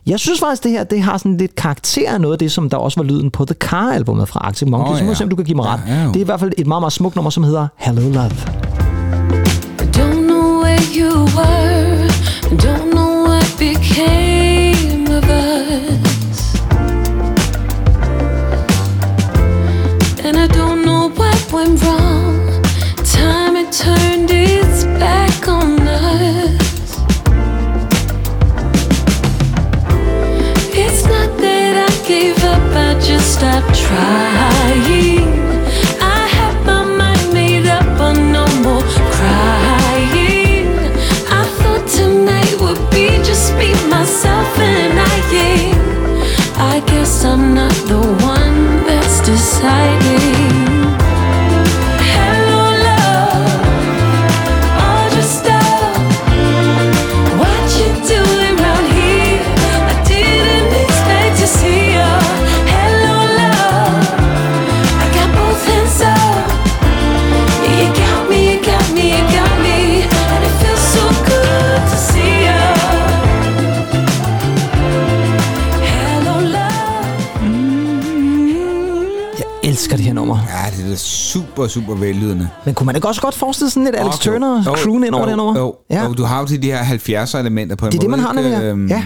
Jeg 0.08 0.20
synes 0.20 0.40
faktisk, 0.40 0.64
det 0.64 0.72
her 0.72 0.84
det 0.84 1.02
har 1.02 1.18
sådan 1.18 1.38
lidt 1.38 1.56
karakter 1.56 2.14
af 2.14 2.22
noget 2.22 2.34
af 2.34 2.40
det, 2.40 2.52
som 2.52 2.70
der 2.70 2.78
også 2.78 3.00
var 3.00 3.04
lyden 3.04 3.32
på 3.32 3.46
The 3.46 3.56
Car-albumet 3.64 4.28
fra 4.28 4.40
Arctic 4.40 4.68
Monkeys. 4.70 4.90
Oh, 4.90 4.96
ja. 4.96 5.00
Så 5.00 5.06
må 5.06 5.14
se, 5.14 5.24
om 5.24 5.30
du 5.30 5.36
kan 5.36 5.46
give 5.46 5.56
mig 5.56 5.66
ret. 5.66 5.80
Ja, 5.88 5.94
ja, 5.94 6.08
det 6.08 6.16
er 6.16 6.20
i 6.20 6.24
hvert 6.24 6.40
fald 6.40 6.52
et 6.58 6.68
meget, 6.68 6.82
meget 6.82 6.94
smukt 6.94 7.16
nummer, 7.16 7.30
som 7.30 7.44
hedder 7.44 7.68
Hello 7.78 8.02
Love. 8.02 8.30
Don't 9.98 10.22
know 10.28 10.62
where 10.64 10.82
you 10.98 11.12
were, 11.38 12.08
don't 12.66 12.92
know 12.92 13.28
what 13.28 13.56
became 13.60 15.18
of 15.18 15.24
us. 15.24 16.56
And 20.26 20.38
I 20.38 20.48
don't 20.48 20.84
know 20.84 21.10
what 21.20 21.54
went 21.54 21.84
wrong. 21.84 22.05
Just 33.06 33.34
stop 33.34 33.64
trying. 33.76 35.30
I 36.02 36.26
had 36.38 36.66
my 36.66 36.84
mind 36.84 37.34
made 37.34 37.68
up 37.68 38.00
on 38.00 38.32
no 38.32 38.48
more 38.64 38.82
crying. 39.14 40.66
I 41.30 41.44
thought 41.60 41.86
tonight 41.88 42.56
would 42.60 42.82
be 42.90 43.18
just 43.24 43.54
me, 43.58 43.74
myself, 43.90 44.58
and 44.58 45.00
I. 45.00 45.16
Yeah, 45.36 46.74
I 46.74 46.80
guess 46.88 47.24
I'm 47.26 47.54
not 47.54 47.76
the 47.88 48.02
one 48.26 48.88
that's 48.88 49.22
deciding. 49.22 50.45
Super, 81.36 81.68
super 81.68 81.96
vellydende. 81.96 82.50
Men 82.66 82.74
kunne 82.76 82.86
man 82.86 82.96
ikke 82.96 83.08
også 83.08 83.22
godt 83.22 83.36
forestille 83.36 83.70
sådan 83.70 83.84
lidt 83.84 83.96
Alex 83.96 84.14
Og- 84.14 84.20
Turner 84.20 84.64
croon 84.64 85.04
ind 85.04 85.16
over 85.16 85.28
her 85.28 85.36
nummer? 85.36 85.60
Jo, 85.60 85.76
Ja. 85.90 85.96
ja. 86.02 86.08
og 86.08 86.18
du 86.18 86.24
har 86.24 86.40
jo 86.40 86.46
til 86.46 86.62
de 86.62 86.68
her 86.72 86.84
70'er 86.84 87.38
elementer 87.38 87.76
på 87.76 87.86
en 87.86 87.92
Det 87.92 87.98
er 87.98 88.02
det, 88.02 88.10
måde. 88.10 88.22
man 88.22 88.26
har 88.26 88.34
nemlig, 88.34 88.52
ja. 88.52 88.62
Øhm, 88.64 88.88
Ja. 88.88 89.04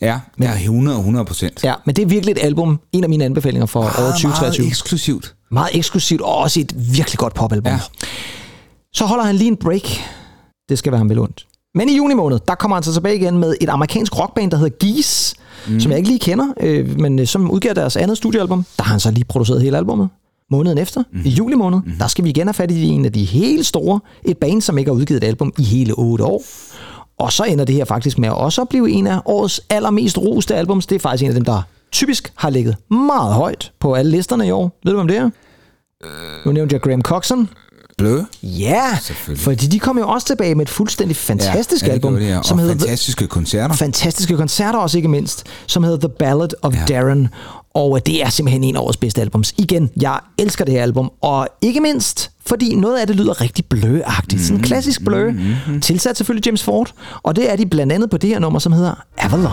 Ja, 0.00 0.20
ja 0.40 0.52
100, 0.62 0.98
100 0.98 1.24
procent. 1.24 1.64
Ja, 1.64 1.74
men 1.86 1.96
det 1.96 2.02
er 2.02 2.06
virkelig 2.06 2.32
et 2.32 2.38
album, 2.42 2.80
en 2.92 3.04
af 3.04 3.10
mine 3.10 3.24
anbefalinger 3.24 3.66
for 3.66 3.80
året 3.80 4.14
2023. 4.14 4.62
Meget 4.64 4.70
eksklusivt. 4.70 5.34
Meget 5.50 5.70
eksklusivt, 5.72 6.20
og 6.20 6.36
også 6.36 6.60
et 6.60 6.72
virkelig 6.96 7.18
godt 7.18 7.34
popalbum. 7.34 7.72
Ja. 7.72 7.80
Så 8.92 9.04
holder 9.04 9.24
han 9.24 9.34
lige 9.36 9.48
en 9.48 9.56
break. 9.56 9.82
Det 10.68 10.78
skal 10.78 10.92
være 10.92 10.98
ham 10.98 11.08
vel 11.10 11.18
ondt. 11.18 11.46
Men 11.74 11.88
i 11.88 11.96
juni 11.96 12.14
måned, 12.14 12.38
der 12.48 12.54
kommer 12.54 12.76
han 12.76 12.82
så 12.82 12.92
tilbage 12.92 13.16
igen 13.16 13.38
med 13.38 13.54
et 13.60 13.68
amerikansk 13.68 14.18
rockband, 14.18 14.50
der 14.50 14.56
hedder 14.56 14.76
Geese, 14.86 15.36
mm. 15.68 15.80
som 15.80 15.90
jeg 15.90 15.98
ikke 15.98 16.08
lige 16.10 16.20
kender, 16.20 16.46
øh, 16.60 17.00
men 17.00 17.18
øh, 17.18 17.26
som 17.26 17.50
udgiver 17.50 17.74
deres 17.74 17.96
andet 17.96 18.16
studiealbum. 18.16 18.64
Der 18.78 18.82
har 18.84 18.90
han 18.90 19.00
så 19.00 19.10
lige 19.10 19.24
produceret 19.24 19.62
hele 19.62 19.76
albummet. 19.76 20.08
Måneden 20.50 20.78
efter, 20.78 21.02
mm. 21.12 21.20
i 21.24 21.28
juli 21.28 21.54
måned, 21.54 21.78
mm. 21.86 21.92
der 21.98 22.06
skal 22.06 22.24
vi 22.24 22.30
igen 22.30 22.46
have 22.46 22.54
fat 22.54 22.70
i 22.70 22.84
en 22.84 23.04
af 23.04 23.12
de 23.12 23.24
helt 23.24 23.66
store. 23.66 24.00
Et 24.24 24.38
band, 24.38 24.62
som 24.62 24.78
ikke 24.78 24.90
har 24.90 24.96
udgivet 24.96 25.24
et 25.24 25.26
album 25.26 25.52
i 25.58 25.62
hele 25.62 25.94
otte 25.98 26.24
år. 26.24 26.42
Og 27.18 27.32
så 27.32 27.44
ender 27.44 27.64
det 27.64 27.74
her 27.74 27.84
faktisk 27.84 28.18
med 28.18 28.28
at 28.28 28.34
også 28.34 28.64
blive 28.64 28.90
en 28.90 29.06
af 29.06 29.20
årets 29.24 29.60
allermest 29.70 30.18
roste 30.18 30.54
albums. 30.54 30.86
Det 30.86 30.94
er 30.94 30.98
faktisk 30.98 31.22
en 31.22 31.28
af 31.28 31.34
dem, 31.34 31.44
der 31.44 31.62
typisk 31.92 32.32
har 32.36 32.50
ligget 32.50 32.76
meget 32.90 33.34
højt 33.34 33.72
på 33.80 33.94
alle 33.94 34.10
listerne 34.10 34.46
i 34.46 34.50
år. 34.50 34.78
Ved 34.84 34.92
du, 34.92 35.00
om 35.00 35.08
det 35.08 35.16
er? 35.16 35.30
Nu 36.46 36.52
nævnte 36.52 36.72
jeg 36.72 36.82
Graham 36.82 37.02
Coxon. 37.02 37.48
Blø. 37.98 38.20
Ja, 38.42 38.98
fordi 39.36 39.66
de 39.66 39.78
kom 39.78 39.98
jo 39.98 40.08
også 40.08 40.26
tilbage 40.26 40.54
med 40.54 40.62
et 40.66 40.68
fuldstændig 40.68 41.16
fantastisk 41.16 41.82
ja, 41.82 41.86
ja, 41.86 41.92
det 41.92 41.96
album, 41.96 42.12
gjorde 42.12 42.26
de, 42.26 42.30
ja. 42.30 42.42
som 42.42 42.58
og 42.58 42.64
hedder 42.64 42.78
fantastiske 42.78 43.26
koncerter. 43.26 43.74
fantastiske 43.74 44.36
koncerter 44.36 44.78
også 44.78 44.98
ikke 44.98 45.08
mindst, 45.08 45.44
som 45.66 45.84
hedder 45.84 46.08
The 46.08 46.16
Ballad 46.18 46.48
of 46.62 46.74
ja. 46.74 46.94
Darren. 46.94 47.28
Og 47.76 48.06
det 48.06 48.22
er 48.22 48.30
simpelthen 48.30 48.64
en 48.64 48.76
af 48.76 48.80
årets 48.80 48.96
bedste 48.96 49.20
albums. 49.20 49.54
Igen, 49.58 49.90
jeg 50.00 50.20
elsker 50.38 50.64
det 50.64 50.74
her 50.74 50.82
album, 50.82 51.10
og 51.20 51.48
ikke 51.62 51.80
mindst, 51.80 52.30
fordi 52.46 52.74
noget 52.74 52.98
af 52.98 53.06
det 53.06 53.16
lyder 53.16 53.40
rigtig 53.40 53.64
bløagtigt. 53.64 54.42
Sådan 54.42 54.56
en 54.56 54.62
klassisk 54.62 55.04
blø, 55.04 55.30
mm-hmm. 55.30 55.80
tilsat 55.80 56.16
selvfølgelig 56.16 56.46
James 56.46 56.62
Ford, 56.62 56.92
og 57.22 57.36
det 57.36 57.52
er 57.52 57.56
de 57.56 57.66
blandt 57.66 57.92
andet 57.92 58.10
på 58.10 58.16
det 58.16 58.30
her 58.30 58.38
nummer, 58.38 58.58
som 58.58 58.72
hedder 58.72 59.04
Avalon. 59.18 59.52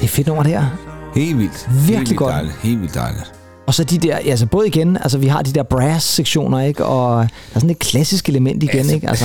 Det 0.00 0.04
er 0.04 0.08
fedt 0.08 0.26
nummer 0.26 0.42
det 0.42 0.52
her. 0.52 0.64
Helt 1.14 1.38
vildt. 1.38 1.68
Virkelig 1.70 1.88
helt 1.96 1.98
vildt 2.08 2.16
godt. 2.18 2.32
Dejligt. 2.32 2.54
Helt 2.62 2.80
vildt 2.80 2.94
dejligt. 2.94 3.32
Og 3.66 3.74
så 3.74 3.84
de 3.84 3.98
der, 3.98 4.16
altså 4.16 4.46
både 4.46 4.66
igen, 4.66 4.96
altså 4.96 5.18
vi 5.18 5.26
har 5.26 5.42
de 5.42 5.52
der 5.52 5.62
brass-sektioner, 5.62 6.60
ikke? 6.60 6.84
Og 6.84 7.16
der 7.16 7.28
er 7.54 7.58
sådan 7.60 7.70
et 7.70 7.78
klassisk 7.78 8.28
element 8.28 8.62
igen, 8.62 8.78
Altså, 8.78 8.94
ikke? 8.94 9.08
Altså, 9.08 9.24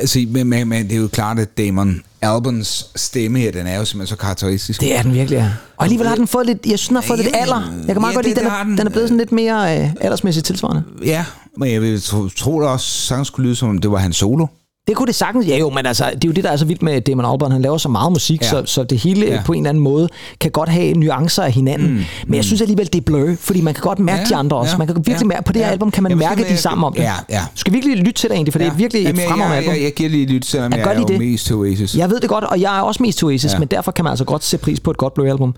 Altså, 0.00 0.18
men, 0.28 0.46
men, 0.46 0.68
men 0.68 0.84
det 0.84 0.92
er 0.92 0.96
jo 1.00 1.08
klart, 1.08 1.38
at 1.38 1.58
Damon 1.58 2.02
Albans 2.22 2.86
stemme 2.96 3.38
her, 3.38 3.52
den 3.52 3.66
er 3.66 3.76
jo 3.78 3.84
simpelthen 3.84 4.16
så 4.16 4.20
karakteristisk. 4.20 4.80
det 4.80 4.96
er 4.98 5.02
den 5.02 5.14
virkelig, 5.14 5.36
ja. 5.36 5.50
Og 5.76 5.84
alligevel 5.84 6.08
har 6.08 6.14
den 6.16 6.26
fået 6.26 6.46
lidt, 6.46 6.66
jeg 6.66 6.78
synes, 6.78 6.88
den 6.88 6.94
har 6.96 7.02
fået 7.02 7.18
lidt 7.18 7.30
alder. 7.36 7.72
Jeg 7.86 7.94
kan 7.94 8.00
meget 8.00 8.12
Ja, 8.12 8.16
godt 8.16 8.26
lide, 8.26 8.40
den, 8.40 8.46
er, 8.46 8.62
den. 8.64 8.78
den 8.78 8.86
er 8.86 8.90
blevet 8.90 9.08
sådan 9.08 9.18
lidt 9.18 9.32
mere 9.32 9.78
øh, 9.82 9.90
aldersmæssigt 10.00 10.46
tilsvarende. 10.46 10.82
Ja, 11.04 11.24
men 11.58 11.72
jeg 11.72 11.82
vil 11.82 12.02
tro, 12.02 12.28
tro 12.28 12.60
det 12.60 12.68
også 12.68 12.86
sagtens 12.86 13.28
skulle 13.28 13.46
lyde 13.46 13.56
som 13.56 13.68
om 13.68 13.78
det 13.78 13.90
var 13.90 13.98
hans 13.98 14.16
solo. 14.16 14.46
Det 14.88 14.96
kunne 14.96 15.06
det 15.06 15.14
sagtens, 15.14 15.46
ja 15.48 15.56
jo, 15.58 15.70
men 15.70 15.86
altså, 15.86 16.04
det 16.14 16.24
er 16.24 16.28
jo 16.28 16.32
det, 16.32 16.44
der 16.44 16.50
er 16.50 16.56
så 16.56 16.64
vildt 16.64 16.82
med 16.82 17.00
Damon 17.00 17.24
Albarn. 17.32 17.52
Han 17.52 17.62
laver 17.62 17.78
så 17.78 17.88
meget 17.88 18.12
musik, 18.12 18.40
Ja. 18.42 18.46
ja. 18.46 18.50
så, 18.66 18.72
så 18.72 18.84
det 18.84 18.98
hele 18.98 19.26
Ja. 19.26 19.34
ja. 19.34 19.42
på 19.46 19.52
en 19.52 19.58
eller 19.58 19.68
anden 19.70 19.82
måde 19.84 20.08
kan 20.40 20.50
godt 20.50 20.68
have 20.68 20.92
nuancer 20.94 21.42
af 21.42 21.52
hinanden. 21.52 21.88
Mm. 21.92 22.02
Men 22.26 22.34
jeg 22.34 22.44
synes 22.44 22.60
alligevel, 22.60 22.86
det 22.86 22.94
er 22.94 23.00
blur, 23.00 23.34
fordi 23.40 23.60
man 23.60 23.74
kan 23.74 23.80
godt 23.82 23.98
mærke 23.98 24.20
Ja, 24.22 24.28
de 24.28 24.36
andre 24.36 24.56
også. 24.56 24.72
ja, 24.72 24.78
Man 24.78 24.86
kan 24.86 24.96
virkelig 24.96 25.20
ja, 25.20 25.24
mærke, 25.26 25.44
på 25.44 25.52
det 25.52 25.60
her 25.60 25.66
ja. 25.66 25.72
album 25.72 25.90
kan 25.90 26.02
man 26.02 26.10
Jeg 26.10 26.18
vil 26.18 26.26
mærke, 26.26 26.40
de 26.40 26.46
er 26.46 26.50
jeg- 26.50 26.58
sammen 26.58 26.84
om 26.84 26.92
det. 26.92 27.00
ja, 27.02 27.12
ja. 27.30 27.40
Du 27.40 27.58
skal 27.58 27.72
virkelig 27.72 27.96
lytte 27.96 28.12
til 28.12 28.28
det 28.30 28.34
egentlig, 28.34 28.52
for 28.52 28.58
det 28.58 28.66
er 28.68 28.74
virkelig 28.74 29.02
Jamen, 29.02 29.14
et 29.16 29.20
jeg, 29.22 29.28
fremragende 29.30 29.54
jeg, 29.56 29.62
album. 29.62 29.74
jeg, 29.74 29.82
jeg 29.82 29.92
giver 29.94 30.10
lige 30.10 30.26
lyt, 30.26 30.46
selvom 30.46 30.72
Jeg 30.72 30.78
jeg, 30.78 30.86
jeg 30.94 31.02
er 31.02 31.06
det. 31.06 31.18
mest 31.18 31.46
til 31.46 31.54
Oasis. 31.56 31.94
Jeg 31.96 32.10
ved 32.10 32.20
det 32.20 32.28
godt, 32.28 32.44
og 32.44 32.60
jeg 32.60 32.78
er 32.78 32.82
også 32.82 33.02
mest 33.02 33.18
til 33.18 33.26
Oasis, 33.26 33.44
Ja. 33.50 33.54
ja. 33.54 33.58
men 33.58 33.68
derfor 33.68 33.92
kan 33.92 34.04
man 34.04 34.10
altså 34.10 34.24
godt 34.24 34.44
se 34.44 34.58
pris 34.58 34.80
på 34.80 34.90
et 34.90 34.96
godt 34.96 35.14
Blue 35.14 35.28
album. 35.28 35.54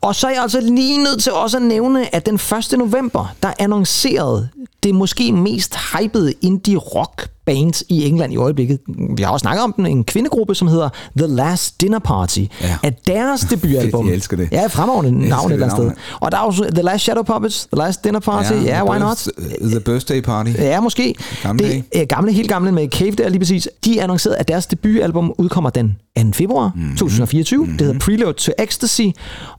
Og 0.00 0.14
så 0.14 0.26
er 0.26 0.30
jeg 0.30 0.42
altså 0.42 0.60
lige 0.60 0.98
nødt 1.04 1.22
til 1.22 1.32
også 1.32 1.56
at 1.56 1.62
nævne, 1.62 2.14
at 2.14 2.26
den 2.26 2.34
1. 2.34 2.74
november, 2.78 3.34
der 3.42 3.48
annoncerede 3.58 4.48
det 4.82 4.94
måske 4.94 5.32
mest 5.32 5.76
hypede 5.76 6.32
indie 6.42 6.76
rock 6.76 7.28
band 7.46 7.82
i 7.88 8.06
England 8.08 8.32
i 8.32 8.36
øjeblikket. 8.36 8.78
Vi 9.16 9.22
har 9.22 9.30
også 9.32 9.42
snakket 9.44 9.62
om 9.64 9.72
den, 9.72 9.86
en 9.86 10.04
kvindegruppe, 10.04 10.54
som 10.54 10.68
hedder 10.68 10.88
The 11.18 11.26
Last 11.26 11.80
Dinner 11.80 11.98
Party. 11.98 12.38
Ja. 12.62 12.76
Af 12.82 12.94
deres 13.06 13.40
debutalbum. 13.50 14.06
jeg 14.06 14.14
elsker 14.14 14.36
det. 14.36 14.48
Ja, 14.52 14.66
fremragende 14.66 15.28
navn 15.28 15.50
et 15.50 15.52
eller 15.54 15.66
andet 15.72 15.92
sted. 15.94 16.04
Og 16.20 16.32
der 16.32 16.38
er 16.38 16.42
også 16.42 16.64
The 16.74 16.82
Last 16.82 17.04
Shadow 17.04 17.22
Puppets, 17.22 17.68
The 17.72 17.78
Last 17.78 18.04
Dinner 18.04 18.20
Party. 18.20 18.52
Ja, 18.52 18.58
the 18.58 18.84
why 18.90 18.98
not? 18.98 19.28
The 19.70 19.80
Birthday 19.80 20.20
Party. 20.22 20.50
Ja, 20.58 20.80
måske. 20.80 21.14
Gamle 21.42 21.64
det, 21.68 21.84
øh, 21.96 22.06
gamle, 22.08 22.32
helt 22.32 22.48
gamle 22.48 22.72
med 22.72 22.88
Cave 22.88 23.10
der 23.10 23.28
lige 23.28 23.38
præcis. 23.40 23.68
De 23.84 24.02
annoncerede, 24.02 24.36
at 24.38 24.48
deres 24.48 24.66
debutalbum 24.66 25.32
udkommer 25.38 25.70
den 25.70 25.96
2. 26.16 26.22
februar 26.32 26.72
Mhm. 26.74 26.84
mm. 26.84 26.96
2024. 26.96 27.64
Mm. 27.66 27.72
Det 27.72 27.80
hedder 27.86 27.98
Prelude 27.98 28.32
to 28.32 28.52
Ecstasy. 28.58 29.02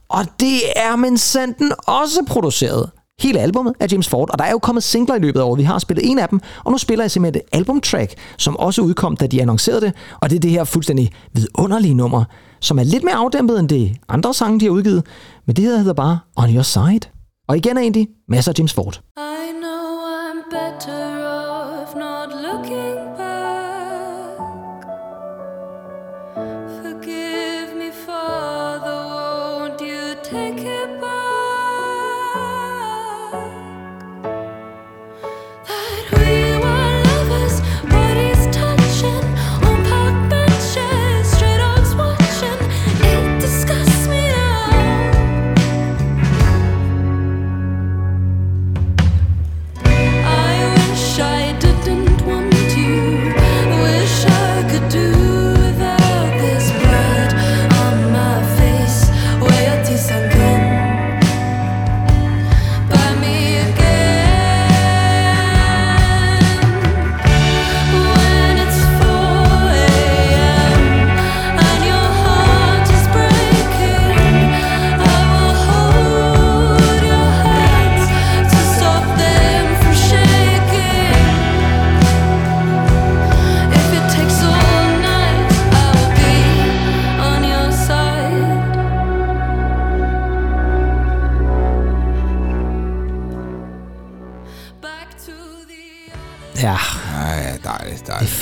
Og 0.08 0.24
det 0.40 0.60
er 0.76 0.96
men 0.96 1.18
sanden 1.18 1.72
også 1.86 2.18
produceret. 2.26 2.90
Hele 3.20 3.40
albumet 3.40 3.74
af 3.80 3.92
James 3.92 4.08
Ford, 4.08 4.30
og 4.30 4.38
der 4.38 4.44
er 4.44 4.50
jo 4.50 4.58
kommet 4.58 4.82
singler 4.84 5.14
i 5.14 5.18
løbet 5.18 5.40
af 5.40 5.44
året. 5.44 5.58
Vi 5.58 5.62
har 5.62 5.78
spillet 5.78 6.10
en 6.10 6.18
af 6.18 6.28
dem, 6.28 6.40
og 6.64 6.72
nu 6.72 6.78
spiller 6.78 7.04
jeg 7.04 7.10
simpelthen 7.10 7.42
et 7.42 7.58
albumtrack, 7.58 8.14
som 8.38 8.56
også 8.56 8.82
udkom, 8.82 9.16
da 9.16 9.26
de 9.26 9.42
annoncerede 9.42 9.80
det. 9.80 9.92
Og 10.20 10.30
det 10.30 10.36
er 10.36 10.40
det 10.40 10.50
her 10.50 10.64
fuldstændig 10.64 11.12
vidunderlige 11.32 11.94
nummer, 11.94 12.24
som 12.60 12.78
er 12.78 12.82
lidt 12.82 13.04
mere 13.04 13.14
afdæmpet 13.14 13.58
end 13.58 13.68
det 13.68 13.96
andre 14.08 14.34
sange, 14.34 14.60
de 14.60 14.64
har 14.64 14.72
udgivet. 14.72 15.06
Men 15.46 15.56
det 15.56 15.64
her 15.64 15.76
hedder 15.76 15.92
bare 15.92 16.18
On 16.36 16.54
Your 16.54 16.62
Side. 16.62 17.00
Og 17.48 17.56
igen 17.56 17.76
er 17.76 17.80
egentlig 17.80 18.08
masser 18.28 18.52
af 18.52 18.58
James 18.58 18.72
Ford. 18.72 19.00
I 19.16 19.20
know 19.60 19.84
I'm 20.30 20.50
better 20.50 21.13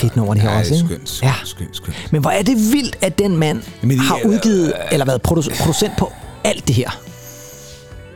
fedt 0.03 0.15
nummer, 0.15 0.33
det 0.33 0.43
her 0.43 0.51
ja, 0.51 0.59
også, 0.59 0.73
ikke? 0.73 0.85
skønt, 0.87 1.09
skønt, 1.09 1.23
Ja. 1.23 1.33
skønt, 1.45 1.75
skønt. 1.75 2.11
Men 2.11 2.21
hvor 2.21 2.31
er 2.31 2.41
det 2.43 2.55
vildt, 2.71 2.97
at 3.01 3.19
den 3.19 3.37
mand 3.37 3.61
Jamen, 3.81 3.99
har 3.99 4.15
er- 4.17 4.27
udgivet, 4.27 4.73
eller 4.91 5.05
været 5.05 5.21
produ- 5.27 5.55
producent 5.63 5.93
på 5.99 6.11
alt 6.43 6.67
det 6.67 6.75
her. 6.75 6.89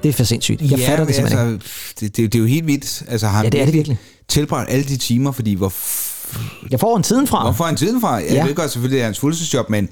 Det 0.04 0.10
er 0.10 0.14
for 0.14 0.24
sindssygt. 0.24 0.62
Jeg 0.62 0.80
fatter 0.80 0.98
men 0.98 1.08
det 1.08 1.16
simpelthen 1.16 1.48
ikke. 1.54 1.54
altså, 1.64 1.94
det, 2.00 2.18
det, 2.18 2.34
det 2.34 2.40
er 2.40 2.40
jo 2.42 2.46
helt 2.48 2.68
vildt. 2.68 3.04
Altså, 3.08 3.28
har 3.28 3.44
Ja, 3.44 3.50
det 3.50 3.62
er 3.62 3.66
det 3.66 3.74
virkelig. 3.74 3.98
tilbragt 4.28 4.70
alle 4.72 4.86
de 4.86 4.98
timer, 4.98 5.32
fordi 5.32 5.54
hvor, 5.54 5.70
f- 5.70 6.38
Jeg 6.72 6.80
får 6.80 6.98
en 6.98 7.04
tiden 7.04 7.28
fra. 7.28 7.44
hvor 7.44 7.52
får 7.52 7.66
han 7.66 7.76
tiden 7.76 8.02
fra? 8.02 8.14
Jeg 8.16 8.26
Ja. 8.32 8.46
ved 8.46 8.56
godt 8.56 8.72
selvfølgelig, 8.72 8.96
det 8.96 9.02
er 9.02 9.06
hans 9.06 9.20
fuldtidsjob, 9.20 9.70
men 9.70 9.90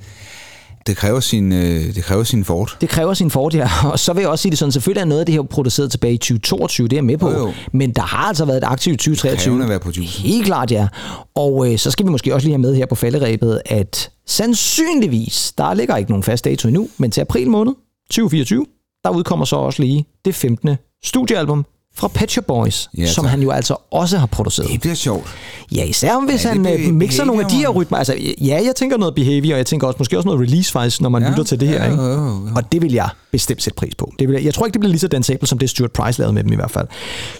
det 0.87 0.97
kræver 0.97 1.19
sin, 1.19 1.51
øh, 1.51 1.95
det 1.95 2.03
kræver 2.03 2.23
sin 2.23 2.45
fort. 2.45 2.77
Det 2.81 2.89
kræver 2.89 3.13
sin 3.13 3.31
fordel, 3.31 3.63
og 3.91 3.99
så 3.99 4.13
vil 4.13 4.21
jeg 4.21 4.29
også 4.29 4.41
sige 4.41 4.49
det 4.49 4.59
sådan, 4.59 4.71
selvfølgelig 4.71 5.01
er 5.01 5.05
noget 5.05 5.19
af 5.19 5.25
det 5.25 5.35
her 5.35 5.41
produceret 5.41 5.91
tilbage 5.91 6.13
i 6.13 6.17
2022, 6.17 6.87
det 6.87 6.93
er 6.93 6.97
jeg 6.97 7.03
med 7.05 7.17
på, 7.17 7.31
Jo, 7.31 7.37
jo. 7.37 7.53
men 7.73 7.91
der 7.91 8.01
har 8.01 8.27
altså 8.27 8.45
været 8.45 8.57
et 8.57 8.63
aktivt 8.63 8.99
2023. 8.99 9.51
Krævende 9.51 9.63
at 9.63 9.69
være 9.69 9.79
producer. 9.79 10.21
Helt 10.21 10.45
klart, 10.45 10.71
ja. 10.71 10.87
Og 11.35 11.71
øh, 11.71 11.77
så 11.79 11.91
skal 11.91 12.05
vi 12.05 12.11
måske 12.11 12.33
også 12.33 12.47
lige 12.47 12.53
have 12.53 12.61
med 12.61 12.75
her 12.75 12.85
på 12.85 12.95
falderæbet, 12.95 13.61
at 13.65 14.11
sandsynligvis, 14.27 15.53
der 15.57 15.73
ligger 15.73 15.97
ikke 15.97 16.11
nogen 16.11 16.23
fast 16.23 16.45
dato 16.45 16.67
endnu, 16.67 16.89
men 16.97 17.11
til 17.11 17.21
april 17.21 17.49
måned 17.49 17.73
2024, 18.09 18.65
der 19.03 19.09
udkommer 19.09 19.45
så 19.45 19.55
også 19.55 19.81
lige 19.81 20.05
det 20.25 20.35
15. 20.35 20.75
studiealbum 21.03 21.65
fra 21.97 22.07
Pet 22.07 22.31
Shop 22.31 22.45
Boys, 22.45 22.89
Ja, 22.97 23.05
som 23.05 23.23
tak. 23.23 23.31
han 23.31 23.41
jo 23.41 23.51
altså 23.51 23.75
også 23.91 24.17
har 24.17 24.25
produceret. 24.25 24.69
Det 24.71 24.81
bliver 24.81 24.95
sjovt. 24.95 25.27
Ja, 25.75 25.83
især 25.83 26.25
hvis 26.29 26.43
Ja, 26.45 26.49
ja, 26.49 26.53
han 26.53 26.63
bliver 26.63 26.77
øh, 26.87 26.93
mixer 26.93 27.25
nogle 27.25 27.43
af 27.43 27.49
de 27.49 27.55
her 27.55 27.69
rytmer. 27.69 27.97
Altså, 27.97 28.15
ja, 28.41 28.61
jeg 28.65 28.73
tænker 28.75 28.97
noget 28.97 29.15
behavior, 29.15 29.53
og 29.53 29.57
jeg 29.57 29.65
tænker 29.65 29.87
også 29.87 29.95
måske 29.99 30.17
også 30.17 30.27
noget 30.27 30.41
release 30.41 30.71
faktisk, 30.71 31.01
når 31.01 31.09
man 31.09 31.23
Ja, 31.23 31.29
lytter 31.29 31.43
til 31.43 31.59
det 31.59 31.67
her. 31.67 31.83
ja, 31.85 31.91
Ikke? 31.91 32.03
jo, 32.03 32.09
jo, 32.09 32.17
jo. 32.17 32.47
Og 32.55 32.71
det 32.71 32.81
vil 32.81 32.93
jeg 32.93 33.09
bestemt 33.31 33.63
sætte 33.63 33.77
pris 33.77 33.95
på. 33.95 34.11
Det 34.19 34.27
vil 34.27 34.33
jeg, 34.33 34.43
jeg 34.45 34.53
tror 34.53 34.65
ikke, 34.65 34.73
det 34.73 34.79
bliver 34.79 34.91
lige 34.91 34.99
så 34.99 35.07
dansabelt, 35.07 35.49
som 35.49 35.57
det 35.57 35.69
Stuart 35.69 35.91
Price 35.91 36.19
lavede 36.19 36.33
med 36.33 36.43
dem 36.43 36.51
i 36.53 36.55
hvert 36.55 36.71
fald. 36.71 36.87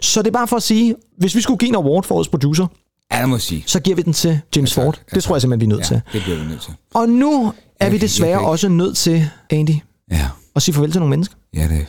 Så 0.02 0.22
det 0.22 0.28
er 0.28 0.32
bare 0.32 0.48
for 0.48 0.56
at 0.56 0.64
sige, 0.64 0.96
hvis 1.18 1.36
vi 1.36 1.42
skulle 1.42 1.58
give 1.58 1.70
en 1.70 1.76
award 1.76 2.04
for 2.04 2.16
årets 2.16 2.30
producer, 2.30 2.68
Ja, 3.14 3.22
det 3.22 3.30
må 3.30 3.38
sige. 3.38 3.64
så 3.68 3.80
giver 3.80 3.96
vi 3.96 4.02
den 4.02 4.14
til 4.14 4.40
James 4.56 4.78
Ja, 4.78 4.82
tak. 4.82 4.86
Ford. 4.86 5.00
Ja, 5.12 5.16
Det 5.16 5.24
tror 5.24 5.36
jeg 5.36 5.42
simpelthen, 5.42 5.70
vi 5.70 5.74
er 5.74 5.78
nødt 5.78 5.92
Ja, 5.92 5.96
til. 5.96 6.02
det 6.14 6.24
bliver 6.24 6.38
vi 6.40 6.46
nødt 6.46 6.62
til. 6.62 6.74
Og 6.94 7.10
nu 7.10 7.52
er 7.80 7.90
vi 7.90 7.98
desværre 7.98 8.40
også 8.40 8.70
nødt 8.70 8.98
til, 8.98 9.30
Andy, 9.50 9.72
Ja, 10.12 10.28
at 10.56 10.62
sige 10.62 10.76
farvel 10.76 10.92
til 10.92 11.00
nogle 11.00 11.10
mennesker. 11.10 11.36
ja 11.56 11.64
det 11.64 11.86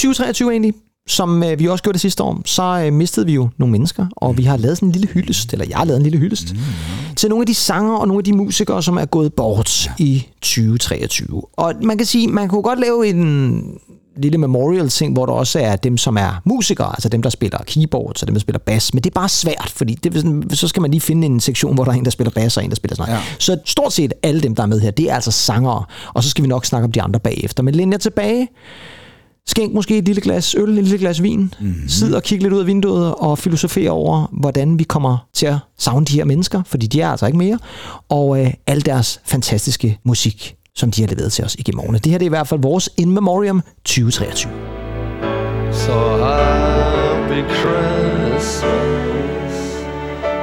2023 0.00 0.50
egentlig, 0.50 0.74
som 1.08 1.42
øh, 1.42 1.58
vi 1.58 1.68
også 1.68 1.82
gjorde 1.84 1.94
det 1.94 2.00
sidste 2.00 2.22
år, 2.22 2.42
så 2.44 2.82
øh, 2.86 2.92
mistede 2.92 3.26
vi 3.26 3.32
jo 3.32 3.48
nogle 3.58 3.72
mennesker, 3.72 4.06
og 4.16 4.38
vi 4.38 4.42
har 4.42 4.56
lavet 4.56 4.76
sådan 4.76 4.88
en 4.88 4.92
lille 4.92 5.08
hyldest, 5.08 5.52
eller 5.52 5.66
jeg 5.68 5.78
har 5.78 5.84
lavet 5.84 5.96
en 5.96 6.02
lille 6.02 6.18
hyldest, 6.18 6.52
mm. 6.52 6.60
til 7.16 7.28
nogle 7.28 7.42
af 7.42 7.46
de 7.46 7.54
sanger 7.54 7.94
og 7.94 8.08
nogle 8.08 8.20
af 8.20 8.24
de 8.24 8.32
musikere, 8.32 8.82
som 8.82 8.96
er 8.96 9.04
gået 9.04 9.34
bort 9.34 9.86
ja. 9.86 9.92
i 9.98 10.26
2023. 10.40 11.42
Og 11.52 11.74
man 11.82 11.96
kan 11.96 12.06
sige, 12.06 12.28
man 12.28 12.48
kunne 12.48 12.62
godt 12.62 12.80
lave 12.80 13.08
en 13.08 13.62
lille 14.16 14.38
memorial-ting, 14.38 15.12
hvor 15.12 15.26
der 15.26 15.32
også 15.32 15.58
er 15.58 15.76
dem, 15.76 15.96
som 15.96 16.16
er 16.16 16.40
musikere, 16.44 16.88
altså 16.88 17.08
dem, 17.08 17.22
der 17.22 17.30
spiller 17.30 17.58
keyboards, 17.66 18.22
og 18.22 18.28
dem, 18.28 18.34
der 18.34 18.40
spiller 18.40 18.58
bass. 18.58 18.94
Men 18.94 19.04
det 19.04 19.10
er 19.10 19.20
bare 19.20 19.28
svært, 19.28 19.72
fordi 19.76 19.94
det, 19.94 20.58
så 20.58 20.68
skal 20.68 20.80
man 20.80 20.90
lige 20.90 21.00
finde 21.00 21.26
en 21.26 21.40
sektion, 21.40 21.74
hvor 21.74 21.84
der 21.84 21.92
er 21.92 21.96
en, 21.96 22.04
der 22.04 22.10
spiller 22.10 22.30
bass, 22.30 22.56
og 22.56 22.64
en, 22.64 22.70
der 22.70 22.76
spiller 22.76 22.96
sådan 22.96 23.12
noget. 23.12 23.24
Ja. 23.24 23.34
Så 23.38 23.58
stort 23.64 23.92
set 23.92 24.12
alle 24.22 24.40
dem, 24.40 24.54
der 24.54 24.62
er 24.62 24.66
med 24.66 24.80
her, 24.80 24.90
det 24.90 25.10
er 25.10 25.14
altså 25.14 25.30
sangere. 25.30 25.84
Og 26.14 26.24
så 26.24 26.30
skal 26.30 26.44
vi 26.44 26.48
nok 26.48 26.64
snakke 26.64 26.84
om 26.84 26.92
de 26.92 27.02
andre 27.02 27.20
bagefter. 27.20 27.62
Men 27.62 27.92
jer 27.92 27.98
tilbage. 27.98 28.48
Skænk 29.46 29.74
måske 29.74 29.98
et 29.98 30.04
lille 30.04 30.22
glas 30.22 30.54
øl, 30.54 30.68
et 30.78 30.84
lille 30.84 30.98
glas 30.98 31.22
vin. 31.22 31.54
Mm-hmm. 31.60 31.88
Sid 31.88 32.14
og 32.14 32.22
kig 32.22 32.42
lidt 32.42 32.52
ud 32.52 32.60
af 32.60 32.66
vinduet 32.66 33.14
og 33.14 33.38
filosofere 33.38 33.90
over, 33.90 34.26
hvordan 34.32 34.78
vi 34.78 34.84
kommer 34.84 35.26
til 35.32 35.46
at 35.46 35.56
savne 35.78 36.06
de 36.06 36.12
her 36.12 36.24
mennesker, 36.24 36.62
fordi 36.66 36.86
de 36.86 37.00
er 37.00 37.08
altså 37.08 37.26
ikke 37.26 37.38
mere. 37.38 37.58
Og 38.08 38.40
øh, 38.40 38.52
al 38.66 38.84
deres 38.86 39.20
fantastiske 39.24 39.98
musik, 40.04 40.56
som 40.74 40.90
de 40.90 41.02
har 41.02 41.08
leveret 41.08 41.32
til 41.32 41.44
os 41.44 41.54
igennem 41.54 41.80
årene. 41.80 41.98
Det 41.98 42.10
her 42.12 42.18
det 42.18 42.24
er 42.24 42.28
i 42.28 42.36
hvert 42.36 42.48
fald 42.48 42.60
vores 42.60 42.88
In 42.96 43.10
Memoriam 43.10 43.62
2023. 43.84 44.52
So 45.72 45.92
happy 45.92 47.42
Christmas. 47.54 48.64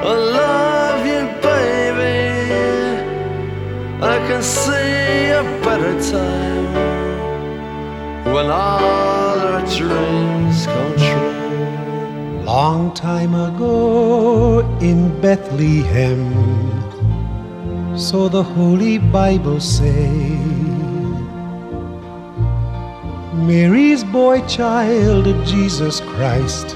I 0.04 0.16
love 0.38 1.06
you, 1.06 1.28
baby. 1.42 2.18
I 4.02 4.28
can 4.28 4.44
see 4.44 5.32
a 5.32 5.44
better 5.64 6.02
time 6.12 6.57
when 8.34 8.46
all 8.46 9.40
our 9.40 9.66
dreams 9.76 10.66
come 10.66 10.96
true. 10.98 12.44
Long 12.44 12.94
time 12.94 13.34
ago 13.36 14.60
in 14.82 15.20
Bethlehem, 15.22 16.24
so 17.98 18.30
the 18.30 18.44
Holy 18.44 18.98
Bible 18.98 19.60
say. 19.60 20.38
Mary's 23.34 24.04
boy 24.04 24.42
child, 24.48 25.26
Jesus 25.46 26.02
Christ, 26.02 26.76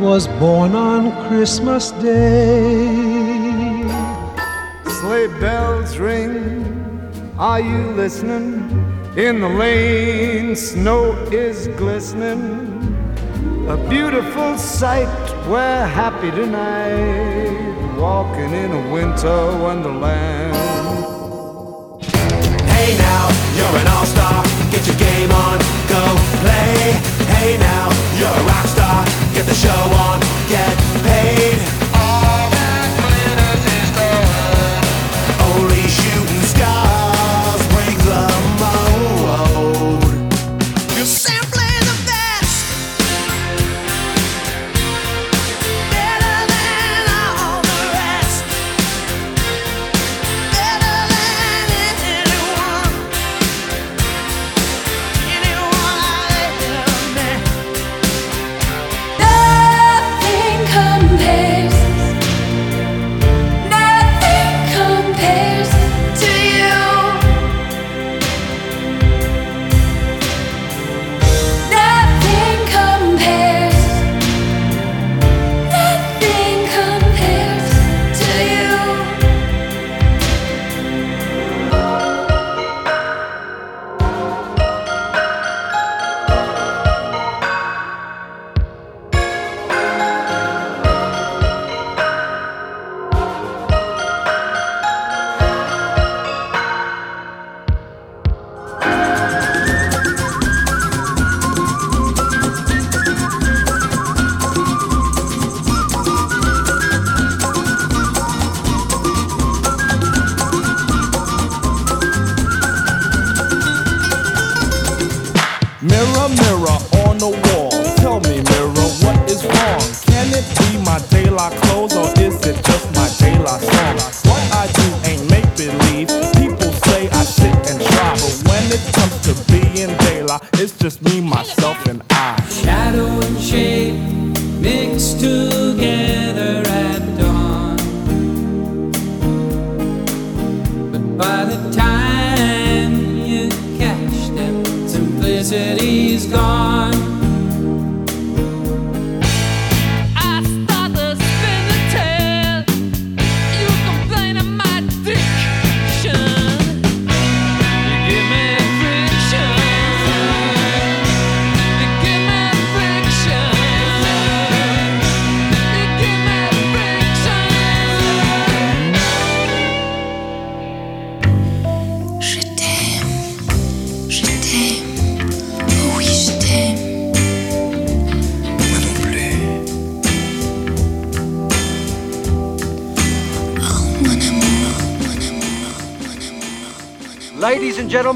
was 0.00 0.28
born 0.38 0.74
on 0.74 1.10
Christmas 1.28 1.90
Day. 1.92 2.94
Sleigh 5.00 5.28
bells 5.40 5.98
ring. 5.98 6.64
Are 7.38 7.60
you 7.60 7.92
listening? 7.92 8.95
In 9.16 9.40
the 9.40 9.48
lane, 9.48 10.54
snow 10.54 11.12
is 11.32 11.68
glistening. 11.68 12.36
A 13.66 13.78
beautiful 13.88 14.58
sight. 14.58 15.08
We're 15.48 15.86
happy 15.86 16.30
tonight, 16.30 17.96
walking 17.96 18.52
in 18.52 18.72
a 18.72 18.92
winter 18.92 19.56
wonderland. 19.56 20.54
Hey 22.68 22.94
now, 22.98 23.30
you're 23.56 23.80
an 23.80 23.88
all-star. 23.88 24.44
Get 24.70 24.86
your 24.86 24.96
game 24.96 25.32
on, 25.32 25.60
go 25.88 26.02
play. 26.44 26.92
Hey 27.40 27.56
now, 27.56 27.88
you're 28.18 28.28
a 28.28 28.44
rock 28.44 28.66
star. 28.66 29.02
Get 29.32 29.46
the 29.46 29.54
show 29.54 29.82
on, 29.96 30.20
get 30.50 30.76
paid. 31.02 31.75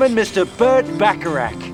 Gentlemen, 0.01 0.24
Mr. 0.24 0.46
Burt 0.57 0.86
Bacharach. 0.98 1.69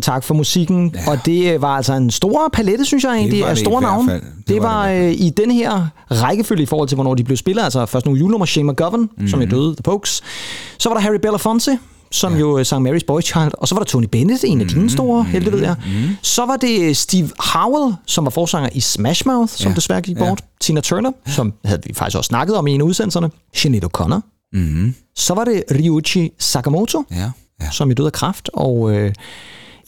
Tusind 0.00 0.12
tak 0.14 0.24
for 0.24 0.34
musikken. 0.34 0.94
Ja. 0.94 1.10
Og 1.10 1.18
det 1.26 1.54
øh, 1.54 1.62
var 1.62 1.76
altså 1.76 1.92
en 1.94 2.10
stor 2.10 2.48
palette, 2.52 2.84
synes 2.84 3.04
jeg 3.04 3.16
egentlig, 3.16 3.44
af 3.44 3.54
det 3.54 3.62
i 3.62 3.64
store 3.64 3.80
navne. 3.82 4.12
Det, 4.14 4.22
det 4.48 4.62
var, 4.62 4.88
øh, 4.88 5.12
i 5.12 5.30
den 5.36 5.50
her 5.50 5.86
rækkefølge 6.10 6.62
i 6.62 6.66
forhold 6.66 6.88
til, 6.88 6.94
hvornår 6.94 7.14
de 7.14 7.24
blev 7.24 7.36
spillet. 7.36 7.62
Altså 7.62 7.86
først 7.86 8.06
nogle 8.06 8.18
julenummer, 8.18 8.46
Shane 8.46 8.72
McGovern, 8.72 9.00
mm-hmm. 9.00 9.28
som 9.28 9.40
jo 9.42 9.46
døde, 9.50 9.74
The 9.76 9.82
Pokes. 9.82 10.22
Så 10.78 10.88
var 10.88 10.96
der 10.96 11.02
Harry 11.02 11.18
Belafonte, 11.22 11.78
som 12.10 12.32
ja. 12.32 12.38
jo 12.38 12.58
øh, 12.58 12.66
sang 12.66 12.88
Mary's 12.88 13.04
Boy 13.06 13.20
Child. 13.20 13.50
Og 13.58 13.68
så 13.68 13.74
var 13.74 13.80
der 13.82 13.86
Tony 13.86 14.04
Bennett, 14.12 14.44
en 14.44 14.60
af 14.60 14.66
Mhm. 14.66 14.74
dine 14.74 14.90
store 14.90 15.24
helte, 15.24 15.52
ved 15.52 15.60
jeg. 15.60 15.74
Mm-hmm. 15.86 16.16
Så 16.22 16.46
var 16.46 16.56
det 16.56 16.96
Steve 16.96 17.30
Howell, 17.38 17.94
som 18.06 18.24
var 18.24 18.30
forsanger 18.30 18.68
i 18.72 18.80
Smash 18.80 19.22
Mouth, 19.26 19.52
som 19.52 19.70
Ja. 19.70 19.74
desværre 19.76 20.00
gik 20.00 20.16
Ja. 20.18 20.28
bort. 20.28 20.40
Tina 20.60 20.80
Turner, 20.80 21.12
som 21.26 21.52
havde 21.64 21.80
vi 21.86 21.94
faktisk 21.94 22.16
også 22.16 22.28
snakket 22.28 22.56
om 22.56 22.66
i 22.66 22.72
en 22.74 22.80
af 22.80 22.84
udsendelserne. 22.84 23.30
Sinead 23.54 23.84
O'Connor. 23.84 24.20
Mm-hmm. 24.52 24.94
Så 25.16 25.34
var 25.34 25.44
det 25.44 25.62
Ryuichi 25.74 26.30
Sakamoto, 26.38 27.04
Ja. 27.10 27.30
Ja. 27.62 27.70
som 27.72 27.90
er 27.90 27.94
død 27.94 28.06
af 28.06 28.12
kræft, 28.12 28.50
og 28.52 28.94
øh, 28.96 29.12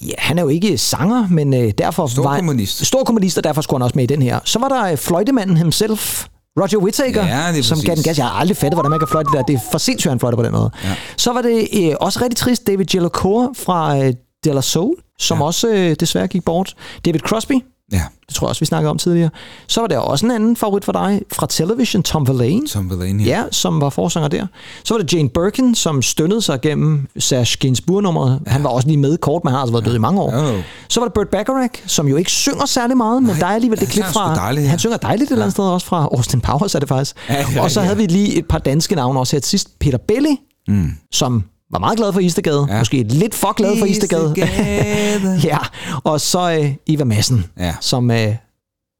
ja, 0.06 0.12
han 0.18 0.38
er 0.38 0.42
jo 0.42 0.48
ikke 0.48 0.78
sanger, 0.78 1.28
men 1.30 1.54
øh, 1.54 1.72
derfor 1.78 2.06
Stor 2.06 2.22
var 2.22 2.36
kommunist. 2.36 2.86
stor 2.86 3.04
kommunist, 3.04 3.38
og 3.38 3.44
derfor 3.44 3.62
skulle 3.62 3.78
han 3.78 3.82
også 3.82 3.96
med 3.96 4.04
i 4.04 4.06
den 4.06 4.22
her. 4.22 4.40
Så 4.44 4.58
var 4.58 4.68
der 4.68 4.84
øh, 4.84 4.96
fløjtemanden 4.96 5.56
himself, 5.56 6.26
Roger 6.60 6.78
Whittaker, 6.78 7.26
Ja, 7.26 7.62
som 7.62 7.78
gav 7.80 7.94
den 7.94 8.02
gas. 8.04 8.18
Jeg 8.18 8.26
har 8.26 8.40
aldrig 8.40 8.56
fattet, 8.56 8.76
hvordan 8.76 8.90
man 8.90 8.98
kan 8.98 9.08
fløjte 9.08 9.26
det 9.32 9.36
der. 9.38 9.42
Det 9.42 9.54
er 9.54 9.60
for 9.70 9.78
sindssygt, 9.78 10.10
han 10.10 10.20
fløjter 10.20 10.36
på 10.36 10.42
den 10.42 10.52
måde. 10.52 10.70
Ja. 10.84 10.88
Så 11.16 11.32
var 11.32 11.42
det 11.42 11.68
øh, 11.76 11.94
også 12.00 12.18
rigtig 12.22 12.36
trist 12.36 12.66
David 12.66 12.86
Jellicoe 12.94 13.48
fra 13.56 13.98
øh, 13.98 14.12
De 14.44 14.52
La 14.54 14.60
Soul, 14.60 14.94
som 15.18 15.38
ja. 15.38 15.44
også 15.44 15.68
øh, 15.68 15.96
desværre 16.00 16.28
gik 16.28 16.44
bort. 16.44 16.74
David 17.04 17.20
Crosby, 17.20 17.52
Ja. 17.92 18.02
det 18.26 18.34
tror 18.34 18.46
jeg 18.46 18.48
også, 18.48 18.60
vi 18.60 18.66
snakkede 18.66 18.90
om 18.90 18.98
tidligere. 18.98 19.30
Så 19.66 19.80
var 19.80 19.88
der 19.88 19.98
også 19.98 20.26
en 20.26 20.32
anden 20.32 20.56
favorit 20.56 20.84
for 20.84 20.92
dig 20.92 21.22
fra 21.32 21.46
Television, 21.50 22.02
Tom 22.02 22.28
Verlaine. 22.28 22.66
Tom 22.66 22.90
Verlaine, 22.90 23.22
Ja, 23.24 23.42
som 23.50 23.80
var 23.80 23.90
forsanger 23.90 24.28
der. 24.28 24.46
Så 24.84 24.94
var 24.94 24.98
det 25.02 25.12
Jane 25.12 25.28
Birkin, 25.28 25.74
som 25.74 26.02
stønnede 26.02 26.42
sig 26.42 26.60
gennem 26.60 27.08
Serge 27.18 27.56
Gainsbourg-nummeret. 27.60 28.40
Han 28.46 28.64
var 28.64 28.70
også 28.70 28.88
lige 28.88 28.96
med 28.98 29.18
kort, 29.18 29.44
men 29.44 29.50
han 29.50 29.54
har 29.54 29.60
altså 29.60 29.72
været 29.72 29.84
død 29.84 29.94
i 29.94 29.98
mange 29.98 30.20
år. 30.20 30.32
Oh. 30.32 30.60
Så 30.88 31.00
var 31.00 31.06
det 31.06 31.14
Burt 31.14 31.28
Bacharach, 31.28 31.82
som 31.86 32.08
jo 32.08 32.16
ikke 32.16 32.30
synger 32.30 32.66
særlig 32.66 32.96
meget, 32.96 33.22
men 33.22 33.36
der 33.36 33.46
er 33.46 33.54
alligevel 33.54 33.80
det 33.80 33.88
klip 33.88 34.04
fra... 34.04 34.34
dejligt, 34.34 34.64
ja. 34.64 34.70
Han 34.70 34.78
synger 34.78 34.96
dejligt 34.96 35.28
et 35.28 35.32
eller 35.32 35.44
andet 35.44 35.54
sted 35.54 35.64
også 35.64 35.86
fra 35.86 36.04
Austin 36.04 36.40
Powers, 36.40 36.74
er 36.74 36.78
det 36.78 36.88
faktisk. 36.88 37.16
Ja, 37.28 37.44
ja, 37.54 37.62
og 37.62 37.70
så 37.70 37.80
ja. 37.80 37.84
havde 37.84 37.96
vi 37.96 38.06
lige 38.06 38.34
et 38.38 38.46
par 38.48 38.58
danske 38.58 38.94
navne 38.94 39.18
også 39.20 39.36
her 39.36 39.40
til 39.40 39.50
sidst. 39.50 39.78
Peter 39.78 39.98
Belli, 40.08 40.36
Mm. 40.68 40.90
som 41.12 41.44
var 41.72 41.78
meget 41.78 41.96
glad 41.98 42.12
for 42.12 42.20
Istegade. 42.20 42.66
Ja. 42.70 42.78
Måske 42.78 43.02
lidt 43.02 43.34
for 43.34 43.52
glad 43.52 43.78
for 43.78 43.86
Istegade. 43.86 44.34
Istegade. 44.36 45.40
ja, 45.50 45.58
og 46.04 46.20
så 46.20 46.50
øh, 46.60 46.74
Eva 46.86 47.04
Madsen, 47.04 47.44
Ja. 47.58 47.74
som 47.80 48.10
øh, 48.10 48.34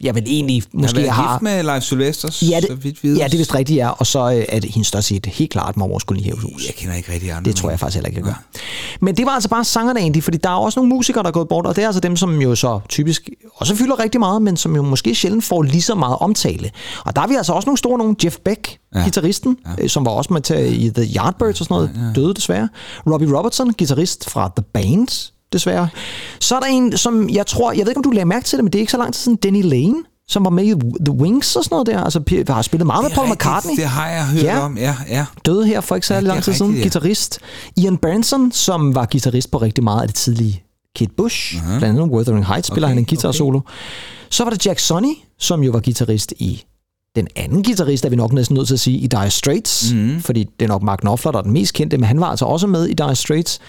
jeg 0.01 0.15
vil 0.15 0.23
egentlig 0.27 0.63
måske 0.73 1.11
har... 1.11 1.23
har 1.23 1.35
gift 1.35 1.43
med 1.43 1.63
Leif 1.63 1.83
Sylvesters, 1.83 2.43
Ja, 2.43 2.61
så 2.61 2.67
det, 2.71 2.85
vidt 2.85 3.05
vides. 3.05 3.19
ja, 3.19 3.25
det 3.25 3.35
er 3.35 3.39
vist 3.39 3.55
rigtigt, 3.55 3.77
ja. 3.77 3.89
Og 3.89 4.07
så 4.07 4.19
øh, 4.33 4.45
er 4.49 4.61
det 4.61 4.71
hendes 4.71 4.87
største 4.87 5.15
hit 5.15 5.27
helt 5.27 5.51
klart 5.51 5.77
Mormors 5.77 6.05
kolonihavehus. 6.05 6.67
Jeg 6.67 6.75
kender 6.75 6.95
ikke 6.97 7.13
rigtig 7.13 7.31
andre. 7.33 7.49
Det 7.51 7.57
tror 7.57 7.71
jeg 7.71 7.81
faktisk 7.81 7.97
heller 7.97 8.09
ikke, 8.09 8.19
jeg 8.19 8.25
gør. 8.25 8.43
Men 9.01 9.17
det 9.17 9.27
var 9.27 9.33
altså 9.33 9.49
bare 9.49 9.65
sangerne 9.65 10.01
egentlig, 10.01 10.23
fordi 10.23 10.39
der 10.39 10.51
er 10.51 10.55
også 10.55 10.81
nogle 10.81 10.89
musikere, 10.95 11.23
der 11.23 11.29
er 11.29 11.33
gået 11.33 11.49
bort, 11.49 11.67
og 11.67 11.77
det 11.77 11.83
er 11.83 11.87
altså 11.87 12.01
dem, 12.01 12.17
som 12.17 12.41
jo 12.43 12.55
så 12.55 12.81
typisk 12.89 13.29
også 13.55 13.75
fylder 13.75 13.99
rigtig 13.99 14.21
meget, 14.21 14.43
men 14.43 14.57
som 14.57 14.77
jo 14.77 14.83
måske 14.83 15.15
sjældent 15.15 15.45
får 15.45 15.63
lige 15.63 15.83
så 15.83 15.95
meget 15.95 16.17
omtale. 16.21 16.71
Og 17.05 17.17
der 17.17 17.23
er 17.23 17.27
vi 17.27 17.35
altså 17.35 17.53
også 17.53 17.67
nogle 17.67 17.79
store 17.79 17.99
nogle. 17.99 18.17
Jeff 18.25 18.37
Beck, 18.45 18.79
ja. 18.95 18.99
Ja. 18.99 19.05
gitarristen, 19.05 19.57
ja. 19.79 19.89
som 19.89 20.05
var 20.05 20.11
også 20.11 20.33
med 20.33 20.41
til 20.41 20.85
i 20.85 20.91
The 20.91 21.05
Yardbirds 21.17 21.61
og 21.61 21.67
sådan 21.67 21.75
noget, 21.75 21.91
ja, 21.97 22.07
ja. 22.07 22.13
døde 22.13 22.35
desværre. 22.35 22.69
Robbie 23.07 23.37
Robertson, 23.39 23.73
gitarrist 23.73 24.31
fra 24.31 24.51
The 24.57 24.65
Band, 24.75 25.33
desværre. 25.53 25.89
Så 26.41 26.57
er 26.57 26.61
der 26.61 26.67
en, 26.67 26.97
som 26.97 27.29
jeg 27.31 27.47
tror, 27.47 27.73
jeg 27.73 27.81
ved 27.81 27.89
ikke, 27.89 27.99
om 27.99 28.05
du 28.05 28.11
lagde 28.11 28.25
mærke 28.27 28.45
til 28.45 28.57
det, 28.59 28.65
men 28.65 28.73
det 28.73 28.79
er 28.79 28.81
ikke 28.81 28.93
så 28.93 28.99
lang 28.99 29.15
tid 29.15 29.21
siden, 29.23 29.39
Denny 29.43 29.63
Lane, 29.63 29.95
som 30.29 30.45
var 30.45 30.51
med 30.51 30.65
i 30.65 30.75
The 31.05 31.13
Wings 31.15 31.57
og 31.57 31.65
sådan 31.65 31.75
noget 31.75 31.87
der. 31.87 32.05
Altså, 32.05 32.43
har 32.49 32.63
spillet 32.63 32.87
meget 32.87 33.03
med 33.03 33.11
Paul 33.11 33.25
rigtigt, 33.27 33.47
McCartney. 33.47 33.77
Det 33.77 33.85
har 33.85 34.09
jeg 34.09 34.27
hørt 34.27 34.43
Ja. 34.45 34.61
om, 34.61 34.79
ja, 34.79 34.97
ja. 35.09 35.27
Døde 35.47 35.67
her 35.67 35.81
for 35.81 35.95
ikke 35.95 36.07
særlig 36.07 36.27
Ja, 36.27 36.33
lang 36.33 36.45
tid 36.45 36.53
siden. 36.53 36.75
ja. 36.75 36.83
Gitarrist. 36.83 37.39
Ian 37.77 37.97
Branson, 37.97 38.53
som 38.53 38.95
var 38.95 39.07
guitarist 39.13 39.51
på 39.51 39.59
rigtig 39.59 39.85
meget 39.85 40.01
af 40.03 40.09
det 40.09 40.15
tidlige 40.17 40.63
Kate 40.97 41.11
Bush. 41.17 41.55
Uh-huh. 41.55 41.79
Blandt 41.79 41.85
andet 41.85 42.01
Wuthering 42.13 42.47
Heights 42.47 42.69
spiller 42.69 42.87
Okay, 42.89 42.95
han 42.95 42.99
en 42.99 43.05
guitar 43.07 43.33
solo. 43.33 43.61
Så 44.31 44.45
var 44.45 44.51
der 44.51 44.57
Jack 44.67 44.79
Sonny, 44.79 45.15
som 45.39 45.63
jo 45.63 45.71
var 45.73 45.81
guitarist 45.81 46.33
i 46.39 46.65
den 47.17 47.29
anden 47.37 47.63
guitarist, 47.65 48.05
er 48.05 48.09
vi 48.09 48.17
nok 48.17 48.33
næsten 48.33 48.55
nødt 48.57 48.67
til 48.67 48.75
at 48.75 48.81
sige, 48.81 48.99
i 48.99 49.07
Dire 49.07 49.31
Straits. 49.31 49.93
Mm. 49.95 50.21
Fordi 50.21 50.45
det 50.61 50.65
er 50.65 50.69
nok 50.69 50.83
Mark 50.83 50.99
Knopfler, 50.99 51.33
der 51.33 51.39
er 51.39 51.43
den 51.43 51.53
mest 51.53 51.73
kendte, 51.75 51.99
men 51.99 52.05
han 52.05 52.21
var 52.21 52.27
altså 52.27 52.45
også 52.45 52.67
med 52.67 52.87
i 52.87 52.93
Dire 52.93 53.15
Straits. 53.17 53.61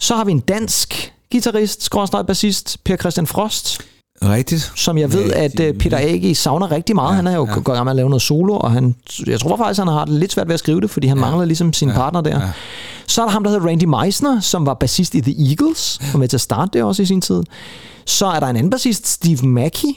Så 0.00 0.14
har 0.14 0.24
vi 0.24 0.32
en 0.32 0.40
dansk 0.40 1.12
guitarist, 1.32 1.82
skråstreg 1.82 2.26
bassist, 2.26 2.78
Per 2.84 2.96
Christian 2.96 3.26
Frost, 3.26 3.80
Rigtigt. 4.22 4.72
som 4.76 4.98
jeg 4.98 5.12
ved, 5.12 5.32
at 5.32 5.60
uh, 5.60 5.78
Peter 5.78 5.98
Agi 5.98 6.34
savner 6.34 6.70
rigtig 6.70 6.94
meget. 6.94 7.10
Ja, 7.10 7.16
han 7.16 7.26
er 7.26 7.34
jo 7.34 7.46
ja. 7.46 7.52
gået 7.52 7.74
i 7.74 7.76
gang 7.76 7.84
med 7.84 7.92
at 7.92 7.96
lave 7.96 8.08
noget 8.08 8.22
solo, 8.22 8.56
og 8.56 8.72
han, 8.72 8.94
jeg 9.26 9.40
tror 9.40 9.56
faktisk, 9.56 9.78
han 9.78 9.88
har 9.88 10.04
det 10.04 10.14
lidt 10.14 10.32
svært 10.32 10.48
ved 10.48 10.54
at 10.54 10.60
skrive 10.60 10.80
det, 10.80 10.90
fordi 10.90 11.06
han 11.06 11.16
ja. 11.16 11.20
mangler 11.20 11.44
ligesom 11.44 11.72
sin 11.72 11.88
ja. 11.88 11.94
partner 11.94 12.20
der. 12.20 12.40
Ja. 12.40 12.50
Så 13.06 13.22
er 13.22 13.26
der 13.26 13.32
ham, 13.32 13.44
der 13.44 13.50
hedder 13.50 13.66
Randy 13.66 13.84
Meisner, 13.84 14.40
som 14.40 14.66
var 14.66 14.74
bassist 14.74 15.14
i 15.14 15.20
The 15.20 15.48
Eagles, 15.48 16.00
og 16.12 16.18
med 16.18 16.28
til 16.28 16.36
at 16.36 16.40
starte 16.40 16.70
det 16.72 16.82
også 16.82 17.02
i 17.02 17.06
sin 17.06 17.20
tid. 17.20 17.42
Så 18.06 18.26
er 18.26 18.40
der 18.40 18.46
en 18.46 18.56
anden 18.56 18.70
bassist, 18.70 19.06
Steve 19.06 19.48
Mackey 19.48 19.88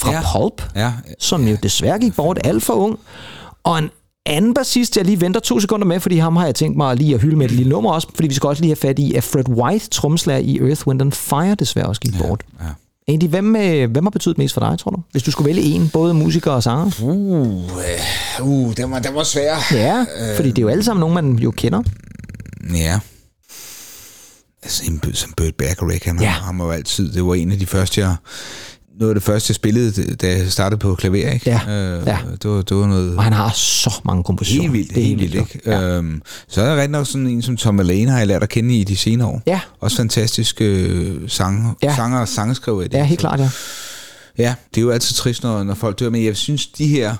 fra 0.00 0.12
ja. 0.12 0.20
Pulp, 0.32 0.62
Ja, 0.76 0.92
som 1.18 1.48
jo 1.48 1.56
desværre 1.62 1.98
gik 1.98 2.16
bort 2.16 2.38
alt 2.44 2.62
for 2.62 2.74
ung. 2.74 2.98
Og 3.64 3.78
en 3.78 3.90
anden 4.28 4.54
bassist, 4.54 4.96
jeg 4.96 5.04
lige 5.04 5.20
venter 5.20 5.40
to 5.40 5.60
sekunder 5.60 5.86
med, 5.86 6.00
fordi 6.00 6.16
ham 6.16 6.36
har 6.36 6.44
jeg 6.44 6.54
tænkt 6.54 6.76
mig 6.76 6.96
lige 6.96 7.14
at 7.14 7.20
hylde 7.20 7.36
med 7.36 7.46
et 7.46 7.52
lille 7.52 7.70
nummer 7.70 7.92
også, 7.92 8.08
fordi 8.14 8.28
vi 8.28 8.34
skal 8.34 8.46
også 8.46 8.62
lige 8.62 8.70
have 8.70 8.76
fat 8.76 8.98
i, 8.98 9.14
at 9.14 9.24
Fred 9.24 9.48
White, 9.48 9.88
trommeslager 9.90 10.38
i 10.40 10.58
Earth, 10.58 10.86
Wind 10.86 11.00
and 11.02 11.12
Fire, 11.12 11.54
desværre 11.54 11.86
også 11.86 12.00
gik 12.00 12.12
bort. 12.20 12.42
ja. 12.60 12.66
Andy, 13.12 13.24
hvem, 13.24 13.56
øh, 13.56 13.90
hvem 13.90 14.04
har 14.04 14.10
betydet 14.10 14.38
mest 14.38 14.54
for 14.54 14.60
dig, 14.60 14.78
tror 14.78 14.90
du? 14.90 15.00
Hvis 15.12 15.22
du 15.22 15.30
skulle 15.30 15.46
vælge 15.46 15.62
en, 15.62 15.90
både 15.92 16.14
musiker 16.14 16.50
og 16.50 16.62
sanger? 16.62 16.90
Uh, 17.02 17.62
øh, 18.40 18.46
uh 18.46 18.76
den 18.76 18.90
var, 18.90 18.98
den 18.98 19.14
var 19.14 19.22
svær. 19.22 19.56
Ja, 19.72 20.04
fordi 20.36 20.48
det 20.48 20.58
er 20.58 20.62
jo 20.62 20.68
alle 20.68 20.84
sammen 20.84 21.00
nogen, 21.00 21.14
man 21.14 21.38
jo 21.38 21.50
kender. 21.50 21.82
Ja. 22.74 22.98
Altså, 24.62 24.82
en, 24.86 25.14
som 25.14 25.32
Burt 25.36 25.54
Bacharach, 25.54 26.06
han 26.06 26.18
Ja. 26.20 26.24
ja. 26.24 26.30
har 26.30 26.64
jo 26.64 26.70
altid, 26.70 27.12
det 27.12 27.26
var 27.26 27.34
en 27.34 27.52
af 27.52 27.58
de 27.58 27.66
første, 27.66 28.00
jeg, 28.00 28.16
noget 28.98 29.10
af 29.10 29.14
det 29.14 29.22
første, 29.22 29.50
jeg 29.50 29.54
spillede, 29.54 30.14
da 30.14 30.28
jeg 30.38 30.52
startede 30.52 30.78
på 30.78 30.94
klaver, 30.94 31.32
ikke? 31.32 31.50
Ja, 31.50 31.60
Øh, 31.68 32.06
ja. 32.06 32.18
Det, 32.42 32.50
var, 32.50 32.62
det 32.62 32.76
var 32.76 32.86
noget... 32.86 33.16
Og 33.16 33.22
han 33.24 33.32
har 33.32 33.50
så 33.54 34.00
mange 34.04 34.24
kompositioner. 34.24 34.62
Helt 34.62 34.72
vildt, 34.72 34.94
Det 34.94 35.02
er 35.02 35.06
helt 35.06 35.20
vildt, 35.20 35.34
ikke? 35.34 35.60
Ja. 35.66 35.82
Øhm, 35.96 36.22
så 36.48 36.62
er 36.62 36.66
der 36.66 36.76
rigtig 36.76 36.90
nok 36.90 37.06
sådan 37.06 37.26
en 37.26 37.42
som 37.42 37.56
Tom 37.56 37.80
Alane, 37.80 38.10
har 38.10 38.18
jeg 38.18 38.26
lært 38.26 38.42
at 38.42 38.48
kende 38.48 38.78
i 38.78 38.84
de 38.84 38.96
senere 38.96 39.28
år. 39.28 39.42
Ja. 39.46 39.60
Også 39.80 39.96
fantastiske 39.96 40.64
øh, 40.64 41.30
sanger, 41.30 41.74
Ja. 41.82 41.88
ja. 41.90 41.96
sanger 41.96 42.18
og 42.18 42.28
sangskriver. 42.28 42.82
i 42.82 42.84
det. 42.88 42.94
Ja, 42.94 43.04
helt 43.04 43.20
klart, 43.20 43.40
ja. 43.40 43.50
Ja, 44.38 44.54
det 44.74 44.80
er 44.80 44.82
jo 44.84 44.90
altid 44.90 45.14
trist, 45.14 45.42
når, 45.42 45.62
når 45.64 45.74
folk 45.74 45.98
dør, 46.00 46.10
men 46.10 46.24
jeg 46.24 46.36
synes, 46.36 46.66
de 46.66 46.86
her, 46.86 47.14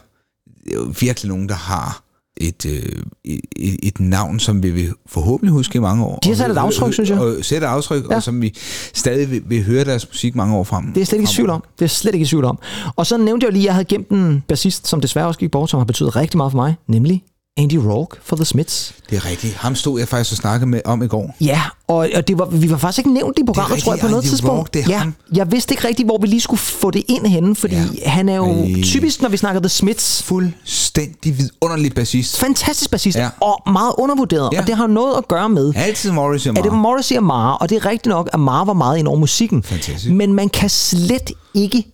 det 0.64 0.72
er 0.72 0.76
jo 0.76 0.92
virkelig 1.00 1.28
nogen, 1.28 1.48
der 1.48 1.54
har 1.54 2.02
et, 2.40 2.66
øh, 2.66 3.02
et, 3.24 3.76
et 3.82 4.00
navn, 4.00 4.40
som 4.40 4.62
vi 4.62 4.70
vil 4.70 4.92
forhåbentlig 5.06 5.52
huske 5.52 5.76
i 5.76 5.80
mange 5.80 6.04
år. 6.04 6.18
De 6.18 6.28
har 6.28 6.36
sat 6.36 6.50
et 6.50 6.56
aftryk, 6.56 6.92
synes 6.92 7.10
jeg. 7.10 7.18
Og 7.18 7.36
sætte 7.44 7.66
et 7.66 7.70
aftryk, 7.70 8.04
Ja. 8.10 8.16
og 8.16 8.22
som 8.22 8.42
vi 8.42 8.54
stadig 8.94 9.30
vil, 9.30 9.42
vil 9.46 9.64
høre 9.64 9.84
deres 9.84 10.08
musik 10.08 10.34
mange 10.34 10.56
år 10.56 10.64
frem. 10.64 10.86
Det 10.86 10.96
er 10.96 11.00
jeg 11.00 11.06
slet 11.06 11.18
ikke 11.18 11.30
i 11.30 11.34
tvivl 11.34 11.50
om. 11.50 11.64
Det 11.78 11.84
er 11.84 11.88
slet 11.88 12.14
ikke 12.14 12.22
i 12.24 12.26
tvivl 12.26 12.44
om. 12.44 12.58
Og 12.96 13.06
så 13.06 13.16
nævnte 13.16 13.44
jeg 13.44 13.50
jo 13.50 13.52
lige, 13.52 13.62
at 13.62 13.66
jeg 13.66 13.74
havde 13.74 13.84
gemt 13.84 14.08
en 14.08 14.42
bassist, 14.48 14.88
som 14.88 15.00
desværre 15.00 15.26
også 15.26 15.40
gik 15.40 15.50
bort, 15.50 15.70
som 15.70 15.78
har 15.78 15.84
betydet 15.84 16.16
rigtig 16.16 16.36
meget 16.36 16.52
for 16.52 16.56
mig, 16.58 16.74
nemlig 16.88 17.22
Andy 17.58 17.74
Rourke 17.76 18.16
for 18.22 18.36
The 18.36 18.44
Smiths. 18.44 18.94
Det 19.10 19.16
er 19.16 19.26
rigtigt. 19.26 19.54
Ham 19.54 19.74
stod 19.74 19.98
jeg 19.98 20.08
faktisk 20.08 20.32
og 20.32 20.36
snakkede 20.36 20.70
med 20.70 20.80
om 20.84 21.02
i 21.02 21.06
går. 21.06 21.34
Ja, 21.40 21.62
og, 21.88 22.08
og 22.14 22.28
det 22.28 22.38
var, 22.38 22.44
vi 22.44 22.70
var 22.70 22.76
faktisk 22.76 22.98
ikke 22.98 23.12
nævnt 23.12 23.38
i 23.38 23.44
programmet, 23.44 23.70
rigtigt, 23.70 23.84
tror 23.84 23.92
jeg, 23.92 24.00
på 24.00 24.06
noget 24.08 24.22
Andy 24.22 24.28
tidspunkt. 24.30 24.58
Rourke, 24.58 24.70
det 24.74 24.82
er 24.84 24.88
ja, 24.88 24.98
ham. 24.98 25.14
jeg 25.34 25.52
vidste 25.52 25.72
ikke 25.72 25.88
rigtigt, 25.88 26.06
hvor 26.08 26.18
vi 26.20 26.26
lige 26.26 26.40
skulle 26.40 26.60
få 26.60 26.90
det 26.90 27.02
ind 27.08 27.26
henne, 27.26 27.56
fordi 27.56 27.74
ja. 27.76 28.08
han 28.10 28.28
er 28.28 28.36
jo 28.36 28.52
Ej. 28.52 28.82
typisk, 28.82 29.22
når 29.22 29.28
vi 29.28 29.36
snakker 29.36 29.60
The 29.60 29.68
Smiths, 29.68 30.22
Fuldstændig 30.22 31.38
vidunderlig 31.38 31.94
bassist. 31.94 32.38
fantastisk 32.38 32.90
bassist, 32.90 33.16
ja. 33.18 33.22
Ja. 33.22 33.28
og 33.40 33.62
meget 33.72 33.92
undervurderet, 33.98 34.48
Ja. 34.52 34.60
og 34.60 34.66
det 34.66 34.74
har 34.76 34.86
noget 34.86 35.14
at 35.18 35.28
gøre 35.28 35.48
med, 35.48 35.72
Altid 35.76 36.10
Morrissey 36.12 36.50
og 36.50 36.58
at 36.58 36.64
det 36.64 36.72
var. 36.72 36.78
Morrissey 36.78 37.16
og 37.16 37.22
Mara, 37.24 37.56
og 37.60 37.70
det 37.70 37.76
er 37.76 37.86
rigtigt 37.86 38.06
nok, 38.10 38.28
at 38.32 38.40
Mara 38.40 38.64
var 38.64 38.72
meget 38.72 38.98
ind 38.98 39.08
over 39.08 39.18
musikken. 39.18 39.62
Fantastisk. 39.62 40.12
Men 40.14 40.32
man 40.34 40.48
kan 40.48 40.70
slet 40.70 41.30
ikke 41.54 41.84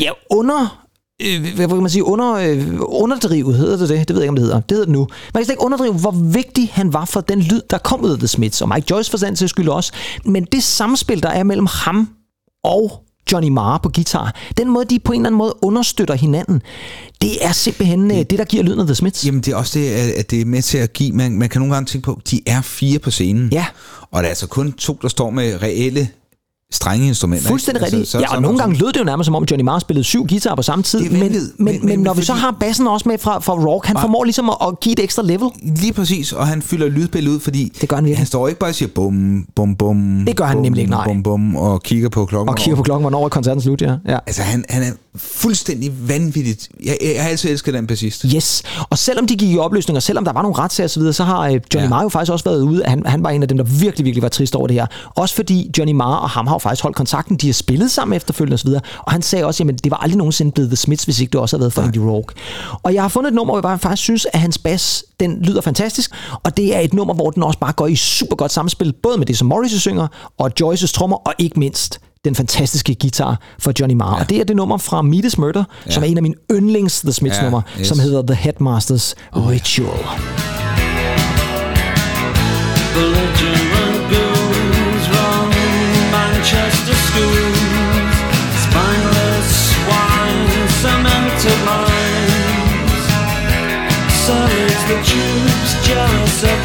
ja, 0.00 0.10
under... 0.30 0.83
Øh, 1.22 1.54
hvad 1.54 1.68
kan 1.68 1.76
man 1.76 1.90
sige? 1.90 2.04
Under, 2.04 2.32
øh, 2.34 2.66
underdrive, 2.80 3.54
hedder 3.54 3.76
det 3.76 3.88
det? 3.88 4.08
Det 4.08 4.16
ved 4.16 4.22
jeg 4.22 4.24
ikke, 4.24 4.28
om 4.28 4.36
det 4.36 4.44
hedder. 4.44 4.60
Det 4.60 4.70
hedder 4.70 4.84
det 4.84 4.92
nu. 4.92 5.00
Man 5.34 5.40
kan 5.40 5.44
slet 5.44 5.52
ikke 5.52 5.64
underdrive, 5.64 5.92
hvor 5.92 6.10
vigtig 6.10 6.70
han 6.72 6.92
var 6.92 7.04
for 7.04 7.20
den 7.20 7.40
lyd, 7.40 7.60
der 7.70 7.78
kom 7.78 8.04
ud 8.04 8.10
af 8.10 8.18
The 8.18 8.28
Smiths, 8.28 8.62
og 8.62 8.68
Mike 8.68 8.86
Joyce 8.90 9.10
for 9.10 9.18
den 9.18 9.36
til 9.36 9.48
skyld 9.48 9.68
også. 9.68 9.92
Men 10.24 10.44
det 10.52 10.62
samspil, 10.62 11.22
der 11.22 11.28
er 11.28 11.42
mellem 11.42 11.66
ham 11.70 12.08
og 12.64 13.04
Johnny 13.32 13.48
Marr 13.48 13.78
på 13.78 13.88
guitar. 13.88 14.34
Den 14.56 14.68
måde, 14.68 14.84
de 14.84 14.98
på 14.98 15.12
en 15.12 15.20
eller 15.20 15.26
anden 15.26 15.38
måde 15.38 15.54
understøtter 15.62 16.14
hinanden, 16.14 16.62
det 17.22 17.44
er 17.44 17.52
simpelthen 17.52 18.10
det, 18.10 18.30
det 18.30 18.38
der 18.38 18.44
giver 18.44 18.62
lyden 18.62 18.80
af 18.80 18.86
The 18.86 18.94
Smiths. 18.94 19.26
Jamen 19.26 19.40
det 19.40 19.52
er 19.52 19.56
også 19.56 19.78
det, 19.78 19.88
at 19.88 20.10
at 20.10 20.30
det 20.30 20.40
er 20.40 20.44
med 20.44 20.62
til 20.62 20.78
at 20.78 20.92
give, 20.92 21.12
man, 21.12 21.38
man 21.38 21.48
kan 21.48 21.60
nogle 21.60 21.74
gange 21.74 21.86
tænke 21.86 22.04
på, 22.04 22.20
de 22.30 22.40
er 22.46 22.62
fire 22.62 22.98
på 22.98 23.10
scenen. 23.10 23.48
Ja. 23.52 23.66
Og 24.10 24.22
der 24.22 24.24
er 24.26 24.28
altså 24.28 24.46
kun 24.46 24.72
to, 24.72 24.98
der 25.02 25.08
står 25.08 25.30
med 25.30 25.62
reelle 25.62 26.08
strengeinstrumenter. 26.74 27.48
Fuldstændig 27.48 27.80
ikke? 27.80 27.84
rigtigt. 27.96 28.10
så- 28.10 28.18
ja, 28.18 28.26
så- 28.26 28.34
og 28.36 28.42
nogle 28.42 28.58
gange 28.58 28.76
lød 28.78 28.92
det 28.92 29.00
jo 29.00 29.04
nærmest 29.04 29.26
som 29.26 29.34
om 29.34 29.44
Johnny 29.50 29.64
Marr 29.64 29.78
spillede 29.78 30.04
syv 30.04 30.26
guitarer 30.26 30.54
på 30.56 30.62
samme 30.62 30.82
tid. 30.82 31.00
Men, 31.10 31.20
men, 31.20 31.32
Men- 31.58 31.86
men, 31.86 31.98
når 31.98 32.14
vi 32.14 32.22
så 32.24 32.32
har 32.32 32.56
bassen 32.60 32.86
også 32.86 33.08
med 33.08 33.18
fra, 33.18 33.38
fra 33.38 33.52
Rock, 33.52 33.86
han 33.86 33.96
formår 34.00 34.24
ligesom 34.24 34.50
at, 34.50 34.56
at 34.68 34.80
give 34.80 34.92
et 34.92 35.00
ekstra 35.00 35.22
level. 35.22 35.48
Lige 35.62 35.92
præcis, 35.92 36.32
og 36.32 36.46
han 36.46 36.62
fylder 36.62 36.88
lydbilledet 36.88 37.34
ud, 37.34 37.40
fordi 37.40 37.72
det 37.80 37.88
gør 37.88 37.96
han, 37.96 38.04
virkelig. 38.04 38.18
han 38.18 38.26
står 38.26 38.48
ikke 38.48 38.60
bare 38.60 38.70
og 38.70 38.74
siger 38.74 38.88
bum, 38.94 39.44
bum, 39.56 39.76
bum. 39.76 40.22
Det 40.26 40.36
gør 40.36 40.44
han 40.44 40.56
bum, 40.56 40.62
nemlig 40.62 40.80
ikke, 40.80 40.90
nej. 40.90 41.04
Bum, 41.06 41.22
bum, 41.22 41.56
og 41.56 41.82
kigger 41.82 42.08
på 42.08 42.26
klokken. 42.26 42.48
Og 42.48 42.56
kigger 42.56 42.76
på 42.76 42.82
klokken, 42.82 43.02
hvornår 43.02 43.24
er 43.24 43.28
koncerten 43.28 43.62
slut, 43.62 43.82
ja. 43.82 43.94
ja. 44.08 44.18
Altså, 44.26 44.42
han, 44.42 44.64
han 44.68 44.82
er 44.82 44.90
fuldstændig 45.16 46.08
vanvittigt. 46.08 46.68
Jeg, 46.84 46.98
jeg, 47.02 47.14
jeg 47.14 47.22
har 47.22 47.30
altid 47.30 47.50
elsket 47.50 47.74
den 47.74 47.86
bassist. 47.86 48.24
Yes, 48.34 48.62
og 48.90 48.98
selvom 48.98 49.26
de 49.26 49.36
gik 49.36 49.50
i 49.50 49.58
opløsning, 49.58 49.96
og 49.96 50.02
selvom 50.02 50.24
der 50.24 50.32
var 50.32 50.42
nogle 50.42 50.58
retssager 50.58 50.88
osv., 50.88 51.12
så 51.12 51.24
har 51.24 51.40
øh, 51.40 51.52
Johnny 51.52 51.84
Ja. 51.84 51.88
Marr 51.88 52.02
jo 52.02 52.08
faktisk 52.08 52.32
også 52.32 52.44
været 52.44 52.62
ude. 52.62 52.82
Han, 52.86 53.06
han 53.06 53.22
var 53.24 53.30
en 53.30 53.42
af 53.42 53.48
dem, 53.48 53.56
der 53.58 53.64
virkelig, 53.64 54.04
virkelig 54.04 54.22
var 54.22 54.28
trist 54.28 54.56
over 54.56 54.66
det 54.66 54.74
her. 54.74 54.86
Også 55.16 55.34
fordi 55.34 55.70
Johnny 55.78 55.92
Marr 55.92 56.16
og 56.16 56.30
ham 56.30 56.46
har 56.46 56.54
jo 56.54 56.58
faktisk 56.58 56.82
holdt 56.82 56.96
kontakten. 56.96 57.36
De 57.36 57.46
har 57.46 57.52
spillet 57.52 57.90
sammen 57.90 58.16
efterfølgende 58.16 58.54
osv. 58.54 58.68
Og 58.98 59.12
han 59.12 59.22
sagde 59.22 59.44
også, 59.44 59.64
at 59.64 59.84
det 59.84 59.90
var 59.90 59.96
aldrig 59.96 60.18
nogensinde 60.18 60.52
blevet 60.52 60.70
The 60.70 60.76
Smiths, 60.76 61.04
hvis 61.04 61.20
ikke 61.20 61.30
det 61.30 61.40
også 61.40 61.56
havde 61.56 61.60
været 61.62 61.72
for 61.72 61.82
Indie 61.82 62.02
Rock. 62.02 62.32
Og 62.82 62.94
jeg 62.94 63.02
har 63.02 63.08
fundet 63.08 63.28
et 63.28 63.34
nummer, 63.34 63.60
hvor 63.60 63.70
jeg 63.70 63.80
faktisk 63.80 64.02
synes, 64.02 64.26
at 64.32 64.40
hans 64.40 64.58
bass, 64.58 65.04
den 65.20 65.42
lyder 65.42 65.60
fantastisk. 65.60 66.10
Og 66.42 66.56
det 66.56 66.76
er 66.76 66.80
et 66.80 66.94
nummer, 66.94 67.14
hvor 67.14 67.30
den 67.30 67.42
også 67.42 67.58
bare 67.58 67.72
går 67.72 67.86
i 67.86 67.96
super 67.96 68.36
godt 68.36 68.52
samspil, 68.52 68.92
både 69.02 69.18
med 69.18 69.26
det, 69.26 69.38
som 69.38 69.48
Morrissey 69.48 69.78
synger, 69.78 70.06
og 70.38 70.50
Joyces 70.60 70.92
trommer, 70.92 71.16
og 71.16 71.34
ikke 71.38 71.58
mindst 71.58 72.00
den 72.24 72.34
fantastiske 72.34 72.94
guitar 72.94 73.40
for 73.58 73.72
Johnny 73.80 73.94
Marr. 73.94 74.16
Ja. 74.16 74.20
Og 74.22 74.30
det 74.30 74.40
er 74.40 74.44
det 74.44 74.56
nummer 74.56 74.78
fra 74.78 75.02
Is 75.26 75.38
Murder, 75.38 75.64
ja. 75.86 75.92
som 75.92 76.02
er 76.02 76.06
en 76.06 76.16
af 76.16 76.22
mine 76.22 76.34
yndlings 76.52 77.00
The 77.00 77.12
Smiths 77.12 77.38
Ja, 77.38 77.42
nummer, 77.42 77.62
yes. 77.80 77.86
som 77.86 77.98
hedder 77.98 78.22
The 78.22 78.34
Headmaster's 78.34 79.14
Ritual. 79.32 80.04
Spineless 88.64 89.48
swine, 89.70 90.68
cemented 90.82 91.58
minds 91.68 92.54
Salads 94.26 94.84
the 94.88 94.96
tubes, 95.04 95.86
jealous 95.86 96.42
of 96.44 96.63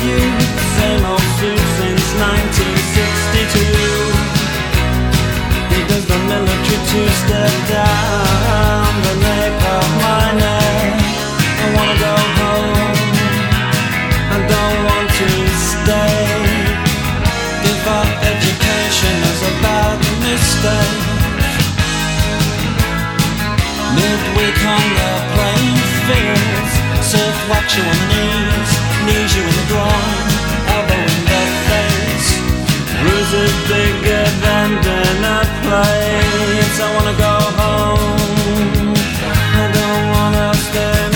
military 6.29 6.79
two-step 6.89 7.53
down 7.73 8.89
the 9.07 9.15
nape 9.25 9.63
of 9.77 9.87
my 10.05 10.25
neck 10.43 10.93
I 11.63 11.67
wanna 11.75 11.97
go 12.07 12.15
home 12.39 12.99
I 14.29 14.37
don't 14.53 14.79
want 14.85 15.09
to 15.09 15.29
stay. 15.73 16.21
Give 17.65 17.85
up 17.97 18.09
education 18.31 19.15
is 19.31 19.41
a 19.41 19.53
bad 19.65 19.97
mistake. 20.21 21.01
Midweek 23.97 24.59
on 24.75 24.85
the 24.99 25.11
playing 25.33 25.81
fields, 26.05 26.73
surf 27.01 27.37
watch 27.49 27.73
you 27.75 27.83
on 27.89 27.97
the 27.99 28.07
knees, 28.13 28.71
knees 29.05 29.31
you 29.35 29.43
in 29.49 29.55
the 29.59 29.65
groin, 29.71 30.18
wanna 37.09 37.23
go 37.23 37.33
home. 37.61 38.95
I 39.55 39.71
don't 39.73 40.11
wanna 40.13 40.53
stay. 40.53 41.09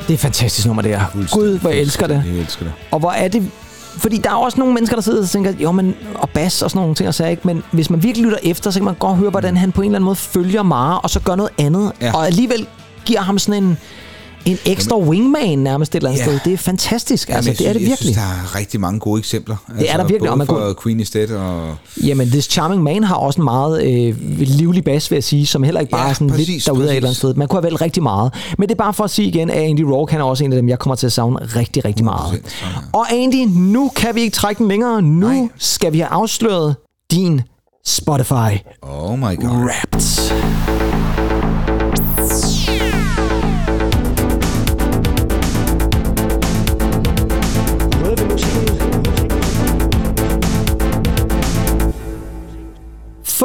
Det 0.00 0.14
er 0.14 0.18
et 0.18 0.20
fantastisk 0.20 0.66
nummer, 0.66 0.82
det 0.82 0.92
er. 0.92 1.04
Gud, 1.32 1.58
hvor 1.58 1.70
jeg 1.70 1.78
elsker 1.78 2.06
det. 2.06 2.22
Jeg 2.26 2.34
elsker 2.38 2.64
det. 2.64 2.72
Og 2.90 2.98
hvor 3.00 3.10
er 3.10 3.28
det... 3.28 3.50
Fordi 3.98 4.16
der 4.18 4.30
er 4.30 4.34
også 4.34 4.58
nogle 4.58 4.74
mennesker, 4.74 4.96
der 4.96 5.02
sidder 5.02 5.22
og 5.22 5.28
tænker, 5.28 5.52
jo, 5.58 5.72
men, 5.72 5.94
og 6.14 6.30
bas 6.30 6.62
og 6.62 6.70
sådan 6.70 6.80
nogle 6.80 6.94
ting, 6.94 7.08
og 7.08 7.14
sagde 7.14 7.30
ikke, 7.30 7.42
men 7.46 7.62
hvis 7.72 7.90
man 7.90 8.02
virkelig 8.02 8.24
lytter 8.24 8.38
efter, 8.42 8.70
så 8.70 8.78
kan 8.78 8.84
man 8.84 8.94
godt 8.94 9.16
høre, 9.16 9.30
hvordan 9.30 9.56
han 9.56 9.72
på 9.72 9.80
en 9.82 9.84
eller 9.86 9.96
anden 9.96 10.04
måde 10.04 10.16
følger 10.16 10.62
Mara, 10.62 11.00
og 11.02 11.10
så 11.10 11.20
gør 11.20 11.34
noget 11.34 11.50
andet, 11.58 11.92
Ja. 12.00 12.12
og 12.14 12.26
alligevel 12.26 12.66
giver 13.04 13.20
ham 13.20 13.38
sådan 13.38 13.62
en, 13.64 13.78
en 14.44 14.58
ekstra 14.66 14.98
wingman 14.98 15.58
nærmest 15.58 15.92
et 15.94 15.96
eller 15.96 16.10
andet 16.10 16.20
Ja. 16.20 16.24
sted. 16.24 16.40
Det 16.44 16.52
er 16.52 16.56
fantastisk, 16.56 17.28
altså, 17.28 17.50
Jamen, 17.50 17.58
det 17.58 17.68
er 17.68 17.72
det 17.72 17.80
virkelig. 17.80 17.90
Jeg 17.90 17.98
synes, 17.98 18.16
der 18.16 18.22
er 18.22 18.58
rigtig 18.58 18.80
mange 18.80 19.00
gode 19.00 19.18
eksempler. 19.18 19.56
Altså, 19.68 19.86
er 19.88 19.96
der 19.96 20.04
virkelig, 20.04 20.18
Både 20.20 20.30
og 20.30 20.38
man 20.38 20.46
for 20.46 20.54
kunne- 20.54 20.74
Queen 20.82 20.98
Dead 20.98 21.30
og... 21.30 21.74
Jamen, 22.04 22.30
This 22.30 22.44
Charming 22.44 22.82
Man 22.82 23.04
har 23.04 23.14
også 23.14 23.40
en 23.40 23.44
meget 23.44 23.82
øh, 23.86 24.16
livlig 24.38 24.84
bas, 24.84 25.10
vil 25.10 25.16
jeg 25.16 25.24
sige, 25.24 25.46
som 25.46 25.62
heller 25.62 25.80
ikke 25.80 25.90
bare 25.90 26.02
Ja, 26.02 26.08
er 26.08 26.12
sådan 26.12 26.28
præcis, 26.30 26.48
lidt 26.48 26.66
derude 26.66 26.88
af 26.88 26.92
et 26.92 26.96
eller 26.96 27.08
andet 27.08 27.16
sted. 27.16 27.34
Man 27.34 27.48
kunne 27.48 27.56
have 27.56 27.64
valgt 27.64 27.80
rigtig 27.80 28.02
meget. 28.02 28.34
Men 28.58 28.68
det 28.68 28.74
er 28.74 28.78
bare 28.84 28.94
for 28.94 29.04
at 29.04 29.10
sige 29.10 29.28
igen, 29.28 29.50
at 29.50 29.56
Andy 29.62 29.80
Rourke, 29.80 30.12
han 30.12 30.20
er 30.20 30.24
også 30.24 30.44
en 30.44 30.52
af 30.52 30.56
dem, 30.56 30.68
jeg 30.68 30.78
kommer 30.78 30.96
til 30.96 31.06
at 31.06 31.12
savne 31.12 31.38
rigtig, 31.56 31.84
rigtig 31.84 32.04
meget. 32.04 32.42
Og 32.92 33.12
Andy, 33.12 33.46
nu 33.48 33.90
kan 33.96 34.14
vi 34.14 34.20
ikke 34.20 34.34
trække 34.34 34.58
den 34.58 34.68
længere. 34.68 35.02
Nu 35.02 35.28
Nej. 35.28 35.48
skal 35.58 35.92
vi 35.92 35.98
have 35.98 36.08
afsløret 36.08 36.76
din 37.10 37.40
Spotify 37.86 38.62
Oh 38.82 39.18
my 39.18 39.22
god. 39.22 39.48
Wrapped. 39.66 40.67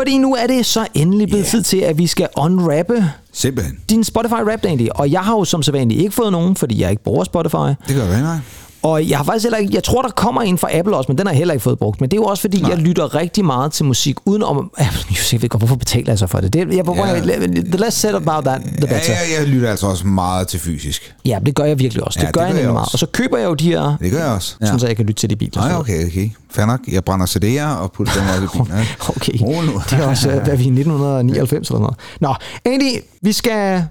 Fordi 0.03 0.17
nu 0.17 0.35
er 0.35 0.47
det 0.47 0.65
så 0.65 0.87
endelig 0.93 1.27
blevet 1.27 1.43
yeah. 1.45 1.51
tid 1.51 1.63
til, 1.63 1.77
at 1.77 1.97
vi 1.97 2.07
skal 2.07 2.27
unwrappe 2.37 3.09
Simpelthen. 3.33 3.79
din 3.89 4.03
Spotify 4.03 4.33
Wrapped, 4.33 4.69
Andy. 4.69 4.87
Og 4.95 5.11
jeg 5.11 5.21
har 5.21 5.33
jo 5.33 5.45
som 5.45 5.63
sædvanligt 5.63 6.01
ikke 6.01 6.11
fået 6.11 6.31
nogen, 6.31 6.55
fordi 6.55 6.81
jeg 6.81 6.91
ikke 6.91 7.03
bruger 7.03 7.23
Spotify. 7.23 7.55
Det 7.87 7.95
gør 7.95 8.07
det, 8.07 8.19
nej. 8.21 8.37
Og 8.83 9.09
jeg 9.09 9.17
har 9.17 9.23
faktisk 9.25 9.43
heller 9.45 9.57
ikke, 9.57 9.73
jeg 9.75 9.83
tror, 9.83 10.01
der 10.01 10.09
kommer 10.09 10.41
en 10.41 10.57
fra 10.57 10.77
Apple 10.77 10.95
også, 10.97 11.07
men 11.11 11.17
den 11.17 11.27
har 11.27 11.33
jeg 11.33 11.37
heller 11.37 11.53
ikke 11.53 11.63
fået 11.63 11.79
brugt. 11.79 12.01
Men 12.01 12.11
det 12.11 12.17
er 12.17 12.21
jo 12.21 12.25
også, 12.25 12.41
fordi 12.41 12.61
Nej. 12.61 12.69
jeg 12.69 12.77
lytter 12.79 13.15
rigtig 13.15 13.45
meget 13.45 13.71
til 13.71 13.85
musik, 13.85 14.15
uden 14.25 14.43
om... 14.43 14.71
Jeg 15.31 15.41
ved 15.41 15.49
godt, 15.49 15.61
hvorfor 15.61 15.75
betaler 15.75 16.11
jeg 16.11 16.19
så 16.19 16.27
for 16.27 16.39
det? 16.41 16.53
det 16.53 16.75
jeg, 16.75 16.83
hvorfor, 16.83 17.05
Ja. 17.05 17.15
ja. 17.15 17.21
The 17.47 17.77
less 17.77 17.97
said 17.97 18.13
about 18.15 18.43
that, 18.43 18.61
the 18.61 18.71
Ja, 18.81 18.85
better. 18.85 18.95
jeg, 19.13 19.19
jeg 19.39 19.47
lytter 19.47 19.69
altså 19.69 19.87
også 19.87 20.07
meget 20.07 20.47
til 20.47 20.59
fysisk. 20.59 21.15
Ja, 21.25 21.39
det 21.45 21.55
gør 21.55 21.63
jeg 21.63 21.79
virkelig 21.79 22.03
også. 22.03 22.19
Det 22.19 22.25
Ja, 22.25 22.31
gør 22.31 22.41
det 22.41 22.47
jeg 22.47 22.55
gør 22.55 22.61
jeg 22.63 22.71
meget. 22.73 22.85
også. 22.85 22.95
Og 22.95 22.99
så 22.99 23.05
køber 23.05 23.37
jeg 23.37 23.45
jo 23.45 23.53
de 23.53 23.65
her, 23.67 23.97
Det 24.01 24.11
gør 24.11 24.19
jeg 24.19 24.27
også. 24.31 24.55
ja. 24.61 24.65
sådan 24.65 24.79
så 24.79 24.87
jeg 24.87 24.95
kan 24.95 25.05
lytte 25.05 25.19
til 25.19 25.29
de 25.29 25.35
biler. 25.35 25.67
Nej, 25.67 25.77
okay, 25.79 26.07
okay. 26.07 26.29
Fair 26.51 26.65
nok. 26.65 26.79
Jeg 26.91 27.03
brænder 27.03 27.25
CD'er 27.25 27.81
og 27.81 27.91
putter 27.91 28.13
dem 28.13 28.23
også 28.29 28.43
i 28.43 28.63
bilen. 28.63 28.77
Ja. 28.79 28.85
Okay, 29.15 29.33
Oh, 29.57 29.65
nu. 29.65 29.81
det 29.89 29.99
er 29.99 30.07
også, 30.07 30.29
hvad 30.29 30.57
vi 30.57 30.63
i 30.63 30.67
1999 30.67 31.67
eller 31.69 31.79
noget. 31.79 31.95
Nå, 32.19 32.35
Andy, 32.65 32.99
vi 33.21 33.31
skal, 33.31 33.83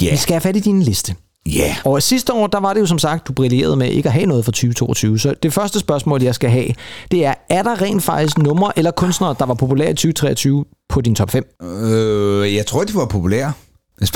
Ja. 0.00 0.10
vi 0.10 0.16
skal 0.16 0.32
have 0.34 0.40
fat 0.40 0.56
i 0.56 0.60
din 0.60 0.82
liste. 0.82 1.14
Ja. 1.46 1.76
Og 1.84 2.02
sidste 2.02 2.32
år, 2.32 2.46
der 2.46 2.60
var 2.60 2.72
det 2.72 2.80
jo 2.80 2.86
som 2.86 2.98
sagt, 2.98 3.28
du 3.28 3.32
brillerede 3.32 3.76
med 3.76 3.88
ikke 3.88 4.08
at 4.08 4.12
have 4.12 4.26
noget 4.26 4.44
for 4.44 4.52
2022. 4.52 5.18
Så 5.18 5.34
det 5.42 5.52
første 5.52 5.78
spørgsmål, 5.78 6.22
jeg 6.22 6.34
skal 6.34 6.50
have, 6.50 6.68
det 7.10 7.24
er, 7.24 7.34
er 7.50 7.62
der 7.62 7.82
rent 7.82 8.02
faktisk 8.02 8.38
numre 8.38 8.78
eller 8.78 8.90
kunstnere, 8.90 9.34
der 9.38 9.46
var 9.46 9.54
populære 9.54 9.90
i 9.90 9.94
2023 9.94 10.64
på 10.88 11.00
din 11.00 11.14
top 11.14 11.30
5? 11.30 11.56
Øh, 11.62 12.54
jeg 12.54 12.66
tror, 12.66 12.84
de 12.84 12.94
var 12.94 13.06
populære. 13.06 13.52
Men 14.00 14.06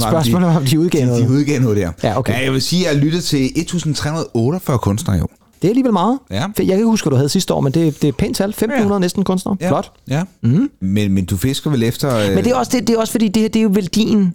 spørgsmålet, 0.00 0.48
var, 0.48 0.56
om 0.56 0.64
de 0.64 0.80
udgav 0.80 1.06
noget. 1.06 1.22
De 1.22 1.30
udgav 1.30 1.60
noget 1.60 1.76
der. 1.76 1.92
Ja, 2.02 2.18
okay. 2.18 2.32
ja, 2.32 2.44
jeg 2.44 2.52
vil 2.52 2.62
sige, 2.62 2.88
at 2.88 2.94
jeg 2.94 3.02
lyttet 3.02 3.24
til 3.24 3.44
1348 3.44 4.78
kunstnere 4.78 5.18
i 5.18 5.20
år. 5.20 5.30
Det 5.62 5.68
er 5.68 5.70
alligevel 5.70 5.92
meget. 5.92 6.18
Ja. 6.30 6.34
Jeg 6.34 6.52
kan 6.56 6.70
ikke 6.70 6.84
huske, 6.84 7.04
hvad 7.04 7.10
du 7.10 7.16
havde 7.16 7.28
sidste 7.28 7.54
år, 7.54 7.60
men 7.60 7.72
det, 7.72 8.02
det 8.02 8.08
er 8.08 8.12
pænt 8.12 8.36
tal. 8.36 8.48
1500 8.48 8.94
ja. 8.94 8.98
næsten 8.98 9.24
kunstnere. 9.24 9.56
Ja. 9.60 9.68
Flot. 9.68 9.92
Ja. 10.10 10.22
Mm. 10.42 10.70
Men, 10.80 11.12
men 11.12 11.24
du 11.24 11.36
fisker 11.36 11.70
vel 11.70 11.82
efter... 11.82 12.16
Øh, 12.16 12.34
Men 12.34 12.44
det 12.44 12.52
er 12.52 12.56
også, 12.56 12.72
det, 12.74 12.86
det 12.86 12.94
er 12.94 13.00
også 13.00 13.10
fordi, 13.10 13.28
det, 13.28 13.42
her, 13.42 13.48
det 13.48 13.60
er 13.60 13.62
jo 13.62 13.70
vel 13.72 13.86
din 13.86 14.34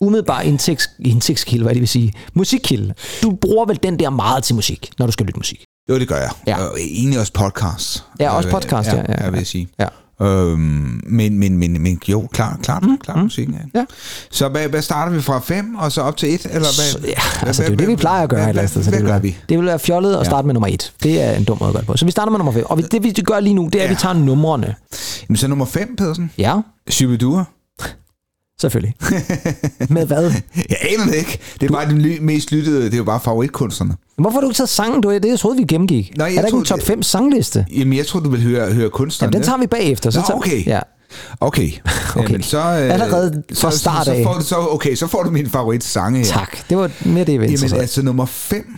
umiddelbare 0.00 0.46
indtægts, 0.46 0.90
indtægtskilde, 1.00 1.64
hvad 1.64 1.74
det 1.74 1.80
vil 1.80 1.88
sige. 1.88 2.12
Musikkilde. 2.34 2.94
Du 3.22 3.30
bruger 3.30 3.66
vel 3.66 3.78
den 3.82 3.98
der 3.98 4.10
meget 4.10 4.44
til 4.44 4.54
musik, 4.54 4.90
når 4.98 5.06
du 5.06 5.12
skal 5.12 5.26
lytte 5.26 5.38
musik. 5.38 5.64
Jo, 5.90 5.98
det 5.98 6.08
gør 6.08 6.16
jeg. 6.16 6.30
Ja. 6.46 6.56
Og 6.64 6.78
egentlig 6.80 7.20
også 7.20 7.32
podcast. 7.32 8.04
Ja, 8.20 8.30
også 8.30 8.48
Øh, 8.48 8.52
podcast, 8.54 8.88
ja, 8.88 8.96
ja, 8.96 9.02
ja, 9.08 9.24
ja. 9.24 9.30
vil 9.30 9.38
jeg 9.38 9.46
sige. 9.46 9.68
Ja. 9.80 9.86
Øhm, 10.22 11.00
men, 11.06 11.38
men, 11.38 11.58
men, 11.58 11.80
men 11.82 12.00
jo, 12.08 12.28
klart, 12.32 12.58
klart, 12.62 12.82
mm, 12.82 12.98
klart 12.98 13.16
mm, 13.16 13.22
musikken. 13.22 13.54
Ja. 13.54 13.78
Ja. 13.80 13.84
Så 14.30 14.48
hvad, 14.48 14.68
hvad 14.68 14.82
starter 14.82 15.12
vi 15.12 15.20
fra 15.20 15.38
5 15.40 15.74
og 15.74 15.92
så 15.92 16.00
op 16.02 16.16
til 16.16 16.34
1? 16.34 16.44
Eller 16.44 16.58
hvad, 16.58 16.68
Så, 16.70 16.98
ja, 16.98 17.14
hvad, 17.40 17.48
altså, 17.48 17.62
det 17.62 17.68
er 17.68 17.72
jo 17.72 17.76
det, 17.76 17.88
vi 17.88 17.96
plejer 17.96 18.22
at 18.22 18.28
gøre 18.30 18.48
andet 18.48 18.70
sted. 18.70 18.82
Så 18.82 18.90
Hvad, 18.90 18.98
det, 19.00 19.08
hvad 19.08 19.20
vil 19.20 19.30
gør 19.32 19.38
vi? 19.38 19.44
det 19.48 19.58
vil 19.58 19.66
være 19.66 19.78
fjollet 19.78 20.16
at 20.16 20.26
starte 20.26 20.46
med 20.46 20.54
nummer 20.54 20.68
et. 20.68 20.92
Det 21.02 21.22
er 21.22 21.32
en 21.32 21.44
dum 21.44 21.58
måde 21.60 21.68
at 21.68 21.74
gøre 21.74 21.80
det 21.80 21.86
på. 21.86 21.96
Så 21.96 22.04
vi 22.04 22.10
starter 22.10 22.30
med 22.30 22.38
nummer 22.38 22.52
5. 22.52 22.64
Og 22.66 22.92
det, 22.92 23.02
vi 23.02 23.10
gør 23.10 23.40
lige 23.40 23.54
nu, 23.54 23.68
det 23.72 23.80
er, 23.80 23.84
at 23.84 23.90
vi 23.90 23.94
tager 23.94 24.12
numrene. 24.12 24.74
Jamen, 25.28 25.36
så 25.36 25.48
nummer 25.48 25.64
5, 25.64 25.96
Pedersen. 25.96 26.30
Ja, 26.38 26.54
Shubidua. 26.90 27.44
Selvfølgelig. 28.60 28.94
med 29.88 30.06
hvad? 30.06 30.32
Jeg 30.56 30.76
aner 30.92 31.04
det 31.06 31.14
ikke. 31.14 31.38
Det 31.60 31.66
er 31.68 31.72
bare 31.72 31.86
den 31.88 32.00
ly- 32.00 32.18
mest 32.20 32.52
lyttede, 32.52 32.84
det 32.84 32.92
er 32.92 32.96
jo 32.98 33.04
bare 33.04 33.20
favoritkunstnerne. 33.20 33.94
Hvorfor 34.18 34.34
har 34.34 34.40
du 34.40 34.46
ikke 34.48 34.56
taget 34.56 34.68
sangen? 34.68 35.00
Du, 35.00 35.10
det 35.10 35.24
jeg 35.24 35.38
troede, 35.38 35.56
vi 35.56 35.64
gennemgik. 35.64 36.12
Nej, 36.16 36.26
jeg 36.26 36.34
er 36.36 36.40
der 36.40 36.46
ikke 36.46 36.58
en 36.58 36.64
top 36.64 36.82
5 36.82 37.02
sangliste? 37.02 37.66
Jamen, 37.76 37.98
jeg 37.98 38.06
tror, 38.06 38.20
du 38.20 38.30
vil 38.30 38.42
høre, 38.42 38.72
høre 38.72 38.90
kunstnerne. 38.90 39.28
Jamen, 39.32 39.42
den 39.42 39.46
tager 39.46 39.58
vi 39.58 39.66
bagefter. 39.66 40.10
Så 40.10 40.18
Nå, 40.18 40.24
tager, 40.26 40.36
okay. 40.38 40.66
Ja. 40.66 40.80
Okay. 41.40 41.70
okay. 42.16 42.28
Jamen, 42.28 42.42
så, 42.42 42.58
øh, 42.58 42.92
Allerede 42.92 43.42
fra 43.54 43.70
så, 43.70 43.78
start 43.78 44.04
så, 44.04 44.12
af. 44.12 44.16
så, 44.16 44.22
får 44.24 44.34
du, 44.34 44.44
så, 44.44 44.56
okay, 44.70 44.94
så 44.94 45.06
får 45.06 45.22
du 45.22 45.30
min 45.30 45.48
favorit 45.48 45.84
sange 45.84 46.18
her. 46.18 46.26
Tak. 46.26 46.56
Det 46.70 46.76
var 46.78 46.90
mere 47.04 47.24
det, 47.24 47.32
jeg 47.32 47.40
ville 47.40 47.58
Jamen 47.62 47.80
altså 47.80 48.02
nummer 48.02 48.26
5, 48.26 48.76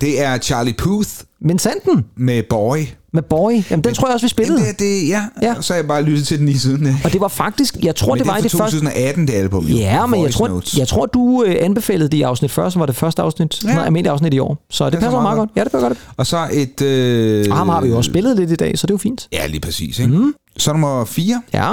det 0.00 0.22
er 0.22 0.38
Charlie 0.38 0.74
Puth 0.78 1.10
Men 1.40 1.58
sandt 1.58 1.84
den? 1.84 2.04
med 2.16 2.42
Boy. 2.50 2.78
Med 3.12 3.22
Boy. 3.22 3.52
Jamen, 3.70 3.84
den 3.84 3.94
tror 3.94 4.08
jeg 4.08 4.14
også, 4.14 4.26
vi 4.26 4.30
spillede. 4.30 4.58
Det, 4.66 4.78
det, 4.78 5.08
ja. 5.08 5.24
Ja. 5.42 5.54
og 5.56 5.64
så 5.64 5.72
har 5.72 5.78
jeg 5.78 5.88
bare 5.88 6.02
lyttet 6.02 6.26
til 6.26 6.38
den 6.38 6.48
i 6.48 6.54
siden. 6.54 6.96
Og 7.04 7.12
det 7.12 7.20
var 7.20 7.28
faktisk, 7.28 7.76
jeg 7.82 7.96
tror, 7.96 8.14
Men 8.14 8.18
det 8.18 8.26
var 8.26 8.36
i 8.36 8.42
det 8.42 8.52
det 8.52 8.58
første... 8.58 8.76
2018, 8.76 9.26
det 9.26 9.32
album. 9.34 9.64
Jo. 9.66 9.76
Ja, 9.76 10.06
men 10.06 10.22
jeg 10.22 10.32
tror, 10.32 10.48
Notes. 10.48 10.78
jeg 10.78 10.88
tror, 10.88 11.06
du 11.06 11.44
øh, 11.46 11.56
anbefalede 11.60 12.08
det 12.08 12.16
i 12.16 12.22
afsnit 12.22 12.50
før, 12.50 12.68
som 12.70 12.80
var 12.80 12.86
det 12.86 12.96
første 12.96 13.22
afsnit. 13.22 13.64
Ja. 13.64 13.82
almindeligt 13.84 14.12
afsnit 14.12 14.34
i 14.34 14.38
år. 14.38 14.66
Så 14.70 14.84
det 14.84 14.92
passer 14.92 15.00
passer 15.06 15.10
meget 15.20 15.22
meget 15.22 15.38
godt. 15.38 15.50
Ja, 15.56 15.64
det 15.64 15.72
passer 15.72 15.88
godt. 15.88 15.98
Og 16.16 16.26
så 16.26 16.48
et... 16.52 16.82
Øh, 16.82 17.46
Og 17.50 17.56
ham 17.56 17.68
har 17.68 17.80
vi 17.80 17.88
jo 17.88 17.96
også 17.96 18.10
spillet 18.10 18.36
lidt 18.36 18.50
i 18.50 18.56
dag, 18.56 18.78
så 18.78 18.86
det 18.86 18.90
er 18.90 18.94
jo 18.94 18.98
fint. 18.98 19.28
Ja, 19.32 19.46
lige 19.46 19.60
præcis. 19.60 19.98
Ikke? 19.98 20.12
Mm. 20.12 20.34
Så 20.56 20.72
nummer 20.72 21.04
4, 21.04 21.42
Ja. 21.52 21.72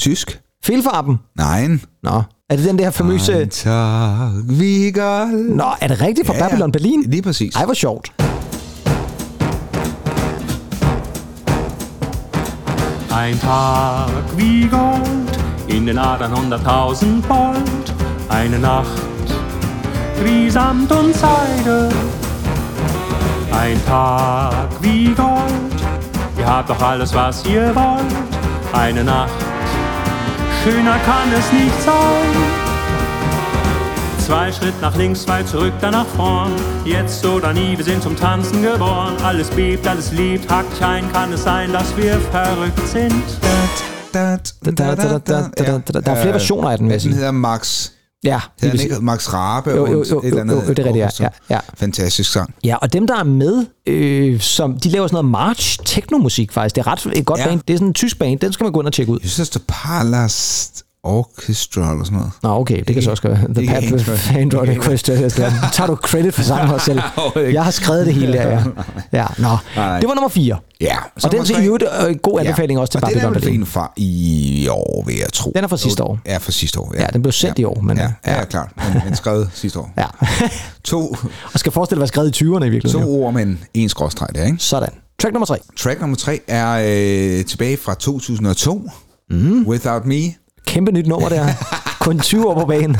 tysk. 0.00 0.40
Fehlfarben. 0.64 1.16
Nej. 1.38 1.68
Nå. 2.02 2.22
Er 2.48 2.56
det 2.56 2.64
den 2.64 2.78
der 2.78 2.90
famøse... 2.90 3.46
Tag, 3.46 4.30
Vigald. 4.48 5.48
Nå, 5.54 5.64
er 5.80 5.88
det 5.88 6.00
rigtigt 6.00 6.26
fra 6.26 6.34
Ja, 6.34 6.42
ja. 6.44 6.48
Babylon 6.48 6.72
Berlin? 6.72 7.02
Lige 7.06 7.22
præcis. 7.22 7.54
Ej, 7.56 7.64
hvor 7.64 7.74
sjovt. 7.74 8.12
Ein 13.10 13.40
Tag 13.40 14.10
wie 14.36 14.68
Gold 14.68 15.40
in 15.68 15.86
den 15.86 15.98
Adern 15.98 16.36
hunderttausend 16.36 17.28
Volt. 17.28 17.94
Eine 18.30 18.58
Nacht 18.58 19.02
wie 20.24 20.50
Samt 20.50 20.92
und 20.92 21.14
Seide. 21.14 21.90
Ein 23.52 23.80
Tag 23.86 24.68
wie 24.80 25.06
Gold, 25.14 25.80
ihr 26.38 26.46
habt 26.46 26.70
doch 26.70 26.82
alles, 26.82 27.12
was 27.14 27.44
ihr 27.46 27.74
wollt. 27.74 28.14
Eine 28.72 29.02
Nacht, 29.04 29.32
schöner 30.66 30.98
kann 31.04 31.32
es 31.32 31.52
nicht 31.52 31.82
sein. 31.82 32.34
Zwei 34.26 34.50
Schritt 34.50 34.74
nach 34.82 34.96
links, 34.96 35.22
zwei 35.22 35.42
zurück, 35.44 35.72
dann 35.80 35.92
nach 35.92 36.06
vorn. 36.16 36.50
Jetzt 36.84 37.24
oder 37.24 37.52
nie, 37.52 37.76
wir 37.76 37.84
sind 37.84 38.02
zum 38.02 38.16
Tanzen 38.16 38.60
geboren. 38.62 39.14
Alles 39.22 39.48
bebt, 39.50 39.86
alles 39.86 40.10
liebt, 40.12 40.50
hakt 40.50 40.82
ein, 40.82 41.10
kann 41.12 41.32
es 41.32 41.44
sein, 41.44 41.72
dass 41.72 41.96
wir 41.96 42.18
verrückt 42.32 42.88
sind. 42.88 43.22
Da, 44.12 44.36
da, 44.36 44.72
Da, 44.72 44.72
da, 44.72 44.94
da, 44.94 45.18
da, 45.18 45.50
da, 45.54 45.78
da. 45.78 46.00
Der 46.00 46.12
er 46.14 46.16
flere 46.16 46.32
versioner 46.32 46.70
af 46.70 46.78
den, 46.78 46.86
vil 46.88 46.92
jeg 46.94 47.02
Den 47.02 47.10
sige. 47.12 47.14
hedder 47.14 47.32
Max. 47.32 47.92
Ja, 48.26 48.40
Hedder 48.40 48.48
den 48.60 48.70
præcis. 48.70 48.84
ikke 48.84 49.04
Max 49.04 49.32
Rabe? 49.32 49.70
Jo, 49.70 49.82
og 49.84 49.92
jo, 49.92 50.00
et 50.02 50.10
jo, 50.10 50.20
eller 50.24 50.40
andet 50.40 50.54
jo, 50.54 50.60
jo, 50.62 50.68
det 50.68 50.78
er 50.78 50.84
rigtigt, 50.84 51.20
ja, 51.20 51.24
ja, 51.24 51.54
ja. 51.54 51.60
Fantastisk 51.74 52.32
sang. 52.32 52.54
Ja, 52.64 52.76
og 52.76 52.92
dem, 52.92 53.06
der 53.06 53.16
er 53.18 53.24
med, 53.24 53.66
øh, 53.86 54.40
som, 54.40 54.78
de 54.80 54.88
laver 54.88 55.06
sådan 55.06 55.14
noget 55.14 55.30
march 55.30 55.78
teknomusik 55.84 56.52
faktisk. 56.52 56.74
Det 56.76 56.80
er 56.80 56.86
ret 56.86 57.06
et 57.18 57.26
godt 57.26 57.40
Ja. 57.40 57.46
band. 57.48 57.60
Det 57.68 57.74
er 57.74 57.78
sådan 57.78 57.88
en 57.88 57.94
tysk 57.94 58.18
band. 58.18 58.38
Den 58.40 58.52
skal 58.52 58.64
man 58.64 58.72
gå 58.72 58.80
ind 58.80 58.86
og 58.86 58.92
tjekke 58.92 59.12
ud. 59.12 59.18
Jeg 59.22 59.30
synes, 59.30 59.58
Palast 59.68 60.82
Orchestra 61.06 61.90
eller 61.92 62.04
sådan 62.04 62.18
noget. 62.18 62.32
Nå, 62.42 62.48
okay, 62.60 62.82
det 62.86 62.94
kan 62.94 63.02
så 63.02 63.10
også 63.10 63.22
være. 63.28 63.38
The 63.54 63.66
Pad 63.66 64.36
Android. 64.36 64.78
Orchestra. 64.78 65.14
Tager 65.72 65.86
du 65.86 65.94
credit 65.94 66.34
for 66.34 66.42
sangen 66.42 66.74
også 66.74 66.84
selv. 66.86 67.00
Jeg 67.54 67.64
har 67.64 67.70
skrevet 67.70 68.06
det 68.06 68.14
hele 68.14 68.32
der, 68.32 68.48
ja. 68.48 68.62
ja 69.20 69.26
nå. 69.38 69.56
nej. 69.76 70.00
Det 70.00 70.08
var 70.08 70.14
nummer 70.14 70.28
4. 70.28 70.56
Ja. 70.80 70.96
Og 71.24 71.32
den 71.32 71.40
er 71.40 72.04
øh, 72.04 72.10
en 72.12 72.18
god 72.18 72.40
anbefaling 72.40 72.80
også 72.80 72.90
til 72.90 73.04
og 73.04 73.10
den 73.10 73.18
er 73.18 73.20
Babylon 73.20 73.34
vel 73.34 73.40
Berlin. 73.42 73.60
en 73.60 73.66
fra 73.66 73.92
i 73.96 74.68
år, 74.70 75.04
vil 75.06 75.16
jeg 75.16 75.32
tro. 75.32 75.52
Den 75.54 75.64
er 75.64 75.68
fra 75.68 75.76
sidste 75.76 76.02
år. 76.02 76.18
Ja, 76.26 76.36
fra 76.36 76.52
sidste 76.52 76.80
år. 76.80 76.92
Ja, 76.94 77.00
Ja, 77.02 77.06
den 77.12 77.22
blev 77.22 77.32
sendt 77.32 77.58
i 77.58 77.64
år, 77.64 77.80
men 77.80 77.96
ja, 77.96 78.02
ja. 78.02 78.32
ja, 78.32 78.38
ja, 78.38 78.44
klart. 78.44 78.70
Men, 78.76 79.02
men 79.04 79.16
skrevet 79.16 79.50
sidste 79.54 79.78
år. 79.78 79.90
Ja. 79.98 80.06
To, 80.84 81.16
Og 81.52 81.58
skal 81.60 81.72
forestille 81.72 81.98
at 81.98 82.00
være 82.00 82.08
skrevet 82.08 82.40
i 82.40 82.44
20'erne 82.44 82.64
i 82.64 82.68
virkeligheden. 82.68 83.06
to 83.06 83.12
jo. 83.12 83.22
ord, 83.24 83.34
men 83.34 83.58
en 83.74 83.88
skråstreg 83.88 84.28
der, 84.34 84.44
ikke? 84.44 84.56
Sådan. 84.58 84.88
Track 85.22 85.32
nummer 85.32 85.46
3. 85.46 85.58
Track 85.78 86.00
nummer 86.00 86.16
tre 86.16 86.40
er 86.48 86.72
øh, 87.38 87.44
tilbage 87.44 87.76
fra 87.76 87.94
2002. 87.94 88.74
Mhm. 89.30 89.38
Mm. 89.40 89.66
Without 89.66 90.04
Me. 90.06 90.14
Kæmpe 90.66 90.92
nyt 90.92 91.06
nummer 91.06 91.28
der. 91.28 91.48
Kun 92.00 92.20
20 92.20 92.46
år 92.48 92.60
på 92.60 92.66
banen. 92.66 92.96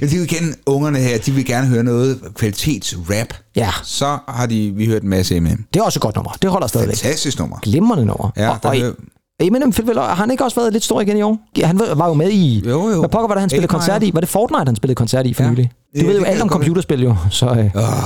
Ja, 0.00 0.06
de 0.06 0.10
vil 0.16 0.32
igen, 0.32 0.54
ungerne 0.66 0.98
her, 0.98 1.18
de 1.18 1.32
vil 1.32 1.44
gerne 1.46 1.66
høre 1.66 1.82
noget 1.84 2.20
kvalitetsrap. 2.34 3.26
Ja. 3.56 3.70
Så 3.82 4.18
har 4.28 4.46
de, 4.46 4.70
vi 4.76 4.86
hørt 4.86 5.02
en 5.02 5.08
masse 5.08 5.36
Eminem. 5.36 5.64
Det 5.74 5.80
er 5.80 5.84
også 5.84 5.98
et 5.98 6.02
godt 6.02 6.14
nummer. 6.16 6.32
Det 6.42 6.50
holder 6.50 6.66
stadigvæk. 6.66 6.96
Fantastisk 6.96 7.38
nummer. 7.38 7.58
Glimrende 7.62 8.04
nummer. 8.04 8.30
Ja, 8.36 8.48
og, 8.50 8.58
og 8.62 8.76
hører- 8.76 8.92
Eminem, 9.40 9.72
Phil 9.72 9.86
Weller, 9.86 10.02
har 10.02 10.14
han 10.14 10.30
ikke 10.30 10.44
også 10.44 10.60
været 10.60 10.72
lidt 10.72 10.84
stor 10.84 11.00
igen 11.00 11.16
i 11.16 11.22
år? 11.22 11.38
Han 11.64 11.78
var 11.94 12.08
jo 12.08 12.14
med 12.14 12.30
i... 12.30 12.62
Jo, 12.68 12.88
jo. 12.88 12.98
Hvad 12.98 13.08
pokker 13.08 13.28
var 13.28 13.34
det, 13.34 13.40
han 13.40 13.50
spillede 13.50 13.62
Eight 13.64 13.70
koncert 13.70 14.02
i? 14.02 14.10
Var 14.14 14.20
det 14.20 14.28
Fortnite, 14.28 14.64
han 14.66 14.76
spillede 14.76 14.94
koncert 14.94 15.26
i 15.26 15.34
for 15.34 15.42
Ja. 15.42 15.50
nylig? 15.50 15.70
Du 16.00 16.06
ved 16.06 16.18
jo 16.18 16.24
alt 16.24 16.42
om 16.42 16.48
computerspil 16.48 17.02
jo, 17.02 17.16
så 17.30 17.46
øh, 17.46 17.56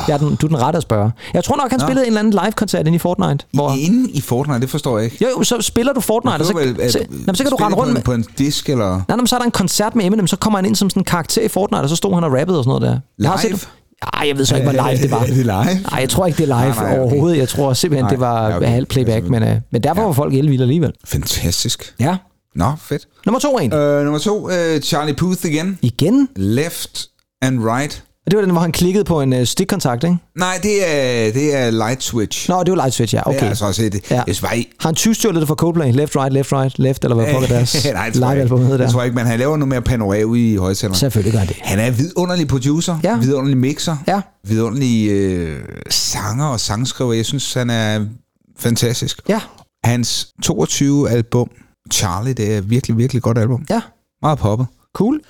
jeg 0.09 0.15
er 0.15 0.16
den, 0.19 0.35
du 0.36 0.47
er 0.47 0.48
den 0.48 0.62
rette 0.62 0.77
at 0.77 0.82
spørge. 0.82 1.11
Jeg 1.35 1.44
tror 1.44 1.57
nok, 1.57 1.70
han 1.70 1.81
Nå. 1.81 1.86
spillede 1.86 2.07
en 2.07 2.11
eller 2.12 2.19
anden 2.20 2.32
live-koncert 2.44 2.86
inde 2.86 2.97
i 2.97 2.98
Fortnite. 2.98 3.47
Hvor, 3.52 3.73
Inde 3.78 4.11
i 4.11 4.20
Fortnite, 4.20 4.61
det 4.61 4.70
forstår 4.70 4.98
jeg 4.98 5.05
ikke. 5.05 5.24
jo, 5.24 5.28
jo, 5.39 5.43
så 5.44 5.61
spiller 5.61 5.93
du 5.93 6.01
Fortnite, 6.01 6.35
og 6.35 6.44
så, 6.47 6.52
vel, 6.55 6.77
så, 6.77 6.93
så, 6.93 6.98
jamen, 7.11 7.35
så 7.35 7.43
kan 7.44 7.51
du 7.51 7.57
rende 7.57 7.77
rundt 7.77 7.93
med... 7.93 8.02
på 8.02 8.12
en 8.12 8.24
disk, 8.39 8.69
eller... 8.69 9.01
Nej, 9.09 9.16
nej, 9.16 9.27
så 9.27 9.35
er 9.36 9.39
der 9.39 9.44
en 9.47 9.51
koncert 9.51 9.94
med 9.97 10.05
Eminem, 10.07 10.27
så 10.27 10.36
kommer 10.36 10.59
han 10.59 10.66
ind 10.66 10.77
som 10.77 10.90
sådan 10.90 11.01
en 11.01 11.05
karakter 11.05 11.43
i 11.43 11.48
Fortnite, 11.48 11.81
og 11.81 11.89
så 11.89 11.97
stod 11.97 12.15
han 12.15 12.24
og 12.24 12.32
rappede 12.40 12.59
og 12.59 12.65
sådan 12.65 12.81
noget 12.81 12.82
der. 13.19 13.23
Jeg 13.24 13.31
har 13.31 13.40
Live? 13.48 13.59
set, 13.59 13.69
ej, 14.02 14.27
jeg 14.28 14.39
ved 14.39 14.44
så 14.44 14.56
ikke, 14.56 14.70
hvor 14.70 14.90
live 14.90 15.02
det 15.02 15.10
var. 15.10 15.20
Er 15.22 15.27
det 15.27 15.36
live? 15.36 15.44
Nej, 15.90 16.01
jeg 16.01 16.09
tror 16.09 16.27
ikke, 16.27 16.36
det 16.36 16.43
er 16.43 16.47
live 16.47 16.74
Nej, 16.74 16.85
nej, 16.85 16.93
okay. 16.93 16.98
overhovedet. 17.01 17.39
Jeg 17.39 17.48
tror 17.48 17.72
simpelthen, 17.72 18.05
Nej, 18.05 18.10
det 18.10 18.20
var 18.20 18.48
ja, 18.48 18.56
okay. 18.56 18.68
halv 18.68 18.86
playback, 18.86 19.28
men, 19.28 19.43
øh, 19.43 19.56
men 19.70 19.82
derfor 19.82 20.02
var 20.02 20.12
folk 20.12 20.35
elvilde 20.35 20.62
alligevel. 20.64 20.93
Fantastisk. 21.05 21.94
Ja. 22.01 22.16
Nå, 22.55 22.72
fedt. 22.78 23.09
Nummer 23.27 23.39
to 23.40 23.59
en. 23.59 23.72
Øh, 23.74 24.05
nummer 24.05 24.18
to, 24.18 24.51
øh, 24.51 24.81
Charlie 24.81 25.14
Puth 25.14 25.47
igen. 25.47 25.78
Igen? 25.82 26.28
Left 26.36 27.06
and 27.43 27.64
right. 27.64 28.05
Og 28.26 28.30
det 28.30 28.36
var 28.36 28.42
den, 28.42 28.51
hvor 28.51 28.60
han 28.60 28.72
klikkede 28.72 29.05
på 29.05 29.20
en 29.20 29.32
øh, 29.32 29.47
stikkontakt, 29.47 30.05
ikke? 30.05 30.16
Nej, 30.38 30.59
det 30.62 30.94
er, 30.97 31.32
det 31.32 31.55
er 31.56 31.70
light 31.70 32.02
switch. 32.02 32.48
Nå, 32.48 32.62
det 32.62 32.70
var 32.70 32.76
light 32.76 32.94
switch, 32.94 33.14
ja. 33.14 33.18
Det 33.18 33.26
Okay. 33.26 33.44
er 33.44 33.48
altså 33.48 33.66
også 33.66 33.82
et, 33.82 34.10
Ja. 34.10 34.22
var 34.42 34.52
i, 34.52 34.68
Har 34.80 34.88
han 34.88 34.94
tyvstjålet 34.94 35.40
det 35.40 35.48
fra 35.48 35.55
Coldplay? 35.55 35.92
Left, 35.92 36.16
right, 36.16 36.32
left, 36.32 36.52
right, 36.52 36.78
left, 36.78 37.05
eller 37.05 37.14
hvad 37.14 37.32
pokker 37.32 37.48
deres 37.56 37.84
Nej, 37.94 38.09
det 38.10 38.20
tror 38.20 38.30
jeg 38.32 38.42
ikke. 38.42 38.55
Det 38.56 38.78
der? 38.78 38.90
tror 38.90 39.01
jeg 39.01 39.06
ikke, 39.06 39.14
men 39.16 39.26
han 39.26 39.38
laver 39.38 39.56
noget 39.56 39.68
mere 39.68 39.82
panorama 39.82 40.22
ude 40.24 40.52
i 40.52 40.56
højtaleren. 40.56 40.97
Selvfølgelig 40.98 41.32
gør 41.32 41.38
han 41.38 41.48
det. 41.48 41.56
Han 41.62 41.78
er 41.78 41.90
vidunderlig 41.90 42.48
producer, 42.48 42.98
Ja. 43.05 43.16
vidunderlig 43.18 43.56
mixer, 43.59 43.97
Ja. 44.09 44.20
vidunderlig 44.47 45.10
øh, 45.10 45.59
sanger 45.90 46.47
og 46.47 46.60
sangskriver. 46.60 47.12
Jeg 47.12 47.26
synes, 47.26 47.55
han 47.55 47.70
er 47.70 48.05
fantastisk. 48.59 49.20
Ja. 49.28 49.40
Hans 49.84 50.28
22 50.42 51.10
album, 51.10 51.48
Charlie, 51.92 52.32
det 52.32 52.56
er 52.56 52.60
virkelig, 52.60 52.97
virkelig 52.98 53.22
godt 53.22 53.38
album. 53.38 53.64
Ja. 53.70 53.80
Meget 54.22 54.38
poppet. 54.38 54.66
Cool. 54.94 55.20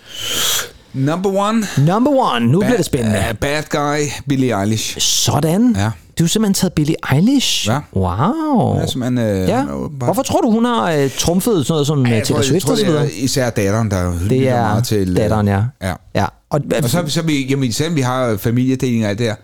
Number 0.95 1.31
one. 1.31 1.67
Number 1.87 2.11
one. 2.35 2.47
Nu 2.47 2.59
bliver 2.61 2.77
det 2.77 2.85
spændende. 2.85 3.19
Uh, 3.31 3.37
bad 3.37 3.63
Guy, 3.71 4.07
Billie 4.29 4.61
Eilish. 4.61 5.01
Sådan. 5.01 5.75
Ja. 5.79 5.91
Du 6.19 6.25
har 6.25 6.29
simpelthen 6.29 6.55
taget 6.55 6.73
Billie 6.73 6.97
Eilish. 7.13 7.69
Ja. 7.69 7.79
Wow. 7.97 8.79
Ja, 8.81 8.87
simpelthen, 8.87 9.19
øh, 9.19 9.49
Ja. 9.49 9.65
bare- 9.65 9.89
Hvorfor 9.99 10.23
tror 10.23 10.41
du, 10.41 10.51
hun 10.51 10.65
har 10.65 10.91
øh, 10.93 11.11
trumfet 11.19 11.67
sådan 11.67 11.73
noget 11.73 11.87
som 11.87 12.07
Ja, 12.07 12.13
tror, 12.21 12.25
Taylor 12.25 12.43
Swift 12.43 12.69
og 12.71 12.77
så 12.79 12.83
det 12.85 12.89
er 12.89 12.93
videre? 12.93 13.13
især 13.13 13.51
datteren, 13.51 13.91
der 13.91 14.13
Det 14.29 14.49
er 14.49 14.61
meget 14.63 14.85
til... 14.85 15.11
øh, 15.11 15.17
datteren, 15.17 15.49
ja. 15.49 15.63
Ja. 15.83 15.93
Ja. 16.15 16.25
Og, 16.51 16.61
Og 16.83 16.91
så, 16.91 17.05
så 17.07 17.23
vi, 17.23 17.47
jamen, 17.47 17.73
selvom 17.73 17.97
vi 17.97 18.01
har 18.01 18.37
familiedeling 18.37 19.05
og 19.05 19.11
alt 19.11 19.19
det 19.19 19.27
der, 19.29 19.35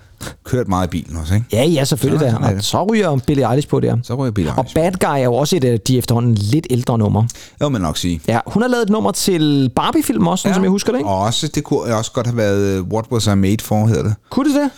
kørt 0.44 0.68
meget 0.68 0.86
i 0.86 0.90
bilen 0.90 1.16
også, 1.16 1.34
ikke? 1.34 1.46
Ja, 1.52 1.64
ja, 1.64 1.84
selvfølgelig 1.84 2.20
Ja, 2.20 2.26
ja, 2.26 2.32
sådan 2.32 2.50
der. 2.50 2.56
Og 2.56 2.64
så 2.64 2.84
ryger 2.90 3.18
Billie 3.26 3.50
Eilish 3.50 3.68
på 3.68 3.80
der. 3.80 3.96
Så 4.02 4.14
ryger 4.14 4.32
Billie 4.32 4.52
Og 4.56 4.66
Bad 4.74 4.92
Guy 4.92 5.06
er 5.06 5.16
jo 5.24 5.34
også 5.34 5.56
et 5.56 5.64
af 5.64 5.80
de 5.80 5.98
efterhånden 5.98 6.34
lidt 6.34 6.66
ældre 6.70 6.98
numre. 6.98 7.22
Det 7.22 7.60
må 7.60 7.68
man 7.68 7.80
nok 7.80 7.96
sige. 7.96 8.20
Ja, 8.28 8.38
hun 8.46 8.62
har 8.62 8.68
lavet 8.68 8.82
et 8.82 8.90
nummer 8.90 9.12
til 9.12 9.70
Barbie-film 9.76 10.26
også, 10.26 10.42
sådan 10.42 10.54
som 10.54 10.62
jeg 10.62 10.70
husker 10.70 10.92
det, 10.92 10.98
ikke? 10.98 11.10
Og 11.10 11.18
også, 11.20 11.48
det 11.54 11.64
kunne 11.64 11.94
også 11.96 12.12
godt 12.12 12.26
have 12.26 12.36
været 12.36 12.60
øh, 12.78 12.82
What 12.82 13.04
Was 13.12 13.26
I 13.26 13.34
Made 13.34 13.56
For, 13.62 13.86
hedder 13.86 14.02
det. 14.02 14.14
Kunne 14.30 14.48
det 14.52 14.60
det? 14.62 14.70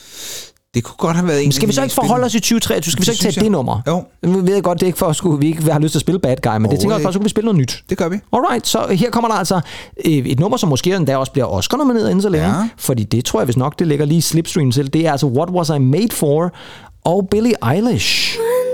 Det 0.78 0.84
kunne 0.86 0.96
godt 0.98 1.16
have 1.16 1.28
været 1.28 1.40
en 1.40 1.46
Men 1.46 1.52
skal 1.52 1.68
vi 1.68 1.72
så 1.72 1.82
ikke 1.82 1.94
forholde 1.94 2.24
os 2.24 2.34
i 2.34 2.40
2023? 2.40 2.92
Skal 2.92 3.00
vi 3.00 3.04
så 3.04 3.10
Det 3.10 3.14
ikke 3.14 3.22
tage 3.22 3.32
synes 3.32 3.34
det 3.34 3.42
jeg. 3.42 3.50
nummer? 3.50 3.80
Jo. 3.86 4.04
Nu 4.22 4.40
ved 4.40 4.54
jeg 4.54 4.62
godt, 4.62 4.80
det 4.80 4.82
er 4.82 4.86
ikke 4.86 4.98
for, 4.98 5.06
at 5.06 5.16
skulle, 5.16 5.40
vi 5.40 5.46
ikke 5.46 5.72
har 5.72 5.78
lyst 5.80 5.92
til 5.92 5.98
at 5.98 6.00
spille 6.00 6.18
Bad 6.20 6.36
Guy, 6.42 6.56
men 6.60 6.70
det 6.70 6.80
tænker 6.80 6.96
jeg 6.96 7.06
også 7.06 7.12
så 7.12 7.18
kunne 7.18 7.24
vi 7.24 7.28
spille 7.30 7.44
noget 7.44 7.58
nyt. 7.60 7.84
Det 7.90 7.98
gør 7.98 8.08
vi. 8.08 8.16
Alright, 8.32 8.66
så 8.66 8.86
her 8.90 9.10
kommer 9.10 9.28
der 9.28 9.36
altså 9.36 9.60
øh, 10.04 10.12
et 10.12 10.40
nummer, 10.40 10.56
som 10.58 10.68
måske 10.68 10.94
endda 10.96 11.16
også 11.16 11.32
bliver 11.32 11.46
Oscar-nomineret 11.46 12.08
inden 12.10 12.22
så 12.22 12.28
længe. 12.28 12.48
Ja. 12.48 12.68
Fordi 12.76 13.04
det 13.04 13.24
tror 13.24 13.40
jeg, 13.40 13.44
hvis 13.44 13.56
nok, 13.56 13.78
det 13.78 13.86
ligger 13.86 14.04
lige 14.04 14.18
i 14.18 14.20
slipstream 14.20 14.72
til. 14.72 14.92
Det 14.92 15.06
er 15.06 15.12
altså 15.12 15.26
What 15.26 15.50
Was 15.50 15.68
I 15.68 15.78
Made 15.78 16.08
For 16.12 16.52
og 17.04 17.28
Billie 17.30 17.54
Eilish. 17.74 18.36
all 18.38 18.67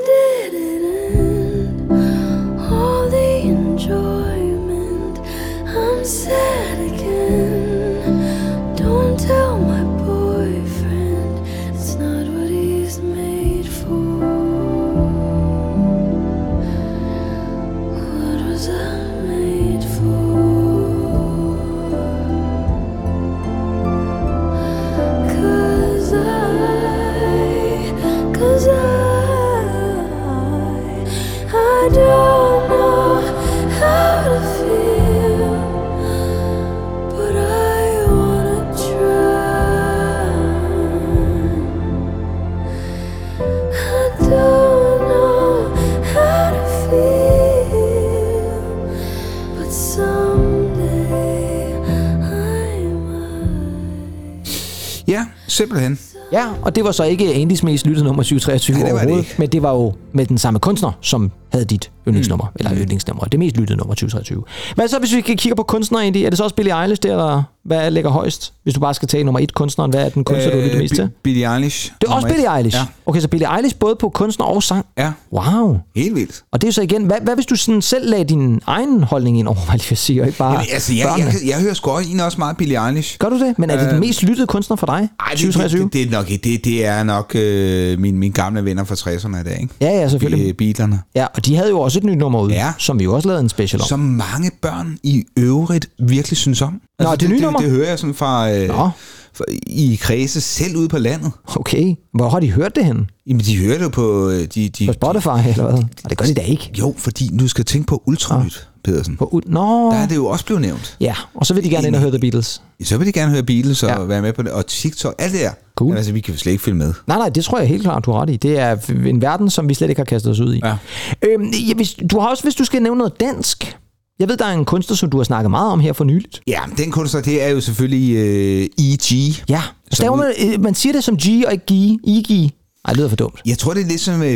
Simpelthen. 55.55 55.99
Ja, 56.33 56.47
og 56.63 56.77
det 56.77 56.85
var 56.85 56.93
så 56.93 57.05
ikke 57.05 57.35
Andys 57.35 57.63
mest 57.63 57.87
lyttede 57.87 58.05
nummer 58.07 58.23
723 58.23 58.77
Nej, 58.77 58.85
det 58.85 58.95
var 58.95 58.99
det 58.99 59.07
overhovedet, 59.07 59.29
ikke. 59.29 59.41
men 59.41 59.49
det 59.49 59.63
var 59.63 59.73
jo 59.73 59.93
med 60.13 60.27
den 60.27 60.39
samme 60.39 60.61
kunstner, 60.61 60.93
som 61.01 61.31
havde 61.53 61.65
dit 61.65 61.91
yndlingsnummer, 62.09 62.45
mm. 62.45 62.57
eller 62.59 62.73
yndlingsnummer, 62.83 63.25
det 63.25 63.39
mest 63.39 63.57
lyttede 63.57 63.79
nummer 63.79 63.95
2023. 63.95 64.43
Hvad 64.75 64.89
så, 64.89 64.99
hvis 64.99 65.15
vi 65.15 65.21
kigger 65.21 65.55
på 65.55 65.63
kunstnere, 65.63 66.05
Andy? 66.05 66.17
Er 66.17 66.31
det 66.31 66.39
så 66.39 66.45
også 66.45 66.57
Billie 66.57 66.83
Eilish 66.83 67.03
der, 67.03 67.13
eller 67.13 67.43
hvad 67.65 67.91
ligger 67.91 68.11
højst? 68.11 68.53
Hvis 68.63 68.75
du 68.75 68.81
bare 68.81 68.95
skal 68.95 69.09
tage 69.09 69.25
nummer 69.25 69.41
et 69.41 69.55
kunstneren, 69.55 69.91
hvad 69.91 70.05
er 70.05 70.09
den 70.09 70.25
kunstner, 70.25 70.51
du 70.53 70.59
lytter 70.61 70.79
mest 70.79 70.95
til? 70.95 71.11
Billie 71.23 71.55
Eilish. 71.55 71.93
Det 72.01 72.09
er 72.09 72.13
også. 72.13 72.29
Billie 72.29 72.57
Eilish? 72.57 72.77
Ja. 72.77 72.85
Okay, 73.07 73.21
så 73.21 73.29
Billie 73.29 73.57
Eilish 73.57 73.77
både 73.77 73.97
på 74.01 74.09
kunstner 74.09 74.47
og 74.47 74.63
sang? 74.63 74.87
Ja. 74.99 75.13
Wow. 75.33 75.79
Helt 75.97 76.15
vildt. 76.15 76.43
Og 76.53 76.61
det 76.61 76.67
er 76.67 76.69
jo 76.69 76.73
så 76.73 76.83
igen, 76.83 77.05
hvad, 77.05 77.17
hvad 77.23 77.35
hvis 77.35 77.47
du 77.47 77.57
sådan 77.57 77.83
selv 77.83 78.11
lagde 78.11 78.25
din 78.25 78.61
egen 78.67 79.03
holdning 79.05 79.39
ind 79.39 79.49
over, 79.49 79.55
hvad 79.65 79.65
jeg 79.67 79.75
lige 79.79 79.89
vil 79.89 79.99
sige, 79.99 80.21
og 80.23 80.27
ikke 80.27 80.39
bare 80.39 80.53
Jamen, 80.53 80.67
altså, 80.73 80.95
jeg, 80.95 81.07
børnene? 81.09 81.31
jeg, 81.43 81.49
jeg, 81.49 81.61
hører 81.61 81.75
sgu 81.75 81.91
også, 81.91 82.09
også 82.25 82.39
meget 82.39 82.57
Billie 82.57 82.87
Eilish. 82.89 83.19
Gør 83.19 83.29
du 83.29 83.39
det? 83.41 83.59
Men 83.59 83.71
er 83.71 83.77
det 83.77 83.87
den 83.87 83.95
Øh, 83.95 84.01
mest 84.01 84.23
lyttede 84.23 84.47
kunstner 84.47 84.77
for 84.77 84.87
dig? 84.87 85.09
Ej, 85.21 85.27
det, 85.31 85.39
2023? 85.39 85.85
det, 85.85 85.93
det, 85.93 86.03
det, 86.03 86.07
er 86.13 86.17
nok, 86.19 86.29
det, 86.29 86.65
det 86.65 86.87
er 86.87 87.03
nok 87.03 87.33
øh, 87.35 87.99
mine, 88.01 88.19
mine 88.19 88.33
gamle 88.33 88.65
venner 88.65 88.85
fra 88.85 88.95
60'erne 88.95 89.45
der, 89.49 89.55
ikke? 89.55 89.75
Ja, 89.81 89.91
ja, 89.91 90.09
selvfølgelig. 90.09 90.55
Be- 90.57 90.65
Beatlerne. 90.65 91.01
Ja, 91.15 91.27
og 91.35 91.47
de 91.47 91.57
havde 91.57 91.69
jo 91.71 91.81
også 91.81 91.99
et 91.99 92.05
nyt 92.05 92.19
nummer 92.19 92.41
ud, 92.41 92.51
Ja. 92.51 92.73
som 92.79 92.99
vi 92.99 93.05
jo 93.05 93.15
også 93.15 93.29
lavede 93.29 93.43
en 93.43 93.49
special 93.49 93.81
om. 93.83 93.87
Som 93.89 94.01
mange 94.01 94.51
børn 94.63 94.99
i 95.03 95.25
øvrigt 95.37 95.87
virkelig 95.99 96.37
synes 96.39 96.63
om. 96.63 96.81
Altså, 96.99 97.11
Nå, 97.13 97.17
det 97.17 97.29
nye 97.29 97.35
det, 97.35 97.43
nummer? 97.43 97.54
Det, 97.59 97.65
det 97.69 97.77
hører 97.77 97.89
jeg 97.89 97.99
sådan 97.99 98.15
fra, 98.15 98.53
øh, 98.53 98.69
Nå. 98.69 98.91
fra 99.35 99.45
i 99.67 99.99
kredse 100.03 100.41
selv 100.41 100.77
ude 100.77 100.89
på 100.89 100.99
landet. 100.99 101.33
Okay, 101.57 101.95
hvor 102.15 102.29
har 102.29 102.41
de 102.41 102.51
hørt 102.51 102.77
det 102.77 102.85
hen? 102.85 103.11
Jamen, 103.27 103.41
de 103.45 103.59
hører 103.59 103.77
det 103.79 103.85
jo 103.85 103.89
på... 103.89 104.29
øh, 104.31 104.41
De, 104.55 104.69
de, 104.69 104.87
På 104.87 104.93
Spotify, 104.93 105.29
eller 105.29 105.71
hvad? 105.71 105.85
Og 106.05 106.11
det 106.11 106.19
gør 106.19 106.25
de 106.27 106.35
da 106.35 106.41
ikke. 106.41 106.71
Jo, 106.79 106.95
fordi 106.99 107.31
du 107.39 107.49
skal 107.49 107.65
tænke 107.65 107.87
på 107.87 108.03
Ultranyt, 108.07 108.69
Pedersen. 108.85 109.17
På, 109.17 109.25
u- 109.35 109.51
Nå. 109.53 109.91
Der 109.91 109.97
er 109.99 110.09
det 110.09 110.17
jo 110.17 110.27
også 110.27 110.45
blevet 110.45 110.63
nævnt. 110.63 110.97
Ja, 111.01 111.15
og 111.35 111.47
så 111.47 111.55
vil 111.55 111.65
de 111.65 111.71
gerne 111.71 111.87
ind 111.87 111.95
og 111.95 112.01
høre 112.01 112.11
The 112.11 112.21
Beatles. 112.21 112.63
Så 112.85 112.99
vil 112.99 113.07
de 113.07 113.13
gerne 113.13 113.33
høre 113.33 113.43
Beatles 113.43 113.83
og 113.83 113.89
Ja. 113.89 114.01
ja. 114.01 114.07
være 114.07 114.23
med 114.23 114.33
på 114.33 114.43
det. 114.43 114.53
Og 114.53 114.67
TikTok, 114.67 115.15
alt 115.19 115.33
det 115.33 115.41
der. 115.41 115.51
Cool. 115.77 115.89
Jamen, 115.89 115.97
altså, 115.97 116.13
vi 116.13 116.21
kan 116.21 116.35
jo 116.35 116.41
slet 116.41 116.53
ikke 116.53 116.65
følge 116.65 116.79
med. 116.79 116.93
Nej, 117.07 117.19
nej, 117.19 117.29
det 117.29 117.45
tror 117.45 117.59
jeg 117.59 117.69
helt 117.69 117.83
klart, 117.83 118.05
du 118.07 118.13
har 118.13 118.23
ret 118.23 118.31
i. 118.31 118.37
Det 118.37 118.59
er 118.59 118.77
en 119.07 119.23
verden, 119.23 119.51
som 119.51 119.69
vi 119.69 119.75
slet 119.75 119.89
ikke 119.89 119.99
har 120.01 120.05
kastet 120.05 120.33
os 120.33 120.41
ud 120.41 120.55
i. 120.55 120.61
Ja. 120.65 120.77
Øhm, 121.23 121.45
ja, 121.69 121.75
hvis, 121.75 121.97
du 122.11 122.19
har 122.21 122.29
også, 122.29 122.43
hvis 122.43 122.55
du 122.55 122.65
skal 122.65 122.83
nævne 122.83 122.99
noget 122.99 123.21
dansk. 123.21 123.77
Jeg 124.19 124.29
ved, 124.29 124.37
der 124.37 124.45
er 124.45 124.53
en 124.53 124.65
kunstner, 124.65 124.97
som 124.97 125.11
du 125.11 125.17
har 125.17 125.25
snakket 125.25 125.51
meget 125.51 125.73
om 125.73 125.81
her 125.81 125.93
for 125.93 126.05
nyligt. 126.05 126.41
Ja, 126.47 126.61
den 126.77 126.91
kunstner, 126.91 127.21
det 127.21 127.43
er 127.43 127.49
jo 127.49 127.61
selvfølgelig 127.61 128.15
øh, 128.17 128.69
E.G. 128.79 129.43
Ja, 129.49 129.63
staver 129.93 130.17
man, 130.17 130.33
øh, 130.45 130.61
man 130.63 130.75
siger 130.75 130.93
det 130.93 131.05
som 131.05 131.17
G 131.17 131.27
og 131.47 131.53
ikke 131.53 131.65
G. 131.73 131.99
EG. 132.09 132.51
Ej, 132.85 132.91
det 132.93 132.97
lyder 132.97 133.09
for 133.09 133.17
dumt. 133.17 133.41
Jeg 133.47 133.59
tror, 133.59 133.75
det 133.75 133.83
er 133.83 133.87
lidt 133.87 134.01
som 134.01 134.15
uh. 134.15 134.27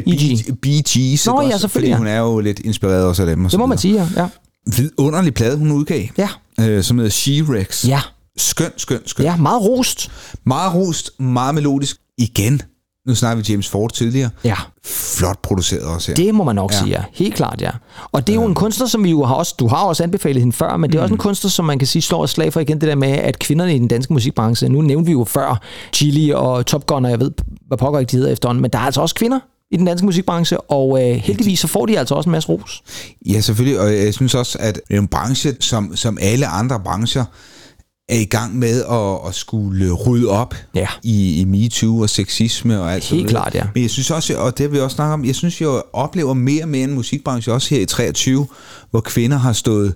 Bee 0.62 0.82
Gees. 0.88 1.26
Nå, 1.26 1.42
ja, 1.42 1.58
selvfølgelig, 1.58 1.94
Fordi 1.94 1.98
hun 1.98 2.06
er 2.06 2.18
jo 2.18 2.40
lidt 2.40 2.58
inspireret 2.58 3.04
også 3.04 3.22
af 3.22 3.26
dem. 3.26 3.44
Og 3.44 3.50
Det 3.50 3.58
må 3.58 3.66
man 3.66 3.78
sige, 3.78 3.94
ja. 3.94 4.08
ja. 4.22 4.28
Vidunderlig 4.76 5.34
plade, 5.34 5.56
hun 5.56 5.72
udgav. 5.72 6.02
Ja. 6.18 6.28
Øh, 6.60 6.82
som 6.82 6.98
hedder 6.98 7.10
She-Rex. 7.10 7.88
Ja. 7.88 8.00
Skøn, 8.36 8.70
skøn, 8.76 9.00
skøn. 9.06 9.26
Ja, 9.26 9.36
meget 9.36 9.62
rost. 9.62 10.10
Meget 10.46 10.74
rost, 10.74 11.20
meget 11.20 11.54
melodisk. 11.54 11.96
Igen. 12.18 12.62
Nu 13.08 13.14
snakker 13.14 13.42
vi 13.44 13.52
James 13.52 13.68
Ford 13.68 13.90
tidligere. 13.92 14.30
Ja. 14.44 14.54
Flot 14.84 15.38
produceret 15.42 15.82
også 15.82 16.10
her. 16.10 16.16
Det 16.16 16.34
må 16.34 16.44
man 16.44 16.54
nok 16.54 16.72
Ja. 16.72 16.78
sige, 16.78 16.90
ja. 16.90 17.02
Helt 17.12 17.34
klart, 17.34 17.60
ja. 17.60 17.70
Og 18.12 18.26
det 18.26 18.32
er 18.32 18.36
jo 18.36 18.44
en 18.44 18.54
kunstner, 18.54 18.86
som 18.86 19.04
vi 19.04 19.10
jo 19.10 19.24
har 19.24 19.34
også, 19.34 19.54
du 19.58 19.68
har 19.68 19.84
også 19.84 20.02
anbefalet 20.02 20.42
hende 20.42 20.56
før, 20.56 20.76
men 20.76 20.92
det 20.92 20.98
er 20.98 21.02
også 21.02 21.14
en 21.14 21.18
kunstner, 21.18 21.50
som 21.50 21.64
man 21.64 21.78
kan 21.78 21.88
sige 21.88 22.02
slår 22.02 22.24
et 22.24 22.30
slag 22.30 22.52
for 22.52 22.60
igen 22.60 22.80
det 22.80 22.88
der 22.88 22.94
med, 22.94 23.08
at 23.08 23.38
kvinderne 23.38 23.74
i 23.74 23.78
den 23.78 23.88
danske 23.88 24.12
musikbranche, 24.12 24.68
nu 24.68 24.80
nævnte 24.82 25.06
vi 25.06 25.12
jo 25.12 25.24
før 25.24 25.60
Chili 25.92 26.30
og 26.30 26.66
Top 26.66 26.86
Gun, 26.86 27.04
og 27.04 27.10
jeg 27.10 27.20
ved, 27.20 27.30
hvad 27.68 27.78
pokker 27.78 28.00
ikke 28.00 28.10
de 28.10 28.16
hedder 28.16 28.32
efterhånden, 28.32 28.62
men 28.62 28.70
der 28.70 28.78
er 28.78 28.82
altså 28.82 29.00
også 29.00 29.14
kvinder 29.14 29.38
i 29.70 29.76
den 29.76 29.86
danske 29.86 30.04
musikbranche, 30.06 30.60
og 30.60 31.10
øh, 31.10 31.16
heldigvis 31.16 31.60
så 31.60 31.66
får 31.66 31.86
de 31.86 31.98
altså 31.98 32.14
også 32.14 32.28
en 32.28 32.32
masse 32.32 32.48
ros. 32.48 32.82
Ja, 33.26 33.40
selvfølgelig. 33.40 33.80
Og 33.80 33.96
jeg 33.96 34.14
synes 34.14 34.34
også, 34.34 34.58
at 34.60 34.74
det 34.88 34.96
er 34.96 35.00
en 35.00 35.08
branche, 35.08 35.56
som, 35.60 35.96
som 35.96 36.18
alle 36.20 36.46
andre 36.46 36.80
brancher, 36.84 37.24
er 38.08 38.18
i 38.18 38.24
gang 38.24 38.58
med 38.58 38.84
at, 38.84 39.28
at 39.28 39.34
skulle 39.34 39.92
rydde 39.92 40.28
op 40.28 40.54
ja. 40.74 40.88
i, 41.02 41.40
i 41.40 41.44
MeToo 41.44 42.00
og 42.00 42.10
sexisme 42.10 42.80
og 42.80 42.94
alt 42.94 43.04
Helt 43.04 43.28
klart, 43.28 43.54
ja. 43.54 43.66
Men 43.74 43.82
jeg 43.82 43.90
synes 43.90 44.10
også, 44.10 44.38
og 44.38 44.58
det 44.58 44.64
har 44.66 44.70
vi 44.70 44.80
også 44.80 44.94
snakket 44.94 45.14
om, 45.14 45.24
jeg 45.24 45.34
synes, 45.34 45.60
jeg 45.60 45.82
oplever 45.92 46.34
mere 46.34 46.62
og 46.62 46.68
mere 46.68 46.84
en 46.84 46.94
musikbranche, 46.94 47.52
også 47.52 47.74
her 47.74 47.82
i 47.82 47.86
23, 47.86 48.46
hvor 48.90 49.00
kvinder 49.00 49.38
har 49.38 49.52
stået 49.52 49.94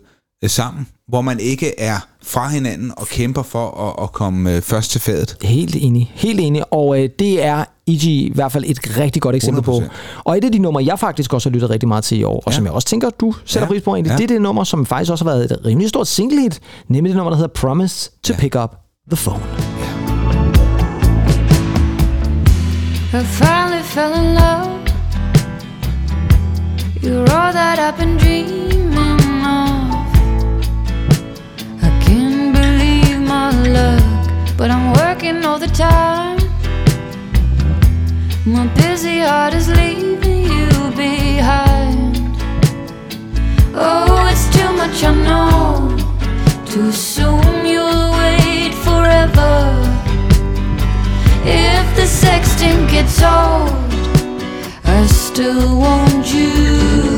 sammen, 0.51 0.87
hvor 1.09 1.21
man 1.21 1.41
ikke 1.41 1.81
er 1.81 1.99
fra 2.23 2.49
hinanden 2.49 2.93
og 2.97 3.07
kæmper 3.07 3.43
for 3.43 3.89
at, 3.99 4.05
at 4.05 4.13
komme 4.13 4.57
øh, 4.57 4.63
først 4.63 4.91
til 4.91 5.01
fadet. 5.01 5.37
Helt 5.43 5.77
enig, 5.81 6.13
helt 6.15 6.41
enig, 6.41 6.63
og 6.73 7.03
øh, 7.03 7.09
det 7.19 7.45
er 7.45 7.65
E.G. 7.87 8.05
i 8.05 8.33
hvert 8.35 8.53
fald 8.53 8.65
et 8.67 8.99
rigtig 8.99 9.23
godt 9.23 9.37
eksempel 9.37 9.61
100%. 9.63 9.65
på. 9.65 9.79
100%. 9.79 9.89
Og 10.25 10.39
et 10.39 10.45
af 10.45 10.53
de 10.53 10.59
numre, 10.59 10.85
jeg 10.85 10.99
faktisk 10.99 11.33
også 11.35 11.49
har 11.49 11.53
lyttet 11.55 11.71
rigtig 11.71 11.89
meget 11.89 12.05
til 12.05 12.19
i 12.21 12.23
år, 12.23 12.37
og 12.47 12.53
ja. 12.53 12.57
som 12.57 12.65
jeg 12.65 12.73
også 12.73 12.89
tænker, 12.89 13.11
du 13.11 13.35
sætter 13.45 13.67
Ja. 13.67 13.73
pris 13.73 13.83
på 13.83 13.95
egentlig, 13.95 14.11
Ja. 14.11 14.17
det 14.17 14.25
er 14.25 14.29
det 14.29 14.43
nummer, 14.43 14.65
som 14.65 14.87
faktisk 14.87 15.13
også 15.13 15.25
har 15.25 15.31
været 15.33 15.45
et 15.53 15.59
rimelig 15.65 15.89
stort 15.89 16.09
single 16.09 16.41
hit, 16.41 16.61
nemlig 16.89 17.09
det 17.11 17.17
nummer, 17.17 17.31
der 17.31 17.37
hedder 17.37 17.53
Promise 17.55 18.11
to 18.25 18.33
ja. 18.35 18.39
Pick 18.41 18.55
Up 18.57 18.71
the 19.11 19.17
Phone. 19.17 19.43
I 23.15 23.25
finally 23.25 23.83
fell 23.83 24.13
in 24.25 24.35
love. 24.35 24.79
You're 27.03 27.31
all 27.31 27.53
that 27.53 27.79
I've 27.79 27.97
been 27.99 28.17
dreaming 28.19 29.12
but 34.57 34.71
I'm 34.71 34.93
working 34.93 35.45
all 35.45 35.59
the 35.59 35.67
time. 35.69 36.39
My 38.47 38.67
busy 38.75 39.21
heart 39.21 39.55
is 39.55 39.69
leaving 39.69 40.43
you 40.43 40.69
behind. 40.97 42.17
Oh, 43.75 44.29
it's 44.33 44.47
too 44.57 44.71
much, 44.81 45.03
I 45.05 45.13
know. 45.29 45.97
Too 46.67 46.93
soon 46.93 47.67
you'll 47.67 48.11
wait 48.23 48.75
forever. 48.87 49.55
If 51.45 51.87
the 51.97 52.07
sexting 52.23 52.89
gets 52.91 53.23
old, 53.23 53.73
I 54.85 55.07
still 55.07 55.79
want. 55.79 56.33
You 56.33 57.12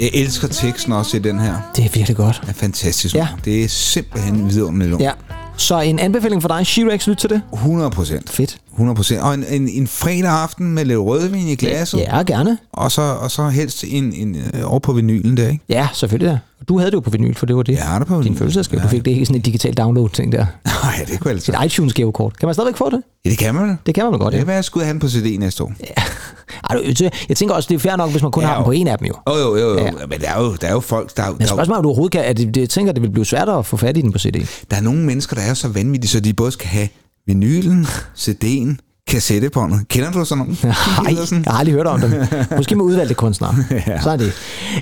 Jeg 0.00 0.10
elsker 0.14 0.48
teksten 0.48 0.92
også 0.92 1.16
i 1.16 1.20
den 1.20 1.38
her. 1.40 1.56
Det 1.76 1.84
er 1.84 1.88
virkelig 1.88 2.16
godt. 2.16 2.38
Det 2.42 2.48
er 2.48 2.52
fantastisk. 2.52 3.14
Ja. 3.14 3.28
Det 3.44 3.64
er 3.64 3.68
simpelthen 3.68 4.50
vidunderligt. 4.50 5.00
Ja. 5.00 5.12
Så 5.56 5.80
en 5.80 5.98
anbefaling 5.98 6.42
for 6.42 6.48
dig, 6.48 6.60
She-Rex, 6.60 7.10
lyt 7.10 7.16
til 7.16 7.30
det. 7.30 7.42
100 7.52 7.90
procent. 7.90 8.30
Fedt. 8.30 8.56
100 8.80 8.96
procent. 8.96 9.20
Og 9.20 9.34
en, 9.34 9.44
en, 9.48 9.68
en 9.68 9.86
fredag 9.86 10.30
aften 10.30 10.72
med 10.72 10.84
lidt 10.84 10.98
rødvin 10.98 11.48
i 11.48 11.54
glasset. 11.54 11.98
Ja, 11.98 12.22
gerne. 12.22 12.58
Og 12.72 12.92
så, 12.92 13.02
og 13.02 13.30
så 13.30 13.48
helst 13.48 13.84
en, 13.88 14.12
en, 14.12 14.36
øh, 14.54 14.70
over 14.70 14.78
på 14.78 14.92
vinylen 14.92 15.36
der, 15.36 15.48
ikke? 15.48 15.64
Ja, 15.68 15.88
selvfølgelig 15.92 16.30
da. 16.32 16.38
Du 16.68 16.78
havde 16.78 16.90
det 16.90 16.94
jo 16.96 17.00
på 17.00 17.10
vinyl, 17.10 17.34
for 17.34 17.46
det 17.46 17.56
var 17.56 17.62
det. 17.62 17.76
Har 17.78 17.98
det 17.98 18.08
på 18.08 18.22
Din 18.22 18.36
fødselsdagsgave. 18.36 18.80
Ja. 18.80 18.84
Du 18.86 18.90
fik 18.90 19.04
det 19.04 19.10
ikke 19.10 19.26
sådan 19.26 19.38
et 19.38 19.46
digitalt 19.46 19.78
download-ting 19.78 20.32
der. 20.32 20.46
Nej, 20.64 21.04
det 21.08 21.20
kunne 21.20 21.30
altså. 21.30 21.52
Et 21.52 21.64
iTunes-gavekort. 21.66 22.38
Kan 22.38 22.46
man 22.46 22.54
stadigvæk 22.54 22.76
få 22.76 22.90
det? 22.90 23.02
Ja, 23.24 23.30
det 23.30 23.38
kan 23.38 23.54
man. 23.54 23.78
Det 23.86 23.94
kan 23.94 24.04
man 24.04 24.18
godt, 24.18 24.32
Det 24.32 24.38
ja. 24.38 24.40
kan 24.40 24.46
være, 24.46 24.54
jeg 24.56 24.64
skulle 24.64 24.84
have 24.84 24.92
den 24.92 25.00
på 25.00 25.08
CD 25.08 25.36
næste 25.38 25.62
år. 25.64 25.72
Ej, 26.70 26.76
du, 26.76 27.04
jeg 27.28 27.36
tænker 27.36 27.54
også, 27.54 27.66
det 27.68 27.74
er 27.74 27.78
fair 27.78 27.96
nok, 27.96 28.10
hvis 28.10 28.22
man 28.22 28.30
kun 28.32 28.42
Ja, 28.42 28.48
har 28.48 28.54
den 28.54 28.62
jo. 28.62 28.64
på 28.64 28.70
en 28.72 28.86
af 28.88 28.98
dem 28.98 29.06
jo. 29.06 29.14
Jo, 29.28 29.34
jo, 29.38 29.56
jo. 29.56 29.68
jo. 29.72 29.78
Ja. 29.78 29.84
Ja. 29.84 29.90
Men 30.08 30.20
der 30.20 30.30
er 30.30 30.42
jo, 30.44 30.54
der 30.60 30.66
er 30.68 30.72
jo 30.72 30.80
folk, 30.80 31.16
der, 31.16 31.22
er 31.22 31.26
jo- 31.26 31.32
Men 31.32 31.38
der, 31.40 31.44
jo- 31.44 31.48
spørgsmålet 31.48 31.74
er, 31.76 31.78
om 31.78 31.82
du 31.82 31.88
overhovedet 31.88 32.12
kan, 32.12 32.24
at 32.24 32.36
det, 32.36 32.54
det, 32.54 32.60
jeg 32.60 32.70
tænker, 32.70 32.92
det 32.92 33.02
vil 33.02 33.10
blive 33.10 33.26
svært 33.26 33.48
at 33.48 33.66
få 33.66 33.76
fat 33.76 33.96
i 33.96 34.00
den 34.00 34.12
på 34.12 34.18
CD. 34.18 34.46
der 34.70 34.76
er 34.76 34.80
nogle 34.80 35.00
mennesker, 35.00 35.36
der 35.36 35.42
er 35.42 35.54
så 35.54 35.68
vanvittige, 35.68 36.08
så 36.10 36.20
de 36.20 36.32
både 36.34 36.52
skal 36.52 36.68
have 36.68 36.88
vinylen, 37.34 37.86
CD'en, 38.18 38.76
kassettebåndet. 39.06 39.88
Kender 39.88 40.12
du 40.12 40.24
sådan 40.24 40.38
nogen? 40.38 40.58
Nej, 40.64 41.14
jeg 41.44 41.52
har 41.52 41.58
aldrig 41.58 41.74
hørt 41.74 41.86
om 41.86 42.00
dem. 42.00 42.12
Måske 42.56 42.76
med 42.76 42.84
udvalgte 42.84 43.14
kunstnere. 43.14 43.54
ja. 43.86 44.00
Så 44.02 44.10
er 44.10 44.16
det. 44.16 44.32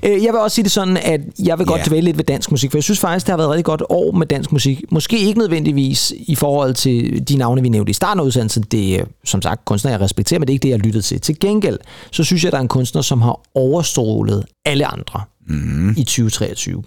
Øh, 0.04 0.10
Jeg 0.24 0.32
vil 0.32 0.34
også 0.40 0.54
sige 0.54 0.62
det 0.62 0.72
sådan, 0.72 0.96
at 0.96 1.20
jeg 1.44 1.58
vil 1.58 1.66
godt 1.66 1.78
Ja. 1.80 1.84
dvæle 1.86 2.04
lidt 2.04 2.16
ved 2.16 2.24
dansk 2.24 2.50
musik, 2.50 2.70
for 2.70 2.78
jeg 2.78 2.84
synes 2.84 3.00
faktisk, 3.00 3.26
det 3.26 3.32
har 3.32 3.36
været 3.36 3.46
et 3.48 3.50
rigtig 3.52 3.64
godt 3.64 3.82
år 3.90 4.12
med 4.12 4.26
dansk 4.26 4.52
musik. 4.52 4.84
Måske 4.92 5.18
ikke 5.18 5.38
nødvendigvis 5.38 6.12
i 6.18 6.34
forhold 6.34 6.74
til 6.74 7.28
de 7.28 7.36
navne, 7.36 7.62
vi 7.62 7.68
nævnte 7.68 7.90
i 7.90 7.94
starten 7.94 8.20
af 8.20 8.24
udsendelsen. 8.24 8.62
Det 8.62 8.94
er 9.00 9.04
som 9.24 9.42
sagt 9.42 9.64
kunstnere, 9.64 9.92
jeg 9.92 10.00
respekterer, 10.00 10.40
men 10.40 10.46
det 10.46 10.52
er 10.52 10.54
ikke 10.54 10.62
det, 10.62 10.70
jeg 10.70 10.78
lyttede 10.78 11.02
til. 11.04 11.20
Til 11.20 11.40
gengæld, 11.40 11.78
så 12.10 12.24
synes 12.24 12.44
jeg, 12.44 12.52
der 12.52 12.58
er 12.58 12.62
en 12.62 12.68
kunstner, 12.68 13.02
som 13.02 13.20
har 13.22 13.40
overstrålet 13.54 14.44
alle 14.66 14.86
andre 14.86 15.20
mm. 15.48 15.90
i 15.90 16.04
2023. 16.04 16.82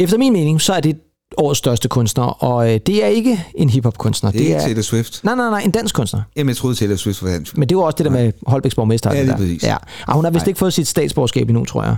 Efter 0.00 0.18
min 0.18 0.32
mening, 0.32 0.60
så 0.60 0.72
er 0.72 0.80
det 0.80 0.96
årets 1.40 1.58
største 1.58 1.88
kunstner, 1.88 2.24
og 2.24 2.74
øh, 2.74 2.80
det 2.86 3.04
er 3.04 3.08
ikke 3.08 3.44
en 3.54 3.70
hiphop-kunstner. 3.70 4.30
Det 4.30 4.40
er 4.40 4.44
ikke 4.44 4.60
Taylor 4.60 4.82
Swift. 4.82 5.20
Nej, 5.24 5.34
nej, 5.34 5.50
nej, 5.50 5.60
en 5.60 5.70
dansk 5.70 5.94
kunstner. 5.94 6.22
Jamen, 6.36 6.48
jeg 6.48 6.56
troede 6.56 6.76
Taylor 6.76 6.96
Swift 6.96 7.22
var 7.22 7.30
dansk. 7.30 7.58
Men 7.58 7.68
det 7.68 7.76
var 7.76 7.82
også 7.82 7.96
det 7.96 8.04
der 8.04 8.12
med 8.12 8.32
Holbæks 8.46 8.74
borgmester. 8.74 9.10
Ja, 9.12 9.16
det 9.18 9.24
lige 9.24 9.32
der. 9.32 9.36
præcis. 9.38 9.62
Ja. 9.62 9.76
Og 10.06 10.14
hun 10.14 10.24
har 10.24 10.30
vist 10.30 10.44
Nej. 10.44 10.48
ikke 10.48 10.58
fået 10.58 10.72
sit 10.72 10.88
statsborgerskab 10.88 11.48
endnu, 11.48 11.64
tror 11.64 11.84
jeg. 11.84 11.96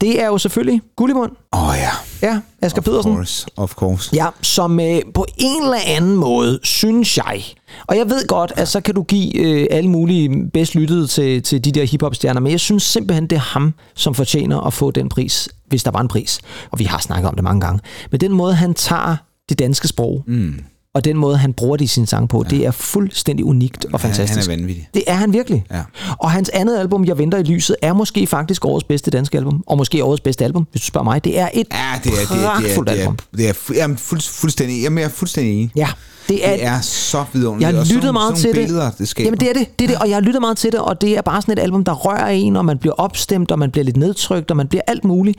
Det 0.00 0.22
er 0.22 0.26
jo 0.26 0.38
selvfølgelig 0.38 0.80
Gullimund. 0.96 1.30
Åh 1.52 1.68
oh, 1.68 1.74
ja. 1.78 1.90
Ja, 2.28 2.40
Asger 2.62 2.82
Pedersen. 2.82 3.10
Of 3.10 3.16
course, 3.16 3.46
of 3.56 3.74
course. 3.74 4.10
Ja, 4.16 4.26
som 4.42 4.80
øh, 4.80 5.00
på 5.14 5.26
en 5.38 5.62
eller 5.62 5.78
anden 5.86 6.16
måde, 6.16 6.58
synes 6.62 7.16
jeg, 7.16 7.42
og 7.86 7.96
jeg 7.96 8.10
ved 8.10 8.26
godt, 8.26 8.52
at 8.56 8.68
så 8.68 8.80
kan 8.80 8.94
du 8.94 9.02
give 9.02 9.36
øh, 9.36 9.66
alle 9.70 9.90
mulige 9.90 10.50
bedst 10.52 10.74
lyttede 10.74 11.06
til, 11.06 11.42
til 11.42 11.64
de 11.64 11.72
der 11.72 11.84
hiphop-stjerner, 11.84 12.40
men 12.40 12.52
jeg 12.52 12.60
synes 12.60 12.82
simpelthen, 12.82 13.26
det 13.26 13.36
er 13.36 13.40
ham, 13.40 13.74
som 13.94 14.14
fortjener 14.14 14.60
at 14.60 14.72
få 14.72 14.90
den 14.90 15.08
pris, 15.08 15.48
hvis 15.70 15.82
der 15.82 15.90
var 15.90 16.00
en 16.00 16.08
pris. 16.08 16.40
Og 16.70 16.78
vi 16.78 16.84
har 16.84 16.98
snakket 16.98 17.28
om 17.28 17.34
det 17.34 17.44
mange 17.44 17.60
gange. 17.60 17.80
Men 18.10 18.20
den 18.20 18.32
måde, 18.32 18.54
han 18.54 18.74
tager 18.74 19.16
det 19.48 19.58
danske 19.58 19.88
sprog, 19.88 20.24
Mm 20.26 20.64
og 20.94 21.04
den 21.04 21.16
måde, 21.16 21.36
han 21.36 21.52
bruger 21.52 21.76
det 21.76 21.84
i 21.84 21.88
sin 21.88 22.06
sang 22.06 22.28
på, 22.28 22.44
ja. 22.50 22.56
det 22.56 22.66
er 22.66 22.70
fuldstændig 22.70 23.44
unikt 23.44 23.86
og 23.92 24.00
fantastisk. 24.00 24.50
Han 24.50 24.58
er 24.58 24.62
vanvittig. 24.62 24.88
Det 24.94 25.02
er 25.06 25.14
han 25.14 25.32
virkelig. 25.32 25.64
Ja. 25.70 25.82
Og 26.18 26.30
hans 26.30 26.48
andet 26.48 26.78
album, 26.78 27.04
Jeg 27.04 27.18
venter 27.18 27.38
i 27.38 27.42
lyset, 27.42 27.76
er 27.82 27.92
måske 27.92 28.26
faktisk 28.26 28.64
årets 28.64 28.84
bedste 28.84 29.10
danske 29.10 29.38
album. 29.38 29.64
Og 29.66 29.76
måske 29.76 30.04
årets 30.04 30.20
bedste 30.20 30.44
album, 30.44 30.66
hvis 30.70 30.82
du 30.82 30.86
spørger 30.86 31.04
mig. 31.04 31.24
Det 31.24 31.38
er 31.38 31.48
et 31.54 31.66
Ja, 31.72 32.00
det 32.04 32.12
er, 32.12 32.14
det 32.16 32.22
er, 32.22 32.34
det 32.34 32.44
er, 32.44 32.46
pragtfuldt 32.50 32.90
det 32.90 32.96
er, 32.96 33.00
album. 33.00 33.16
det 33.36 33.48
er, 33.48 33.52
fu- 33.52 33.74
jamen, 33.74 33.96
fuld, 33.98 34.20
fuldstændig, 34.20 34.82
jamen, 34.82 34.98
jeg 34.98 35.04
er 35.04 35.08
fuldstændig 35.10 35.52
enig. 35.54 35.70
Ja, 35.76 35.88
det 36.28 36.48
er, 36.48 36.52
Det 36.52 36.64
er 36.64 36.80
så 36.80 37.24
vidunderligt. 37.32 37.68
jeg 37.68 37.76
har 37.78 37.84
sådan- 37.84 37.96
lyttet 37.96 38.12
meget 38.12 38.38
sådan 38.38 38.40
til 38.40 38.48
nogle 38.48 38.60
det. 38.60 38.66
billeder, 38.68 38.90
det 38.98 39.08
skaber. 39.08 39.26
Jamen 39.26 39.40
det 39.40 39.48
er 39.48 39.52
det, 39.52 39.78
det 39.78 39.84
er 39.84 39.88
det, 39.88 39.96
og 39.98 40.08
jeg 40.08 40.16
har 40.16 40.20
lyttet 40.20 40.40
meget 40.40 40.56
til 40.56 40.72
det, 40.72 40.80
og 40.80 41.00
det 41.00 41.16
er 41.16 41.22
bare 41.22 41.42
sådan 41.42 41.52
et 41.58 41.62
album, 41.62 41.84
der 41.84 41.92
rører 41.92 42.28
en, 42.28 42.56
og 42.56 42.64
man 42.64 42.78
bliver 42.78 42.94
opstemt, 42.94 43.50
og 43.50 43.58
man 43.58 43.70
bliver 43.70 43.84
lidt 43.84 43.96
nedtrykt, 43.96 44.50
og 44.50 44.56
man 44.56 44.68
bliver 44.68 44.82
alt 44.86 45.04
muligt. 45.04 45.38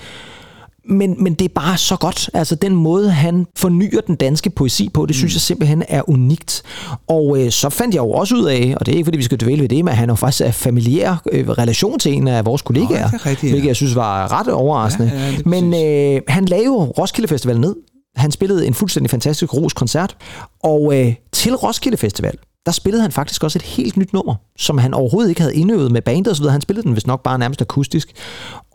Men, 0.86 1.24
men 1.24 1.34
det 1.34 1.46
er 1.46 1.54
bare 1.56 1.78
så 1.78 1.96
godt. 1.96 2.30
Altså 2.34 2.56
den 2.56 2.76
måde, 2.76 3.12
han 3.12 3.46
fornyer 3.58 4.02
den 4.02 4.16
danske 4.16 4.50
poesi 4.50 4.90
på, 4.94 5.06
det 5.06 5.16
synes 5.16 5.34
jeg 5.34 5.42
simpelthen 5.42 5.84
er 5.88 6.10
unikt. 6.10 6.64
Og 7.08 7.38
øh, 7.40 7.52
så 7.52 7.70
fandt 7.70 7.96
jeg 7.96 8.02
jo 8.02 8.12
også 8.12 8.36
ud 8.36 8.46
af, 8.46 8.76
og 8.80 8.86
det 8.86 8.92
er 8.92 8.96
ikke 8.96 9.06
fordi, 9.06 9.18
vi 9.18 9.24
skal 9.24 9.40
dvæle 9.40 9.62
ved 9.62 9.70
det, 9.70 9.86
men 9.86 9.94
han 9.94 10.10
jo 10.10 10.16
faktisk 10.16 10.42
af 10.48 10.54
familiær 10.54 11.22
øh, 11.32 11.50
relation 11.50 12.00
til 12.00 12.14
en 12.14 12.28
af 12.28 12.46
vores 12.46 12.62
kollegaer. 12.62 13.10
er 13.14 13.26
rigtigt, 13.26 13.44
ja. 13.44 13.50
Hvilket 13.50 13.68
jeg 13.68 13.76
synes 13.76 13.96
var 13.96 14.40
ret 14.40 14.48
overraskende. 14.48 15.12
Ja, 15.14 15.30
ja, 15.30 15.38
men 15.46 15.74
øh, 15.74 16.22
han 16.28 16.46
lagde 16.46 16.66
jo 16.66 16.84
Roskilde 16.84 17.28
Festival 17.28 17.60
ned. 17.60 17.76
Han 18.16 18.32
spillede 18.32 18.68
en 18.68 18.74
fuldstændig 18.74 19.10
fantastisk 19.10 19.54
ros 19.54 19.74
koncert. 19.74 20.16
Og 20.64 21.00
øh, 21.00 21.14
til 21.32 21.56
Roskilde 21.56 21.98
Festival, 21.98 22.38
der 22.66 22.72
spillede 22.72 23.02
han 23.02 23.12
faktisk 23.12 23.44
også 23.44 23.58
et 23.58 23.64
helt 23.64 23.98
nyt 23.98 24.14
nummer, 24.14 24.36
som 24.58 24.78
han 24.78 24.94
overhovedet 24.94 25.30
ikke 25.30 25.42
havde 25.42 25.56
indøvet 25.56 25.92
med 25.92 26.02
bandet 26.02 26.32
osv. 26.32 26.46
Han 26.46 26.62
spillede 26.62 26.88
den 26.88 26.96
vist 26.96 27.08
nok 27.08 27.24
bare 27.24 27.40
nærmest 27.40 27.62
akustisk. 27.62 28.12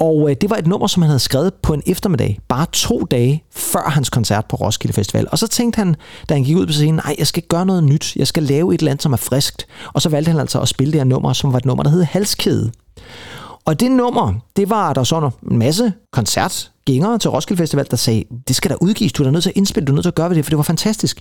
Og 0.00 0.30
øh, 0.30 0.36
det 0.40 0.50
var 0.50 0.56
et 0.56 0.66
nummer, 0.66 0.86
som 0.86 1.02
han 1.02 1.08
havde 1.08 1.18
skrevet 1.18 1.54
på 1.54 1.74
en 1.74 1.82
eftermiddag, 1.86 2.38
bare 2.48 2.66
to 2.72 3.00
dage 3.10 3.44
før 3.52 3.90
hans 3.90 4.10
koncert 4.10 4.46
på 4.46 4.56
Roskilde 4.56 4.92
Festival. 4.94 5.28
Og 5.32 5.38
så 5.38 5.46
tænkte 5.46 5.78
han, 5.78 5.96
da 6.28 6.34
han 6.34 6.44
gik 6.44 6.56
ud 6.56 6.66
på 6.66 6.72
scenen, 6.72 6.94
nej, 6.94 7.14
jeg 7.18 7.26
skal 7.26 7.42
gøre 7.42 7.66
noget 7.66 7.84
nyt. 7.84 8.16
Jeg 8.16 8.26
skal 8.26 8.42
lave 8.42 8.74
et 8.74 8.78
eller 8.78 8.90
andet, 8.90 9.02
som 9.02 9.12
er 9.12 9.16
friskt. 9.16 9.66
Og 9.92 10.02
så 10.02 10.08
valgte 10.08 10.30
han 10.30 10.40
altså 10.40 10.60
at 10.60 10.68
spille 10.68 10.92
det 10.92 11.00
her 11.00 11.04
nummer, 11.04 11.32
som 11.32 11.52
var 11.52 11.58
et 11.58 11.64
nummer, 11.64 11.82
der 11.82 11.90
hed 11.90 12.02
Halskæde. 12.02 12.72
Og 13.64 13.80
det 13.80 13.90
nummer, 13.90 14.34
det 14.56 14.70
var 14.70 14.92
der 14.92 15.04
så 15.04 15.30
en 15.50 15.58
masse 15.58 15.92
koncertgængere 16.12 17.18
til 17.18 17.30
Roskilde 17.30 17.58
Festival, 17.58 17.86
der 17.90 17.96
sagde, 17.96 18.24
det 18.48 18.56
skal 18.56 18.70
der 18.70 18.76
udgives, 18.80 19.12
du 19.12 19.24
er 19.24 19.30
nødt 19.30 19.42
til 19.42 19.50
at 19.50 19.56
indspille, 19.56 19.86
du 19.86 19.92
er 19.92 19.94
nødt 19.94 20.04
til 20.04 20.10
at 20.10 20.14
gøre 20.14 20.28
ved 20.28 20.36
det, 20.36 20.44
for 20.44 20.50
det 20.50 20.56
var 20.56 20.62
fantastisk. 20.62 21.20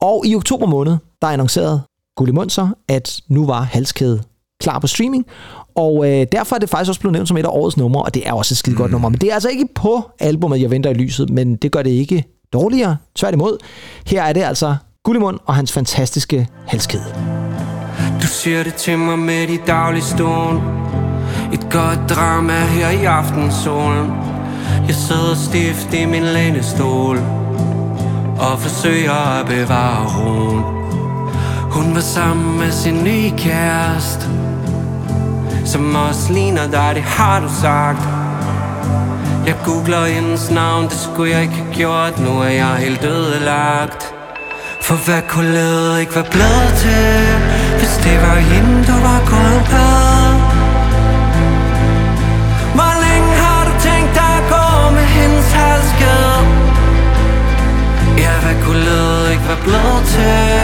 Og 0.00 0.26
i 0.26 0.34
oktober 0.34 0.66
måned, 0.66 0.96
der 1.22 1.28
annoncerede 1.28 1.80
Gulli 2.16 2.32
så, 2.48 2.68
at 2.88 3.20
nu 3.28 3.46
var 3.46 3.62
Halskæde 3.62 4.22
klar 4.60 4.78
på 4.78 4.86
streaming, 4.86 5.26
og 5.74 6.10
øh, 6.10 6.26
derfor 6.32 6.56
er 6.56 6.60
det 6.60 6.70
faktisk 6.70 6.88
også 6.88 7.00
blevet 7.00 7.12
nævnt 7.12 7.28
som 7.28 7.36
et 7.36 7.44
af 7.44 7.48
årets 7.48 7.76
numre, 7.76 8.02
og 8.02 8.14
det 8.14 8.28
er 8.28 8.32
også 8.32 8.52
et 8.52 8.58
skide 8.58 8.76
godt 8.76 8.90
nummer. 8.90 9.08
Men 9.08 9.20
det 9.20 9.30
er 9.30 9.34
altså 9.34 9.48
ikke 9.48 9.68
på 9.74 10.10
albumet, 10.20 10.60
Jeg 10.60 10.70
venter 10.70 10.90
i 10.90 10.94
lyset, 10.94 11.30
men 11.30 11.56
det 11.56 11.72
gør 11.72 11.82
det 11.82 11.90
ikke 11.90 12.24
dårligere. 12.52 12.96
Tværtimod, 13.16 13.58
her 14.06 14.22
er 14.22 14.32
det 14.32 14.42
altså 14.42 14.76
Gullimund 15.04 15.38
og 15.46 15.54
hans 15.54 15.72
fantastiske 15.72 16.48
Halskæde. 16.66 17.04
Du 18.22 18.26
siger 18.26 18.62
det 18.62 18.74
til 18.74 18.98
mig 18.98 19.18
med 19.18 19.46
de 19.46 19.58
daglige 19.66 20.04
stål 20.04 20.56
Et 21.52 21.66
godt 21.70 22.10
drama 22.10 22.52
her 22.52 22.90
i 22.90 23.04
aftensolen 23.04 24.10
Jeg 24.86 24.94
sidder 24.94 25.34
stift 25.34 25.94
i 25.94 26.04
min 26.04 26.22
lænestol 26.22 27.43
og 28.38 28.58
forsøger 28.58 29.40
at 29.40 29.46
bevare 29.46 30.06
roen 30.06 30.64
Hun 31.70 31.94
var 31.94 32.00
sammen 32.00 32.58
med 32.58 32.72
sin 32.72 33.04
nye 33.04 33.30
kæreste 33.38 34.26
Som 35.64 35.94
også 35.94 36.32
ligner 36.32 36.66
dig, 36.66 36.92
det 36.94 37.02
har 37.02 37.40
du 37.40 37.48
sagt. 37.62 38.08
Jeg 39.46 39.56
googler 39.64 40.06
hendes 40.06 40.50
navn, 40.50 40.84
det 40.84 40.98
skulle 40.98 41.32
jeg 41.32 41.42
ikke 41.42 41.54
have 41.54 41.74
gjort 41.74 42.20
Nu 42.20 42.40
er 42.40 42.48
jeg 42.48 42.76
helt 42.76 43.04
ødelagt. 43.04 44.14
For 44.82 44.94
hvad 44.94 45.22
kunne 45.28 45.52
livet 45.52 46.00
ikke 46.00 46.14
være 46.14 46.30
blevet 46.30 46.72
til 46.76 47.26
Hvis 47.78 48.00
det 48.04 48.22
var 48.22 48.34
hende, 48.34 48.86
du 48.86 48.92
var 48.92 49.20
gået 49.30 49.68
med? 49.72 49.93
Livet 58.72 59.30
ikke 59.32 59.44
være 59.48 59.62
blevet 59.62 60.02
til 60.14 60.54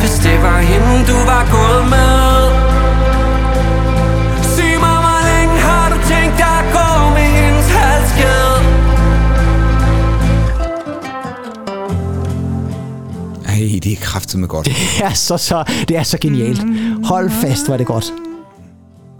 Hvis 0.00 0.14
det 0.26 0.42
var 0.42 0.58
hende, 0.60 1.06
du 1.12 1.18
var 1.32 1.42
gået 1.56 1.84
med 1.94 2.22
Sig 4.54 4.72
mig, 4.84 4.98
hvor 5.04 5.20
længe 5.30 5.54
har 5.66 5.86
du 5.92 5.96
tænkt 6.12 6.36
dig 6.38 6.54
at 6.62 6.66
gå 6.76 6.88
med 7.16 7.28
hendes 7.40 7.68
halskæde? 7.76 8.56
Ej, 13.48 13.80
det 13.84 13.92
er 13.92 13.96
kraftigt 14.00 14.40
med 14.40 14.48
godt. 14.48 14.66
Det 14.98 15.04
er 15.04 15.12
så, 15.12 15.36
så, 15.36 15.64
det 15.88 15.96
er 15.96 16.02
så 16.02 16.18
genialt. 16.18 16.62
Hold 17.04 17.30
fast, 17.30 17.68
var 17.68 17.76
det 17.76 17.86
godt. 17.86 18.12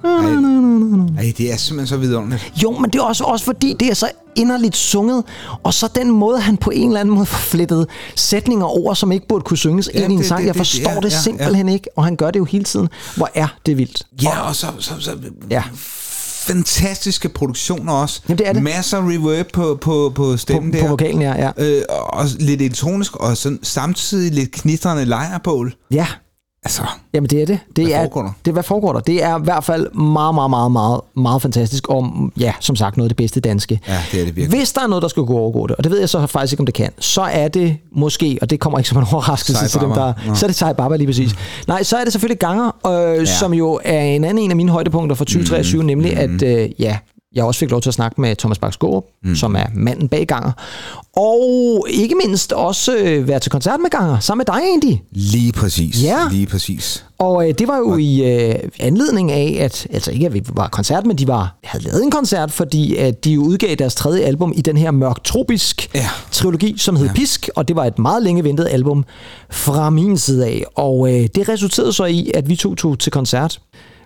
Ej, 0.05 1.33
det 1.39 1.53
er 1.53 1.57
simpelthen 1.57 1.87
så 1.87 1.97
vidunderligt. 1.97 2.53
Jo, 2.63 2.79
men 2.79 2.91
det 2.91 2.99
er 2.99 3.03
også, 3.03 3.25
også 3.25 3.45
fordi, 3.45 3.77
det 3.81 3.89
er 3.91 3.95
så 3.95 4.09
inderligt 4.37 4.77
sunget, 4.77 5.25
og 5.63 5.75
så 5.75 5.89
den 5.95 6.11
måde, 6.11 6.41
han 6.41 6.57
på 6.57 6.71
en 6.71 6.89
eller 6.89 7.01
anden 7.01 7.15
måde 7.15 7.27
får 7.27 7.39
flettet 7.39 7.87
sætninger 8.17 8.67
over, 8.67 8.95
som 8.95 9.13
ikke 9.13 9.27
burde 9.29 9.43
kunne 9.45 9.57
synges 9.59 9.91
Ja, 9.95 10.03
ind 10.03 10.13
i 10.13 10.15
en 10.15 10.19
det- 10.21 10.29
sang. 10.29 10.41
det- 10.41 10.47
Jeg 10.47 10.55
det- 10.55 10.61
forstår 10.61 10.91
ja, 10.91 10.97
det 11.01 11.13
ja, 11.13 11.19
simpelthen 11.23 11.69
ikke, 11.69 11.89
og 11.97 12.05
han 12.05 12.17
gør 12.17 12.31
det 12.31 12.39
jo 12.39 12.45
hele 12.45 12.65
tiden. 12.65 12.89
Hvor 13.17 13.31
er 13.35 13.49
det 13.67 13.79
vildt. 13.79 14.03
Ja, 14.23 14.41
og 14.41 14.57
så, 14.57 14.67
så, 14.79 14.93
så 15.01 15.11
ja. 15.51 15.63
fantastiske 16.47 17.29
produktioner 17.29 17.93
også. 17.93 18.21
Jamen, 18.29 18.39
det 18.39 18.49
er 18.49 18.53
det. 18.53 18.63
Masser 18.63 18.99
af 18.99 19.03
reverb 19.03 19.53
på, 19.53 19.79
på, 19.81 20.13
på 20.15 20.37
stemmen 20.37 20.73
På- 20.73 20.77
der. 20.77 20.83
på 20.83 20.89
vokalen, 20.89 21.23
ja, 21.23 21.35
ja. 21.47 21.51
Øh, 21.57 21.83
og 21.89 22.25
lidt 22.39 22.63
elektronisk, 22.63 23.17
og 23.17 23.37
sådan, 23.37 23.59
samtidig 23.63 24.33
lidt 24.33 24.53
knitrende 24.53 25.05
lejrebål. 25.05 25.75
Ja. 25.91 26.07
Altså, 26.65 26.83
Jamen 27.15 27.31
det 27.31 27.43
er 27.43 27.47
det. 27.47 27.59
det 27.77 27.85
Hvad 27.87 27.95
er, 27.95 28.01
foregår 28.01 28.23
der? 28.23 28.31
Det, 28.45 28.53
hvad 28.53 28.63
foregår 28.63 28.93
der? 28.93 29.01
Det 29.01 29.23
er 29.23 29.39
i 29.39 29.43
hvert 29.45 29.65
fald 29.65 29.91
meget, 29.95 30.35
meget, 30.35 30.51
meget, 30.51 30.73
meget, 30.73 31.01
meget 31.17 31.43
fantastisk, 31.43 31.89
og 31.89 32.31
ja, 32.39 32.53
som 32.61 32.77
sagt, 32.77 32.97
noget 32.97 33.07
af 33.07 33.11
det 33.11 33.17
bedste 33.17 33.41
danske. 33.41 33.81
ja, 33.89 33.99
det 34.13 34.21
er 34.21 34.25
det 34.25 34.37
virkelig. 34.37 34.59
Hvis 34.59 34.73
der 34.73 34.81
er 34.83 34.87
noget, 34.87 35.03
der 35.03 35.09
skal 35.09 35.23
gå 35.23 35.39
overgå 35.39 35.67
det, 35.67 35.77
og 35.77 35.85
det 35.85 35.93
ved 35.93 35.99
jeg 35.99 36.09
så 36.09 36.27
faktisk 36.27 36.53
ikke, 36.53 36.61
om 36.61 36.67
det 36.67 36.75
kan, 36.75 36.91
så 36.99 37.23
er 37.23 37.49
det 37.49 37.77
måske, 37.93 38.39
og 38.43 38.51
det 38.51 38.61
kommer 38.61 38.79
ikke 38.79 38.89
som 38.89 38.99
en 38.99 39.05
overraskelse 39.13 39.69
til 39.69 39.81
dem, 39.81 39.91
der... 39.91 40.13
Nå. 40.27 40.35
Så 40.35 40.47
er 40.47 40.49
det 40.49 40.57
Sai 40.57 40.75
Baba 40.75 40.97
lige 40.97 41.07
præcis. 41.07 41.35
Nej, 41.69 41.83
så 41.83 41.97
er 41.97 42.05
det 42.05 42.13
selvfølgelig 42.13 42.39
Ganger, 42.39 42.87
øh, 42.87 43.19
ja. 43.19 43.25
som 43.25 43.55
jo 43.55 43.81
er 43.85 44.01
en 44.01 44.25
anden 44.25 44.45
en 44.45 44.51
af 44.51 44.57
mine 44.57 44.73
højdepunkter 44.73 45.17
for 45.17 45.25
2023, 45.25 45.81
mm. 45.81 45.87
nemlig 45.87 46.17
at, 46.17 46.43
øh, 46.43 46.71
ja, 46.79 46.99
jeg 47.35 47.45
også 47.45 47.59
fik 47.61 47.71
lov 47.71 47.81
til 47.81 47.91
at 47.91 47.95
snakke 47.95 48.21
med 48.21 48.37
Thomas 48.37 48.59
Bak 48.59 48.75
mm. 49.25 49.37
som 49.37 49.57
er 49.57 49.67
manden 49.75 50.09
bag 50.09 50.27
Ganger. 50.27 50.53
Og 51.17 51.87
ikke 51.91 52.15
mindst 52.27 52.53
også 52.53 52.97
øh, 52.97 53.29
være 53.29 53.39
til 53.39 53.51
koncert 53.51 53.81
med 53.81 53.91
Ganger, 53.91 54.19
sammen 54.19 54.45
med 54.49 54.55
dig 54.55 54.63
egentlig. 54.69 55.03
Lige 55.11 55.53
præcis. 55.53 56.03
Ja. 56.03 56.19
Lige 56.31 56.47
præcis. 56.47 57.05
Og 57.19 57.49
øh, 57.49 57.55
det 57.59 57.69
var 57.69 57.77
jo 57.77 57.97
i 57.97 58.35
øh, 58.35 58.55
anledning 58.81 59.33
af, 59.33 59.57
at, 59.61 59.87
altså 59.93 60.11
ikke 60.11 60.27
at 60.27 60.35
vi 60.35 60.43
var 60.49 60.69
koncert, 60.69 61.07
men 61.07 61.19
de 61.19 61.29
var, 61.29 61.57
havde 61.65 61.85
lavet 61.85 62.03
en 62.05 62.11
koncert, 62.11 62.53
fordi 62.53 62.97
at 62.97 63.25
de 63.25 63.33
jo 63.33 63.43
udgav 63.43 63.75
deres 63.75 63.95
tredje 63.95 64.23
album 64.23 64.53
i 64.57 64.61
den 64.61 64.77
her 64.77 64.91
mørk-tropisk 64.91 65.91
Ja. 65.95 66.09
trilogi, 66.31 66.75
som 66.79 66.97
hed 66.97 67.07
ja. 67.07 67.13
Pisk, 67.13 67.49
og 67.57 67.69
det 67.69 67.77
var 67.77 67.85
et 67.85 67.99
meget 67.99 68.23
længe 68.23 68.45
ventet 68.45 68.69
album 68.71 69.05
fra 69.51 69.91
min 69.91 70.19
side 70.19 70.47
af. 70.47 70.63
Og 70.75 71.09
øh, 71.15 71.29
det 71.35 71.49
resulterede 71.49 71.93
så 71.93 72.05
i, 72.05 72.31
at 72.35 72.49
vi 72.49 72.57
to 72.57 72.75
tog 72.75 72.99
til 72.99 73.13
koncert. 73.13 73.61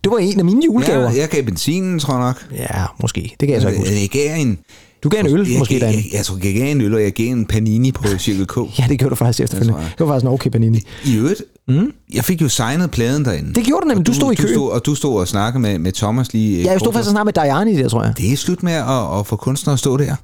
Det 0.04 0.12
var 0.12 0.18
en 0.18 0.38
af 0.38 0.44
mine 0.44 0.64
julegaver. 0.64 1.10
Ja, 1.10 1.20
jeg 1.20 1.28
gav 1.28 1.42
benzinen, 1.42 1.98
tror 1.98 2.14
jeg 2.14 2.26
nok. 2.26 2.46
Ja, 2.52 2.84
måske. 3.00 3.36
Det 3.40 3.48
kan 3.48 3.54
jeg 3.54 3.62
så 3.62 3.68
ikke 3.68 3.80
huske. 3.80 4.00
Jeg 4.00 4.08
gav 4.08 4.40
en... 4.40 4.58
Du 5.04 5.08
gav 5.08 5.20
en 5.20 5.26
øl, 5.26 5.48
jeg, 5.48 5.58
måske, 5.58 5.74
jeg, 5.74 5.80
Dan. 5.80 5.94
jeg, 5.94 6.04
jeg, 6.12 6.24
tror, 6.24 6.38
jeg 6.44 6.54
gav 6.54 6.70
en 6.70 6.80
øl, 6.80 6.94
og 6.94 7.02
jeg 7.02 7.12
gav 7.12 7.26
en 7.26 7.46
panini 7.46 7.92
på 7.92 8.04
Cirkel 8.18 8.46
K. 8.46 8.56
Ja, 8.78 8.84
det 8.88 8.98
gjorde 8.98 9.10
du 9.10 9.14
faktisk 9.14 9.40
efterfølgende. 9.40 9.80
Det 9.80 10.06
var 10.06 10.06
faktisk 10.06 10.24
en 10.24 10.32
okay 10.32 10.50
panini. 10.50 10.82
I 11.04 11.16
øvrigt, 11.16 11.42
mm. 11.68 11.92
jeg 12.14 12.24
fik 12.24 12.42
jo 12.42 12.48
signet 12.48 12.90
pladen 12.90 13.24
derinde. 13.24 13.54
Det 13.54 13.64
gjorde 13.64 13.82
du 13.82 13.88
nemlig. 13.88 14.06
Du 14.06 14.14
stod 14.14 14.32
i 14.32 14.34
kø. 14.34 14.42
Du 14.42 14.48
stod, 14.48 14.70
og 14.70 14.86
du 14.86 14.94
stod 14.94 15.20
og 15.20 15.28
snakkede 15.28 15.62
med, 15.62 15.78
med 15.78 15.92
Thomas 15.92 16.32
lige... 16.32 16.62
Ja, 16.62 16.70
jeg 16.70 16.80
stod 16.80 16.92
faktisk 16.92 17.08
og 17.08 17.12
snakkede 17.12 17.42
med 17.44 17.44
Diane 17.44 17.72
i 17.72 17.76
det, 17.76 17.90
tror 17.90 18.04
jeg. 18.04 18.14
Det 18.18 18.32
er 18.32 18.36
slut 18.36 18.62
med 18.62 18.72
at, 18.72 19.18
at 19.18 19.26
få 19.26 19.36
kunstnere 19.36 19.72
at 19.72 19.78
stå 19.78 19.96
der. 19.96 20.16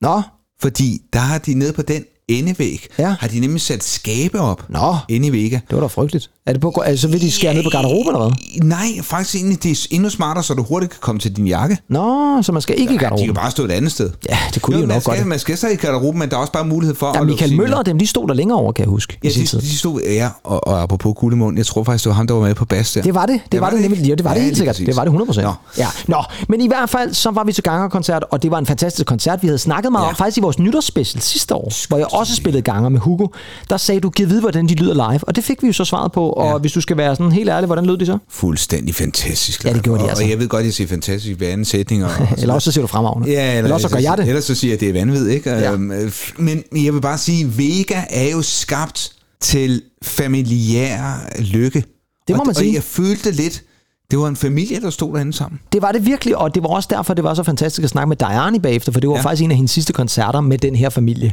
Nå. 0.00 0.22
Fordi 0.60 1.02
der 1.12 1.18
har 1.18 1.38
de 1.38 1.54
nede 1.54 1.72
på 1.72 1.82
den 1.82 2.04
endevæg, 2.28 2.86
ja. 2.98 3.14
har 3.20 3.28
de 3.28 3.40
nemlig 3.40 3.60
sat 3.60 3.84
skabe 3.84 4.40
op 4.40 4.66
Nå. 4.68 4.96
inde 5.08 5.26
i 5.26 5.30
Vega. 5.30 5.60
Det 5.68 5.76
var 5.76 5.80
da 5.80 5.86
frygteligt. 5.86 6.30
Er 6.50 6.52
det 6.54 6.62
på, 6.62 6.80
altså, 6.84 7.08
vil 7.08 7.20
de 7.20 7.30
skære 7.30 7.54
ned 7.54 7.62
på 7.62 7.70
garderoben 7.70 8.14
eller 8.14 8.18
hvad? 8.28 8.62
Nej, 8.64 8.86
faktisk 9.02 9.34
egentlig, 9.34 9.62
det 9.62 9.70
er 9.70 9.86
endnu 9.90 10.08
smartere, 10.10 10.44
så 10.44 10.54
du 10.54 10.62
hurtigt 10.62 10.90
kan 10.92 10.98
komme 11.00 11.18
til 11.18 11.36
din 11.36 11.46
jakke. 11.46 11.78
Nå, 11.88 12.42
så 12.42 12.52
man 12.52 12.62
skal 12.62 12.78
ikke 12.80 12.90
i 12.92 12.94
De 12.94 12.98
garderoben. 12.98 13.26
kan 13.26 13.34
bare 13.34 13.50
stå 13.50 13.64
et 13.64 13.70
andet 13.70 13.92
sted. 13.92 14.10
Ja, 14.28 14.38
det 14.54 14.62
kunne 14.62 14.76
de 14.76 14.80
jo 14.80 14.86
nok 14.86 15.02
skal, 15.02 15.16
godt. 15.16 15.26
Man 15.26 15.38
skal 15.38 15.56
stadig 15.56 15.74
i 15.74 15.76
garderoben, 15.76 16.18
men 16.18 16.30
der 16.30 16.36
er 16.36 16.40
også 16.40 16.52
bare 16.52 16.64
mulighed 16.64 16.94
for... 16.96 17.12
Ja, 17.14 17.20
at 17.20 17.26
Michael 17.26 17.56
Møller 17.56 17.76
og 17.76 17.86
dem, 17.86 17.98
de 17.98 18.06
stod 18.06 18.28
der 18.28 18.34
længere 18.34 18.58
over, 18.58 18.72
kan 18.72 18.84
jeg 18.84 18.90
huske. 18.90 19.18
Ja, 19.24 19.28
i 19.28 19.32
sin 19.32 19.42
de, 19.42 19.46
tid. 19.48 19.60
de 19.60 19.78
stod, 19.78 20.00
ja, 20.02 20.28
og, 20.44 20.66
og 20.68 20.82
apropos 20.82 21.14
kuldemund, 21.16 21.56
jeg 21.56 21.66
tror 21.66 21.84
faktisk, 21.84 22.04
det 22.04 22.10
var 22.10 22.14
ham, 22.16 22.26
der 22.26 22.34
var 22.34 22.42
med 22.46 22.54
på 22.54 22.64
bas 22.64 22.92
der. 22.92 23.02
Det 23.02 23.14
var 23.14 23.26
det. 23.26 23.40
Det, 23.52 23.60
var 23.60 23.70
det, 23.70 23.80
nemlig. 23.80 24.00
Ja, 24.06 24.14
det 24.14 24.24
var 24.24 24.30
det 24.30 24.36
Ja, 24.40 24.44
helt 24.44 24.50
lige 24.50 24.56
sikkert. 24.56 24.74
præcis. 24.74 24.86
Det 24.86 24.96
var 24.96 25.04
det 25.04 25.38
100%. 25.38 25.42
Nå. 25.42 25.52
Ja. 25.78 25.86
Nå, 26.06 26.22
men 26.48 26.60
i 26.60 26.66
hvert 26.66 26.90
fald, 26.90 27.14
så 27.14 27.30
var 27.30 27.44
vi 27.44 27.52
til 27.52 27.64
Ganger-koncert, 27.64 28.24
og 28.30 28.42
det 28.42 28.50
var 28.50 28.58
en 28.58 28.66
fantastisk 28.66 29.06
koncert. 29.06 29.42
Vi 29.42 29.46
havde 29.46 29.58
snakket 29.58 29.92
meget 29.92 30.04
ja. 30.04 30.08
om, 30.10 30.16
faktisk 30.16 30.38
i 30.38 30.40
vores 30.40 30.58
nytårsspecial 30.58 31.22
sidste 31.22 31.54
år, 31.54 31.72
hvor 31.88 31.98
jeg 31.98 32.06
også 32.12 32.34
spillede 32.36 32.62
Ganger 32.62 32.88
med 32.88 33.00
Hugo. 33.00 33.26
Der 33.70 33.76
sagde 33.76 34.00
du, 34.00 34.10
giv 34.10 34.28
vide, 34.28 34.40
hvordan 34.40 34.68
de 34.68 34.74
lyder 34.74 34.94
live. 34.94 35.20
Og 35.22 35.36
det 35.36 35.44
fik 35.44 35.62
vi 35.62 35.66
jo 35.66 35.72
så 35.72 35.84
svaret 35.84 36.12
på. 36.12 36.32
Og 36.40 36.52
ja. 36.52 36.58
hvis 36.58 36.72
du 36.72 36.80
skal 36.80 36.96
være 36.96 37.16
sådan 37.16 37.32
helt 37.32 37.50
ærlig, 37.50 37.66
hvordan 37.66 37.86
lød 37.86 37.96
de 37.96 38.06
så? 38.06 38.18
Fuldstændig 38.28 38.94
fantastisk. 38.94 39.64
Ja, 39.64 39.72
det 39.72 39.82
gjorde 39.82 39.98
de 39.98 40.04
og, 40.04 40.08
altså. 40.10 40.24
Og 40.24 40.30
jeg 40.30 40.38
ved 40.38 40.48
godt, 40.48 40.64
jeg 40.64 40.72
siger 40.72 40.88
fantastisk 40.88 41.40
ved 41.40 41.46
anden 41.46 41.64
sætning. 41.64 42.04
Og, 42.04 42.10
Eller 42.38 42.54
også 42.54 42.64
så 42.64 42.72
siger 42.72 42.82
du 42.82 42.86
fremragende. 42.86 43.30
Ja, 43.30 43.48
eller, 43.48 43.62
Eller 43.62 43.74
også 43.74 43.88
så 43.88 43.94
gør 43.94 44.00
jeg 44.00 44.18
det. 44.18 44.28
Ellers 44.28 44.44
så 44.44 44.54
siger 44.54 44.70
jeg, 44.70 44.74
at 44.74 44.80
det 44.80 44.88
er 44.88 44.92
vanvid, 44.92 45.28
ikke? 45.28 45.50
Ja. 45.50 45.72
Øhm, 45.72 45.92
øh, 45.92 46.12
men 46.38 46.64
jeg 46.74 46.94
vil 46.94 47.00
bare 47.00 47.18
sige, 47.18 47.58
Vega 47.58 48.00
er 48.10 48.30
jo 48.30 48.42
skabt 48.42 49.12
til 49.40 49.82
familiær 50.02 51.28
lykke. 51.38 51.84
Det 52.28 52.36
må 52.36 52.40
og, 52.40 52.46
man 52.46 52.54
sige. 52.54 52.70
Og 52.70 52.74
jeg 52.74 52.82
følte 52.82 53.30
lidt, 53.30 53.62
det 54.10 54.18
var 54.18 54.28
en 54.28 54.36
familie, 54.36 54.80
der 54.80 54.90
stod 54.90 55.14
derinde 55.14 55.32
sammen. 55.32 55.60
Det 55.72 55.82
var 55.82 55.92
det 55.92 56.06
virkelig, 56.06 56.36
og 56.36 56.54
det 56.54 56.62
var 56.62 56.68
også 56.68 56.88
derfor, 56.92 57.14
det 57.14 57.24
var 57.24 57.34
så 57.34 57.42
fantastisk 57.42 57.84
at 57.84 57.90
snakke 57.90 58.08
med 58.08 58.16
Diane 58.16 58.60
bagefter, 58.60 58.92
for 58.92 59.00
det 59.00 59.10
var 59.10 59.16
ja. 59.16 59.22
Faktisk 59.22 59.44
en 59.44 59.50
af 59.50 59.56
hendes 59.56 59.70
sidste 59.70 59.92
koncerter 59.92 60.40
med 60.40 60.58
den 60.58 60.76
her 60.76 60.88
familie. 60.88 61.32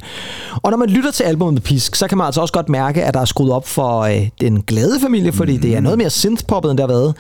Og 0.56 0.72
når 0.72 0.78
man 0.78 0.90
lytter 0.90 1.12
til 1.12 1.24
albumet 1.24 1.64
Pisk, 1.64 1.96
så 1.96 2.08
kan 2.08 2.18
man 2.18 2.26
altså 2.26 2.42
også 2.42 2.54
godt 2.54 2.70
mærke, 2.70 3.04
at 3.04 3.14
der 3.14 3.20
er 3.20 3.26
skruet 3.26 3.52
op 3.52 3.68
for 3.68 4.00
øh, 4.00 4.30
den 4.42 4.62
glade 4.62 5.00
familie, 5.02 5.32
fordi 5.32 5.56
mm. 5.56 5.62
det 5.62 5.76
er 5.76 5.80
noget 5.80 5.98
mere 5.98 6.10
synthpoppet, 6.10 6.72
end 6.72 6.78
der 6.78 6.84
har 6.84 6.94
været. 6.94 7.16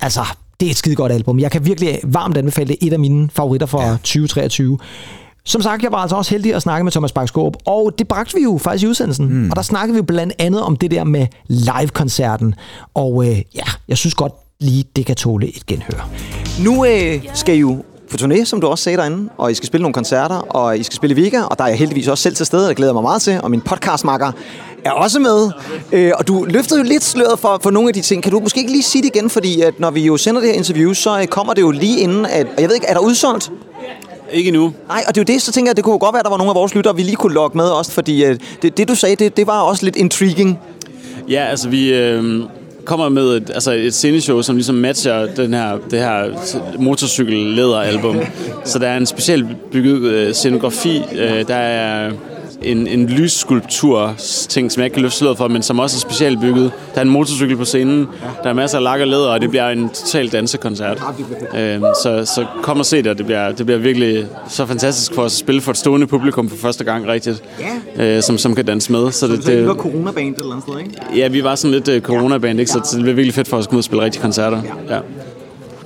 Altså, 0.00 0.20
det 0.60 0.66
er 0.66 0.70
et 0.70 0.76
skide 0.76 0.94
godt 0.94 1.12
album. 1.12 1.38
Jeg 1.38 1.50
kan 1.50 1.64
virkelig 1.64 2.00
varmt 2.04 2.36
anbefale 2.36 2.68
det. 2.68 2.76
Et 2.80 2.92
af 2.92 2.98
mine 2.98 3.28
favoritter 3.32 3.66
for 3.66 3.82
ja. 3.82 3.90
2023. 3.90 4.78
Som 5.44 5.62
sagt, 5.62 5.82
jeg 5.82 5.92
var 5.92 5.98
altså 5.98 6.16
også 6.16 6.30
heldig 6.30 6.54
at 6.54 6.62
snakke 6.62 6.84
med 6.84 6.92
Thomas 6.92 7.12
Baksgaard, 7.12 7.54
og 7.66 7.94
det 7.98 8.08
bragte 8.08 8.34
vi 8.34 8.42
jo 8.42 8.58
faktisk 8.62 8.84
i 8.84 8.86
udsendelsen. 8.86 9.28
Mm. 9.28 9.50
Og 9.50 9.56
der 9.56 9.62
snakkede 9.62 9.96
vi 9.96 10.02
blandt 10.02 10.32
andet 10.38 10.62
om 10.62 10.76
det 10.76 10.90
der 10.90 11.04
med 11.04 11.26
live-koncerten. 11.46 12.54
Og 12.94 13.26
øh, 13.26 13.36
ja, 13.54 13.64
jeg 13.88 13.96
synes 13.96 14.14
godt 14.14 14.32
lige, 14.60 14.84
det 14.96 15.06
kan 15.06 15.16
tåle 15.16 15.56
et 15.56 15.66
genhør. 15.66 16.08
Nu 16.64 16.84
øh, 16.84 17.24
skal 17.34 17.54
I 17.56 17.58
jo 17.58 17.84
på 18.10 18.16
turné, 18.16 18.44
som 18.44 18.60
du 18.60 18.66
også 18.66 18.84
sagde 18.84 18.98
derinde, 18.98 19.28
og 19.36 19.50
I 19.50 19.54
skal 19.54 19.66
spille 19.66 19.82
nogle 19.82 19.94
koncerter, 19.94 20.36
og 20.36 20.78
I 20.78 20.82
skal 20.82 20.96
spille 20.96 21.20
i 21.20 21.24
Vega, 21.24 21.42
og 21.42 21.58
der 21.58 21.64
er 21.64 21.68
jeg 21.68 21.78
heldigvis 21.78 22.08
også 22.08 22.22
selv 22.22 22.34
til 22.34 22.46
stede, 22.46 22.64
og 22.64 22.68
det 22.68 22.76
glæder 22.76 22.92
mig 22.92 23.02
meget 23.02 23.22
til, 23.22 23.40
og 23.42 23.50
min 23.50 23.60
podcastmakker 23.60 24.32
er 24.84 24.90
også 24.90 25.18
med. 25.18 25.50
Øh, 25.92 26.12
og 26.18 26.28
du 26.28 26.44
løftede 26.48 26.80
jo 26.80 26.84
lidt 26.84 27.04
sløret 27.04 27.38
for, 27.38 27.60
for 27.62 27.70
nogle 27.70 27.88
af 27.88 27.94
de 27.94 28.00
ting. 28.00 28.22
Kan 28.22 28.32
du 28.32 28.40
måske 28.40 28.60
ikke 28.60 28.72
lige 28.72 28.82
sige 28.82 29.02
det 29.02 29.16
igen, 29.16 29.30
fordi 29.30 29.60
at 29.60 29.80
når 29.80 29.90
vi 29.90 30.00
jo 30.00 30.16
sender 30.16 30.40
det 30.40 30.50
her 30.50 30.56
interview, 30.56 30.92
så 30.92 31.20
øh, 31.20 31.26
kommer 31.26 31.54
det 31.54 31.62
jo 31.62 31.70
lige 31.70 32.00
inden, 32.00 32.26
at, 32.26 32.46
og 32.56 32.60
jeg 32.60 32.68
ved 32.68 32.74
ikke, 32.74 32.86
er 32.86 32.94
der 32.94 33.00
udsolgt? 33.00 33.52
Ikke 34.32 34.50
nu. 34.50 34.72
Nej, 34.88 35.04
og 35.08 35.14
det 35.14 35.20
er 35.20 35.24
jo 35.28 35.34
det, 35.34 35.42
så 35.42 35.52
tænker 35.52 35.68
jeg, 35.68 35.72
at 35.72 35.76
det 35.76 35.84
kunne 35.84 35.98
godt 35.98 36.12
være, 36.12 36.20
at 36.20 36.24
der 36.24 36.30
var 36.30 36.38
nogle 36.38 36.50
af 36.50 36.54
vores 36.54 36.74
lyttere, 36.74 36.96
vi 36.96 37.02
lige 37.02 37.16
kunne 37.16 37.34
logge 37.34 37.56
med 37.56 37.66
også, 37.66 37.92
fordi 37.92 38.24
øh, 38.24 38.38
det, 38.62 38.76
det, 38.76 38.88
du 38.88 38.94
sagde, 38.94 39.16
det, 39.16 39.36
det 39.36 39.46
var 39.46 39.60
også 39.60 39.84
lidt 39.84 39.96
intriguing. 39.96 40.58
Ja, 41.28 41.44
altså 41.44 41.68
vi 41.68 41.94
øh, 41.94 42.42
kommer 42.88 43.08
med 43.08 43.36
et, 43.36 43.50
altså 43.50 43.72
et 43.72 43.94
sceneshow, 43.94 44.42
som 44.42 44.56
ligesom 44.56 44.74
matcher 44.74 45.26
den 45.26 45.54
her, 45.54 45.78
det 45.90 45.98
her 45.98 46.24
motorcykel-læder-album. 46.78 48.16
Så 48.64 48.78
der 48.78 48.88
er 48.88 48.96
en 48.96 49.06
specielt 49.06 49.46
bygget 49.72 50.02
øh, 50.02 50.32
scenografi. 50.34 51.02
Øh, 51.12 51.48
der 51.48 51.54
er 51.54 52.10
en, 52.62 52.86
en 52.86 53.06
lysskulptur 53.06 54.14
ting, 54.48 54.72
som 54.72 54.80
jeg 54.80 54.86
ikke 54.86 54.94
kan 54.94 55.02
løfte 55.02 55.34
for, 55.36 55.48
men 55.48 55.62
som 55.62 55.78
også 55.78 55.96
er 55.96 56.00
specielt 56.00 56.40
bygget. 56.40 56.72
Der 56.94 56.98
er 57.00 57.04
en 57.04 57.10
motorcykel 57.10 57.56
på 57.56 57.64
scenen, 57.64 58.06
der 58.42 58.50
er 58.50 58.54
masser 58.54 58.78
af 58.78 58.84
lak 58.84 59.00
og 59.00 59.06
læder, 59.06 59.28
og 59.28 59.40
det 59.40 59.50
bliver 59.50 59.68
en 59.68 59.88
total 59.88 60.28
dansekoncert. 60.28 61.02
Øh, 61.54 61.80
så, 62.02 62.22
så 62.34 62.46
kom 62.62 62.78
og 62.78 62.86
se 62.86 62.96
det, 62.96 63.06
og 63.06 63.18
det 63.18 63.26
bliver, 63.26 63.52
det 63.52 63.66
bliver 63.66 63.78
virkelig 63.78 64.26
så 64.48 64.66
fantastisk 64.66 65.14
for 65.14 65.22
os 65.22 65.32
at 65.32 65.38
spille 65.38 65.60
for 65.60 65.70
et 65.70 65.76
stående 65.76 66.06
publikum 66.06 66.48
for 66.48 66.56
første 66.56 66.84
gang 66.84 67.06
rigtigt, 67.06 67.42
øh, 67.96 68.22
som, 68.22 68.38
som 68.38 68.54
kan 68.54 68.64
danse 68.64 68.92
med. 68.92 69.12
Så 69.12 69.26
det, 69.26 69.46
det, 69.46 69.76
coronaband 69.76 70.28
et 70.28 70.38
eller 70.38 70.52
andet 70.52 70.64
sted, 70.68 70.78
ikke? 70.78 71.20
Ja, 71.20 71.28
vi 71.28 71.44
var 71.44 71.54
sådan 71.54 71.74
lidt 71.74 71.88
uh, 71.88 72.00
coronaband, 72.00 72.60
ikke? 72.60 72.70
Så, 72.72 72.80
så 72.84 72.96
det 72.96 73.02
bliver 73.02 73.14
virkelig 73.14 73.34
fedt 73.34 73.48
for 73.48 73.56
os 73.56 73.64
at 73.64 73.68
komme 73.68 73.76
ud 73.76 73.80
og 73.80 73.84
spille 73.84 74.04
rigtige 74.04 74.22
koncerter. 74.22 74.62
Ja. 74.88 74.98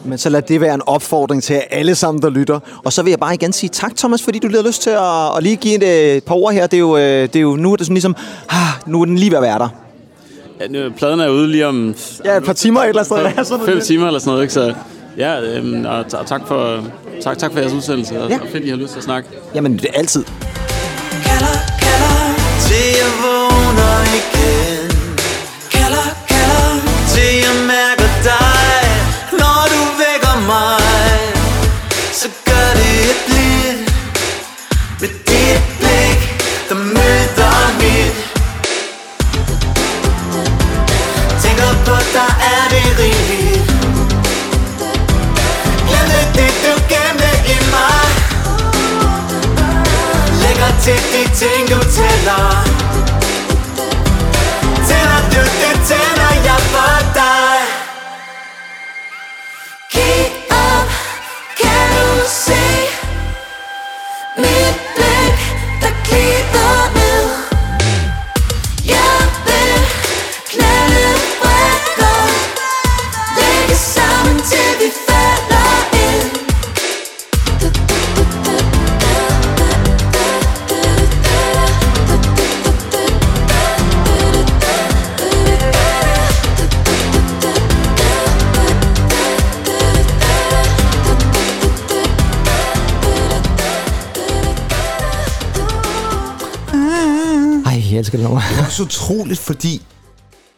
Men 0.04 0.18
så 0.18 0.28
lad 0.28 0.42
det 0.42 0.60
være 0.60 0.74
en 0.74 0.82
opfordring 0.86 1.42
til 1.42 1.62
alle 1.70 1.94
sammen, 1.94 2.22
der 2.22 2.30
lytter. 2.30 2.58
Og 2.84 2.92
så 2.92 3.02
vil 3.02 3.10
jeg 3.10 3.18
bare 3.18 3.34
igen 3.34 3.52
sige 3.52 3.70
tak, 3.70 3.96
Thomas, 3.96 4.22
fordi 4.22 4.38
du 4.38 4.46
lige 4.48 4.56
har 4.62 4.66
lyst 4.68 4.82
til 4.82 4.90
at, 4.90 5.36
at 5.36 5.42
lige 5.42 5.56
give 5.56 5.74
et 5.74 6.14
øh, 6.16 6.20
par 6.22 6.34
ord 6.34 6.52
her. 6.52 6.66
Det 6.66 6.76
er 6.76 6.80
jo, 6.80 6.96
øh, 6.96 7.02
det 7.02 7.36
er 7.36 7.40
jo 7.40 7.56
nu 7.56 7.72
er 7.72 7.76
det 7.76 7.86
sådan 7.86 7.94
ligesom, 7.94 8.16
ah, 8.50 8.56
nu 8.86 9.00
er 9.00 9.04
den 9.04 9.16
lige 9.18 9.30
ved 9.30 9.36
at 9.38 9.42
være 9.42 9.58
der. 9.58 9.68
ja 10.60 10.66
nu, 10.68 10.90
pladen 10.96 11.20
er 11.20 11.28
ude 11.28 11.48
lige 11.48 11.66
om... 11.66 11.94
Ja, 12.24 12.36
et 12.36 12.44
par 12.44 12.52
timer 12.52 12.80
et 12.82 12.88
eller 12.88 13.12
andet 13.12 13.46
sted. 13.46 13.58
Fem, 13.66 13.78
er 13.78 13.82
timer 13.82 14.06
eller 14.06 14.20
sådan 14.20 14.30
noget, 14.30 14.42
ikke? 14.42 14.54
Så 14.54 14.74
ja, 15.18 15.40
øhm, 15.40 15.84
og, 15.84 15.98
og 16.12 16.26
tak, 16.26 16.40
for, 16.48 16.84
tak, 17.22 17.38
tak 17.38 17.52
for 17.52 17.58
jeres 17.60 17.72
udsendelse, 17.72 18.22
og, 18.22 18.30
Ja. 18.30 18.38
og 18.42 18.46
fedt, 18.52 18.64
I 18.64 18.68
har 18.68 18.76
lyst 18.76 18.90
til 18.90 18.98
at 18.98 19.04
snakke. 19.04 19.28
Jamen, 19.54 19.72
det 19.72 19.84
er 19.94 19.98
altid. 19.98 20.24
Til 22.66 22.86
jeg 23.00 23.12
vågner 23.22 24.02
igen 24.18 24.61
Lægger 50.62 50.80
til 50.80 50.94
de 50.94 51.34
ting 51.34 51.68
du 51.68 51.82
tæller. 51.90 52.91
Elsker 98.12 98.18
det 98.18 98.24
nummer. 98.24 98.42
Det 98.50 98.60
er 98.60 98.66
også 98.66 98.82
utroligt, 98.82 99.40
fordi 99.40 99.82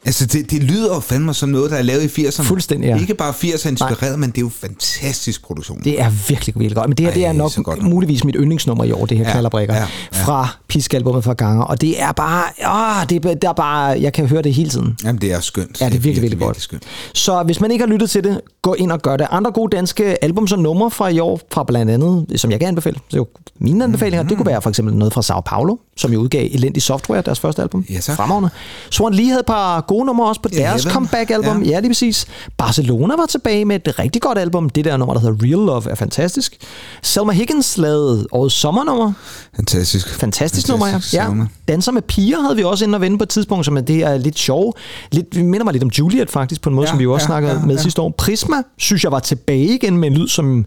altså, 0.04 0.26
det, 0.26 0.50
det 0.50 0.62
lyder 0.62 0.94
jo 0.94 1.00
fandme 1.00 1.34
som 1.34 1.48
noget, 1.48 1.70
der 1.70 1.76
er 1.76 1.82
lavet 1.82 2.18
i 2.18 2.26
80'erne. 2.26 2.42
Fuldstændig, 2.42 2.88
ja. 2.88 3.00
Ikke 3.00 3.14
bare 3.14 3.32
80'erne 3.32 3.68
inspireret, 3.68 4.18
men 4.18 4.30
det 4.30 4.38
er 4.38 4.42
jo 4.42 4.50
fantastisk 4.60 5.44
produktion. 5.44 5.80
Det 5.84 6.00
er 6.00 6.10
virkelig, 6.28 6.54
virkelig 6.54 6.76
godt. 6.76 6.88
Men 6.88 6.96
det 6.96 7.06
her 7.06 7.12
det 7.12 7.24
er 7.24 7.26
Ej, 7.26 7.32
nok 7.32 7.52
så 7.52 7.62
godt 7.62 7.82
muligvis 7.82 8.24
mit 8.24 8.36
yndlingsnummer 8.38 8.84
i 8.84 8.92
år, 8.92 9.06
det 9.06 9.18
her 9.18 9.24
ja, 9.24 9.30
knallerbrikker, 9.30 9.74
ja, 9.74 9.80
ja, 9.80 10.22
fra 10.24 10.48
Piskalbummet 10.68 11.24
fra 11.24 11.32
Ganger. 11.32 11.64
Og 11.64 11.80
det 11.80 12.02
er 12.02 12.12
bare, 12.12 12.44
åh, 12.66 13.08
det 13.08 13.24
er, 13.24 13.34
det 13.34 13.44
er 13.44 13.52
bare, 13.52 14.00
jeg 14.00 14.12
kan 14.12 14.26
høre 14.26 14.42
det 14.42 14.54
hele 14.54 14.70
tiden. 14.70 14.96
Jamen, 15.04 15.20
det 15.20 15.32
er 15.32 15.40
skønt. 15.40 15.80
Ja, 15.80 15.86
det 15.86 15.94
er 15.94 15.98
virkelig, 15.98 16.22
virkelig 16.22 16.38
godt. 16.38 16.60
skønt. 16.60 16.82
Så 17.12 17.42
hvis 17.42 17.60
man 17.60 17.70
ikke 17.70 17.84
har 17.84 17.92
lyttet 17.92 18.10
til 18.10 18.24
det, 18.24 18.40
gå 18.62 18.74
ind 18.74 18.92
og 18.92 19.02
gør 19.02 19.16
det. 19.16 19.26
Andre 19.30 19.52
gode 19.52 19.76
danske 19.76 20.24
albums 20.24 20.52
og 20.52 20.58
numre 20.58 20.90
fra 20.90 21.08
i 21.08 21.18
år, 21.18 21.40
fra 21.52 21.64
blandt 21.64 21.92
andet, 21.92 22.40
som 22.40 22.50
jeg 22.50 22.60
kan 22.60 22.68
anbefale, 22.68 22.94
det 22.94 23.14
er 23.14 23.16
jo 23.16 23.26
mine 23.58 23.84
anbefalinger, 23.84 24.22
mm. 24.22 24.28
det 24.28 24.36
kunne 24.36 24.46
være 24.46 24.62
for 24.62 24.70
eksempel 24.70 24.94
noget 24.94 25.12
fra 25.12 25.22
Sao 25.22 25.40
Paulo, 25.40 25.76
som 25.96 26.12
jo 26.12 26.20
udgav 26.20 26.48
Elendig 26.52 26.82
Software, 26.82 27.22
deres 27.22 27.40
første 27.40 27.62
album. 27.62 27.84
Ja, 27.90 28.00
tak. 28.00 28.16
Fremragende. 28.16 28.50
Swan 28.90 29.14
Lee 29.14 29.26
havde 29.26 29.40
et 29.40 29.46
par 29.46 29.80
gode 29.94 30.06
numre 30.06 30.28
også 30.28 30.40
på 30.40 30.48
deres 30.48 30.82
comeback-album. 30.82 31.62
Ja. 31.62 31.70
ja, 31.70 31.80
lige 31.80 31.90
præcis. 31.90 32.26
Barcelona 32.56 33.16
var 33.16 33.26
tilbage 33.26 33.64
med 33.64 33.86
et 33.86 33.98
rigtig 33.98 34.22
godt 34.22 34.38
album. 34.38 34.70
Det 34.70 34.84
der 34.84 34.96
nummer, 34.96 35.14
der 35.14 35.20
hedder 35.20 35.36
Real 35.42 35.66
Love, 35.66 35.90
er 35.90 35.94
fantastisk. 35.94 36.56
Selma 37.02 37.32
Higgins 37.32 37.78
lavede 37.78 38.26
årets 38.32 38.54
sommernummer. 38.54 39.12
Fantastisk. 39.56 40.08
Fantastisk 40.08 40.68
nummer, 40.68 40.86
ja. 40.86 40.92
Fantastisk 40.92 41.22
ja. 41.22 41.46
Danser 41.68 41.92
med 41.92 42.02
piger 42.02 42.40
havde 42.40 42.56
vi 42.56 42.64
også 42.64 42.84
inde 42.84 42.96
og 42.96 43.00
vende 43.00 43.18
på 43.18 43.22
et 43.22 43.28
tidspunkt, 43.28 43.64
som 43.64 43.76
er 43.76 43.80
det 43.80 43.96
er 44.02 44.16
lidt 44.16 44.38
sjov. 44.38 44.76
Lidt, 45.12 45.36
vi 45.36 45.42
minder 45.42 45.64
mig 45.64 45.72
lidt 45.72 45.84
om 45.84 45.90
Juliet 45.98 46.30
faktisk, 46.30 46.60
på 46.60 46.68
en 46.68 46.74
måde, 46.76 46.86
Ja, 46.86 46.90
som 46.90 46.98
vi 46.98 47.02
jo 47.02 47.12
også 47.12 47.24
ja, 47.24 47.26
snakkede 47.26 47.52
ja, 47.52 47.66
med 47.66 47.76
ja. 47.76 47.82
sidste 47.82 48.02
år. 48.02 48.14
Prisma, 48.18 48.56
synes 48.78 49.04
jeg 49.04 49.12
var 49.12 49.18
tilbage 49.18 49.74
igen 49.74 49.98
med 49.98 50.08
en 50.08 50.14
lyd, 50.14 50.28
som 50.28 50.66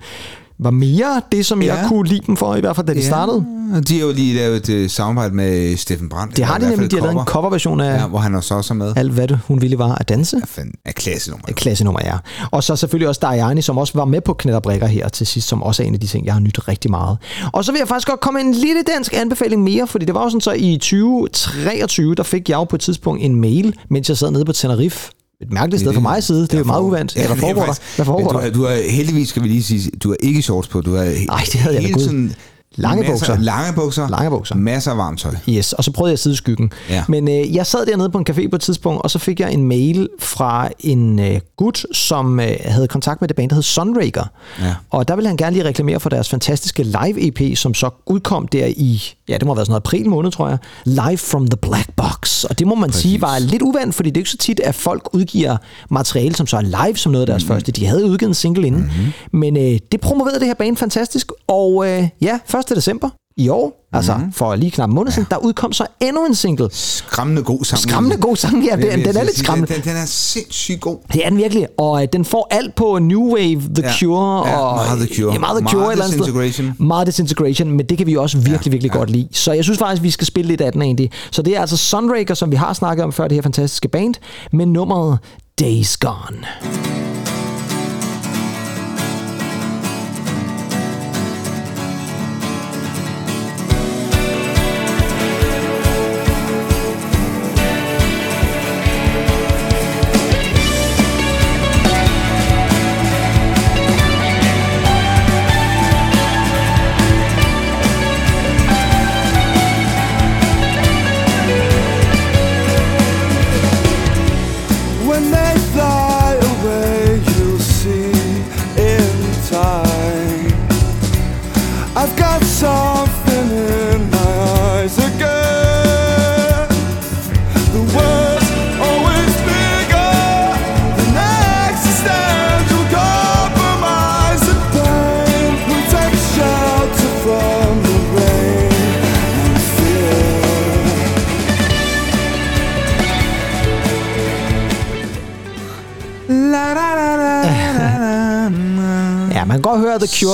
var 0.59 0.71
mere 0.71 1.21
det, 1.31 1.45
som 1.45 1.61
ja. 1.61 1.67
jeg 1.73 1.81
Ja. 1.83 1.87
kunne 1.87 2.07
lide 2.09 2.21
dem 2.27 2.37
for, 2.37 2.55
i 2.55 2.59
hvert 2.59 2.75
fald 2.75 2.87
da 2.87 2.93
de 2.93 2.99
Ja, 2.99 3.05
startede. 3.05 3.45
De 3.87 3.99
har 3.99 4.05
jo 4.07 4.11
lige 4.13 4.35
lavet 4.35 4.69
et 4.69 4.83
uh, 4.83 4.89
samarbejde 4.89 5.35
med 5.35 5.77
Steffen 5.77 6.09
Brandt. 6.09 6.37
Det 6.37 6.45
har 6.45 6.57
de 6.57 6.69
nemlig. 6.69 6.91
De 6.91 6.95
har 6.95 7.03
lavet 7.03 7.19
en 7.19 7.25
coverversion 7.25 7.81
af 7.81 7.97
Ja, 8.01 8.07
hvor 8.07 8.19
han 8.19 8.35
også 8.35 8.53
er 8.69 8.73
med. 8.73 8.93
alt, 8.95 9.11
hvad 9.11 9.27
hun 9.47 9.61
ville 9.61 9.77
var 9.77 9.95
at 9.95 10.09
danse. 10.09 10.41
Er 10.85 10.91
klassenummer. 10.91 11.45
Et 11.49 11.55
klassenummer, 11.55 11.99
ja. 12.03 12.17
Og 12.51 12.63
så 12.63 12.75
selvfølgelig 12.75 13.07
også 13.09 13.19
Dajani, 13.21 13.61
som 13.61 13.77
også 13.77 13.93
var 13.95 14.05
med 14.05 14.21
på 14.21 14.33
Knæt 14.33 14.55
og 14.55 14.61
Brikker 14.63 14.87
her 14.87 15.09
til 15.09 15.27
sidst, 15.27 15.47
som 15.47 15.63
også 15.63 15.83
er 15.83 15.87
en 15.87 15.93
af 15.93 15.99
de 15.99 16.07
ting, 16.07 16.25
jeg 16.25 16.33
har 16.33 16.39
nyttet 16.41 16.67
rigtig 16.67 16.91
meget. 16.91 17.17
Og 17.53 17.65
så 17.65 17.71
vil 17.71 17.79
jeg 17.79 17.87
faktisk 17.87 18.07
godt 18.07 18.19
komme 18.19 18.41
en 18.41 18.53
lille 18.53 18.83
dansk 18.95 19.13
anbefaling 19.17 19.63
mere, 19.63 19.87
fordi 19.87 20.05
det 20.05 20.15
var 20.15 20.23
jo 20.23 20.29
sådan 20.29 20.41
så 20.41 20.51
i 20.51 20.77
2023, 20.77 22.15
der 22.15 22.23
fik 22.23 22.49
jeg 22.49 22.55
jo 22.55 22.63
på 22.63 22.75
et 22.75 22.81
tidspunkt 22.81 23.23
en 23.23 23.35
mail, 23.41 23.75
mens 23.89 24.09
jeg 24.09 24.17
sad 24.17 24.31
nede 24.31 24.45
på 24.45 24.53
Tenerife. 24.53 25.11
Et 25.41 25.51
mærkeligt 25.53 25.81
sted 25.81 25.93
for 25.93 26.01
mig 26.01 26.17
at 26.17 26.23
sidde. 26.23 26.41
Det 26.41 26.53
er 26.53 26.57
jo 26.57 26.63
meget 26.63 26.81
uvandt. 26.81 27.15
Ja, 27.15 27.25
hvad 27.27 27.35
er 27.35 27.39
foregår 27.39 27.65
der? 27.65 27.73
Hvad 27.95 28.05
foregår 28.05 28.31
du, 28.31 28.37
der? 28.37 28.43
er- 28.45 28.49
du 28.51 28.63
er 28.63 28.89
heldigvis, 28.91 29.29
skal 29.29 29.43
vi 29.43 29.47
lige 29.47 29.63
sige, 29.63 29.91
du 30.03 30.09
har 30.09 30.15
ikke 30.19 30.41
shorts 30.41 30.67
på. 30.67 30.81
Du 30.81 30.95
er 30.95 31.03
Nej, 31.27 31.41
det 31.51 31.59
havde 31.59 31.75
jeg 31.75 31.83
da 31.93 31.99
tiden 31.99 32.35
Lange 32.77 33.01
masser, 33.01 33.13
bukser. 33.13 33.37
Lange 33.43 33.73
bukser. 33.73 34.09
Lange 34.09 34.29
bukser. 34.29 34.55
Masser 34.55 34.91
af 34.91 34.97
varmt 34.97 35.19
tøj. 35.19 35.35
Yes, 35.49 35.73
og 35.73 35.83
så 35.83 35.91
prøvede 35.91 36.09
jeg 36.09 36.13
at 36.13 36.19
sidde 36.19 36.33
i 36.33 36.37
skyggen. 36.37 36.71
Ja. 36.89 37.03
Men 37.07 37.27
øh, 37.27 37.55
jeg 37.55 37.65
sad 37.65 37.85
dernede 37.85 38.09
på 38.09 38.17
en 38.17 38.25
café 38.29 38.49
på 38.49 38.55
et 38.55 38.61
tidspunkt, 38.61 39.01
og 39.03 39.11
så 39.11 39.19
fik 39.19 39.39
jeg 39.39 39.53
en 39.53 39.63
mail 39.63 40.09
fra 40.19 40.69
en 40.79 41.19
øh, 41.19 41.39
gut, 41.57 41.85
som 41.91 42.39
øh, 42.39 42.55
havde 42.65 42.87
kontakt 42.87 43.21
med 43.21 43.27
det 43.27 43.35
band, 43.35 43.49
der 43.49 43.55
hed 43.55 43.63
Sunraker. 43.63 44.23
Ja. 44.61 44.75
Og 44.89 45.07
der 45.07 45.15
ville 45.15 45.27
han 45.27 45.37
gerne 45.37 45.53
lige 45.53 45.65
reklamere 45.65 45.99
for 45.99 46.09
deres 46.09 46.29
fantastiske 46.29 46.83
live-EP, 46.83 47.57
som 47.57 47.73
så 47.73 47.89
udkom 48.05 48.47
der 48.47 48.65
i, 48.65 49.03
ja, 49.29 49.33
det 49.33 49.45
må 49.45 49.51
have 49.53 49.57
været 49.57 49.67
sådan 49.67 49.71
noget 49.71 49.81
april 49.81 50.09
måned, 50.09 50.31
tror 50.31 50.49
jeg. 50.49 50.57
Live 50.85 51.17
from 51.17 51.47
the 51.47 51.57
Black 51.57 51.89
Box. 51.95 52.43
Og 52.43 52.59
det 52.59 52.67
må 52.67 52.75
man 52.75 52.89
Præcis. 52.89 53.01
sige 53.01 53.21
var 53.21 53.39
lidt 53.39 53.61
uvandt, 53.61 53.95
fordi 53.95 54.09
det 54.09 54.17
er 54.17 54.21
ikke 54.21 54.29
så 54.29 54.37
tit, 54.37 54.59
at 54.59 54.75
folk 54.75 55.09
udgiver 55.13 55.57
materiale, 55.89 56.35
som 56.35 56.47
så 56.47 56.57
er 56.57 56.61
live 56.61 56.97
som 56.97 57.11
noget 57.11 57.21
af 57.21 57.27
deres 57.27 57.43
mm. 57.43 57.47
første. 57.47 57.71
De 57.71 57.85
havde 57.85 58.05
udgivet 58.05 58.29
en 58.29 58.33
single 58.33 58.67
inden. 58.67 58.81
Mm-hmm. 58.81 59.39
Men 59.39 59.57
øh, 59.57 59.79
det 59.91 60.01
promoverede 60.01 60.39
det 60.39 60.47
her 60.47 60.53
band 60.53 60.77
fantastisk. 60.77 61.31
Og 61.47 61.89
øh, 61.89 62.07
ja, 62.21 62.39
1. 62.71 62.75
december 62.75 63.09
i 63.37 63.49
år, 63.49 63.87
altså 63.93 64.19
for 64.33 64.55
lige 64.55 64.71
knap 64.71 64.89
en 64.89 64.95
måned 64.95 65.11
siden, 65.11 65.27
der 65.31 65.37
udkom 65.37 65.73
så 65.73 65.85
endnu 65.99 66.25
en 66.25 66.35
single. 66.35 66.69
Skræmmende 66.71 67.43
god 67.43 67.65
sang. 67.65 67.79
Skræmmende 67.81 68.17
god 68.17 68.35
sang, 68.35 68.65
ja. 68.65 68.75
Den, 68.75 69.05
den 69.05 69.17
er 69.17 69.23
lidt 69.23 69.37
skræmmende. 69.37 69.73
Den, 69.73 69.83
den 69.83 69.95
er 69.95 70.05
sindssygt 70.05 70.81
god. 70.81 70.97
Det 71.13 71.25
er 71.25 71.29
den 71.29 71.37
virkelig, 71.37 71.67
og 71.77 72.01
øh, 72.01 72.07
den 72.13 72.25
får 72.25 72.47
alt 72.51 72.75
på 72.75 72.99
New 72.99 73.35
Wave, 73.35 73.61
The 73.75 73.83
Ja. 73.83 73.93
Cure. 73.99 74.47
Ja, 74.47 74.59
og, 74.59 74.75
meget 74.75 75.07
The 75.07 75.15
Cure. 75.15 75.33
Ja, 75.33 75.39
meget 75.39 75.57
The 75.57 75.63
Meget 75.63 75.71
Cure 75.71 75.87
et 75.87 75.91
eller 75.91 76.05
sted. 76.05 76.17
Disintegration. 76.17 76.73
Meget 76.79 77.07
Disintegration, 77.07 77.71
men 77.71 77.85
det 77.85 77.97
kan 77.97 78.07
vi 78.07 78.15
også 78.15 78.37
virkelig, 78.37 78.71
virkelig 78.71 78.91
godt 78.91 79.09
lide. 79.09 79.27
Så 79.31 79.51
jeg 79.51 79.63
synes 79.63 79.79
faktisk, 79.79 80.03
vi 80.03 80.11
skal 80.11 80.27
spille 80.27 80.47
lidt 80.47 80.61
af 80.61 80.71
den 80.71 80.81
egentlig. 80.81 81.11
Så 81.31 81.41
det 81.41 81.55
er 81.55 81.61
altså 81.61 81.77
Sunraker, 81.77 82.33
som 82.33 82.51
vi 82.51 82.55
har 82.55 82.73
snakket 82.73 83.03
om 83.03 83.11
før, 83.11 83.27
det 83.27 83.35
her 83.35 83.41
fantastiske 83.41 83.87
band, 83.87 84.13
med 84.51 84.65
nummeret 84.65 85.19
Days 85.59 85.97
Gone. 85.97 87.06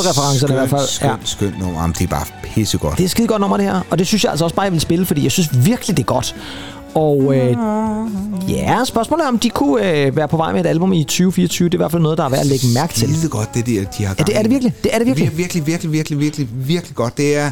Cure-referencerne 0.03 0.53
i 0.53 0.57
hvert 0.57 0.69
fald. 0.69 0.87
Skønt, 0.87 1.11
Ja. 1.11 1.15
skønt 1.25 1.59
nummer. 1.59 1.81
Jamen, 1.81 1.95
det 1.99 2.03
er 2.03 2.07
bare 2.07 2.25
pissegodt. 2.43 2.97
Det 2.97 3.03
er 3.03 3.09
skide 3.09 3.27
godt 3.27 3.41
nummer, 3.41 3.57
det 3.57 3.65
her. 3.65 3.81
Og 3.89 3.99
det 3.99 4.07
synes 4.07 4.23
jeg 4.23 4.29
altså 4.31 4.45
også 4.45 4.55
bare, 4.55 4.63
jeg 4.63 4.71
vil 4.71 4.81
spille, 4.81 5.05
fordi 5.05 5.23
jeg 5.23 5.31
synes 5.31 5.49
virkelig, 5.65 5.97
det 5.97 6.03
er 6.03 6.07
godt. 6.07 6.35
Og 6.95 7.35
øh, 7.35 7.55
ja, 8.49 8.85
spørgsmålet 8.85 9.23
er, 9.23 9.27
om 9.27 9.39
de 9.39 9.49
kunne 9.49 9.91
øh, 9.97 10.15
være 10.15 10.27
på 10.27 10.37
vej 10.37 10.51
med 10.53 10.59
et 10.59 10.67
album 10.67 10.93
i 10.93 11.03
2024. 11.03 11.69
Det 11.69 11.73
er 11.73 11.77
i 11.77 11.81
hvert 11.81 11.91
fald 11.91 12.01
noget, 12.01 12.17
der 12.17 12.23
er 12.25 12.29
værd 12.29 12.39
at 12.39 12.45
lægge 12.45 12.67
mærke 12.73 12.93
til. 12.93 13.07
Det 13.09 13.23
er 13.23 13.27
godt, 13.29 13.53
det 13.53 13.65
der, 13.65 13.83
de 13.97 14.05
har 14.05 14.15
Ja, 14.19 14.23
det 14.23 14.37
er 14.37 14.41
det 14.41 14.51
virkelig. 14.51 14.73
Det 14.83 14.93
er 14.93 14.97
det 14.97 15.07
virkelig. 15.07 15.27
Vir- 15.29 15.35
virkelig, 15.35 15.65
virkelig, 15.67 15.91
virkelig, 15.91 16.19
virkelig, 16.19 16.47
virkelig 16.53 16.95
godt. 16.95 17.17
Det 17.17 17.37
er... 17.37 17.51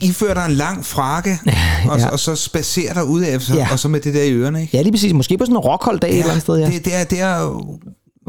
I 0.00 0.12
fører 0.12 0.34
dig 0.34 0.44
en 0.48 0.52
lang 0.52 0.86
frakke, 0.86 1.38
og, 1.90 1.98
Ja. 1.98 2.08
og 2.08 2.18
så 2.20 2.34
spacerer 2.36 2.94
dig 2.94 3.04
ud 3.04 3.22
Ja. 3.22 3.38
ja. 3.54 3.68
og 3.72 3.78
så 3.78 3.88
med 3.88 4.00
det 4.00 4.14
der 4.14 4.22
i 4.22 4.32
ørerne, 4.32 4.60
ikke? 4.62 4.76
Ja, 4.76 4.82
lige 4.82 4.92
præcis. 4.92 5.12
Måske 5.12 5.38
på 5.38 5.44
sådan 5.44 5.56
en 5.56 5.58
rockhold-dag 5.60 6.08
ja, 6.10 6.14
et 6.14 6.18
eller 6.20 6.30
andet 6.30 6.42
sted, 6.42 6.56
ja. 6.58 6.66
Det, 6.66 6.84
det 6.84 6.94
er, 6.94 7.04
det 7.04 7.20
er 7.20 7.64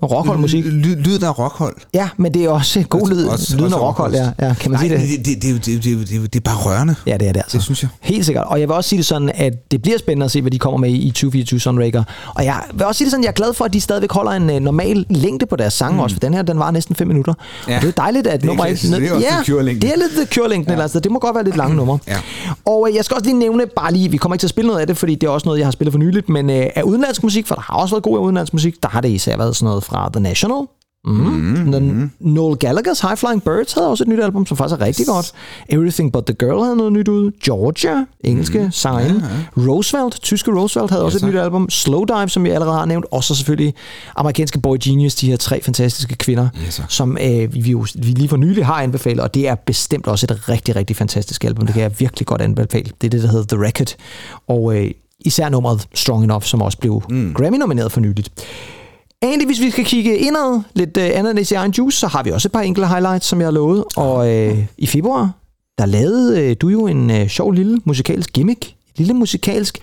jo 0.03 0.07
Rockhold-musik. 0.07 0.65
Lyd, 0.65 0.95
lyd 0.95 1.23
af 1.23 1.39
rockhold. 1.39 1.75
Ja, 1.93 2.09
men 2.17 2.33
det 2.33 2.45
er 2.45 2.49
også 2.49 2.83
god 2.89 3.09
lyd. 3.09 3.57
Lyden 3.57 3.73
af 3.73 3.81
rockhold, 3.81 4.13
ja. 4.13 4.19
rockhold. 4.19 4.49
ja. 4.49 4.53
Kan 4.53 4.71
man 4.71 4.79
Nej, 4.79 4.87
sige 4.87 5.17
det? 5.17 5.25
det, 5.25 5.41
det, 5.41 5.65
det, 5.65 5.83
det, 5.83 6.09
det, 6.09 6.33
det, 6.33 6.39
er 6.39 6.43
bare 6.43 6.55
rørende. 6.55 6.95
Ja, 7.07 7.17
det 7.17 7.27
er 7.27 7.33
det 7.33 7.39
altså. 7.39 7.57
Det 7.57 7.63
synes 7.63 7.83
jeg. 7.83 7.89
Helt 8.01 8.25
sikkert. 8.25 8.45
Og 8.47 8.59
jeg 8.59 8.67
vil 8.67 8.75
også 8.75 8.89
sige 8.89 8.97
det 8.97 9.05
sådan, 9.05 9.31
at 9.35 9.71
det 9.71 9.81
bliver 9.81 9.97
spændende 9.97 10.25
at 10.25 10.31
se, 10.31 10.41
hvad 10.41 10.51
de 10.51 10.59
kommer 10.59 10.77
med 10.77 10.89
i 10.89 11.09
2024 11.09 11.59
Sunraker. 11.59 12.03
Og 12.35 12.45
jeg 12.45 12.61
vil 12.73 12.85
også 12.85 12.97
sige 12.97 13.05
det 13.05 13.11
sådan, 13.11 13.23
at 13.23 13.25
jeg 13.25 13.29
er 13.29 13.33
glad 13.33 13.53
for, 13.53 13.65
at 13.65 13.73
de 13.73 13.81
stadigvæk 13.81 14.11
holder 14.11 14.31
en 14.31 14.49
uh, 14.49 14.55
normal 14.55 15.05
længde 15.09 15.45
på 15.45 15.55
deres 15.55 15.73
sange 15.73 15.93
mm. 15.93 15.99
også, 15.99 16.15
for 16.15 16.19
den 16.19 16.33
her, 16.33 16.41
den 16.41 16.59
var 16.59 16.71
næsten 16.71 16.95
5 16.95 17.07
minutter. 17.07 17.33
Ja. 17.67 17.75
Og 17.75 17.81
det 17.81 17.87
er 17.87 17.91
dejligt, 17.91 18.27
at 18.27 18.43
er 18.43 18.47
nummer 18.47 18.65
klassisk. 18.65 18.93
Det 18.93 19.07
er 19.07 19.13
også 19.13 19.27
ja, 19.49 19.63
det 19.63 19.83
er 19.83 19.97
lidt 19.97 20.11
The 20.15 20.25
Cure-længden 20.25 20.67
ja. 20.67 20.73
eller 20.73 20.83
andet. 20.83 21.03
Det 21.03 21.11
må 21.11 21.19
godt 21.19 21.35
være 21.35 21.43
lidt 21.43 21.57
lange 21.57 21.75
numre. 21.75 21.99
Ja. 22.07 22.17
Og 22.65 22.81
uh, 22.81 22.95
jeg 22.95 23.05
skal 23.05 23.15
også 23.15 23.25
lige 23.25 23.39
nævne, 23.39 23.63
bare 23.75 23.93
lige, 23.93 24.11
vi 24.11 24.17
kommer 24.17 24.35
ikke 24.35 24.41
til 24.41 24.47
at 24.47 24.49
spille 24.49 24.67
noget 24.67 24.81
af 24.81 24.87
det, 24.87 24.97
fordi 24.97 25.15
det 25.15 25.27
er 25.27 25.31
også 25.31 25.45
noget, 25.47 25.59
jeg 25.59 25.67
har 25.67 25.71
spillet 25.71 25.93
for 25.93 25.99
nyligt, 25.99 26.29
men 26.29 26.49
uh, 26.49 26.55
af 26.75 26.81
udenlandsk 26.83 27.23
musik, 27.23 27.47
for 27.47 27.55
der 27.55 27.61
har 27.61 27.75
også 27.77 27.95
været 27.95 28.03
god 28.03 28.17
af 28.17 28.21
udenlandsk 28.21 28.53
musik, 28.53 28.83
der 28.83 28.89
har 28.89 29.01
det 29.01 29.09
især 29.09 29.37
været 29.37 29.55
sådan 29.55 29.65
noget 29.65 29.83
fra 29.85 30.09
The 30.13 30.21
National, 30.21 30.67
Mm. 31.05 31.13
Mm-hmm. 31.13 31.71
Den 31.71 32.11
Noel 32.19 32.57
Gallagher's 32.65 33.07
High 33.07 33.17
Flying 33.17 33.43
Birds 33.43 33.73
havde 33.73 33.89
også 33.89 34.03
et 34.03 34.07
nyt 34.07 34.19
album, 34.19 34.45
som 34.45 34.57
faktisk 34.57 34.81
er 34.81 34.85
rigtig 34.85 35.05
godt. 35.05 35.31
Everything 35.69 36.13
But 36.13 36.25
The 36.25 36.35
Girl 36.39 36.63
havde 36.63 36.75
noget 36.75 36.93
nyt 36.93 37.07
ud. 37.07 37.31
Georgia, 37.43 38.05
engelske 38.23 38.59
mm. 38.59 38.71
sangerinde. 38.71 39.29
Ja, 39.55 39.61
ja. 39.63 39.71
Roosevelt, 39.71 40.21
tyske 40.21 40.51
Roosevelt, 40.51 40.91
havde 40.91 41.03
også 41.03 41.17
et 41.17 41.21
tak. 41.21 41.29
nyt 41.29 41.39
album. 41.39 41.69
Slow 41.69 42.03
Dive, 42.03 42.29
som 42.29 42.43
vi 42.43 42.49
allerede 42.49 42.77
har 42.77 42.85
nævnt. 42.85 43.05
Og 43.11 43.23
så 43.23 43.35
selvfølgelig 43.35 43.73
amerikanske 44.15 44.59
Boy 44.59 44.77
Genius, 44.81 45.15
de 45.15 45.29
her 45.29 45.37
tre 45.37 45.61
fantastiske 45.61 46.15
kvinder, 46.15 46.49
sir. 46.69 46.83
som 46.89 47.17
øh, 47.21 47.53
vi, 47.53 47.71
jo, 47.71 47.85
vi 47.95 48.07
lige 48.07 48.29
for 48.29 48.37
nylig 48.37 48.65
har 48.65 48.81
anbefalet. 48.81 49.19
Og 49.19 49.33
det 49.33 49.47
er 49.47 49.55
bestemt 49.55 50.07
også 50.07 50.27
et 50.29 50.49
rigtig, 50.49 50.75
rigtig 50.75 50.95
fantastisk 50.95 51.43
album. 51.43 51.65
Det 51.65 51.73
kan 51.73 51.83
jeg 51.83 51.99
virkelig 51.99 52.27
godt 52.27 52.41
anbefale. 52.41 52.91
Det 53.01 53.07
er 53.07 53.09
det, 53.09 53.23
der 53.23 53.31
hedder 53.31 53.55
The 53.55 53.65
Record. 53.65 53.95
Og 54.47 54.77
øh, 54.77 54.91
især 55.19 55.49
nummeret 55.49 55.87
Strong 55.93 56.23
Enough, 56.23 56.43
som 56.43 56.61
også 56.61 56.77
blev 56.77 57.01
mm. 57.09 57.33
Grammy-nomineret 57.33 57.91
for 57.91 57.99
nyligt. 57.99 58.31
Egentlig, 59.23 59.45
hvis 59.47 59.61
vi 59.61 59.71
skal 59.71 59.85
kigge 59.85 60.17
indad, 60.17 60.61
lidt 60.73 60.97
øh, 60.97 61.09
andet 61.13 61.31
end 61.31 61.51
i 61.51 61.53
egen 61.53 61.71
juice, 61.71 61.99
så 61.99 62.07
har 62.07 62.23
vi 62.23 62.31
også 62.31 62.47
et 62.47 62.51
par 62.51 62.61
enkelte 62.61 62.87
highlights, 62.87 63.25
som 63.25 63.39
jeg 63.39 63.45
har 63.47 63.51
lovet. 63.51 63.83
Og 63.95 64.33
øh, 64.33 64.65
i 64.77 64.87
februar, 64.87 65.31
der 65.77 65.85
lavede 65.85 66.41
øh, 66.41 66.55
du 66.61 66.67
jo 66.67 66.87
en 66.87 67.11
øh, 67.11 67.27
sjov 67.27 67.51
lille 67.51 67.79
musikalsk 67.85 68.33
gimmick. 68.33 68.75
Lille 68.97 69.13
musikalsk 69.13 69.79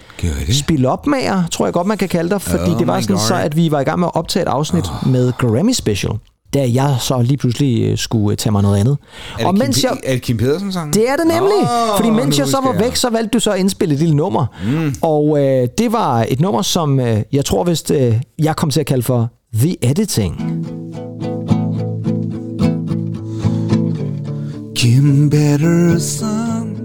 spil 0.51 0.87
opmager, 0.87 1.47
tror 1.47 1.67
jeg 1.67 1.73
godt, 1.73 1.87
man 1.87 1.99
kan 1.99 2.09
kalde 2.09 2.31
dig. 2.31 2.43
Fordi 2.43 2.71
Oh 2.73 2.79
det 2.79 2.87
var 2.87 2.97
my 2.97 3.03
sådan 3.03 3.17
God. 3.17 3.27
så, 3.27 3.35
at 3.35 3.57
vi 3.57 3.71
var 3.71 3.81
i 3.81 3.85
gang 3.85 4.01
med 4.01 4.09
at 4.09 4.17
optage 4.17 4.43
et 4.43 4.49
afsnit 4.49 4.85
oh. 4.85 5.11
med 5.13 5.33
Grammy 5.39 5.73
Special. 5.73 6.13
Da 6.55 6.71
jeg 6.75 6.97
så 7.01 7.23
lige 7.23 7.37
pludselig 7.37 7.83
øh, 7.91 7.99
skulle 7.99 8.33
øh, 8.33 8.37
tage 8.37 8.53
mig 8.53 8.63
noget 8.63 8.79
andet. 8.81 8.97
Er 9.33 9.37
det, 9.39 9.47
og 9.47 9.55
Kim, 9.55 9.59
mens 9.65 9.85
jeg, 9.85 9.97
er 10.05 10.13
det 10.13 10.23
Kim 10.23 10.37
Pedersen 10.37 10.73
sang? 10.73 10.95
det 10.95 11.09
er 11.09 11.17
det 11.17 11.27
nemlig. 11.27 11.63
Åh, 11.63 11.97
fordi 11.97 12.11
mens 12.11 12.39
jeg 12.39 12.47
så 12.47 12.61
var 12.65 12.73
jeg. 12.73 12.81
væk, 12.81 12.97
så 12.97 13.11
valgte 13.11 13.31
du 13.31 13.41
så 13.41 13.51
at 13.51 13.59
indspille 13.61 13.95
et 13.95 14.01
lille 14.01 14.15
nummer. 14.15 14.47
Mm. 14.65 14.95
Og 15.03 15.39
øh, 15.39 15.69
det 15.79 15.93
var 15.93 16.27
et 16.29 16.41
nummer, 16.41 16.63
som 16.63 17.01
øh, 17.01 17.23
jeg 17.33 17.45
tror 17.45 17.65
vist, 17.65 17.91
øh, 17.91 18.21
jeg 18.39 18.57
kom 18.57 18.71
til 18.71 18.81
at 18.81 18.87
kalde 18.87 19.03
for 19.03 19.29
The 19.55 19.77
Editing. 19.83 20.37
Kim 24.77 25.31
Patterson. 25.31 26.77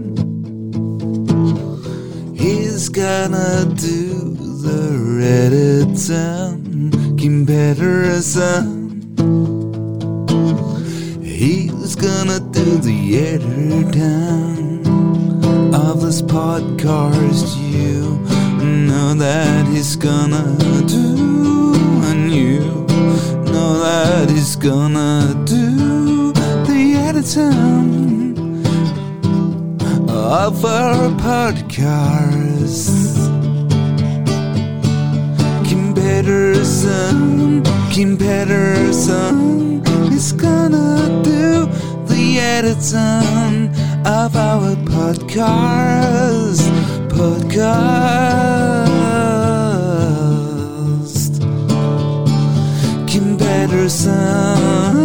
He's 2.35 2.89
gonna 2.89 3.63
do 3.65 4.35
the 4.63 5.21
editing. 5.21 7.17
Kim 7.17 7.45
Patterson. 7.45 8.86
He's 11.23 11.95
gonna 11.95 12.39
do 12.39 12.77
the 12.77 13.17
editing 13.17 14.85
of 15.73 16.01
this 16.01 16.21
podcast. 16.21 17.57
You 17.57 18.19
know 18.61 19.13
that 19.15 19.67
he's 19.67 19.95
gonna 19.95 20.57
do, 20.87 21.73
and 22.09 22.31
you 22.31 22.59
know 23.51 23.79
that 23.79 24.29
he's 24.29 24.55
gonna 24.55 25.33
do 25.45 26.33
the 26.33 26.95
editing 27.07 28.65
of 30.09 30.65
our 30.65 31.09
podcast. 31.19 33.17
Pedersen, 36.17 37.61
Kim 37.97 38.13
Peterson 38.15 39.81
is 40.13 40.31
gonna 40.31 41.19
do 41.23 41.65
the 42.05 42.37
editing 42.39 43.73
of 44.05 44.35
our 44.35 44.75
podcast. 44.85 46.61
Podcast. 47.09 47.87
Kim 53.07 53.35
Pedersen, 53.35 54.96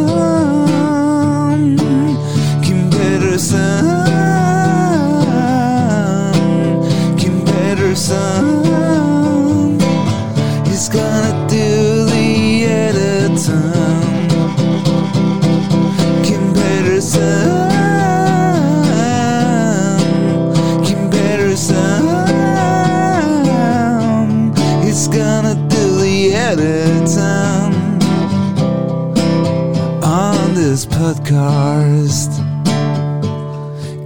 podcast. 31.42 32.32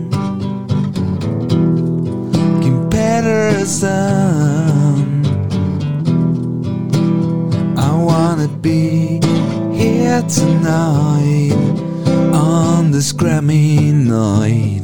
I 7.77 7.91
wanna 8.09 8.47
be 8.47 9.21
here 9.73 10.21
tonight 10.23 11.53
on 12.33 12.91
this 12.91 13.13
Grammy 13.13 13.93
night. 13.93 14.78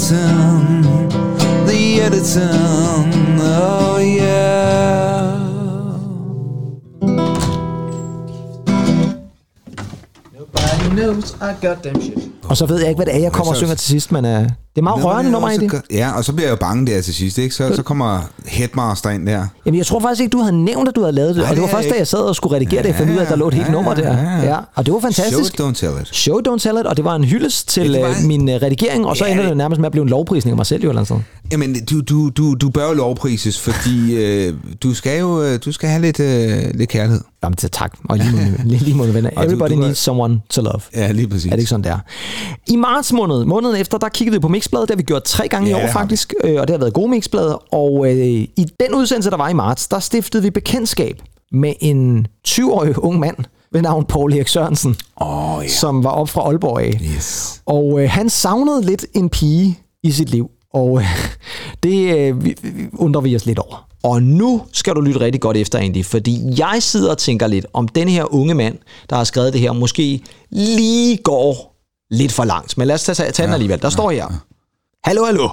The 0.00 0.16
editing. 0.16 0.82
The 1.66 2.00
editing. 2.00 3.38
Oh 3.38 3.98
yeah. 4.00 5.36
Nobody 10.32 10.94
knows 10.94 11.40
I 11.42 11.52
got 11.60 11.82
them 11.82 12.00
shit. 12.00 12.29
Og 12.50 12.56
så 12.56 12.66
ved 12.66 12.78
jeg 12.80 12.88
ikke, 12.88 12.98
hvad 12.98 13.06
det 13.06 13.14
er, 13.14 13.18
jeg 13.18 13.32
kommer 13.32 13.50
og 13.50 13.56
synger 13.56 13.74
til 13.74 13.86
sidst, 13.88 14.12
men 14.12 14.24
uh, 14.24 14.30
det 14.30 14.48
er 14.76 14.82
meget 14.82 15.04
rørende 15.04 15.30
nummer 15.30 15.48
egentlig. 15.48 15.70
Ja, 15.90 16.12
og 16.16 16.24
så 16.24 16.32
bliver 16.32 16.46
jeg 16.48 16.50
jo 16.50 16.56
bange 16.56 16.86
der 16.86 17.00
til 17.00 17.14
sidst, 17.14 17.38
ikke? 17.38 17.54
Så, 17.54 17.74
så 17.76 17.82
kommer 17.82 18.20
Headmaster 18.46 19.10
ind 19.10 19.26
der. 19.26 19.46
Jamen, 19.66 19.78
jeg 19.78 19.86
tror 19.86 20.00
faktisk 20.00 20.20
ikke, 20.20 20.30
du 20.32 20.38
havde 20.38 20.64
nævnt, 20.64 20.88
at 20.88 20.96
du 20.96 21.00
havde 21.00 21.12
lavet 21.14 21.28
det. 21.34 21.36
Nej, 21.42 21.50
og 21.50 21.56
det 21.56 21.60
var 21.62 21.68
det 21.68 21.74
først, 21.76 21.88
da 21.88 21.94
jeg 21.98 22.06
sad 22.06 22.18
og 22.18 22.36
skulle 22.36 22.56
redigere 22.56 22.82
det, 22.82 22.88
jeg 22.88 22.96
fandt 22.96 23.12
ud 23.12 23.16
af, 23.16 23.22
at 23.22 23.28
der 23.28 23.36
lå 23.36 23.48
et 23.48 23.54
helt 23.54 23.70
nummer 23.70 23.94
der. 23.94 24.16
ja, 24.16 24.36
ja. 24.36 24.48
Ja, 24.48 24.56
og 24.74 24.86
det 24.86 24.94
var 24.94 25.00
fantastisk. 25.00 25.54
Show, 25.56 25.70
don't 25.70 25.74
tell 25.74 25.92
it. 26.02 26.08
Show 26.16 26.38
Don't 26.48 26.58
Tell 26.58 26.78
It, 26.80 26.86
og 26.86 26.96
det 26.96 27.04
var 27.04 27.14
en 27.16 27.24
hyldest 27.24 27.68
til 27.68 27.82
Ja, 27.86 27.92
det 27.92 28.02
var 28.02 28.08
ja, 28.08 28.18
en- 28.20 28.26
min 28.28 28.48
uh, 28.48 28.54
redigering, 28.54 29.06
og 29.06 29.16
så 29.16 29.24
Ja, 29.24 29.30
ender 29.30 29.42
det 29.42 29.48
det- 29.50 29.56
nærmest 29.56 29.80
med 29.80 29.86
at 29.86 29.92
blive 29.92 30.02
en 30.02 30.08
lovprisning 30.08 30.52
af 30.52 30.56
mig 30.56 30.66
selv, 30.66 30.82
jo 30.84 30.88
eller 30.88 31.04
sted. 31.04 31.16
Jamen, 31.52 31.84
du, 31.90 32.00
du, 32.00 32.28
du, 32.28 32.54
du 32.54 32.70
bør 32.70 32.86
jo 32.88 32.92
lovprises, 32.94 33.60
fordi 33.60 34.14
øh, 34.16 34.54
du 34.82 34.94
skal 34.94 35.20
jo 35.20 35.42
øh, 35.42 35.58
du 35.64 35.72
skal 35.72 35.88
have 35.88 36.02
lidt, 36.02 36.20
øh, 36.20 36.58
lidt 36.74 36.90
kærlighed. 36.90 37.20
Jamen, 37.42 37.56
til 37.56 37.70
tak. 37.70 37.92
Og 38.08 38.18
lige 38.18 38.30
måde, 38.32 38.56
lige, 38.84 38.94
måde 38.96 39.14
venner. 39.14 39.30
Du- 39.30 39.40
Everybody 39.42 39.70
du 39.70 39.74
er- 39.74 39.80
needs 39.84 39.98
someone 39.98 40.40
to 40.50 40.62
love. 40.62 40.80
Ja, 40.94 41.12
lige 41.12 41.28
præcis. 41.28 41.46
Er 41.46 41.50
det 41.50 41.58
ikke 41.58 41.68
sådan, 41.68 41.84
det 41.84 41.90
er? 41.92 41.98
I 42.68 42.76
marts 42.76 43.12
måned, 43.12 43.44
måneden 43.44 43.76
efter, 43.76 43.98
der 43.98 44.08
kiggede 44.08 44.36
vi 44.36 44.40
på 44.40 44.48
Mixbladet. 44.48 44.88
Det 44.88 44.94
har 44.94 44.96
vi 44.96 45.02
gjort 45.02 45.24
tre 45.24 45.48
gange 45.48 45.70
Ja, 45.70 45.78
i 45.80 45.84
år 45.84 45.92
faktisk, 45.92 46.34
øh, 46.44 46.60
og 46.60 46.68
det 46.68 46.74
har 46.74 46.78
været 46.78 46.92
gode 46.94 47.08
Mixblad. 47.08 47.54
Og 47.72 48.06
øh, 48.10 48.18
i 48.56 48.66
den 48.80 48.94
udsendelse, 48.94 49.30
der 49.30 49.36
var 49.36 49.48
i 49.48 49.54
marts, 49.54 49.88
der 49.88 49.98
stiftede 49.98 50.42
vi 50.42 50.50
bekendtskab 50.50 51.22
med 51.52 51.72
en 51.80 52.26
20-årig 52.48 52.98
ung 52.98 53.18
mand 53.18 53.36
ved 53.72 53.82
navn 53.82 54.04
Paul 54.04 54.32
Erik 54.32 54.48
Sørensen, 54.48 54.96
oh, 55.16 55.62
ja. 55.64 55.68
som 55.68 56.04
var 56.04 56.10
op 56.10 56.28
fra 56.28 56.40
Aalborg 56.40 56.80
af. 56.82 57.00
Yes. 57.16 57.62
Og 57.66 58.02
øh, 58.02 58.10
han 58.10 58.30
savnede 58.30 58.82
lidt 58.82 59.06
en 59.14 59.28
pige 59.28 59.78
i 60.02 60.10
sit 60.10 60.30
liv, 60.30 60.50
og 60.74 60.98
øh, 61.00 61.06
det 61.82 62.16
øh, 62.18 62.36
undrer 62.92 63.20
vi 63.20 63.36
os 63.36 63.46
lidt 63.46 63.58
over. 63.58 63.86
Og 64.02 64.22
nu 64.22 64.62
skal 64.72 64.94
du 64.94 65.00
lytte 65.00 65.20
rigtig 65.20 65.40
godt 65.40 65.56
efter, 65.56 65.78
Andy, 65.78 66.04
fordi 66.04 66.40
jeg 66.58 66.76
sidder 66.80 67.10
og 67.10 67.18
tænker 67.18 67.46
lidt, 67.46 67.66
om 67.72 67.88
den 67.88 68.08
her 68.08 68.34
unge 68.34 68.54
mand, 68.54 68.78
der 69.10 69.16
har 69.16 69.24
skrevet 69.24 69.52
det 69.52 69.60
her, 69.60 69.72
måske 69.72 70.20
lige 70.50 71.16
går 71.16 71.76
lidt 72.10 72.32
for 72.32 72.44
langt. 72.44 72.78
Men 72.78 72.86
lad 72.86 72.94
os 72.94 73.02
tage, 73.04 73.30
tage 73.32 73.46
den 73.46 73.54
alligevel. 73.54 73.82
Der 73.82 73.90
står 73.90 74.10
her. 74.10 74.26
Hallo, 75.04 75.24
hallo. 75.24 75.48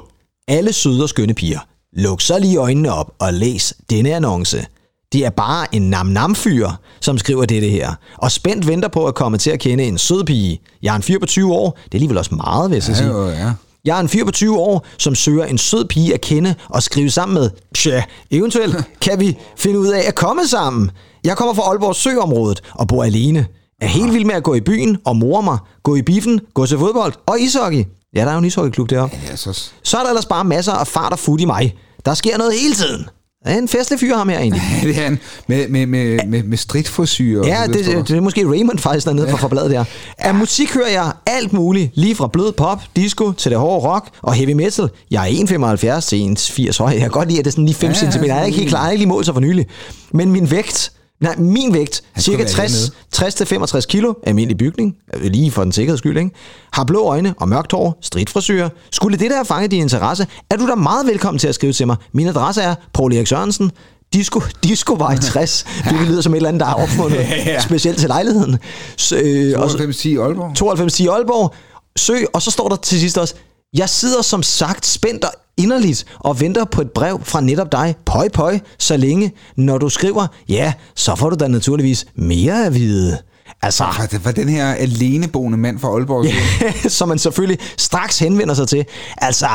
Alle 0.48 0.74
søde 0.74 1.03
og 1.03 1.10
skønne 1.10 1.34
piger. 1.34 1.60
Luk 1.94 2.22
så 2.22 2.40
lige 2.40 2.57
øjnene 2.57 2.94
op 2.94 3.11
og 3.19 3.34
læs 3.34 3.74
denne 3.90 4.15
annonce. 4.15 4.65
Det 5.14 5.26
er 5.26 5.30
bare 5.30 5.76
en 5.76 5.90
nam-nam-fyr, 5.90 6.69
som 7.02 7.18
skriver 7.18 7.45
dette 7.45 7.68
her, 7.69 7.94
og 8.18 8.32
spændt 8.32 8.68
venter 8.68 8.88
på 8.88 9.06
at 9.06 9.15
komme 9.15 9.38
til 9.38 9.49
at 9.52 9.60
kende 9.60 9.84
en 9.84 9.98
sød 9.98 10.24
pige. 10.24 10.60
Jeg 10.82 10.91
er 10.91 10.95
en 10.95 11.02
fyr 11.02 11.19
på 11.19 11.26
20 11.26 11.53
år, 11.53 11.69
det 11.69 11.91
er 11.91 11.95
alligevel 11.95 12.18
også 12.18 12.36
meget, 12.36 12.72
vil 12.72 12.76
jeg 12.76 12.88
Ja, 12.90 12.94
sige. 12.94 13.07
jo, 13.07 13.30
ja. 13.30 13.52
Jeg 13.88 13.98
er 13.98 14.02
en 14.02 14.10
fyr 14.10 14.26
på 14.26 14.32
20 14.32 14.58
år, 14.58 14.86
som 14.98 15.16
søger 15.16 15.46
en 15.46 15.58
sød 15.58 15.86
pige 15.86 16.14
at 16.14 16.22
kende 16.22 16.56
og 16.70 16.84
skrive 16.84 17.10
sammen 17.10 17.34
med. 17.34 17.50
Tja, 17.76 18.04
eventuelt 18.32 18.76
kan 19.02 19.20
vi 19.20 19.38
finde 19.58 19.80
ud 19.80 19.88
af 19.88 20.04
at 20.08 20.16
komme 20.16 20.48
sammen. 20.48 20.92
Jeg 21.24 21.38
kommer 21.38 21.54
fra 21.54 21.62
Aalborg 21.62 21.96
Søområdet 21.96 22.62
og 22.74 22.88
bor 22.88 23.04
alene. 23.04 23.46
Er 23.82 23.88
helt 23.88 24.14
vild 24.14 24.26
med 24.26 24.36
at 24.36 24.44
gå 24.44 24.54
i 24.54 24.62
byen 24.62 24.98
og 25.06 25.16
more 25.16 25.44
mig, 25.44 25.58
gå 25.84 25.96
i 25.96 26.02
biffen, 26.02 26.40
gå 26.54 26.66
til 26.66 26.78
fodbold 26.78 27.14
og 27.26 27.40
ishockey. 27.40 27.86
Ja, 28.16 28.22
der 28.22 28.28
er 28.28 28.34
jo 28.34 28.40
en 28.40 28.46
ishockeyklub 28.46 28.90
deroppe. 28.90 29.18
Ja, 29.30 29.36
så... 29.36 29.70
Så 29.84 29.98
er 29.98 30.02
der 30.02 30.10
ellers 30.10 30.26
bare 30.26 30.44
masser 30.44 30.72
af 30.72 30.88
fart 30.88 31.12
og 31.12 31.20
fut 31.20 31.42
i 31.42 31.46
mig. 31.46 31.76
Der 32.06 32.14
sker 32.14 32.38
noget 32.38 32.54
hele 32.62 32.74
tiden. 32.74 33.10
Det 33.48 33.56
er 33.56 33.61
en 33.61 33.68
festlig 33.68 33.99
fyr 33.99 34.15
ham 34.15 34.30
her 34.30 34.40
egentlig. 34.40 34.61
det 34.84 34.98
er 34.98 35.03
han 35.03 35.19
med, 35.48 35.68
med, 35.68 35.86
med, 35.86 36.19
med, 36.28 36.44
med 36.44 36.57
stridtforsyre. 36.57 37.48
Ja, 37.48 37.64
det, 37.68 37.86
det, 37.86 38.07
det 38.07 38.18
er 38.18 38.22
måske 38.22 38.49
Raymond 38.49 38.80
faktisk 38.80 39.07
dernede 39.07 39.30
fra 39.30 39.38
forbladet 39.38 39.72
der. 39.72 39.84
Af 40.18 40.36
musik 40.36 40.74
hører 40.74 40.90
jeg 40.90 41.11
alt 41.26 41.53
muligt, 41.53 41.91
lige 41.94 42.15
fra 42.15 42.28
blød 42.28 42.52
pop, 42.52 42.82
disco 42.95 43.32
til 43.32 43.52
det 43.52 43.60
hårde 43.60 43.88
rock 43.88 44.07
og 44.22 44.34
heavy 44.34 44.52
metal. 44.52 44.90
Jeg 45.11 45.32
er 45.32 45.98
1,75 45.98 46.02
til 46.02 46.36
1,80 46.69 46.78
høj. 46.84 46.91
Jeg 46.91 46.99
kan 46.99 47.10
godt 47.10 47.28
lide, 47.28 47.40
at 47.40 47.45
det 47.45 47.52
er 47.52 47.53
sådan 47.53 47.65
lige 47.65 47.76
5 47.76 47.91
Ja, 47.91 47.95
ja, 48.02 48.06
ja, 48.06 48.11
cm. 48.11 48.24
Jeg 48.24 48.40
er 48.40 48.45
ikke 48.45 48.57
helt 48.57 48.69
klar, 48.69 48.80
jeg 48.80 48.84
har 48.84 48.91
ikke 48.91 48.99
lige 48.99 49.10
målt 49.10 49.26
sig 49.26 49.34
for 49.34 49.41
nylig. 49.41 49.68
Men 50.11 50.32
min 50.32 50.52
vægt, 50.52 50.91
nej, 51.22 51.35
min 51.38 51.73
vægt, 51.73 52.02
Han 52.14 52.23
cirka 52.23 52.48
skulle 52.48 52.57
være 52.57 52.68
60, 52.69 52.91
60 53.11 53.35
til 53.35 53.45
65 53.45 53.85
kilo, 53.85 54.14
almindelig 54.23 54.57
bygning, 54.57 54.95
øh, 55.14 55.31
lige 55.31 55.52
for 55.52 55.64
den 55.64 55.72
sikkerheds 55.72 55.99
skyld, 55.99 56.18
ikke? 56.18 56.31
har 56.73 56.84
blå 56.84 57.03
øjne 57.03 57.34
og 57.38 57.49
mørkt 57.49 57.72
hår, 57.72 57.98
stridfrisyrer. 58.02 58.69
Skulle 58.91 59.18
det 59.18 59.31
der 59.31 59.44
fange 59.44 59.68
din 59.68 59.81
interesse, 59.81 60.27
er 60.52 60.56
du 60.56 60.68
da 60.68 60.76
meget 60.76 61.07
velkommen 61.07 61.39
til 61.39 61.48
at 61.48 61.56
skrive 61.56 61.73
til 61.73 61.88
mig. 61.88 61.95
Min 62.14 62.27
adresse 62.27 62.61
er 62.61 62.76
Paul 62.94 63.14
Erik 63.14 63.27
Sørensen, 63.27 63.72
Disco, 64.14 64.41
Discovej 64.64 65.18
60. 65.34 65.65
Det 65.89 66.07
lyder 66.07 66.22
som 66.22 66.34
et 66.34 66.35
eller 66.38 66.49
andet, 66.49 66.60
der 66.60 66.68
er 66.68 66.73
opfundet 66.73 67.18
Ja, 67.30 67.44
ja. 67.45 67.61
specielt 67.61 67.99
til 67.99 68.07
lejligheden. 68.07 68.57
Så, 68.98 69.15
øh, 69.15 69.22
og 69.61 69.69
så- 69.69 69.77
9210 69.77 70.18
Aalborg. 70.18 70.48
9210 70.56 71.07
Aalborg. 71.07 71.53
Søg, 71.98 72.26
og 72.34 72.41
så 72.41 72.52
står 72.52 72.69
der 72.69 72.76
til 72.76 72.99
sidst 72.99 73.18
også, 73.18 73.34
jeg 73.73 73.89
sidder 73.89 74.22
som 74.22 74.44
sagt 74.44 74.85
spændt 74.85 75.26
og 75.26 75.31
inderligt 75.58 76.06
og 76.20 76.40
venter 76.40 76.66
på 76.66 76.82
et 76.82 76.92
brev 76.92 77.20
fra 77.24 77.42
netop 77.42 77.72
dig. 77.72 77.96
Pøj, 78.06 78.30
pøj, 78.30 78.60
så 78.80 78.98
længe. 78.98 79.32
Når 79.56 79.78
du 79.78 79.90
skriver, 79.90 80.28
ja, 80.50 80.74
så 80.96 81.16
får 81.16 81.30
du 81.30 81.36
da 81.36 81.48
naturligvis 81.48 82.06
mere 82.16 82.66
at 82.66 82.74
vide. 82.74 83.18
Altså, 83.62 83.84
For, 83.94 84.20
for 84.20 84.32
den 84.32 84.50
her 84.50 84.74
aleneboende 84.74 85.58
mand 85.58 85.80
fra 85.80 85.88
Aalborg. 85.88 86.26
Ja. 86.62 86.90
som 86.90 87.10
man 87.10 87.20
selvfølgelig 87.20 87.60
straks 87.78 88.20
henvender 88.20 88.54
sig 88.54 88.68
til. 88.68 88.86
Altså, 89.18 89.48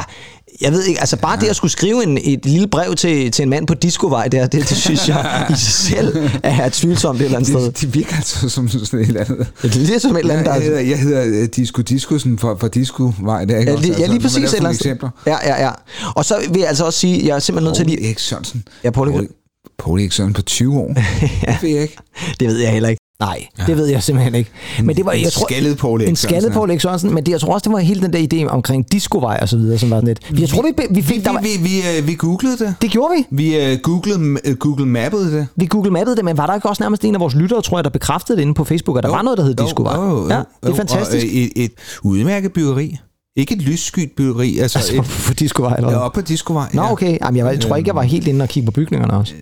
jeg 0.61 0.73
ved 0.73 0.85
ikke, 0.85 1.01
altså 1.01 1.17
bare 1.17 1.41
det 1.41 1.47
at 1.47 1.57
skulle 1.57 1.71
skrive 1.71 2.03
en, 2.03 2.19
et 2.25 2.47
lille 2.47 2.69
brev 2.69 2.95
til, 2.95 3.31
til 3.31 3.43
en 3.43 3.49
mand 3.51 3.67
på 3.67 3.75
Discovej 3.75 4.29
der, 4.29 4.47
det, 4.47 4.69
det 4.69 4.77
synes 4.77 5.09
jeg 5.09 5.47
i 5.51 5.53
sig 5.53 5.73
selv 5.73 6.31
er 6.43 6.69
tvivlsomt 6.73 7.21
et 7.21 7.25
eller 7.25 7.37
andet 7.39 7.51
sted. 7.51 7.65
Det, 7.67 7.81
det 7.81 7.95
virker 7.95 8.17
altså 8.17 8.49
som 8.49 8.69
sådan 8.69 9.01
et 9.01 9.07
eller 9.09 9.21
andet. 9.21 9.47
Det 9.63 9.77
lyder 9.77 9.99
som 9.99 10.17
et 10.17 10.21
eller 10.21 10.35
andet, 10.35 10.47
der 10.47 10.55
jeg, 10.55 10.63
hedder, 10.63 10.81
jeg 10.81 10.99
hedder 11.01 11.43
uh, 11.43 11.49
Disco 11.57 11.83
Discosen 11.83 12.39
fra, 12.39 12.55
fra 12.55 12.69
Disco-vej. 12.69 13.45
Der, 13.45 13.59
ikke 13.59 13.71
Ja, 13.71 13.77
også? 13.77 13.89
lige, 13.89 13.99
ja, 13.99 14.07
lige 14.07 14.09
når 14.09 14.13
man 14.15 14.23
præcis 14.23 14.37
et 14.45 14.49
sådan 14.49 14.57
eller 14.59 14.69
andet 14.69 14.81
eksempler. 14.81 15.11
Ja, 15.27 15.37
ja, 15.45 15.65
ja. 15.65 15.71
Og 16.15 16.25
så 16.25 16.35
vil 16.51 16.59
jeg 16.61 16.69
altså 16.69 16.85
også 16.85 16.99
sige, 16.99 17.27
jeg 17.27 17.35
er 17.35 17.39
simpelthen 17.39 17.65
nødt 17.69 17.77
til 17.77 17.85
Paul 17.85 17.97
lige... 17.97 18.07
Erik 18.07 18.19
Sørensen. 18.19 18.65
Ja, 18.85 18.91
Paul 18.91 19.09
Erik- 19.09 19.75
Paul 19.79 20.01
Eriksson 20.01 20.33
på 20.33 20.43
20 20.43 20.79
år. 20.79 20.89
Det 21.47 21.59
ved 21.63 21.71
jeg 21.71 21.83
ikke. 21.83 21.97
Det 22.41 22.49
ved 22.49 22.57
jeg 22.59 22.73
heller 22.73 22.89
ikke. 22.89 23.02
Nej, 23.25 23.47
ja. 23.59 23.65
det 23.67 23.77
ved 23.77 23.87
jeg 23.87 24.03
simpelthen 24.03 24.35
ikke. 24.35 24.51
Men 24.83 24.97
det 24.97 25.05
var, 25.07 25.13
en 25.13 25.23
jeg 25.23 25.33
tror, 25.33 25.47
skaldet 25.47 25.79
Paul 25.79 26.03
En 26.03 26.17
skaldet 26.17 26.49
ja. 26.49 26.53
Paul 26.53 26.71
Erik 26.71 26.81
Sørensen, 26.81 27.15
men 27.15 27.27
det, 27.27 27.33
jeg 27.33 27.41
tror 27.41 27.55
også, 27.55 27.65
det 27.65 27.73
var 27.73 27.79
hele 27.79 28.01
den 28.01 28.13
der 28.13 28.27
idé 28.33 28.49
omkring 28.49 28.93
discovej 28.93 29.39
og 29.43 29.49
så 29.49 29.57
videre, 29.57 29.79
som 29.79 29.91
var 29.91 29.97
sådan 29.97 30.09
lidt. 30.09 30.41
Jeg 30.41 30.49
tror, 30.49 30.63
vi, 30.63 30.73
vi 30.91 31.03
fik... 31.03 31.17
Vi, 31.17 31.23
Der 31.23 31.33
var, 31.33 31.41
vi, 31.41 31.49
vi, 31.61 31.99
øh, 31.99 32.07
vi 32.07 32.15
googlede 32.15 32.59
det. 32.59 32.75
det 32.83 32.91
gjorde 32.91 33.15
vi. 33.17 33.37
Vi 33.37 33.73
uh, 33.73 33.79
googlede, 33.83 34.19
uh, 34.49 34.57
Google 34.57 34.87
mappede 34.87 35.33
det. 35.33 35.47
Vi 35.57 35.67
Google 35.67 35.91
mappede 35.91 36.17
det, 36.17 36.25
men 36.25 36.37
var 36.37 36.47
der 36.47 36.55
ikke 36.55 36.69
også 36.69 36.83
nærmest 36.83 37.05
en 37.05 37.15
af 37.15 37.21
vores 37.21 37.35
lyttere, 37.35 37.63
tror 37.63 37.79
jeg, 37.79 37.85
der 37.85 37.91
bekræftede 37.91 38.37
det 38.37 38.43
inde 38.43 38.55
på 38.55 38.65
Facebook, 38.65 38.97
at 38.99 39.03
der 39.03 39.09
Jo, 39.09 39.15
var 39.15 39.23
noget, 39.23 39.39
der 39.39 39.45
hed 39.45 39.55
jo, 39.59 39.65
discovej? 39.65 39.97
jo, 39.97 40.03
jo, 40.03 40.29
ja, 40.29 40.37
jo, 40.37 40.45
det 40.63 40.71
er 40.71 40.75
fantastisk. 40.75 41.27
Og, 41.27 41.31
øh, 41.33 41.43
et, 41.43 41.65
et 41.65 41.73
udmærket 42.03 42.53
byggeri. 42.53 42.99
Ikke 43.37 43.55
et 43.55 43.63
lysskyt 43.63 44.13
byggeri. 44.17 44.59
Altså, 44.59 44.79
Altså, 44.79 44.97
et, 44.97 45.25
på 45.29 45.35
discovej 45.35 45.75
eller 45.77 45.91
ja, 45.91 45.99
op 45.99 46.13
på 46.13 46.21
Discovej. 46.21 46.69
Nå, 46.75 46.83
ja. 46.83 46.93
okay. 46.93 47.19
Jamen, 47.23 47.37
jeg, 47.37 47.47
jeg 47.47 47.61
tror 47.61 47.77
ikke, 47.77 47.89
jeg 47.89 47.97
var 47.97 48.03
helt 48.03 48.29
inde 48.29 48.43
og 48.43 48.49
kigge 48.49 48.67
på 48.67 48.73
bygningerne 48.73 49.13
også. 49.13 49.35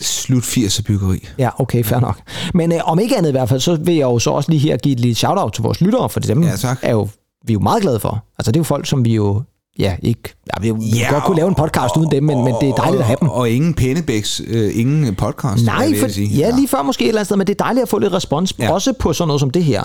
Slut 0.00 0.42
80'er 0.42 0.82
byggeri. 0.82 1.28
Ja, 1.38 1.48
okay, 1.58 1.84
fair 1.84 2.00
nok. 2.00 2.18
Men 2.54 2.72
øh, 2.72 2.78
om 2.84 2.98
ikke 2.98 3.16
andet 3.16 3.28
i 3.28 3.32
hvert 3.32 3.48
fald, 3.48 3.60
så 3.60 3.76
vil 3.76 3.94
jeg 3.94 4.02
jo 4.02 4.18
så 4.18 4.30
også 4.30 4.50
lige 4.50 4.60
her 4.60 4.76
give 4.76 4.92
et 4.92 5.00
lille 5.00 5.14
shout-out 5.14 5.52
til 5.52 5.62
vores 5.62 5.80
lyttere, 5.80 6.08
for 6.08 6.20
dem 6.20 6.42
Ja, 6.42 6.56
tak. 6.56 6.78
er 6.82 6.92
jo, 6.92 7.08
vi 7.46 7.52
er 7.52 7.54
jo 7.54 7.60
meget 7.60 7.82
glade 7.82 8.00
for. 8.00 8.24
Altså, 8.38 8.52
det 8.52 8.56
er 8.56 8.60
jo 8.60 8.64
folk, 8.64 8.86
som 8.86 9.04
vi 9.04 9.14
jo 9.14 9.42
ja, 9.78 9.96
ikke... 10.02 10.34
Ja, 10.46 10.60
vi 10.60 10.68
ja, 10.68 10.98
Ja, 10.98 11.12
godt 11.12 11.24
kunne 11.24 11.36
lave 11.36 11.48
en 11.48 11.54
podcast 11.54 11.96
uden 11.96 12.10
dem, 12.10 12.22
men, 12.22 12.44
men 12.44 12.54
det 12.60 12.68
er 12.68 12.74
dejligt 12.74 13.00
at 13.00 13.06
have 13.06 13.16
dem. 13.20 13.28
Og, 13.28 13.34
og 13.34 13.50
ingen 13.50 13.74
Pennebæks, 13.74 14.42
øh, 14.46 14.78
ingen 14.78 15.14
podcast. 15.14 15.64
Nej, 15.64 15.92
for, 16.00 16.08
sige. 16.08 16.28
ja, 16.28 16.50
lige 16.50 16.68
før 16.68 16.82
måske 16.82 17.04
et 17.04 17.08
eller 17.08 17.18
andet 17.20 17.26
sted, 17.26 17.36
men 17.36 17.46
det 17.46 17.60
er 17.60 17.64
dejligt 17.64 17.82
at 17.82 17.88
få 17.88 17.98
lidt 17.98 18.12
respons, 18.12 18.54
ja. 18.58 18.64
Ja. 18.64 18.72
også 18.72 18.92
på 18.92 19.12
sådan 19.12 19.26
noget 19.28 19.40
som 19.40 19.50
det 19.50 19.64
her. 19.64 19.84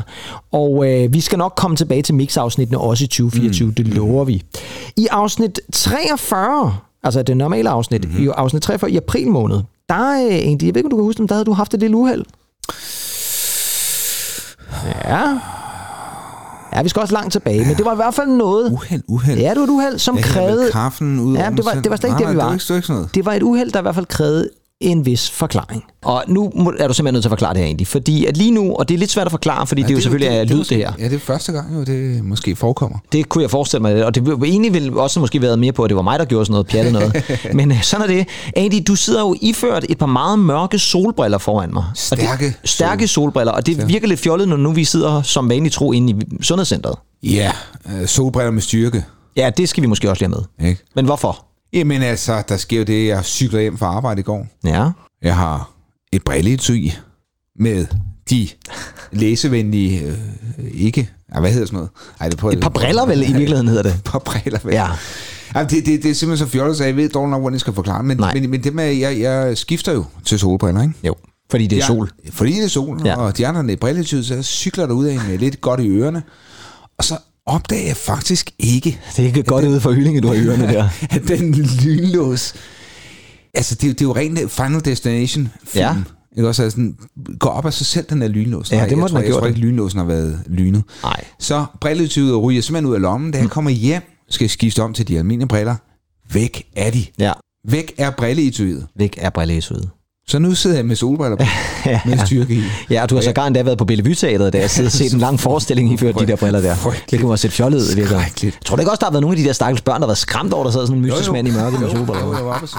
Og 0.52 0.92
øh, 0.92 1.14
vi 1.14 1.22
skal 1.22 1.38
nok 1.38 1.54
komme 1.58 1.78
tilbage 1.78 2.02
til 2.02 2.16
mix-afsnittene 2.16 2.78
også 2.78 3.04
i 3.04 3.08
2024, 3.08 3.68
mm. 3.68 3.74
det 3.74 3.88
lover 3.88 4.24
vi. 4.24 4.44
I 4.98 5.08
afsnit 5.12 5.60
43, 5.74 6.78
altså 7.06 7.24
det 7.24 7.38
normale 7.38 7.70
afsnit, 7.70 8.06
mm-hmm. 8.06 8.24
i 8.24 8.28
afsnit 8.28 8.62
43 8.62 8.92
i 8.92 8.98
april 8.98 9.28
måned, 9.28 9.62
der 9.90 9.96
er 9.96 10.26
øh, 10.26 10.34
egentlig, 10.34 10.68
jeg 10.68 10.76
ved 10.76 10.80
ikke, 10.80 10.88
om 10.88 10.92
du 10.92 10.98
kan 10.98 11.04
huske, 11.04 11.22
men 11.22 11.30
der 11.30 11.36
havde 11.36 11.46
du 11.46 11.54
haft 11.54 11.74
et 11.74 11.80
lille 11.80 11.98
uheld. 11.98 12.26
Ja. 15.06 15.40
Ja, 16.74 16.84
vi 16.84 16.90
skal 16.90 17.00
også 17.00 17.14
langt 17.14 17.32
tilbage, 17.32 17.66
men 17.66 17.76
det 17.76 17.86
var 17.86 17.94
i 17.94 17.96
hvert 17.96 18.14
fald 18.14 18.30
noget... 18.30 18.72
Uheld, 18.72 19.04
uheld. 19.08 19.40
Ja, 19.40 19.50
det 19.50 19.58
var 19.58 19.64
et 19.64 19.70
uheld, 19.70 20.00
som 20.00 20.16
Jeg 20.16 20.24
krævede... 20.24 20.72
kaffen 20.72 21.20
ud 21.20 21.38
Ja, 21.38 21.50
det 21.50 21.66
var, 21.66 21.74
det 21.74 21.90
var 21.90 21.96
slet 21.96 22.10
ikke 22.10 22.22
Nej, 22.22 22.28
der, 22.28 22.32
vi 22.32 22.38
var. 22.38 22.44
Det 22.44 22.48
var 22.48 22.54
ikke, 22.54 22.64
det 22.64 22.70
var 22.70 22.76
ikke 22.76 22.88
sådan 22.88 22.96
noget. 22.96 23.16
Det 23.16 23.26
var 23.26 23.34
et 23.34 23.44
uheld, 23.44 23.72
der 23.72 23.80
i 23.80 23.82
hvert 23.82 23.96
fald 23.96 24.06
krævede 24.06 24.50
en 24.86 25.06
vis 25.06 25.32
forklaring. 25.32 25.84
Og 26.04 26.24
nu 26.28 26.52
er 26.80 26.88
du 26.88 26.94
simpelthen 26.94 27.14
nødt 27.14 27.24
til 27.24 27.30
at 27.30 27.32
forklare 27.32 27.54
det 27.54 27.60
her 27.60 27.66
egentlig, 27.66 27.88
fordi 27.88 28.26
at 28.26 28.38
lige 28.38 28.52
nu, 28.52 28.76
og 28.76 28.90
det 28.90 28.96
er 28.96 29.00
lidt 29.00 29.12
svært 29.12 29.28
at 29.28 29.32
forklare, 29.32 29.68
fordi 29.68 29.82
ja, 29.82 29.88
det, 29.88 29.94
er 29.94 29.98
jo 29.98 30.02
selvfølgelig 30.02 30.38
er 30.38 30.44
lyd 30.44 30.64
det 30.64 30.78
her. 30.78 30.92
Ja, 31.00 31.04
det 31.04 31.14
er 31.14 31.20
første 31.20 31.52
gang, 31.52 31.76
jo, 31.76 31.84
det 31.84 32.24
måske 32.24 32.56
forekommer. 32.56 32.98
Det 33.12 33.30
kunne 33.30 33.42
jeg 33.42 33.50
forestille 33.52 33.82
mig, 33.82 34.06
og 34.06 34.16
det 34.16 34.26
ville 34.26 34.46
egentlig 34.46 34.74
ville 34.74 35.02
også 35.02 35.20
måske 35.20 35.42
været 35.42 35.60
mere 35.60 35.72
på, 35.72 35.84
at 35.84 35.90
det 35.90 35.96
var 35.96 36.02
mig, 36.02 36.20
der 36.20 36.26
gjorde 36.26 36.46
sådan 36.46 36.52
noget 36.52 36.68
pjattet 36.68 36.94
noget. 36.94 37.24
Men 37.58 37.72
øh, 37.72 37.82
sådan 37.82 38.10
er 38.10 38.14
det. 38.16 38.28
Andy, 38.56 38.84
du 38.88 38.96
sidder 38.96 39.20
jo 39.20 39.36
iført 39.42 39.86
et 39.90 39.98
par 39.98 40.06
meget 40.06 40.40
mørke 40.40 40.80
solbriller 40.80 41.38
foran 41.38 41.74
mig. 41.74 41.84
Og 41.92 41.98
Stærke 41.98 42.46
det, 42.46 42.54
stærke 42.64 43.08
solbriller, 43.08 43.52
og 43.52 43.66
det 43.66 43.88
virker 43.88 44.08
lidt 44.08 44.20
fjollet, 44.20 44.48
når 44.48 44.58
nu 44.58 44.72
vi 44.72 44.84
sidder 44.84 45.22
som 45.22 45.50
vanligt 45.50 45.74
tro 45.74 45.92
inde 45.92 46.14
i 46.14 46.44
sundhedscentret. 46.44 46.96
Ja, 47.24 47.52
øh, 47.86 48.08
solbriller 48.08 48.52
med 48.52 48.62
styrke. 48.62 49.06
Ja, 49.38 49.50
det 49.58 49.70
skal 49.70 49.82
vi 49.84 49.88
måske 49.88 50.10
også 50.10 50.26
lige 50.26 50.36
have 50.36 50.46
med. 50.60 50.70
Ikke? 50.70 50.82
Men 50.96 51.06
hvorfor? 51.06 51.46
Jamen 51.76 52.02
altså, 52.02 52.44
der 52.50 52.58
sker 52.58 52.78
jo 52.78 52.84
det, 52.84 53.08
jeg 53.08 53.26
cykler 53.26 53.60
hjem 53.62 53.78
fra 53.78 53.86
arbejde 53.86 54.20
i 54.20 54.24
går. 54.24 54.48
Ja. 54.64 54.90
Jeg 55.22 55.36
har 55.36 55.72
et 56.14 56.24
brilleetui 56.24 56.94
med 57.60 57.86
de 58.30 58.48
læsevenlige, 59.12 60.02
øh, 60.02 60.18
ikke, 60.74 61.10
ja, 61.36 61.40
hvad 61.40 61.52
hedder 61.52 61.66
sådan 61.66 61.76
noget? 61.78 61.90
Ej, 62.20 62.30
det 62.30 62.38
prøver, 62.38 62.54
Et 62.54 62.60
par 62.62 62.70
briller 62.70 63.06
vel 63.06 63.22
i 63.22 63.26
virkeligheden 63.34 63.68
hedder 63.68 63.84
det. 63.84 63.94
Et 64.00 64.04
par 64.04 64.20
briller 64.20 64.60
vel. 64.64 64.74
Ja. 64.74 64.88
Jamen, 65.56 65.70
det, 65.70 65.86
det, 65.86 66.04
det 66.04 66.12
er 66.12 66.16
simpelthen 66.16 66.48
så 66.48 66.52
fjollet, 66.52 66.78
så 66.78 66.84
jeg 66.84 66.96
ved 66.96 67.10
dårligt 67.10 67.32
nok, 67.32 67.42
hvordan 67.42 67.54
jeg 67.54 67.60
skal 67.62 67.74
forklare. 67.74 68.04
Men, 68.04 68.18
Nej. 68.18 68.34
men, 68.34 68.50
men 68.50 68.64
det 68.64 68.74
med, 68.74 68.86
jeg, 68.86 69.20
jeg 69.20 69.58
skifter 69.58 69.92
jo 69.94 70.06
til 70.26 70.40
solbriller, 70.40 70.82
ikke? 70.82 70.94
Jo, 71.04 71.16
fordi 71.52 71.68
det 71.68 71.76
er 71.76 71.80
Ja, 71.80 71.86
sol. 71.88 72.10
Fordi 72.32 72.54
det 72.54 72.64
er 72.64 72.68
sol, 72.68 73.02
Ja. 73.06 73.16
og 73.18 73.38
de 73.38 73.48
andre 73.48 73.72
er 73.74 73.76
brilletyde, 73.76 74.24
så 74.24 74.34
jeg 74.36 74.46
cykler 74.46 74.86
derud 74.86 75.06
af 75.06 75.18
med 75.30 75.38
lidt 75.38 75.62
godt 75.62 75.80
i 75.80 75.88
ørerne. 75.90 76.24
Og 76.98 77.04
så 77.04 77.18
opdager 77.46 77.88
jeg 77.88 77.98
faktisk 77.98 78.52
ikke, 78.60 79.00
Det 79.16 79.20
er 79.24 79.28
ikke 79.28 79.44
godt 79.44 79.66
ude 79.66 79.82
for 79.82 79.92
hyllinge, 79.92 80.22
du 80.22 80.28
har 80.28 80.36
ørerne 80.36 80.68
der. 80.74 80.90
at 81.10 81.22
den 81.28 81.52
lynlås... 81.86 82.54
Altså, 83.54 83.76
det, 83.76 83.84
er 83.84 83.88
jo- 83.88 83.94
det 83.94 84.02
er 84.02 84.06
jo 84.06 84.16
rent 84.16 84.52
Final 84.52 84.86
Destination 84.86 85.50
film. 85.64 85.82
Ja. 85.84 85.96
Ikke 86.38 86.48
også? 86.48 86.64
Altså, 86.64 86.78
den 86.80 86.96
går 87.40 87.50
op 87.50 87.66
af 87.66 87.74
sig 87.74 87.86
selv, 87.86 88.06
den 88.10 88.22
her 88.22 88.30
lynlås. 88.30 88.72
Ja, 88.72 88.76
det 88.76 88.82
må 88.82 88.88
jeg 88.90 88.90
den 88.92 89.00
tror, 89.00 89.08
have 89.18 89.24
jeg 89.24 89.32
gjort 89.32 89.40
tror 89.42 89.48
ikke, 89.48 89.60
lynlåsen 89.60 90.00
har 90.00 90.06
været 90.06 90.40
lynet. 90.48 90.84
Nej. 91.04 91.24
Så 91.40 91.66
brilletydet 91.82 92.42
ryger 92.42 92.62
simpelthen 92.62 92.90
ud 92.90 92.96
af 92.96 93.02
lommen. 93.02 93.32
Da 93.32 93.38
jeg 93.40 93.50
kommer 93.50 93.72
hjem, 93.72 94.02
skal 94.30 94.46
jeg 94.46 94.52
skifte 94.52 94.82
om 94.84 94.94
til 94.94 95.08
de 95.08 95.18
almindelige 95.18 95.48
briller. 95.48 95.76
Væk 96.34 96.64
er 96.76 96.92
de. 96.92 97.06
Ja. 97.20 97.32
Væk 97.68 97.94
er 97.98 98.12
brilleetyet. 98.12 98.88
Væk 98.96 99.16
er 99.22 99.30
brilleetyet. 99.30 99.90
Så 100.28 100.40
nu 100.40 100.56
sidder 100.56 100.76
jeg 100.76 100.86
med 100.86 100.96
solbriller 100.96 101.38
på, 101.38 101.44
Ja, 101.86 102.00
med 102.06 102.18
styrke 102.26 102.54
i. 102.54 102.64
Ja, 102.90 103.02
og 103.04 103.10
du 103.10 103.16
har 103.16 103.22
så 103.22 103.32
gar 103.32 103.48
endda 103.48 103.64
været 103.64 103.78
på 103.78 103.86
Bellevue 103.86 104.14
Teateret, 104.16 104.54
da 104.54 104.58
jeg 104.60 104.70
sidder 104.70 104.88
og 104.88 104.92
set 104.92 105.14
en 105.14 105.20
lang 105.20 105.40
forestilling 105.40 105.94
i 105.94 105.98
før 106.04 106.12
de 106.12 106.28
der 106.28 106.36
briller 106.36 106.62
der. 106.62 106.76
Det 107.12 107.20
kunne 107.20 107.30
have 107.30 107.38
set 107.38 107.52
fjollet 107.52 107.78
ud. 107.78 108.06
Skrækkeligt. 108.08 108.60
Tror 108.66 108.76
du 108.76 108.82
ikke 108.82 108.92
også, 108.92 109.00
der 109.00 109.06
har 109.06 109.12
været 109.12 109.22
nogle 109.22 109.38
af 109.38 109.42
de 109.44 109.48
der 109.48 109.54
stakkels 109.54 109.82
børn, 109.82 110.02
der 110.02 110.08
været 110.08 110.18
skræmt 110.18 110.54
over, 110.54 110.64
der 110.64 110.72
sidder 110.72 110.86
sådan 110.86 110.98
en 110.98 111.02
mystisk 111.06 111.32
mand 111.32 111.48
i 111.48 111.52
mørket 111.52 111.80
med 111.80 111.90
solbriller? 111.90 112.26
jo, 112.26 112.36
jeg 112.36 112.46
var 112.46 112.64
så. 112.66 112.78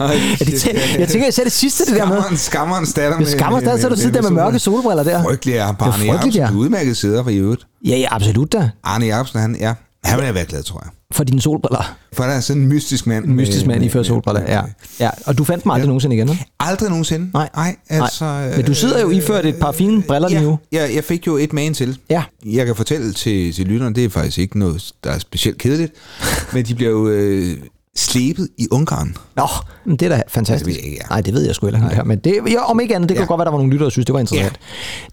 Ja, 0.00 0.06
det 0.44 0.64
tæ- 0.64 0.98
jeg 1.00 1.08
tænker, 1.08 1.26
jeg 1.26 1.34
ser 1.34 1.42
det 1.44 1.52
sidste, 1.52 1.84
det 1.84 1.94
der 1.94 2.06
med. 2.06 2.16
Skammerens, 2.16 2.40
skammerens 2.40 2.92
datter 2.92 3.18
Med 3.18 3.26
skammer 3.26 3.60
stadig, 3.60 3.80
så 3.82 3.88
du 3.88 3.96
sidder 3.96 4.20
der 4.20 4.30
med 4.30 4.42
mørke 4.42 4.58
solbriller 4.58 5.02
der. 5.02 5.22
Det 5.44 5.58
er 5.58 5.64
Arne 5.64 6.04
Jacobsen, 6.04 6.32
ja. 6.32 6.48
udmærket 6.52 6.96
sidder 6.96 7.22
for 7.22 7.30
i 7.30 7.36
øvrigt. 7.36 7.62
Ja, 7.86 7.96
ja, 7.96 8.08
absolut 8.10 8.52
da. 8.52 8.70
Arne 8.84 9.06
Jacobsen, 9.06 9.40
han, 9.40 9.56
ja, 9.60 9.74
han 10.04 10.16
vil 10.16 10.24
have 10.24 10.34
været 10.34 10.48
glad, 10.48 10.62
tror 10.62 10.80
jeg. 10.84 10.90
For 11.12 11.24
dine 11.24 11.40
solbriller. 11.40 11.96
For 12.12 12.24
der 12.24 12.30
er 12.30 12.40
sådan 12.40 12.62
en 12.62 12.68
mystisk 12.68 13.06
mand. 13.06 13.24
En 13.24 13.34
mystisk 13.36 13.66
mand 13.66 13.84
i 13.84 13.88
før 13.88 14.02
solbriller, 14.02 14.42
ja. 14.42 14.62
ja. 15.00 15.10
Og 15.26 15.38
du 15.38 15.44
fandt 15.44 15.66
mig 15.66 15.74
aldrig 15.74 15.86
nogensinde 15.86 16.16
igen, 16.16 16.28
vel? 16.28 16.38
Aldrig 16.60 16.88
nogensinde. 16.88 17.30
Nej. 17.34 17.48
Nej, 17.56 17.76
altså... 17.88 18.24
Nej. 18.24 18.56
Men 18.56 18.64
du 18.64 18.74
sidder 18.74 19.00
jo 19.00 19.10
iført 19.10 19.46
et 19.46 19.56
par 19.56 19.72
fine 19.72 20.02
briller 20.02 20.28
lige 20.28 20.42
nu. 20.42 20.58
Ja, 20.72 20.94
jeg 20.94 21.04
fik 21.04 21.26
jo 21.26 21.36
et 21.36 21.52
man 21.52 21.74
til. 21.74 21.98
Ja. 22.10 22.22
Jeg 22.46 22.66
kan 22.66 22.76
fortælle 22.76 23.12
til, 23.12 23.52
til 23.52 23.66
lytterne, 23.66 23.94
det 23.94 24.04
er 24.04 24.08
faktisk 24.08 24.38
ikke 24.38 24.58
noget, 24.58 24.92
der 25.04 25.10
er 25.10 25.18
specielt 25.18 25.58
kedeligt, 25.58 25.92
men 26.54 26.64
de 26.64 26.74
bliver 26.74 26.90
jo 26.90 27.08
øh, 27.08 27.56
slebet 27.96 28.48
i 28.58 28.66
Ungarn. 28.70 29.16
Nå, 29.36 29.42
men 29.84 29.96
det 29.96 30.12
er 30.12 30.16
da 30.16 30.22
fantastisk. 30.28 30.80
Det 30.82 30.86
ja. 30.92 30.98
Nej, 31.10 31.20
det 31.20 31.34
ved 31.34 31.42
jeg 31.46 31.54
sgu 31.54 31.66
heller 31.66 31.90
ikke. 31.90 32.04
Men 32.04 32.18
det, 32.18 32.38
ja, 32.50 32.70
om 32.70 32.80
ikke 32.80 32.94
andet, 32.94 33.08
det 33.08 33.16
kan 33.16 33.22
Ja. 33.24 33.26
godt 33.28 33.38
være, 33.38 33.44
der 33.44 33.50
var 33.50 33.58
nogle 33.58 33.72
lyttere, 33.72 33.84
der 33.84 33.90
synes, 33.90 34.06
det 34.06 34.12
var 34.12 34.20
interessant. 34.20 34.58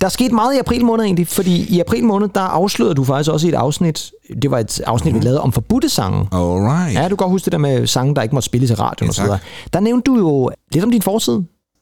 Der 0.01 0.05
er 0.07 0.09
sket 0.11 0.31
meget 0.31 0.55
i 0.55 0.57
april 0.57 0.85
måned 0.85 1.05
egentlig, 1.05 1.27
fordi 1.27 1.75
i 1.75 1.79
april 1.79 2.03
måned, 2.05 2.29
der 2.35 2.41
afslørede 2.41 2.95
du 2.95 3.03
faktisk 3.03 3.31
også 3.31 3.47
i 3.47 3.49
et 3.49 3.55
afsnit, 3.55 4.11
det 4.41 4.51
var 4.51 4.59
et 4.59 4.81
afsnit, 4.87 5.13
vi 5.15 5.19
lavede 5.19 5.41
om 5.41 5.51
forbudte 5.51 5.89
sange. 5.89 6.27
Alright. 6.31 6.93
Ja, 6.95 7.03
du 7.03 7.07
kan 7.09 7.17
godt 7.17 7.31
huske 7.31 7.45
det 7.45 7.51
der 7.51 7.57
med 7.57 7.87
sange, 7.87 8.15
der 8.15 8.21
ikke 8.21 8.35
måtte 8.35 8.45
spilles 8.45 8.69
i 8.71 8.73
radioen 8.73 9.05
Ja, 9.07 9.09
og 9.09 9.15
så 9.15 9.21
videre. 9.21 9.39
Der 9.73 9.79
nævnte 9.79 10.11
du 10.11 10.17
jo 10.17 10.49
lidt 10.73 10.83
om 10.83 10.91
din 10.91 11.01
fortid. 11.01 11.39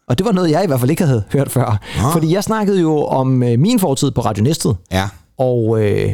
Og 0.09 0.17
det 0.17 0.25
var 0.25 0.31
noget, 0.31 0.51
jeg 0.51 0.63
i 0.63 0.67
hvert 0.67 0.79
fald 0.79 0.91
ikke 0.91 1.05
havde 1.05 1.23
hørt 1.31 1.51
før. 1.51 1.79
Nå. 2.03 2.09
Fordi 2.11 2.33
jeg 2.33 2.43
snakkede 2.43 2.81
jo 2.81 3.03
om 3.05 3.43
øh, 3.43 3.59
min 3.59 3.79
fortid 3.79 4.11
på 4.11 4.21
Radio 4.21 4.43
Næstet. 4.43 4.75
Ja. 4.91 5.03
Og 5.39 5.83
øh, 5.83 6.09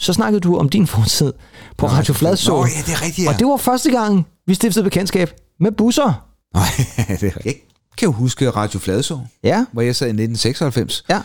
så 0.00 0.12
snakkede 0.12 0.40
du 0.40 0.56
om 0.56 0.68
din 0.68 0.86
fortid 0.86 1.32
på 1.78 1.86
Nå, 1.86 1.92
Radio 1.92 2.14
Fladså. 2.14 2.50
Nå, 2.52 2.64
ja, 2.66 2.82
det 2.86 2.92
er 2.92 3.02
rigtigt, 3.02 3.24
ja. 3.24 3.32
Og 3.32 3.38
det 3.38 3.46
var 3.46 3.56
første 3.56 3.90
gang, 3.90 4.26
vi 4.46 4.54
stiftede 4.54 4.84
bekendtskab 4.84 5.30
med 5.60 5.72
busser. 5.72 6.26
Nej, 6.54 6.64
det 7.20 7.22
er 7.22 7.36
rigtigt. 7.36 7.44
Jeg 7.44 7.54
kan 7.96 8.06
jo 8.06 8.12
huske 8.12 8.50
Radio 8.50 8.80
Fladså, 8.80 9.18
Ja, 9.44 9.64
hvor 9.72 9.82
jeg 9.82 9.96
sad 9.96 10.06
i 10.06 10.10
1996. 10.10 11.04
ja. 11.10 11.20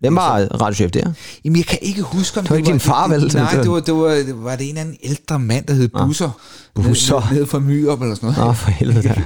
Hvem 0.00 0.16
var 0.16 0.38
radiochef 0.60 0.90
der? 0.90 1.12
Jamen, 1.44 1.56
jeg 1.56 1.66
kan 1.66 1.78
ikke 1.82 2.02
huske, 2.02 2.38
om 2.38 2.44
Det 2.44 2.50
var 2.50 2.56
ikke 2.56 2.70
din 2.70 2.80
far, 2.80 3.08
vel? 3.08 3.30
Nej, 3.34 3.52
det 3.62 3.70
var, 3.70 3.80
det 3.80 3.94
var, 3.94 4.10
det 4.10 4.44
var 4.44 4.56
det 4.56 4.62
en 4.64 4.68
eller 4.68 4.80
anden 4.80 4.96
ældre 5.02 5.38
mand, 5.38 5.66
der 5.66 5.74
hed 5.74 5.88
Busser. 5.88 6.30
Busser. 6.74 7.20
Nede, 7.20 7.34
nede 7.34 7.46
fra 7.46 7.58
Myrup 7.58 8.02
eller 8.02 8.14
sådan 8.14 8.26
noget. 8.26 8.46
Nå, 8.46 8.52
for 8.52 8.70
helvede 8.70 9.08
da. 9.08 9.22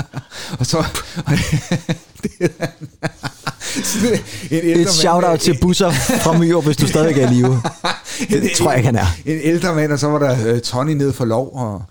Og 0.60 0.66
så... 0.66 0.84
Sådan 2.22 3.55
en 4.50 4.60
ældre 4.62 4.82
Et 4.82 4.88
shout-out 4.90 5.38
til 5.40 5.58
busser 5.60 5.90
fra 5.90 6.38
Myrup, 6.38 6.64
hvis 6.64 6.76
du 6.76 6.86
stadigvæk 6.86 7.24
er 7.24 7.30
i 7.30 7.34
live. 7.34 7.62
Det 8.30 8.50
tror 8.56 8.70
jeg 8.70 8.78
ikke, 8.78 8.86
han 8.86 8.96
er. 8.96 9.06
En 9.26 9.38
ældre 9.42 9.74
mand, 9.74 9.92
og 9.92 9.98
så 9.98 10.06
var 10.08 10.18
der 10.18 10.52
uh, 10.54 10.58
Tony 10.60 10.90
nede 10.90 11.12
for 11.12 11.24
lov, 11.24 11.50
og, 11.54 11.82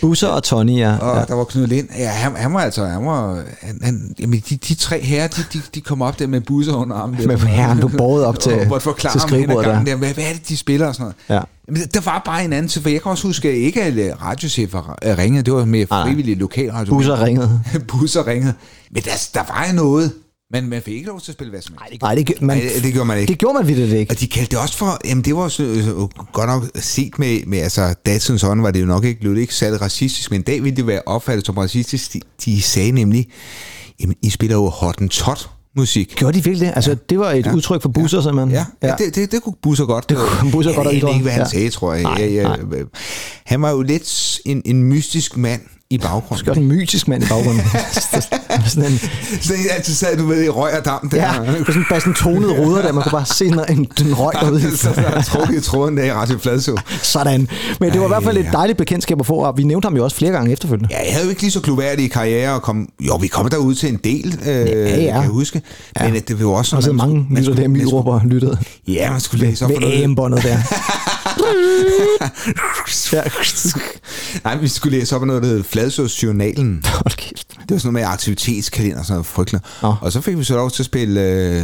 Busser 0.00 0.28
og 0.28 0.42
Tony, 0.42 0.78
ja. 0.78 0.96
og 0.96 1.16
ja. 1.18 1.24
der 1.24 1.34
var 1.34 1.44
Knud 1.44 1.66
Lind. 1.66 1.88
Ja, 1.98 2.08
han, 2.08 2.36
han 2.36 2.54
var 2.54 2.60
altså... 2.60 2.84
Han 2.86 3.06
var, 3.06 3.42
han, 3.62 3.80
han, 3.82 4.14
jamen, 4.18 4.42
de, 4.50 4.56
de 4.56 4.74
tre 4.74 5.00
herrer, 5.00 5.28
de, 5.28 5.44
de, 5.52 5.60
de 5.74 5.80
kom 5.80 6.02
op 6.02 6.18
der 6.18 6.26
med 6.26 6.40
busser 6.40 6.72
under 6.72 6.96
armen. 6.96 7.20
Der, 7.20 7.26
Med 7.26 7.36
herren, 7.38 7.80
du 7.80 7.88
båret 7.88 8.24
op 8.24 8.40
til- 8.40 8.72
og 8.72 8.82
forklare 8.82 9.14
til 9.14 9.20
skrivebordet 9.20 9.66
der. 9.66 9.84
der. 9.84 9.96
Hvad, 9.96 10.14
hvad 10.14 10.24
er 10.24 10.32
det, 10.32 10.48
de 10.48 10.56
spiller 10.56 10.86
og 10.86 10.94
sådan 10.94 11.12
noget? 11.28 11.40
Ja. 11.40 11.44
Jamen, 11.68 11.82
der 11.94 12.00
var 12.00 12.22
bare 12.24 12.44
en 12.44 12.52
anden 12.52 12.68
til, 12.68 12.82
for 12.82 12.88
jeg 12.88 13.02
kan 13.02 13.10
også 13.10 13.26
huske, 13.26 13.48
at 13.48 13.54
ikke 13.54 13.82
alle 13.82 14.14
radiochefer 14.22 14.98
øh, 15.04 15.18
ringede. 15.18 15.44
Det 15.44 15.54
var 15.54 15.64
mere 15.64 15.86
frivillige 15.86 16.34
lokalradio. 16.38 16.94
Busser 16.94 17.22
ringede. 17.24 17.60
busser 17.88 18.26
ringede. 18.26 18.54
Men 18.90 19.02
der, 19.02 19.10
der 19.34 19.40
var 19.48 19.66
jo 19.70 19.74
noget. 19.74 20.12
Men 20.62 20.70
man 20.70 20.82
fik 20.82 20.94
ikke 20.94 21.06
lov 21.06 21.20
til 21.20 21.30
at 21.30 21.34
spille 21.34 21.50
hvad 21.50 21.62
som 21.62 21.74
helst. 21.88 22.02
Nej, 22.02 22.14
det, 22.14 22.26
gjorde 22.26 22.44
man, 22.44 22.56
Nej, 22.56 22.70
det, 22.74 22.84
det 22.84 22.92
gjorde 22.92 23.06
man 23.06 23.18
ikke. 23.18 23.30
det 23.30 23.38
gjorde 23.38 23.54
man 23.58 23.66
vildt 23.68 23.92
ikke. 23.92 24.12
Og 24.12 24.20
de 24.20 24.26
kaldte 24.26 24.50
det 24.50 24.58
også 24.58 24.76
for, 24.78 24.98
jamen 25.04 25.24
det 25.24 25.36
var 25.36 25.48
så, 25.48 25.62
øh, 25.62 25.86
godt 26.32 26.46
nok 26.46 26.64
set 26.74 27.18
med, 27.18 27.46
med 27.46 27.58
altså 27.58 27.94
datidens 28.06 28.42
hånd 28.42 28.60
var 28.60 28.70
det 28.70 28.80
jo 28.80 28.86
nok 28.86 29.04
ikke, 29.04 29.20
blev 29.20 29.34
det 29.34 29.40
ikke 29.40 29.54
særlig 29.54 29.80
racistisk, 29.80 30.30
men 30.30 30.40
i 30.40 30.44
dag 30.44 30.64
ville 30.64 30.76
det 30.76 30.86
være 30.86 31.00
opfattet 31.06 31.46
som 31.46 31.58
racistisk. 31.58 32.12
De, 32.12 32.20
de 32.44 32.62
sagde 32.62 32.92
nemlig, 32.92 33.26
jamen 34.00 34.16
I 34.22 34.30
spiller 34.30 34.56
jo 34.56 34.68
hottentot 34.68 35.50
musik. 35.76 36.14
Gjorde 36.16 36.38
de 36.38 36.44
virkelig 36.44 36.68
det? 36.68 36.72
Altså, 36.76 36.96
det 37.10 37.18
var 37.18 37.30
et 37.30 37.46
Ja. 37.46 37.54
udtryk 37.54 37.82
for 37.82 37.88
busser, 37.88 38.20
simpelthen. 38.20 38.50
Ja, 38.50 38.64
ja. 38.82 38.88
ja 38.88 38.94
det, 39.04 39.14
det, 39.14 39.32
det 39.32 39.42
kunne 39.42 39.54
Busser 39.62 39.84
godt. 39.84 40.08
Det 40.08 40.16
kunne 40.16 40.50
Busser 40.52 40.70
jeg 40.70 40.76
godt 40.76 40.84
ved 40.86 40.92
have 40.92 41.02
egentlig 41.02 41.14
ikke, 41.14 41.22
hvad 41.22 41.32
han 41.32 41.40
gjort. 41.40 41.50
sagde, 41.50 41.70
tror 41.70 41.94
jeg. 41.94 42.02
Nej, 42.02 42.16
jeg, 42.20 42.32
jeg 42.34 42.42
nej. 42.42 42.78
Han 43.44 43.62
var 43.62 43.70
jo 43.70 43.82
lidt 43.82 44.40
en, 44.44 44.62
en 44.64 44.82
mystisk 44.84 45.36
mand, 45.36 45.60
i 45.90 45.98
baggrunden. 45.98 46.48
Også 46.48 46.60
en 46.60 46.68
mytisk 46.68 47.08
mand 47.08 47.24
i 47.24 47.26
baggrunden. 47.28 47.62
sådan 48.66 48.92
en, 48.92 48.98
Så 49.42 49.52
jeg 49.54 49.76
altid 49.76 49.94
sad, 49.94 50.16
du 50.16 50.26
ved, 50.26 50.44
i 50.44 50.48
røg 50.48 50.78
og 50.78 50.84
damp 50.84 51.12
der. 51.12 51.16
ja, 51.16 51.52
det 51.52 51.60
er 51.60 51.64
sådan 51.64 51.84
bare 51.90 52.00
sådan 52.00 52.14
tonede 52.14 52.52
ruder 52.60 52.82
der. 52.82 52.92
Man 52.92 53.02
kunne 53.02 53.12
bare 53.12 53.26
se 53.26 53.48
sådan 53.48 53.64
en, 53.78 53.78
en 54.06 54.14
røg 54.14 54.32
derude. 54.40 54.76
så 54.76 54.88
der 54.96 55.02
er 55.02 55.22
trukket 55.22 55.56
i 55.56 55.60
tråden 55.60 55.96
der 55.96 56.04
i 56.04 56.12
Radio 56.12 56.38
Fladså. 56.38 56.76
Sådan. 57.02 57.48
Men 57.80 57.92
det 57.92 58.00
var 58.00 58.06
i 58.06 58.08
hvert 58.08 58.24
fald 58.24 58.36
et 58.36 58.46
dejligt 58.52 58.78
bekendtskab 58.78 59.20
at 59.20 59.26
få, 59.26 59.34
og 59.34 59.56
vi 59.58 59.62
nævnte 59.62 59.86
ham 59.86 59.96
jo 59.96 60.04
også 60.04 60.16
flere 60.16 60.32
gange 60.32 60.52
efterfølgende. 60.52 60.88
Ja, 60.90 61.04
jeg 61.04 61.12
havde 61.12 61.24
jo 61.24 61.30
ikke 61.30 61.42
lige 61.42 61.50
så 61.52 61.60
gluværdig 61.60 62.10
karriere 62.10 62.54
og 62.54 62.62
kom, 62.62 62.88
jo, 63.00 63.16
vi 63.16 63.26
kom 63.26 63.48
derud 63.48 63.74
til 63.74 63.88
en 63.88 64.00
del, 64.04 64.38
øh, 64.46 64.48
ja, 64.48 64.62
ja. 64.64 64.96
kan 64.96 65.06
jeg 65.06 65.22
huske. 65.22 65.62
Men 66.00 66.14
øh, 66.16 66.20
det 66.28 66.36
var 66.38 66.40
jo 66.40 66.52
også 66.52 66.76
Og 66.76 66.82
så 66.82 66.86
sådan, 66.86 66.96
man 66.96 67.08
mange 67.08 67.40
lytter 67.40 67.54
der, 67.54 67.68
Myrup 67.68 68.06
og 68.06 68.20
lyttede. 68.24 68.58
Ja, 68.88 69.10
man 69.10 69.20
skulle 69.20 69.46
læse 69.46 69.64
op 69.64 69.70
for 69.74 69.80
noget. 69.80 70.02
AM-båndet 70.04 70.42
der. 70.42 70.56
ja. 73.12 73.22
Nej, 74.44 74.56
vi 74.56 74.68
skulle 74.68 74.98
læse 74.98 75.16
op 75.16 75.22
af 75.22 75.26
noget, 75.26 75.42
der 75.42 75.48
hed 75.48 75.62
Fladsås 75.64 76.22
Journalen. 76.22 76.84
Hold 76.86 77.16
kæft. 77.16 77.48
Det 77.48 77.70
var 77.70 77.78
sådan 77.78 77.92
noget 77.92 78.06
med 78.06 78.12
aktivitetskalender 78.12 78.98
og 78.98 79.04
sådan 79.04 79.14
noget 79.14 79.26
frygteligt. 79.26 79.64
Og 80.00 80.12
så 80.12 80.20
fik 80.20 80.38
vi 80.38 80.44
så 80.44 80.54
lov 80.56 80.70
til 80.70 80.82
at 80.82 80.86
spille... 80.86 81.20
Øh, 81.20 81.62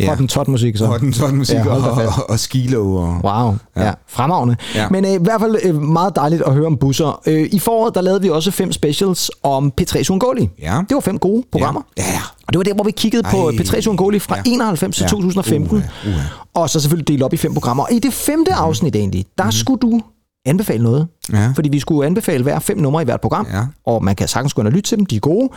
ja, 0.00 0.08
Hottentot 0.08 0.48
musik 0.48 0.76
så. 0.76 0.86
Hottentot 0.86 1.32
musik 1.34 1.56
Ja, 1.56 1.68
og, 1.70 1.90
og, 1.92 2.30
og 2.30 2.38
skilo. 2.40 2.94
Og, 2.96 3.20
Wow, 3.24 3.56
ja, 3.76 3.86
ja 3.86 3.92
fremragende. 4.08 4.56
Ja. 4.74 4.88
Men 4.88 5.04
øh, 5.04 5.10
i 5.12 5.18
hvert 5.20 5.40
fald 5.40 5.56
øh, 5.62 5.82
meget 5.82 6.16
dejligt 6.16 6.42
at 6.42 6.52
høre 6.54 6.66
om 6.66 6.76
busser. 6.76 7.20
Øh, 7.26 7.48
I 7.52 7.58
foråret, 7.58 7.94
der 7.94 8.00
lavede 8.00 8.22
vi 8.22 8.30
også 8.30 8.50
fem 8.50 8.72
specials 8.72 9.30
om 9.42 9.72
P3 9.80 10.10
Uangoli. 10.10 10.48
Ja. 10.62 10.80
Det 10.88 10.94
var 10.94 11.00
fem 11.00 11.18
gode 11.18 11.44
programmer. 11.52 11.80
Ja, 11.98 12.02
ja. 12.02 12.20
Og 12.46 12.52
det 12.52 12.58
var 12.58 12.62
der, 12.64 12.74
hvor 12.74 12.84
vi 12.84 12.90
kiggede 12.90 13.22
på 13.22 13.48
Ej. 13.50 13.56
P3 13.56 13.88
Uangoli 13.88 14.18
fra 14.18 14.36
Ja. 14.36 14.42
91 14.46 14.96
til 14.96 15.02
Ja. 15.02 15.08
2015. 15.08 15.76
Uha, 15.76 15.86
uha. 16.06 16.20
Og 16.54 16.70
så 16.70 16.80
selvfølgelig 16.80 17.08
dele 17.08 17.24
op 17.24 17.32
i 17.32 17.36
fem 17.36 17.54
programmer. 17.54 17.82
Og 17.82 17.92
i 17.92 17.98
det 17.98 18.12
femte 18.12 18.50
Mhm. 18.52 18.58
Afsnit 18.90 19.00
egentlig, 19.00 19.26
der 19.38 19.50
skulle 19.50 19.80
du 19.80 20.00
anbefale 20.44 20.82
noget. 20.82 21.08
Ja. 21.32 21.52
Fordi 21.54 21.68
vi 21.68 21.78
skulle 21.80 22.06
anbefale 22.06 22.42
hver 22.42 22.58
fem 22.58 22.78
numre 22.78 23.02
i 23.02 23.04
hvert 23.04 23.20
program. 23.20 23.46
Ja. 23.52 23.66
Og 23.86 24.04
man 24.04 24.16
kan 24.16 24.28
sagtens 24.28 24.54
gå 24.54 24.62
ind 24.62 24.66
og 24.68 24.72
lytte 24.72 24.88
til 24.88 24.98
dem, 24.98 25.06
de 25.06 25.16
er 25.16 25.20
gode. 25.20 25.48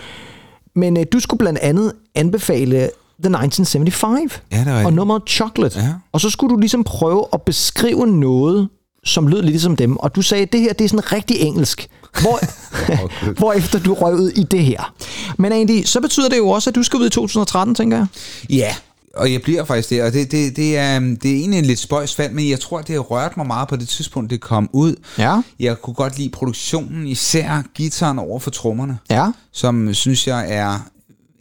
Men 0.76 0.98
øh, 0.98 1.06
du 1.14 1.20
skulle 1.20 1.38
blandt 1.38 1.60
andet 1.60 1.94
anbefale 2.16 2.90
The 3.24 3.30
1975 3.30 4.42
Ja, 4.52 4.64
det 4.64 4.86
og 4.86 4.94
nummeret 4.94 5.22
Chocolate. 5.28 5.80
Ja. 5.80 5.94
Og 6.12 6.22
så 6.22 6.30
skulle 6.30 6.54
du 6.54 6.60
ligesom 6.60 6.84
prøve 6.84 7.26
at 7.34 7.42
beskrive 7.42 8.08
noget, 8.08 8.70
som 9.06 9.28
lød 9.28 9.42
lidt 9.42 9.52
ligesom 9.52 9.76
dem. 9.76 9.98
Og 9.98 10.16
du 10.16 10.22
sagde, 10.22 10.44
at 10.44 10.52
det 10.52 10.62
her 10.62 10.74
det 10.74 10.86
er 10.86 10.90
sådan 10.90 11.12
rigtig 11.12 11.40
engelsk. 11.40 11.88
Hvor, 12.22 12.40
hvor 13.40 13.54
efter 13.54 13.80
du 13.80 13.94
røg 13.94 14.16
ud 14.16 14.30
i 14.30 14.44
det 14.44 14.64
her. 14.64 14.94
Men 15.38 15.52
egentlig, 15.52 15.88
så 15.88 16.02
betyder 16.02 16.30
det 16.30 16.38
jo 16.38 16.50
også, 16.50 16.70
at 16.70 16.76
du 16.76 16.84
skal 16.84 17.00
ud 17.00 17.06
i 17.06 17.10
2013, 17.10 17.76
tænker 17.76 17.98
jeg. 17.98 18.08
Ja, 18.50 18.76
og 19.18 19.32
jeg 19.34 19.42
bliver 19.42 19.66
faktisk 19.66 19.90
der, 19.90 20.06
og 20.06 20.14
det, 20.14 20.32
det, 20.32 20.56
det, 20.56 20.78
er, 20.78 21.00
det 21.00 21.26
er 21.32 21.36
egentlig 21.36 21.60
en 21.60 21.66
lidt 21.66 21.80
spøjs 21.80 22.16
fald, 22.16 22.32
men 22.32 22.50
jeg 22.50 22.60
tror, 22.60 22.82
det 22.82 22.90
har 22.96 23.00
rørt 23.02 23.38
mig 23.38 23.48
meget 23.48 23.68
på 23.68 23.76
det 23.76 23.88
tidspunkt, 23.88 24.30
det 24.30 24.42
kom 24.42 24.70
ud. 24.74 24.96
Ja. 25.18 25.42
Jeg 25.60 25.82
kunne 25.82 25.94
godt 25.94 26.18
lide 26.18 26.30
produktionen, 26.30 27.08
især 27.08 27.64
gitaren 27.76 28.20
over 28.20 28.40
for 28.40 28.52
trommerne, 28.52 28.98
Ja. 29.10 29.32
som 29.52 29.94
synes 29.94 30.28
jeg 30.28 30.46
er 30.52 30.80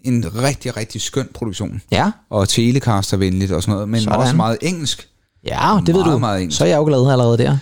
en 0.05 0.25
rigtig, 0.43 0.77
rigtig 0.77 1.01
skøn 1.01 1.29
produktion. 1.35 1.83
Ja. 1.91 2.11
Og 2.31 2.49
telecaster-venligt 2.49 3.53
og 3.53 3.63
sådan 3.63 3.73
noget, 3.73 3.89
men 3.89 4.01
Sådan. 4.01 4.19
Også 4.19 4.37
meget 4.37 4.59
engelsk. 4.63 5.09
Ja, 5.47 5.79
det 5.87 5.95
ved 5.95 6.03
Meget, 6.03 6.13
du. 6.15 6.19
meget 6.19 6.41
engelsk. 6.43 6.59
Så 6.59 6.65
er 6.65 6.69
jeg 6.69 6.77
jo 6.77 6.85
glad 6.85 7.11
allerede 7.13 7.39
der. 7.39 7.59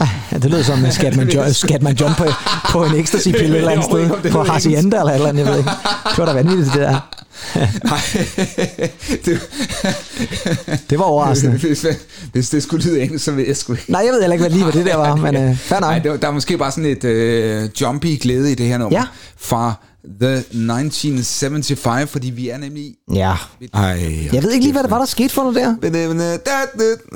Ja, 0.32 0.38
det 0.38 0.50
lød 0.50 0.62
som 0.62 0.90
Skatman, 0.90 1.28
jo- 1.30 1.52
Skatman 1.52 1.94
John 1.96 2.14
på, 2.18 2.24
på 2.70 2.84
en 2.84 2.94
ecstasy-pille 2.94 3.48
et 3.54 3.56
eller 3.56 3.70
andet 3.70 3.84
sted. 3.84 4.10
det 4.22 4.32
På 4.32 4.42
Hacienda 4.42 4.96
eller 4.98 5.10
et 5.10 5.14
eller 5.14 5.28
andet, 5.28 5.44
jeg 5.44 5.52
ved 5.52 5.58
ikke. 5.58 5.70
Det 6.10 6.18
var 6.18 6.26
da 6.26 6.32
vanvittigt, 6.32 6.72
det 6.74 6.80
der. 6.80 7.00
Det 10.90 10.98
var 10.98 11.04
overraskende. 11.04 11.58
hvis, 11.58 11.86
hvis 12.32 12.48
det 12.50 12.62
skulle 12.62 12.84
lyde 12.84 13.02
engelsk, 13.02 13.24
så 13.24 13.32
ved 13.32 13.46
jeg 13.46 13.56
sgu 13.56 13.72
ikke. 13.72 13.92
Nej, 13.92 14.02
jeg 14.04 14.12
ved 14.12 14.20
heller 14.20 14.32
ikke, 14.32 14.42
hvad 14.42 14.50
lige 14.50 14.62
hvad 14.64 14.72
det 14.72 14.86
der 14.86 14.96
var, 14.96 15.16
men 15.16 15.36
øh, 15.36 15.56
fair 15.56 15.80
nok. 15.80 15.90
Nej, 15.90 15.98
det 15.98 16.10
var, 16.10 16.16
der 16.16 16.28
er 16.28 16.32
måske 16.32 16.58
bare 16.58 16.70
sådan 16.70 16.86
et 16.86 17.04
øh, 17.04 17.68
jumpy 17.80 18.18
glæde 18.22 18.52
i 18.52 18.54
det 18.54 18.66
her 18.66 18.78
nummer. 18.78 18.98
Ja. 18.98 19.04
Fra 19.40 19.74
The 20.20 20.36
1975, 20.36 22.10
fordi 22.10 22.30
vi 22.30 22.48
er 22.48 22.58
nemlig... 22.58 22.94
Ja. 23.14 23.34
Ej, 23.74 23.82
Jeg 24.32 24.42
ved 24.42 24.50
ikke 24.50 24.64
lige, 24.64 24.72
hvad 24.72 24.82
der 24.82 24.88
var, 24.88 24.98
der 24.98 25.06
skete 25.06 25.28
for 25.34 25.42
noget 25.42 25.56
der. 25.56 25.74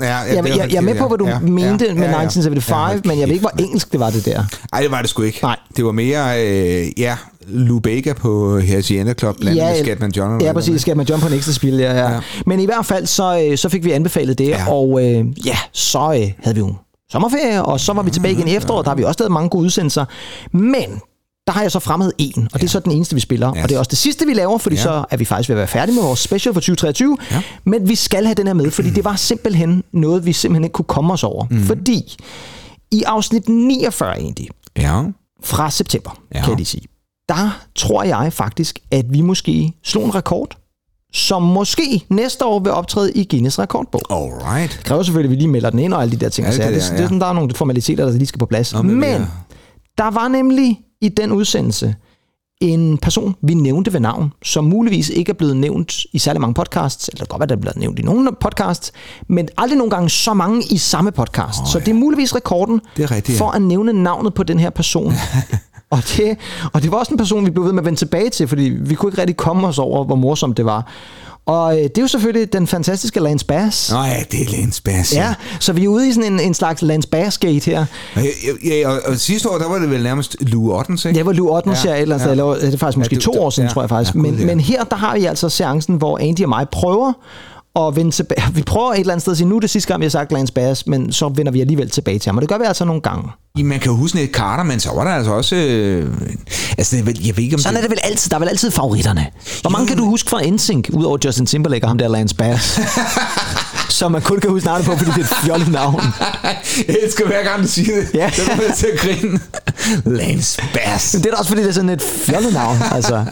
Ja, 0.01 0.07
ja, 0.07 0.35
Jeg, 0.35 0.47
jeg, 0.47 0.57
jeg 0.57 0.77
er 0.77 0.81
med 0.81 0.95
på, 0.95 1.07
hvad 1.07 1.17
du 1.17 1.27
ja, 1.27 1.39
mente 1.39 1.85
ja, 1.85 1.93
med 1.93 2.03
ja, 2.03 2.09
ja. 2.09 2.23
1975, 2.23 3.05
men 3.05 3.19
jeg 3.19 3.27
ved 3.27 3.33
ikke, 3.33 3.43
hvor 3.43 3.63
engelsk 3.65 3.91
det 3.91 3.99
var, 3.99 4.09
det 4.09 4.25
der. 4.25 4.43
Ej, 4.73 4.81
det 4.81 4.91
var 4.91 5.01
det 5.01 5.09
sgu 5.09 5.21
ikke. 5.21 5.39
Nej. 5.43 5.57
Det 5.77 5.85
var 5.85 5.91
mere, 5.91 6.45
øh, 6.45 6.99
ja, 6.99 7.17
Lou 7.47 7.79
Bega 7.79 8.13
på 8.13 8.59
Hacienda 8.59 9.13
Club, 9.13 9.37
blandt 9.39 9.59
andet 9.61 9.77
med 9.77 9.85
Scatman 9.85 10.11
John. 10.11 10.41
Ja, 10.41 10.53
præcis. 10.53 10.71
der 10.71 10.79
Skal 10.79 10.97
man 10.97 11.05
jump 11.05 11.21
på 11.21 11.27
en 11.27 11.33
ekstra 11.33 11.53
spil, 11.53 11.73
ja, 11.73 11.93
ja. 11.93 12.11
ja. 12.13 12.19
Men 12.45 12.59
i 12.59 12.65
hvert 12.65 12.85
fald, 12.85 13.05
så, 13.05 13.47
øh, 13.51 13.57
så 13.57 13.69
fik 13.69 13.85
vi 13.85 13.91
anbefalet 13.91 14.37
det, 14.37 14.47
ja. 14.47 14.71
og 14.71 15.05
øh, 15.05 15.25
ja, 15.47 15.57
så 15.73 15.99
øh, 16.21 16.31
havde 16.43 16.55
vi 16.55 16.59
jo 16.59 16.73
sommerferie, 17.11 17.63
og 17.63 17.79
så 17.79 17.93
var 17.93 18.01
vi 18.01 18.11
tilbage 18.11 18.33
igen 18.33 18.47
i 18.47 18.55
efteråret. 18.55 18.85
Der 18.85 18.91
har 18.91 18.95
vi 18.95 19.03
også 19.03 19.19
lavet 19.19 19.31
mange 19.31 19.49
gode 19.49 19.63
udsendelser. 19.65 20.05
Men 20.53 21.01
der 21.47 21.53
har 21.53 21.61
jeg 21.61 21.71
så 21.71 21.79
fremhed 21.79 22.11
en, 22.17 22.47
og 22.53 22.59
det 22.61 22.65
er 22.67 22.69
så 22.71 22.79
den 22.79 22.91
eneste, 22.91 23.15
vi 23.15 23.21
spiller. 23.21 23.51
Ja. 23.55 23.63
Og 23.63 23.69
det 23.69 23.75
er 23.75 23.79
også 23.79 23.89
det 23.89 23.97
sidste, 23.97 24.25
vi 24.25 24.33
laver, 24.33 24.57
fordi 24.57 24.75
Ja. 24.75 24.81
så 24.81 25.05
er 25.11 25.17
vi 25.17 25.25
faktisk 25.25 25.49
ved 25.49 25.55
at 25.55 25.57
være 25.57 25.67
færdige 25.67 25.95
med 25.95 26.03
vores 26.03 26.19
special 26.19 26.53
for 26.53 26.61
2023. 26.61 27.17
Ja. 27.31 27.41
Men 27.65 27.89
vi 27.89 27.95
skal 27.95 28.25
have 28.25 28.33
den 28.35 28.47
her 28.47 28.53
med, 28.53 28.71
fordi 28.71 28.89
det 28.89 29.03
var 29.05 29.15
simpelthen 29.15 29.83
noget, 29.93 30.25
vi 30.25 30.33
simpelthen 30.33 30.63
ikke 30.63 30.73
kunne 30.73 30.85
komme 30.85 31.13
os 31.13 31.23
over. 31.23 31.45
Mm. 31.51 31.63
Fordi 31.63 32.17
i 32.91 33.03
afsnit 33.03 33.49
49 33.49 34.19
egentlig, 34.19 34.47
Ja. 34.77 35.01
fra 35.43 35.69
september, 35.71 36.19
Ja. 36.33 36.37
ja. 36.37 36.43
kan 36.43 36.49
jeg 36.49 36.57
lige 36.57 36.65
sige, 36.65 36.83
der 37.29 37.59
tror 37.75 38.03
jeg 38.03 38.33
faktisk, 38.33 38.79
at 38.91 39.05
vi 39.13 39.21
måske 39.21 39.73
slog 39.83 40.05
en 40.05 40.15
rekord, 40.15 40.57
som 41.13 41.41
måske 41.43 42.05
næste 42.09 42.45
år 42.45 42.59
vil 42.59 42.71
optræde 42.71 43.11
i 43.13 43.27
Guinness 43.29 43.59
rekordbog. 43.59 44.01
Alright. 44.09 44.71
Det 44.77 44.85
kræver 44.85 45.03
selvfølgelig, 45.03 45.29
at 45.29 45.37
vi 45.37 45.41
lige 45.41 45.51
melder 45.51 45.69
den 45.69 45.79
ind 45.79 45.93
og 45.93 46.01
alle 46.01 46.11
de 46.11 46.17
der 46.19 46.29
ting. 46.29 46.47
Ja, 46.47 46.53
Ja, 46.53 46.57
det 46.57 46.75
det, 46.75 46.75
er 46.75 46.81
det, 46.81 46.91
det, 46.91 46.97
ja. 46.97 47.03
er 47.03 47.07
sådan, 47.07 47.19
der 47.21 47.27
er 47.27 47.33
nogle 47.33 47.53
formaliteter, 47.55 48.05
der 48.05 48.11
lige 48.11 48.25
skal 48.27 48.39
på 48.39 48.45
plads. 48.45 48.73
Nå, 48.73 48.81
men 48.81 48.95
men 48.95 49.03
er- 49.03 49.25
der 49.97 50.11
var 50.11 50.27
nemlig 50.27 50.79
i 51.01 51.09
den 51.09 51.31
udsendelse 51.31 51.95
en 52.61 52.97
person, 52.97 53.35
vi 53.41 53.53
nævnte 53.53 53.93
ved 53.93 53.99
navn, 53.99 54.33
som 54.43 54.65
muligvis 54.65 55.09
ikke 55.09 55.29
er 55.29 55.33
blevet 55.33 55.57
nævnt 55.57 56.05
i 56.13 56.19
særlig 56.19 56.41
mange 56.41 56.53
podcasts, 56.53 57.07
eller 57.07 57.19
det 57.19 57.29
kan 57.29 57.39
godt 57.39 57.39
være, 57.39 57.47
der 57.47 57.55
er 57.55 57.59
blevet 57.59 57.77
nævnt 57.77 57.99
i 57.99 58.01
nogle 58.01 58.31
podcasts, 58.41 58.91
men 59.27 59.49
aldrig 59.57 59.77
nogle 59.77 59.91
gange 59.91 60.09
så 60.09 60.33
mange 60.33 60.63
i 60.69 60.77
samme 60.77 61.11
podcast. 61.11 61.59
Oh, 61.59 61.67
så 61.67 61.79
det 61.79 61.87
er 61.87 61.93
muligvis 61.93 62.35
rekorden 62.35 62.81
Det 62.97 63.03
er 63.03 63.11
rigtigt, 63.11 63.39
ja. 63.39 63.45
for 63.45 63.51
at 63.51 63.61
nævne 63.61 63.93
navnet 63.93 64.33
på 64.33 64.43
den 64.43 64.59
her 64.59 64.69
person. 64.69 65.13
og, 65.91 65.99
det, 66.17 66.37
og 66.73 66.81
det 66.81 66.91
var 66.91 66.97
også 66.97 67.11
en 67.11 67.17
person, 67.17 67.45
vi 67.45 67.51
blev 67.51 67.65
ved 67.65 67.71
med 67.71 67.81
at 67.81 67.85
vende 67.85 67.99
tilbage 67.99 68.29
til, 68.29 68.47
fordi 68.47 68.63
vi 68.63 68.95
kunne 68.95 69.09
ikke 69.09 69.21
rigtig 69.21 69.37
komme 69.37 69.67
os 69.67 69.79
over, 69.79 70.03
hvor 70.03 70.15
morsomt 70.15 70.57
det 70.57 70.65
var. 70.65 70.91
Og 71.47 71.77
øh, 71.77 71.83
det 71.83 71.97
er 71.97 72.01
jo 72.01 72.07
selvfølgelig 72.07 72.53
den 72.53 72.67
fantastiske 72.67 73.19
Lance 73.19 73.45
Bass. 73.45 73.91
Nå 73.91 74.03
ja, 74.03 74.23
det 74.31 74.41
er 74.41 74.51
Lance 74.57 74.81
Bass. 74.83 75.15
Ja, 75.15 75.33
så 75.59 75.73
vi 75.73 75.83
er 75.83 75.87
ude 75.87 76.09
i 76.09 76.13
sådan 76.13 76.33
en, 76.33 76.39
en 76.39 76.53
slags 76.53 76.81
Lance 76.81 77.07
Bass-gate 77.15 77.65
her. 77.65 77.85
Ja, 78.15 78.21
ja, 78.65 78.89
og, 78.89 79.01
og 79.05 79.17
sidste 79.17 79.49
år, 79.49 79.57
der 79.57 79.69
var 79.69 79.79
det 79.79 79.89
vel 79.91 80.03
nærmest 80.03 80.35
Lou 80.39 80.73
Ottens, 80.73 81.05
ikke? 81.05 81.17
Det 81.17 81.25
var 81.25 81.31
Lou 81.31 81.55
Ottens, 81.55 81.85
ja, 81.85 81.93
ja, 81.93 82.01
eller 82.01 82.17
sted, 82.17 82.31
eller 82.31 82.45
det 82.45 82.73
er 82.73 82.77
faktisk 82.77 82.97
måske 82.97 83.15
det- 83.15 83.23
to 83.23 83.31
år 83.41 83.49
siden, 83.49 83.67
ja, 83.69 83.73
tror 83.73 83.81
jeg 83.81 83.89
faktisk. 83.89 84.15
ja, 84.15 84.19
men, 84.19 84.35
ja. 84.39 84.45
men 84.45 84.59
her, 84.59 84.83
der 84.83 84.95
har 84.95 85.15
vi 85.15 85.25
altså 85.25 85.49
seancen, 85.49 85.95
hvor 85.95 86.17
Andy 86.17 86.41
og 86.43 86.49
mig 86.49 86.69
prøver 86.69 87.13
at 87.77 87.95
vende 87.95 88.11
tilbage. 88.11 88.43
Vi 88.55 88.61
prøver 88.63 88.93
et 88.93 88.99
eller 88.99 89.13
andet 89.13 89.21
sted 89.21 89.31
at 89.33 89.37
sige, 89.37 89.47
nu 89.47 89.55
er 89.55 89.59
det 89.59 89.69
sidste 89.69 89.87
gang, 89.87 89.99
vi 89.99 90.05
har 90.05 90.09
sagt 90.09 90.31
Lance 90.31 90.53
Bass, 90.53 90.87
men 90.87 91.11
så 91.11 91.29
vender 91.35 91.51
vi 91.51 91.61
alligevel 91.61 91.89
tilbage 91.89 92.19
til 92.19 92.29
ham. 92.29 92.37
Og 92.37 92.41
det 92.41 92.49
gør 92.49 92.57
vi 92.57 92.63
altså 92.63 92.85
nogle 92.85 93.01
gange. 93.01 93.29
I, 93.57 93.63
man 93.63 93.79
kan 93.79 93.91
jo 93.91 93.97
huske 93.97 94.17
Ned 94.17 94.27
Carter, 94.27 94.63
men 94.63 94.79
så 94.79 94.89
var 94.95 95.03
der 95.03 95.11
altså 95.11 95.31
også... 95.31 95.55
Øh, 95.55 96.13
altså, 96.77 96.95
det 96.95 97.07
er 97.07 97.21
jeg 97.25 97.37
ved 97.37 97.43
ikke, 97.43 97.55
om 97.55 97.59
Sådan 97.59 97.77
er 97.77 97.81
det 97.81 97.89
vel 97.89 97.99
altid. 98.03 98.29
Der 98.29 98.35
er 98.35 98.39
vel 98.39 98.49
altid 98.49 98.71
favoritterne. 98.71 99.27
Hvor 99.61 99.69
mange 99.69 99.87
kan 99.87 99.97
du 99.97 100.05
huske 100.05 100.29
fra 100.29 100.41
NSYNC, 100.49 100.89
udover 100.93 101.17
Justin 101.25 101.45
Timberlake 101.45 101.85
og 101.85 101.89
ham 101.89 101.97
der 101.97 102.07
Lance 102.07 102.35
Bass? 102.35 102.79
som 103.97 104.11
man 104.11 104.21
kun 104.21 104.39
kan 104.39 104.49
huske 104.49 104.65
navnet 104.65 104.85
på, 104.85 104.95
fordi 104.95 105.11
det 105.11 105.17
er 105.17 105.23
et 105.23 105.27
fjollet 105.45 105.71
navn. 105.71 106.01
Jeg 106.87 106.97
elsker 107.03 107.27
hver 107.27 107.43
gang, 107.43 107.63
du 107.63 107.67
siger 107.67 107.95
det. 107.95 108.09
Ja. 108.13 108.31
Det 108.35 108.47
jeg 108.47 108.75
til 108.75 108.87
at 108.87 108.99
grine. 108.99 109.39
Lance 110.05 110.61
Bass. 110.73 111.13
Men 111.13 111.23
det 111.23 111.29
er 111.29 111.33
da 111.33 111.37
også, 111.37 111.49
fordi 111.49 111.61
det 111.61 111.69
er 111.69 111.73
sådan 111.73 111.89
et 111.89 112.01
fjollet 112.01 112.53
navn. 112.53 112.77
Altså? 112.91 113.25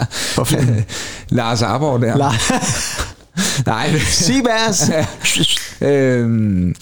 Lars 1.30 1.62
Arborg 1.62 2.02
der. 2.02 2.14
La- 2.16 3.15
Nej. 3.66 4.00
Seabass. 4.00 4.92
øhm, 5.82 6.76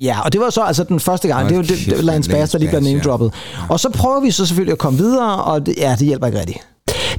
Ja, 0.00 0.20
og 0.20 0.32
det 0.32 0.40
var 0.40 0.50
så 0.50 0.62
altså 0.62 0.84
den 0.84 1.00
første 1.00 1.28
gang. 1.28 1.48
Det 1.48 1.56
jo 1.56 1.62
det, 1.62 1.96
det, 1.96 2.04
Lance 2.04 2.30
Bass, 2.30 2.52
der 2.52 2.58
lige 2.58 2.68
bliver 2.68 2.80
Bass, 2.80 2.88
ja. 2.88 2.92
name-droppet. 2.92 3.32
Og 3.68 3.80
så 3.80 3.90
prøver 3.90 4.20
vi 4.20 4.30
så 4.30 4.46
selvfølgelig 4.46 4.72
at 4.72 4.78
komme 4.78 4.98
videre, 4.98 5.44
og 5.44 5.66
det, 5.66 5.74
ja, 5.76 5.96
det 5.98 6.06
hjælper 6.06 6.26
ikke 6.26 6.38
rigtigt. 6.38 6.58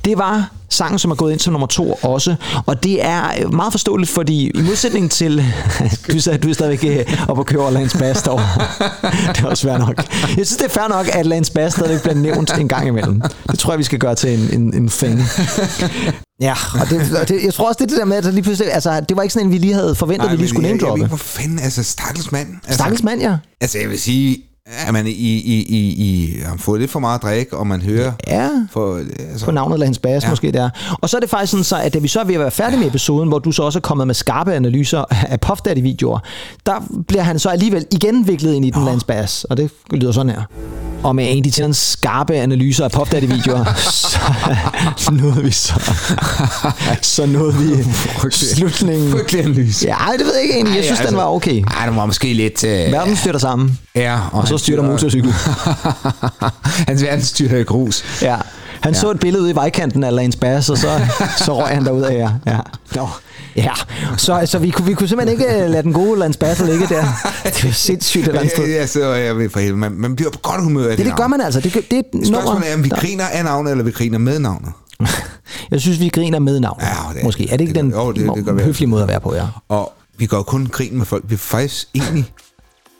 Det 0.06 0.18
var 0.18 0.50
sangen, 0.70 1.00
som 1.00 1.12
er 1.12 1.16
gået 1.16 1.32
ind 1.32 1.40
som 1.40 1.54
nummer 1.54 1.68
to 1.68 1.94
også, 1.94 2.36
og 2.66 2.84
det 2.84 3.06
er 3.06 3.48
meget 3.48 3.74
forståeligt, 3.74 4.12
fordi 4.12 4.50
i 4.50 4.62
modsætning 4.62 5.12
til, 5.12 5.44
du 6.14 6.32
at 6.32 6.44
du 6.44 6.50
er 6.50 6.54
stadigvæk 6.54 7.08
øh, 7.08 7.18
oppe 7.28 7.42
og 7.42 7.46
kører 7.46 7.62
over 7.62 7.72
Lance 7.72 7.98
Bass 7.98 8.22
det 8.22 8.30
er 8.30 9.46
også 9.46 9.68
fair 9.68 9.78
nok. 9.78 9.98
Jeg 10.38 10.46
synes, 10.48 10.58
det 10.58 10.66
er 10.66 10.70
fair 10.70 10.88
nok, 10.88 11.08
at 11.14 11.26
Lance 11.26 11.52
Bass 11.52 11.76
stadigvæk 11.76 12.02
bliver 12.02 12.16
nævnt 12.16 12.52
en 12.60 12.68
gang 12.68 12.88
imellem. 12.88 13.22
Det 13.52 13.60
tror 13.60 13.74
jeg, 13.74 13.80
vi 13.80 13.84
skal 13.84 14.00
gøre 14.00 14.16
til 14.16 14.40
en, 14.40 14.62
en, 14.62 14.74
en 14.74 14.90
thing. 14.90 15.22
Ja, 16.42 16.54
og 16.82 16.90
det, 16.90 17.16
og 17.22 17.30
det, 17.30 17.44
jeg 17.44 17.54
tror 17.54 17.68
også, 17.68 17.78
det 17.78 17.84
er 17.84 17.90
det 17.90 17.98
der 17.98 18.06
med, 18.06 18.18
at 18.18 18.34
lige 18.34 18.44
pludselig, 18.44 18.74
altså, 18.74 19.02
det 19.10 19.18
var 19.18 19.24
ikke 19.24 19.34
sådan 19.34 19.48
en, 19.48 19.54
vi 19.54 19.58
lige 19.58 19.74
havde 19.74 19.96
forventet, 19.96 20.26
at 20.26 20.32
vi 20.32 20.38
lige 20.38 20.50
skulle 20.50 20.68
name-droppe. 20.68 21.00
ikke, 21.00 21.08
hvor 21.08 21.18
fanden, 21.18 21.60
altså, 21.60 21.84
stakkels 21.84 22.32
mand. 22.32 22.48
Altså, 22.64 22.74
Stakkels 22.74 23.04
mand, 23.04 23.22
ja. 23.22 23.38
Altså, 23.62 23.80
jeg 23.80 23.90
vil 23.90 24.00
sige, 24.00 24.38
at 24.88 24.94
man 24.94 25.08
i, 25.08 25.12
i, 25.12 25.62
i, 25.70 25.80
i 25.80 26.40
har 26.46 26.58
fået 26.58 26.80
lidt 26.80 26.92
for 26.92 27.00
meget 27.00 27.22
drik, 27.22 27.54
og 27.54 27.68
man 27.68 27.82
hører... 27.82 28.12
Ja, 28.28 28.50
for, 28.72 28.98
altså, 29.30 29.46
på 29.46 29.52
navnet 29.52 29.80
Lance 29.80 30.02
Bass 30.02 30.24
Ja. 30.24 30.28
ja. 30.28 30.32
måske 30.32 30.52
der. 30.52 30.70
Og 31.02 31.10
så 31.10 31.18
er 31.18 31.22
det 31.22 31.30
faktisk 31.30 31.52
sådan, 31.52 31.64
så, 31.64 31.76
at 31.78 31.94
da 31.94 32.00
vi 32.00 32.08
så 32.08 32.20
er 32.20 32.24
ved 32.24 32.34
at 32.36 32.40
være 32.42 32.52
færdige 32.52 32.80
med 32.80 32.88
episoden, 32.88 33.30
hvor 33.30 33.40
du 33.40 33.52
så 33.52 33.64
også 33.64 33.80
er 33.80 33.82
kommet 33.82 34.08
med 34.08 34.16
skarpe 34.16 34.54
analyser 34.54 35.04
af 35.12 35.40
Puff 35.40 35.62
Daddy-videoer, 35.62 36.20
der 36.66 36.74
bliver 37.08 37.24
han 37.24 37.40
så 37.40 37.50
alligevel 37.50 37.86
igen 37.92 38.28
viklet 38.28 38.54
ind 38.54 38.66
i 38.66 38.70
den 38.70 38.86
Lance 38.86 39.06
Bass, 39.06 39.44
og 39.44 39.58
det 39.58 39.70
lyder 39.92 40.12
sådan 40.12 40.30
her. 40.32 40.42
Og 41.04 41.16
med 41.16 41.28
Andy 41.28 41.48
Tillens 41.50 41.78
skarpe 41.78 42.36
analyser 42.36 42.86
af 42.86 42.92
Puff 42.92 43.12
Daddy-videoer, 43.12 43.64
så 45.04 45.12
nåede 45.12 45.44
vi 45.44 45.52
så, 45.52 45.74
så 47.02 47.26
nåede 47.26 47.54
vi 47.54 47.84
slutningen. 48.56 49.12
Frygtelig 49.12 49.44
analyse. 49.46 49.88
Ja, 49.88 50.18
det 50.18 50.26
ved 50.26 50.34
jeg 50.34 50.44
ikke 50.44 50.56
egentlig. 50.56 50.76
Jeg 50.76 50.86
synes, 50.86 51.00
den 51.00 51.18
var 51.18 51.26
okay. 51.26 51.64
Ej, 51.80 51.86
den 51.86 51.96
var 51.96 52.06
måske 52.06 52.34
lidt... 52.34 52.64
Øh, 52.64 52.92
Verden 52.92 53.16
styrter 53.16 53.40
sammen. 53.40 53.80
Ja, 53.96 54.20
Og 54.32 54.48
så 54.48 54.54
han 54.54 54.60
styrter 54.62 54.84
motorcyklen. 54.84 55.34
Hans 56.88 57.04
verden 57.04 57.26
styrter 57.26 57.58
i 57.58 57.64
grus. 57.64 58.04
Ja. 58.22 58.38
Han 58.82 58.94
ja. 58.94 59.00
så 59.00 59.12
et 59.12 59.20
billede 59.20 59.44
ude 59.44 59.52
i 59.52 59.56
vejkanten 59.56 60.04
af 60.04 60.16
Lance 60.16 60.38
Bass, 60.38 60.70
og 60.70 60.78
så, 60.78 61.02
så 61.46 61.60
røg 61.64 61.68
han 61.76 61.86
derud 61.86 62.02
af 62.02 62.14
jer. 62.18 62.32
Ja. 62.48 62.60
Nå. 62.96 63.08
Ja, 63.56 63.72
så, 64.18 64.42
så 64.46 64.60
vi, 64.60 64.70
kunne, 64.70 64.86
vi 64.86 64.94
kunne 64.94 65.08
simpelthen 65.08 65.40
ikke 65.42 65.64
øh, 65.64 65.70
lade 65.70 65.84
den 65.84 65.94
gode 65.94 66.20
Lance 66.20 66.40
Bass 66.40 66.62
ligge 66.62 66.88
der. 66.88 67.06
Det 67.44 67.64
er 67.66 67.72
sindssygt 67.72 68.24
et 68.24 68.28
eller 68.28 68.40
andet 68.40 68.54
sted. 68.56 68.68
Ja, 68.68 68.88
så 68.88 69.14
jeg 69.14 69.38
ved 69.38 69.50
for 69.50 69.60
helvede. 69.60 69.78
Man, 69.80 69.92
man 69.92 70.16
bliver 70.16 70.32
på 70.32 70.40
godt 70.40 70.64
humør 70.64 70.84
af 70.84 70.90
det, 70.90 70.98
Det, 70.98 71.06
det 71.06 71.16
gør 71.16 71.28
man 71.28 71.42
altså. 71.42 71.60
Det, 71.60 71.74
det 71.74 71.98
er 71.98 72.04
Spørgsmålet 72.26 72.70
er, 72.72 72.74
om 72.74 72.84
vi 72.84 72.90
der- 72.90 72.96
griner 73.00 73.26
af 73.26 73.44
navnet, 73.44 73.72
eller 73.72 73.84
vi 73.84 73.92
griner 73.92 74.18
med 74.18 74.40
navnet. 74.40 74.72
Jeg 75.72 75.82
synes, 75.82 76.00
vi 76.00 76.10
griner 76.10 76.40
med 76.40 76.60
navn. 76.60 76.80
Ja, 76.82 77.14
det 77.16 77.24
Måske. 77.24 77.44
Er 77.52 77.58
det 77.58 77.62
ikke 77.68 77.74
den 77.80 77.92
jo, 77.92 78.12
det, 78.12 78.32
det 78.36 78.46
gør 78.46 78.54
vi. 78.54 78.64
høflige 78.64 78.88
måde 78.88 79.04
at 79.04 79.10
være 79.10 79.20
på, 79.20 79.36
ja? 79.36 79.46
Og 79.70 79.94
vi 80.18 80.26
går 80.26 80.42
kun 80.44 80.68
grin 80.72 80.98
med 80.98 81.06
folk, 81.06 81.24
vi 81.28 81.38
faktisk 81.38 81.88
egentlig 81.96 82.34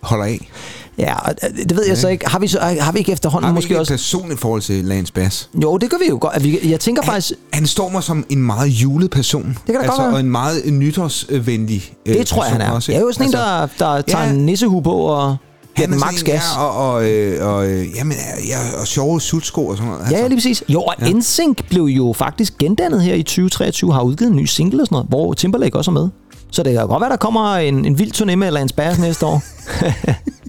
holder 0.04 0.26
af. 0.26 0.50
Ja, 0.98 1.16
og 1.20 1.34
øh, 1.44 1.58
det 1.58 1.76
ved 1.76 1.86
jeg 1.88 1.98
så 1.98 2.08
ikke. 2.08 2.30
Har 2.30 2.40
vi, 2.40 2.48
så, 2.48 2.60
har 2.80 2.92
vi 2.92 3.00
ikke 3.00 3.12
efterhånden 3.12 3.46
Har 3.46 3.52
vi 3.52 3.56
måske 3.56 3.70
ikke 3.70 3.80
også... 3.80 3.94
personligt 3.94 4.40
forhold 4.40 4.62
til 4.62 4.86
Lance 4.86 5.14
Bass? 5.14 5.50
Jo, 5.64 5.78
det 5.78 5.90
gør 5.90 5.98
vi 5.98 6.06
jo 6.10 6.18
godt. 6.22 6.66
jeg 6.70 6.80
tænker 6.80 7.04
faktisk... 7.04 7.32
Han 7.54 7.68
står 7.68 7.90
mig 7.90 8.04
som 8.04 8.26
en 8.30 8.44
meget 8.44 8.68
julet 8.68 9.12
person. 9.12 9.44
Det 9.44 9.56
kan 9.66 9.76
da 9.76 9.80
godt 9.80 9.86
altså, 9.86 10.02
være. 10.02 10.14
Og 10.14 10.20
en 10.20 10.30
meget 10.30 10.74
nytårsvenlig 10.74 11.94
øh, 12.06 12.14
Det 12.14 12.28
tror 12.28 12.44
jeg, 12.44 12.52
han 12.52 12.62
er. 12.62 12.72
Også, 12.72 12.92
Jeg 12.92 13.00
er 13.00 13.06
jo 13.06 13.12
sådan 13.12 13.28
en, 13.28 13.34
der, 13.34 13.68
der 13.80 14.02
tager 14.02 14.24
ja. 14.26 14.30
en 14.30 14.46
nissehue 14.46 14.84
på 14.84 14.94
og 14.94 15.38
giver 15.76 15.88
den 15.88 15.96
er 15.96 16.00
max 16.00 16.24
gas. 16.24 16.44
Ja, 16.56 16.64
og, 16.64 16.94
og, 16.94 17.10
øh, 17.10 17.48
og, 17.48 17.68
øh, 17.68 17.88
jamen, 17.96 18.14
ja, 18.48 18.80
og 18.82 18.88
sjove 18.88 19.22
sutsko 19.22 19.68
og 19.68 19.78
sådan 19.78 19.88
noget. 19.88 20.02
altså. 20.02 20.16
Ja, 20.16 20.22
ja, 20.22 20.28
lige 20.28 20.38
præcis. 20.38 20.64
Jo, 20.70 20.82
og 20.82 20.94
ja. 21.02 21.10
NSYNC 21.10 21.58
blev 21.70 21.84
jo 21.84 22.14
faktisk 22.18 22.58
gendannet 22.58 23.02
her 23.02 23.14
i 23.14 23.24
2023, 23.24 23.94
har 23.94 24.02
udgivet 24.02 24.32
en 24.32 24.38
ny 24.38 24.46
single 24.46 24.82
og 24.82 24.88
sådan 24.88 24.96
noget, 24.96 25.08
hvor 25.10 25.34
Timberlake 25.34 25.78
også 25.78 25.92
er 25.92 25.94
med. 25.94 26.10
Så 26.52 26.64
det 26.64 26.74
kan 26.74 26.88
godt 26.88 27.02
være, 27.02 27.10
der 27.10 27.16
kommer 27.16 27.56
en, 27.56 27.86
en 27.86 28.00
vild 28.00 28.12
turné 28.16 28.36
med 28.36 28.52
Lance 28.52 28.76
Bass 28.76 29.00
næste 29.00 29.26
år. 29.26 29.42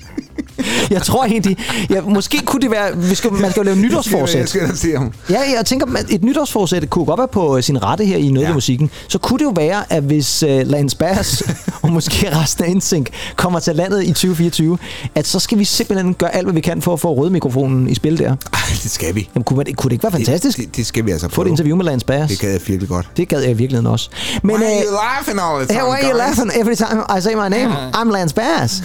jeg 0.91 1.03
tror 1.03 1.25
egentlig, 1.25 1.57
ja, 1.91 2.01
måske 2.01 2.39
kunne 2.45 2.61
det 2.61 2.71
være, 2.71 2.97
vi 2.97 3.15
skal, 3.15 3.33
man 3.33 3.51
skal 3.51 3.61
jo 3.61 3.65
lave 3.65 3.77
nytårsforsæt. 3.77 4.39
Jeg 4.41 4.49
skal 4.49 4.77
se 4.77 4.97
ham. 4.97 5.13
Ja, 5.31 5.41
jeg 5.57 5.67
tænker, 5.67 5.87
at 5.97 6.07
et 6.09 6.25
nytårsforsæt 6.25 6.91
kunne 6.91 7.05
godt 7.05 7.19
være 7.19 7.29
på 7.29 7.57
øh, 7.57 7.63
sin 7.63 7.83
rette 7.83 8.05
her 8.05 8.17
i 8.17 8.31
noget 8.31 8.49
ja. 8.49 8.55
musikken. 8.55 8.91
Så 9.09 9.19
kunne 9.19 9.39
det 9.39 9.45
jo 9.45 9.53
være, 9.57 9.93
at 9.93 10.03
hvis 10.03 10.43
uh, 10.43 10.49
Lance 10.49 10.97
Bass 10.97 11.43
og 11.83 11.93
måske 11.93 12.37
resten 12.37 12.65
af 12.65 12.77
NSYNC 12.77 13.07
kommer 13.37 13.61
til 13.61 13.77
landet 13.77 14.03
i 14.03 14.07
2024, 14.07 14.79
at 15.15 15.27
så 15.27 15.39
skal 15.39 15.59
vi 15.59 15.65
simpelthen 15.65 16.15
gøre 16.15 16.35
alt, 16.35 16.45
hvad 16.45 16.55
vi 16.55 16.61
kan 16.61 16.83
for 16.83 16.93
at 16.93 17.01
få 17.01 17.15
rødmikrofonen 17.15 17.89
i 17.89 17.95
spil 17.95 18.19
der. 18.19 18.29
Ej, 18.53 18.61
det 18.83 18.91
skal 18.91 19.15
vi. 19.15 19.29
Jamen, 19.35 19.45
kunne, 19.45 19.57
man, 19.57 19.67
kunne 19.75 19.89
det 19.89 19.93
ikke 19.93 20.03
være 20.03 20.13
fantastisk? 20.13 20.59
Det, 20.59 20.67
det, 20.67 20.77
det 20.77 20.87
skal 20.87 21.07
vi 21.07 21.11
altså 21.11 21.27
Få 21.29 21.31
et 21.31 21.35
prøve. 21.35 21.49
interview 21.49 21.77
med 21.77 21.85
Lance 21.85 22.07
Bass. 22.07 22.31
Det 22.31 22.41
gad 22.41 22.51
jeg 22.51 22.61
virkelig 22.67 22.89
godt. 22.89 23.09
Det 23.17 23.29
gad 23.29 23.41
jeg 23.41 23.51
i 23.51 23.55
virkeligheden 23.55 23.87
også. 23.87 24.11
Men, 24.43 24.57
Why 24.57 24.63
are 24.63 24.79
øh, 24.79 24.85
you 24.85 24.93
laughing 24.93 25.41
all 25.41 25.57
the 25.59 25.67
time, 25.67 25.81
Hey, 25.81 25.89
why 25.89 25.97
are 26.05 26.11
you 26.13 26.19
laughing 26.19 26.51
every 26.61 26.75
time 26.75 27.19
I 27.19 27.21
say 27.21 27.35
my 27.35 27.49
name? 27.57 27.71
I'm 28.01 28.13
Lance 28.13 28.35
Bass. 28.35 28.83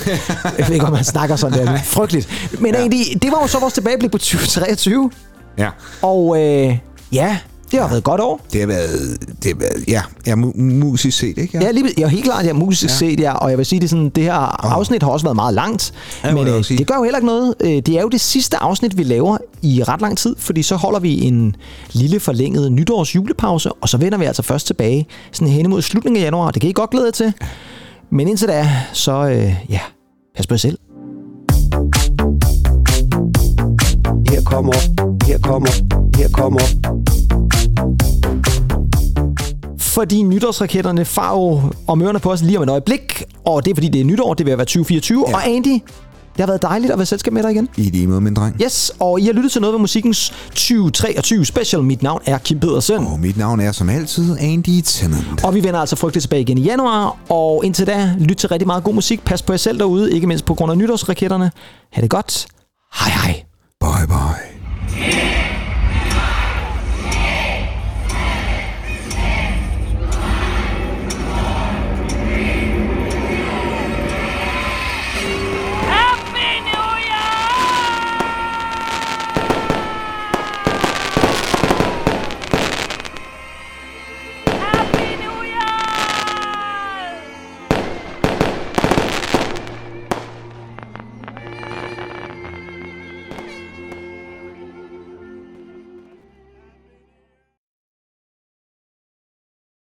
jeg 0.58 0.66
ved 0.68 0.74
ikke, 0.74 0.86
om 0.86 0.92
man 0.94 1.04
snakker 1.04 1.36
sådan 1.36 1.60
der. 1.60 1.67
Frygteligt. 1.86 2.28
Men 2.60 2.74
ja. 2.74 2.80
egentlig, 2.80 3.06
det 3.22 3.32
var 3.32 3.42
jo 3.42 3.48
så 3.48 3.60
vores 3.60 3.74
tilbageblik 3.74 4.12
på 4.12 4.18
2023. 4.18 5.12
Ja. 5.58 5.70
Og 6.02 6.38
øh, 6.44 6.78
ja, 7.12 7.38
det 7.72 7.80
har 7.80 7.88
været 7.88 7.98
et 7.98 8.04
godt 8.04 8.22
år. 8.22 8.42
Det 8.54 8.60
har 8.62 8.68
været, 8.68 9.18
det 9.44 9.52
har 9.54 9.60
været 9.60 9.84
ja, 9.88 10.02
ja 10.28 10.34
mu- 10.36 10.62
musisk 10.62 11.18
set, 11.18 11.38
ikke? 11.38 11.58
Ja, 11.62 11.72
lige, 11.72 11.86
ja 11.98 12.08
helt 12.08 12.24
klart, 12.24 12.46
ja, 12.46 12.54
musisk 12.54 12.84
ja. 12.84 12.98
set, 12.98 13.20
ja. 13.20 13.34
Og 13.34 13.50
jeg 13.50 13.58
vil 13.58 13.66
sige, 13.66 13.80
det 13.80 13.86
er 13.86 13.90
sådan, 13.90 14.10
det 14.10 14.24
her 14.24 14.34
afsnit 14.66 15.04
har 15.04 15.10
også 15.10 15.26
været 15.26 15.36
meget 15.36 15.54
langt. 15.54 15.94
Ja, 16.24 16.34
men 16.34 16.48
jeg 16.48 16.56
øh, 16.56 16.64
det 16.78 16.88
gør 16.88 16.96
jo 16.96 17.04
heller 17.04 17.18
ikke 17.18 17.26
noget. 17.28 17.56
Øh, 17.60 17.70
Det 17.70 17.90
er 17.90 18.02
jo 18.02 18.10
det 18.10 18.22
sidste 18.22 18.58
afsnit, 18.58 18.98
vi 18.98 19.04
laver 19.04 19.38
i 19.62 19.84
ret 19.84 20.02
lang 20.02 20.18
tid, 20.18 20.36
fordi 20.40 20.64
så 20.64 20.76
holder 20.76 21.00
vi 21.00 21.22
en 21.22 21.56
lille 21.92 22.20
forlænget 22.20 22.72
nytårs 22.72 23.16
julepause, 23.16 23.72
og 23.82 23.90
så 23.90 23.98
vender 23.98 24.18
vi 24.18 24.26
altså 24.26 24.42
først 24.42 24.68
tilbage 24.68 25.08
sådan 25.32 25.54
hen 25.54 25.66
imod 25.66 25.82
slutningen 25.82 26.22
af 26.22 26.26
januar. 26.26 26.52
Det 26.52 26.62
kan 26.62 26.70
I 26.70 26.74
godt 26.74 26.90
glæde 26.90 27.06
jer 27.06 27.12
til. 27.12 27.34
Men 28.12 28.28
indtil 28.28 28.48
da, 28.48 28.70
så 28.94 29.12
øh, 29.14 29.54
ja, 29.70 29.80
pas 30.38 30.48
på 30.48 30.54
jer 30.54 30.58
selv. 30.58 30.78
Her 34.30 34.42
kommer, 34.46 34.74
her 35.28 35.40
kommer, 35.40 35.70
her 36.18 36.30
kommer. 36.30 36.62
Fordi 39.80 40.22
nytårsraketterne 40.24 41.06
far 41.06 41.34
jo 41.34 41.62
om 41.88 42.02
ørerne 42.02 42.20
på 42.20 42.32
os 42.32 42.42
lige 42.42 42.58
om 42.58 42.64
et 42.64 42.70
øjeblik, 42.70 43.24
og 43.46 43.66
det 43.66 43.72
er 43.72 43.76
fordi, 43.76 43.88
det 43.88 44.02
er 44.02 44.06
nytår, 44.06 44.34
det 44.34 44.46
vil 44.46 44.58
være 44.58 44.66
2024. 44.66 45.26
Ja. 45.28 45.36
Og 45.36 45.48
Andy, 45.48 45.80
det 46.38 46.46
har 46.46 46.48
været 46.48 46.62
dejligt 46.62 46.92
at 46.92 47.00
være 47.00 47.06
selskab 47.06 47.34
med 47.34 47.44
dig 47.44 47.52
igen. 47.52 47.70
I 47.78 47.82
lige 47.82 48.08
måde, 48.08 48.22
min 48.22 48.34
dreng. 48.34 48.62
Yes, 48.64 48.92
og 49.00 49.20
I 49.20 49.26
har 49.26 49.34
lyttet 49.34 49.52
til 49.52 49.62
noget 49.62 49.74
ved 49.74 49.80
musikkens 49.80 50.34
2023 50.50 51.46
special. 51.46 51.84
Mit 51.84 52.04
navn 52.04 52.22
er 52.26 52.38
Kim 52.38 52.60
Pedersen. 52.60 53.08
Og 53.08 53.20
mit 53.20 53.38
navn 53.38 53.60
er 53.60 53.72
som 53.72 53.90
altid 53.90 54.38
Andy 54.40 54.82
Tennant. 54.84 55.44
Og 55.44 55.56
vi 55.56 55.64
vender 55.64 55.80
altså 55.80 55.96
frygteligt 55.96 56.24
tilbage 56.24 56.42
igen 56.42 56.58
i 56.58 56.62
januar. 56.62 57.18
Og 57.30 57.66
indtil 57.66 57.88
da, 57.88 58.16
lyt 58.20 58.36
til 58.36 58.50
rigtig 58.50 58.68
meget 58.68 58.84
god 58.84 58.94
musik. 58.94 59.26
Pas 59.26 59.42
på 59.42 59.54
jer 59.54 59.58
selv 59.58 59.80
derude, 59.80 60.14
ikke 60.14 60.28
mindst 60.28 60.46
på 60.46 60.54
grund 60.54 60.72
af 60.72 60.78
nytårsraketterne. 60.78 61.52
Ha' 61.94 62.02
det 62.02 62.10
godt. 62.10 62.48
Hej 63.00 63.12
hej. 63.12 63.44
Bye 63.82 64.08
bye. 64.08 65.57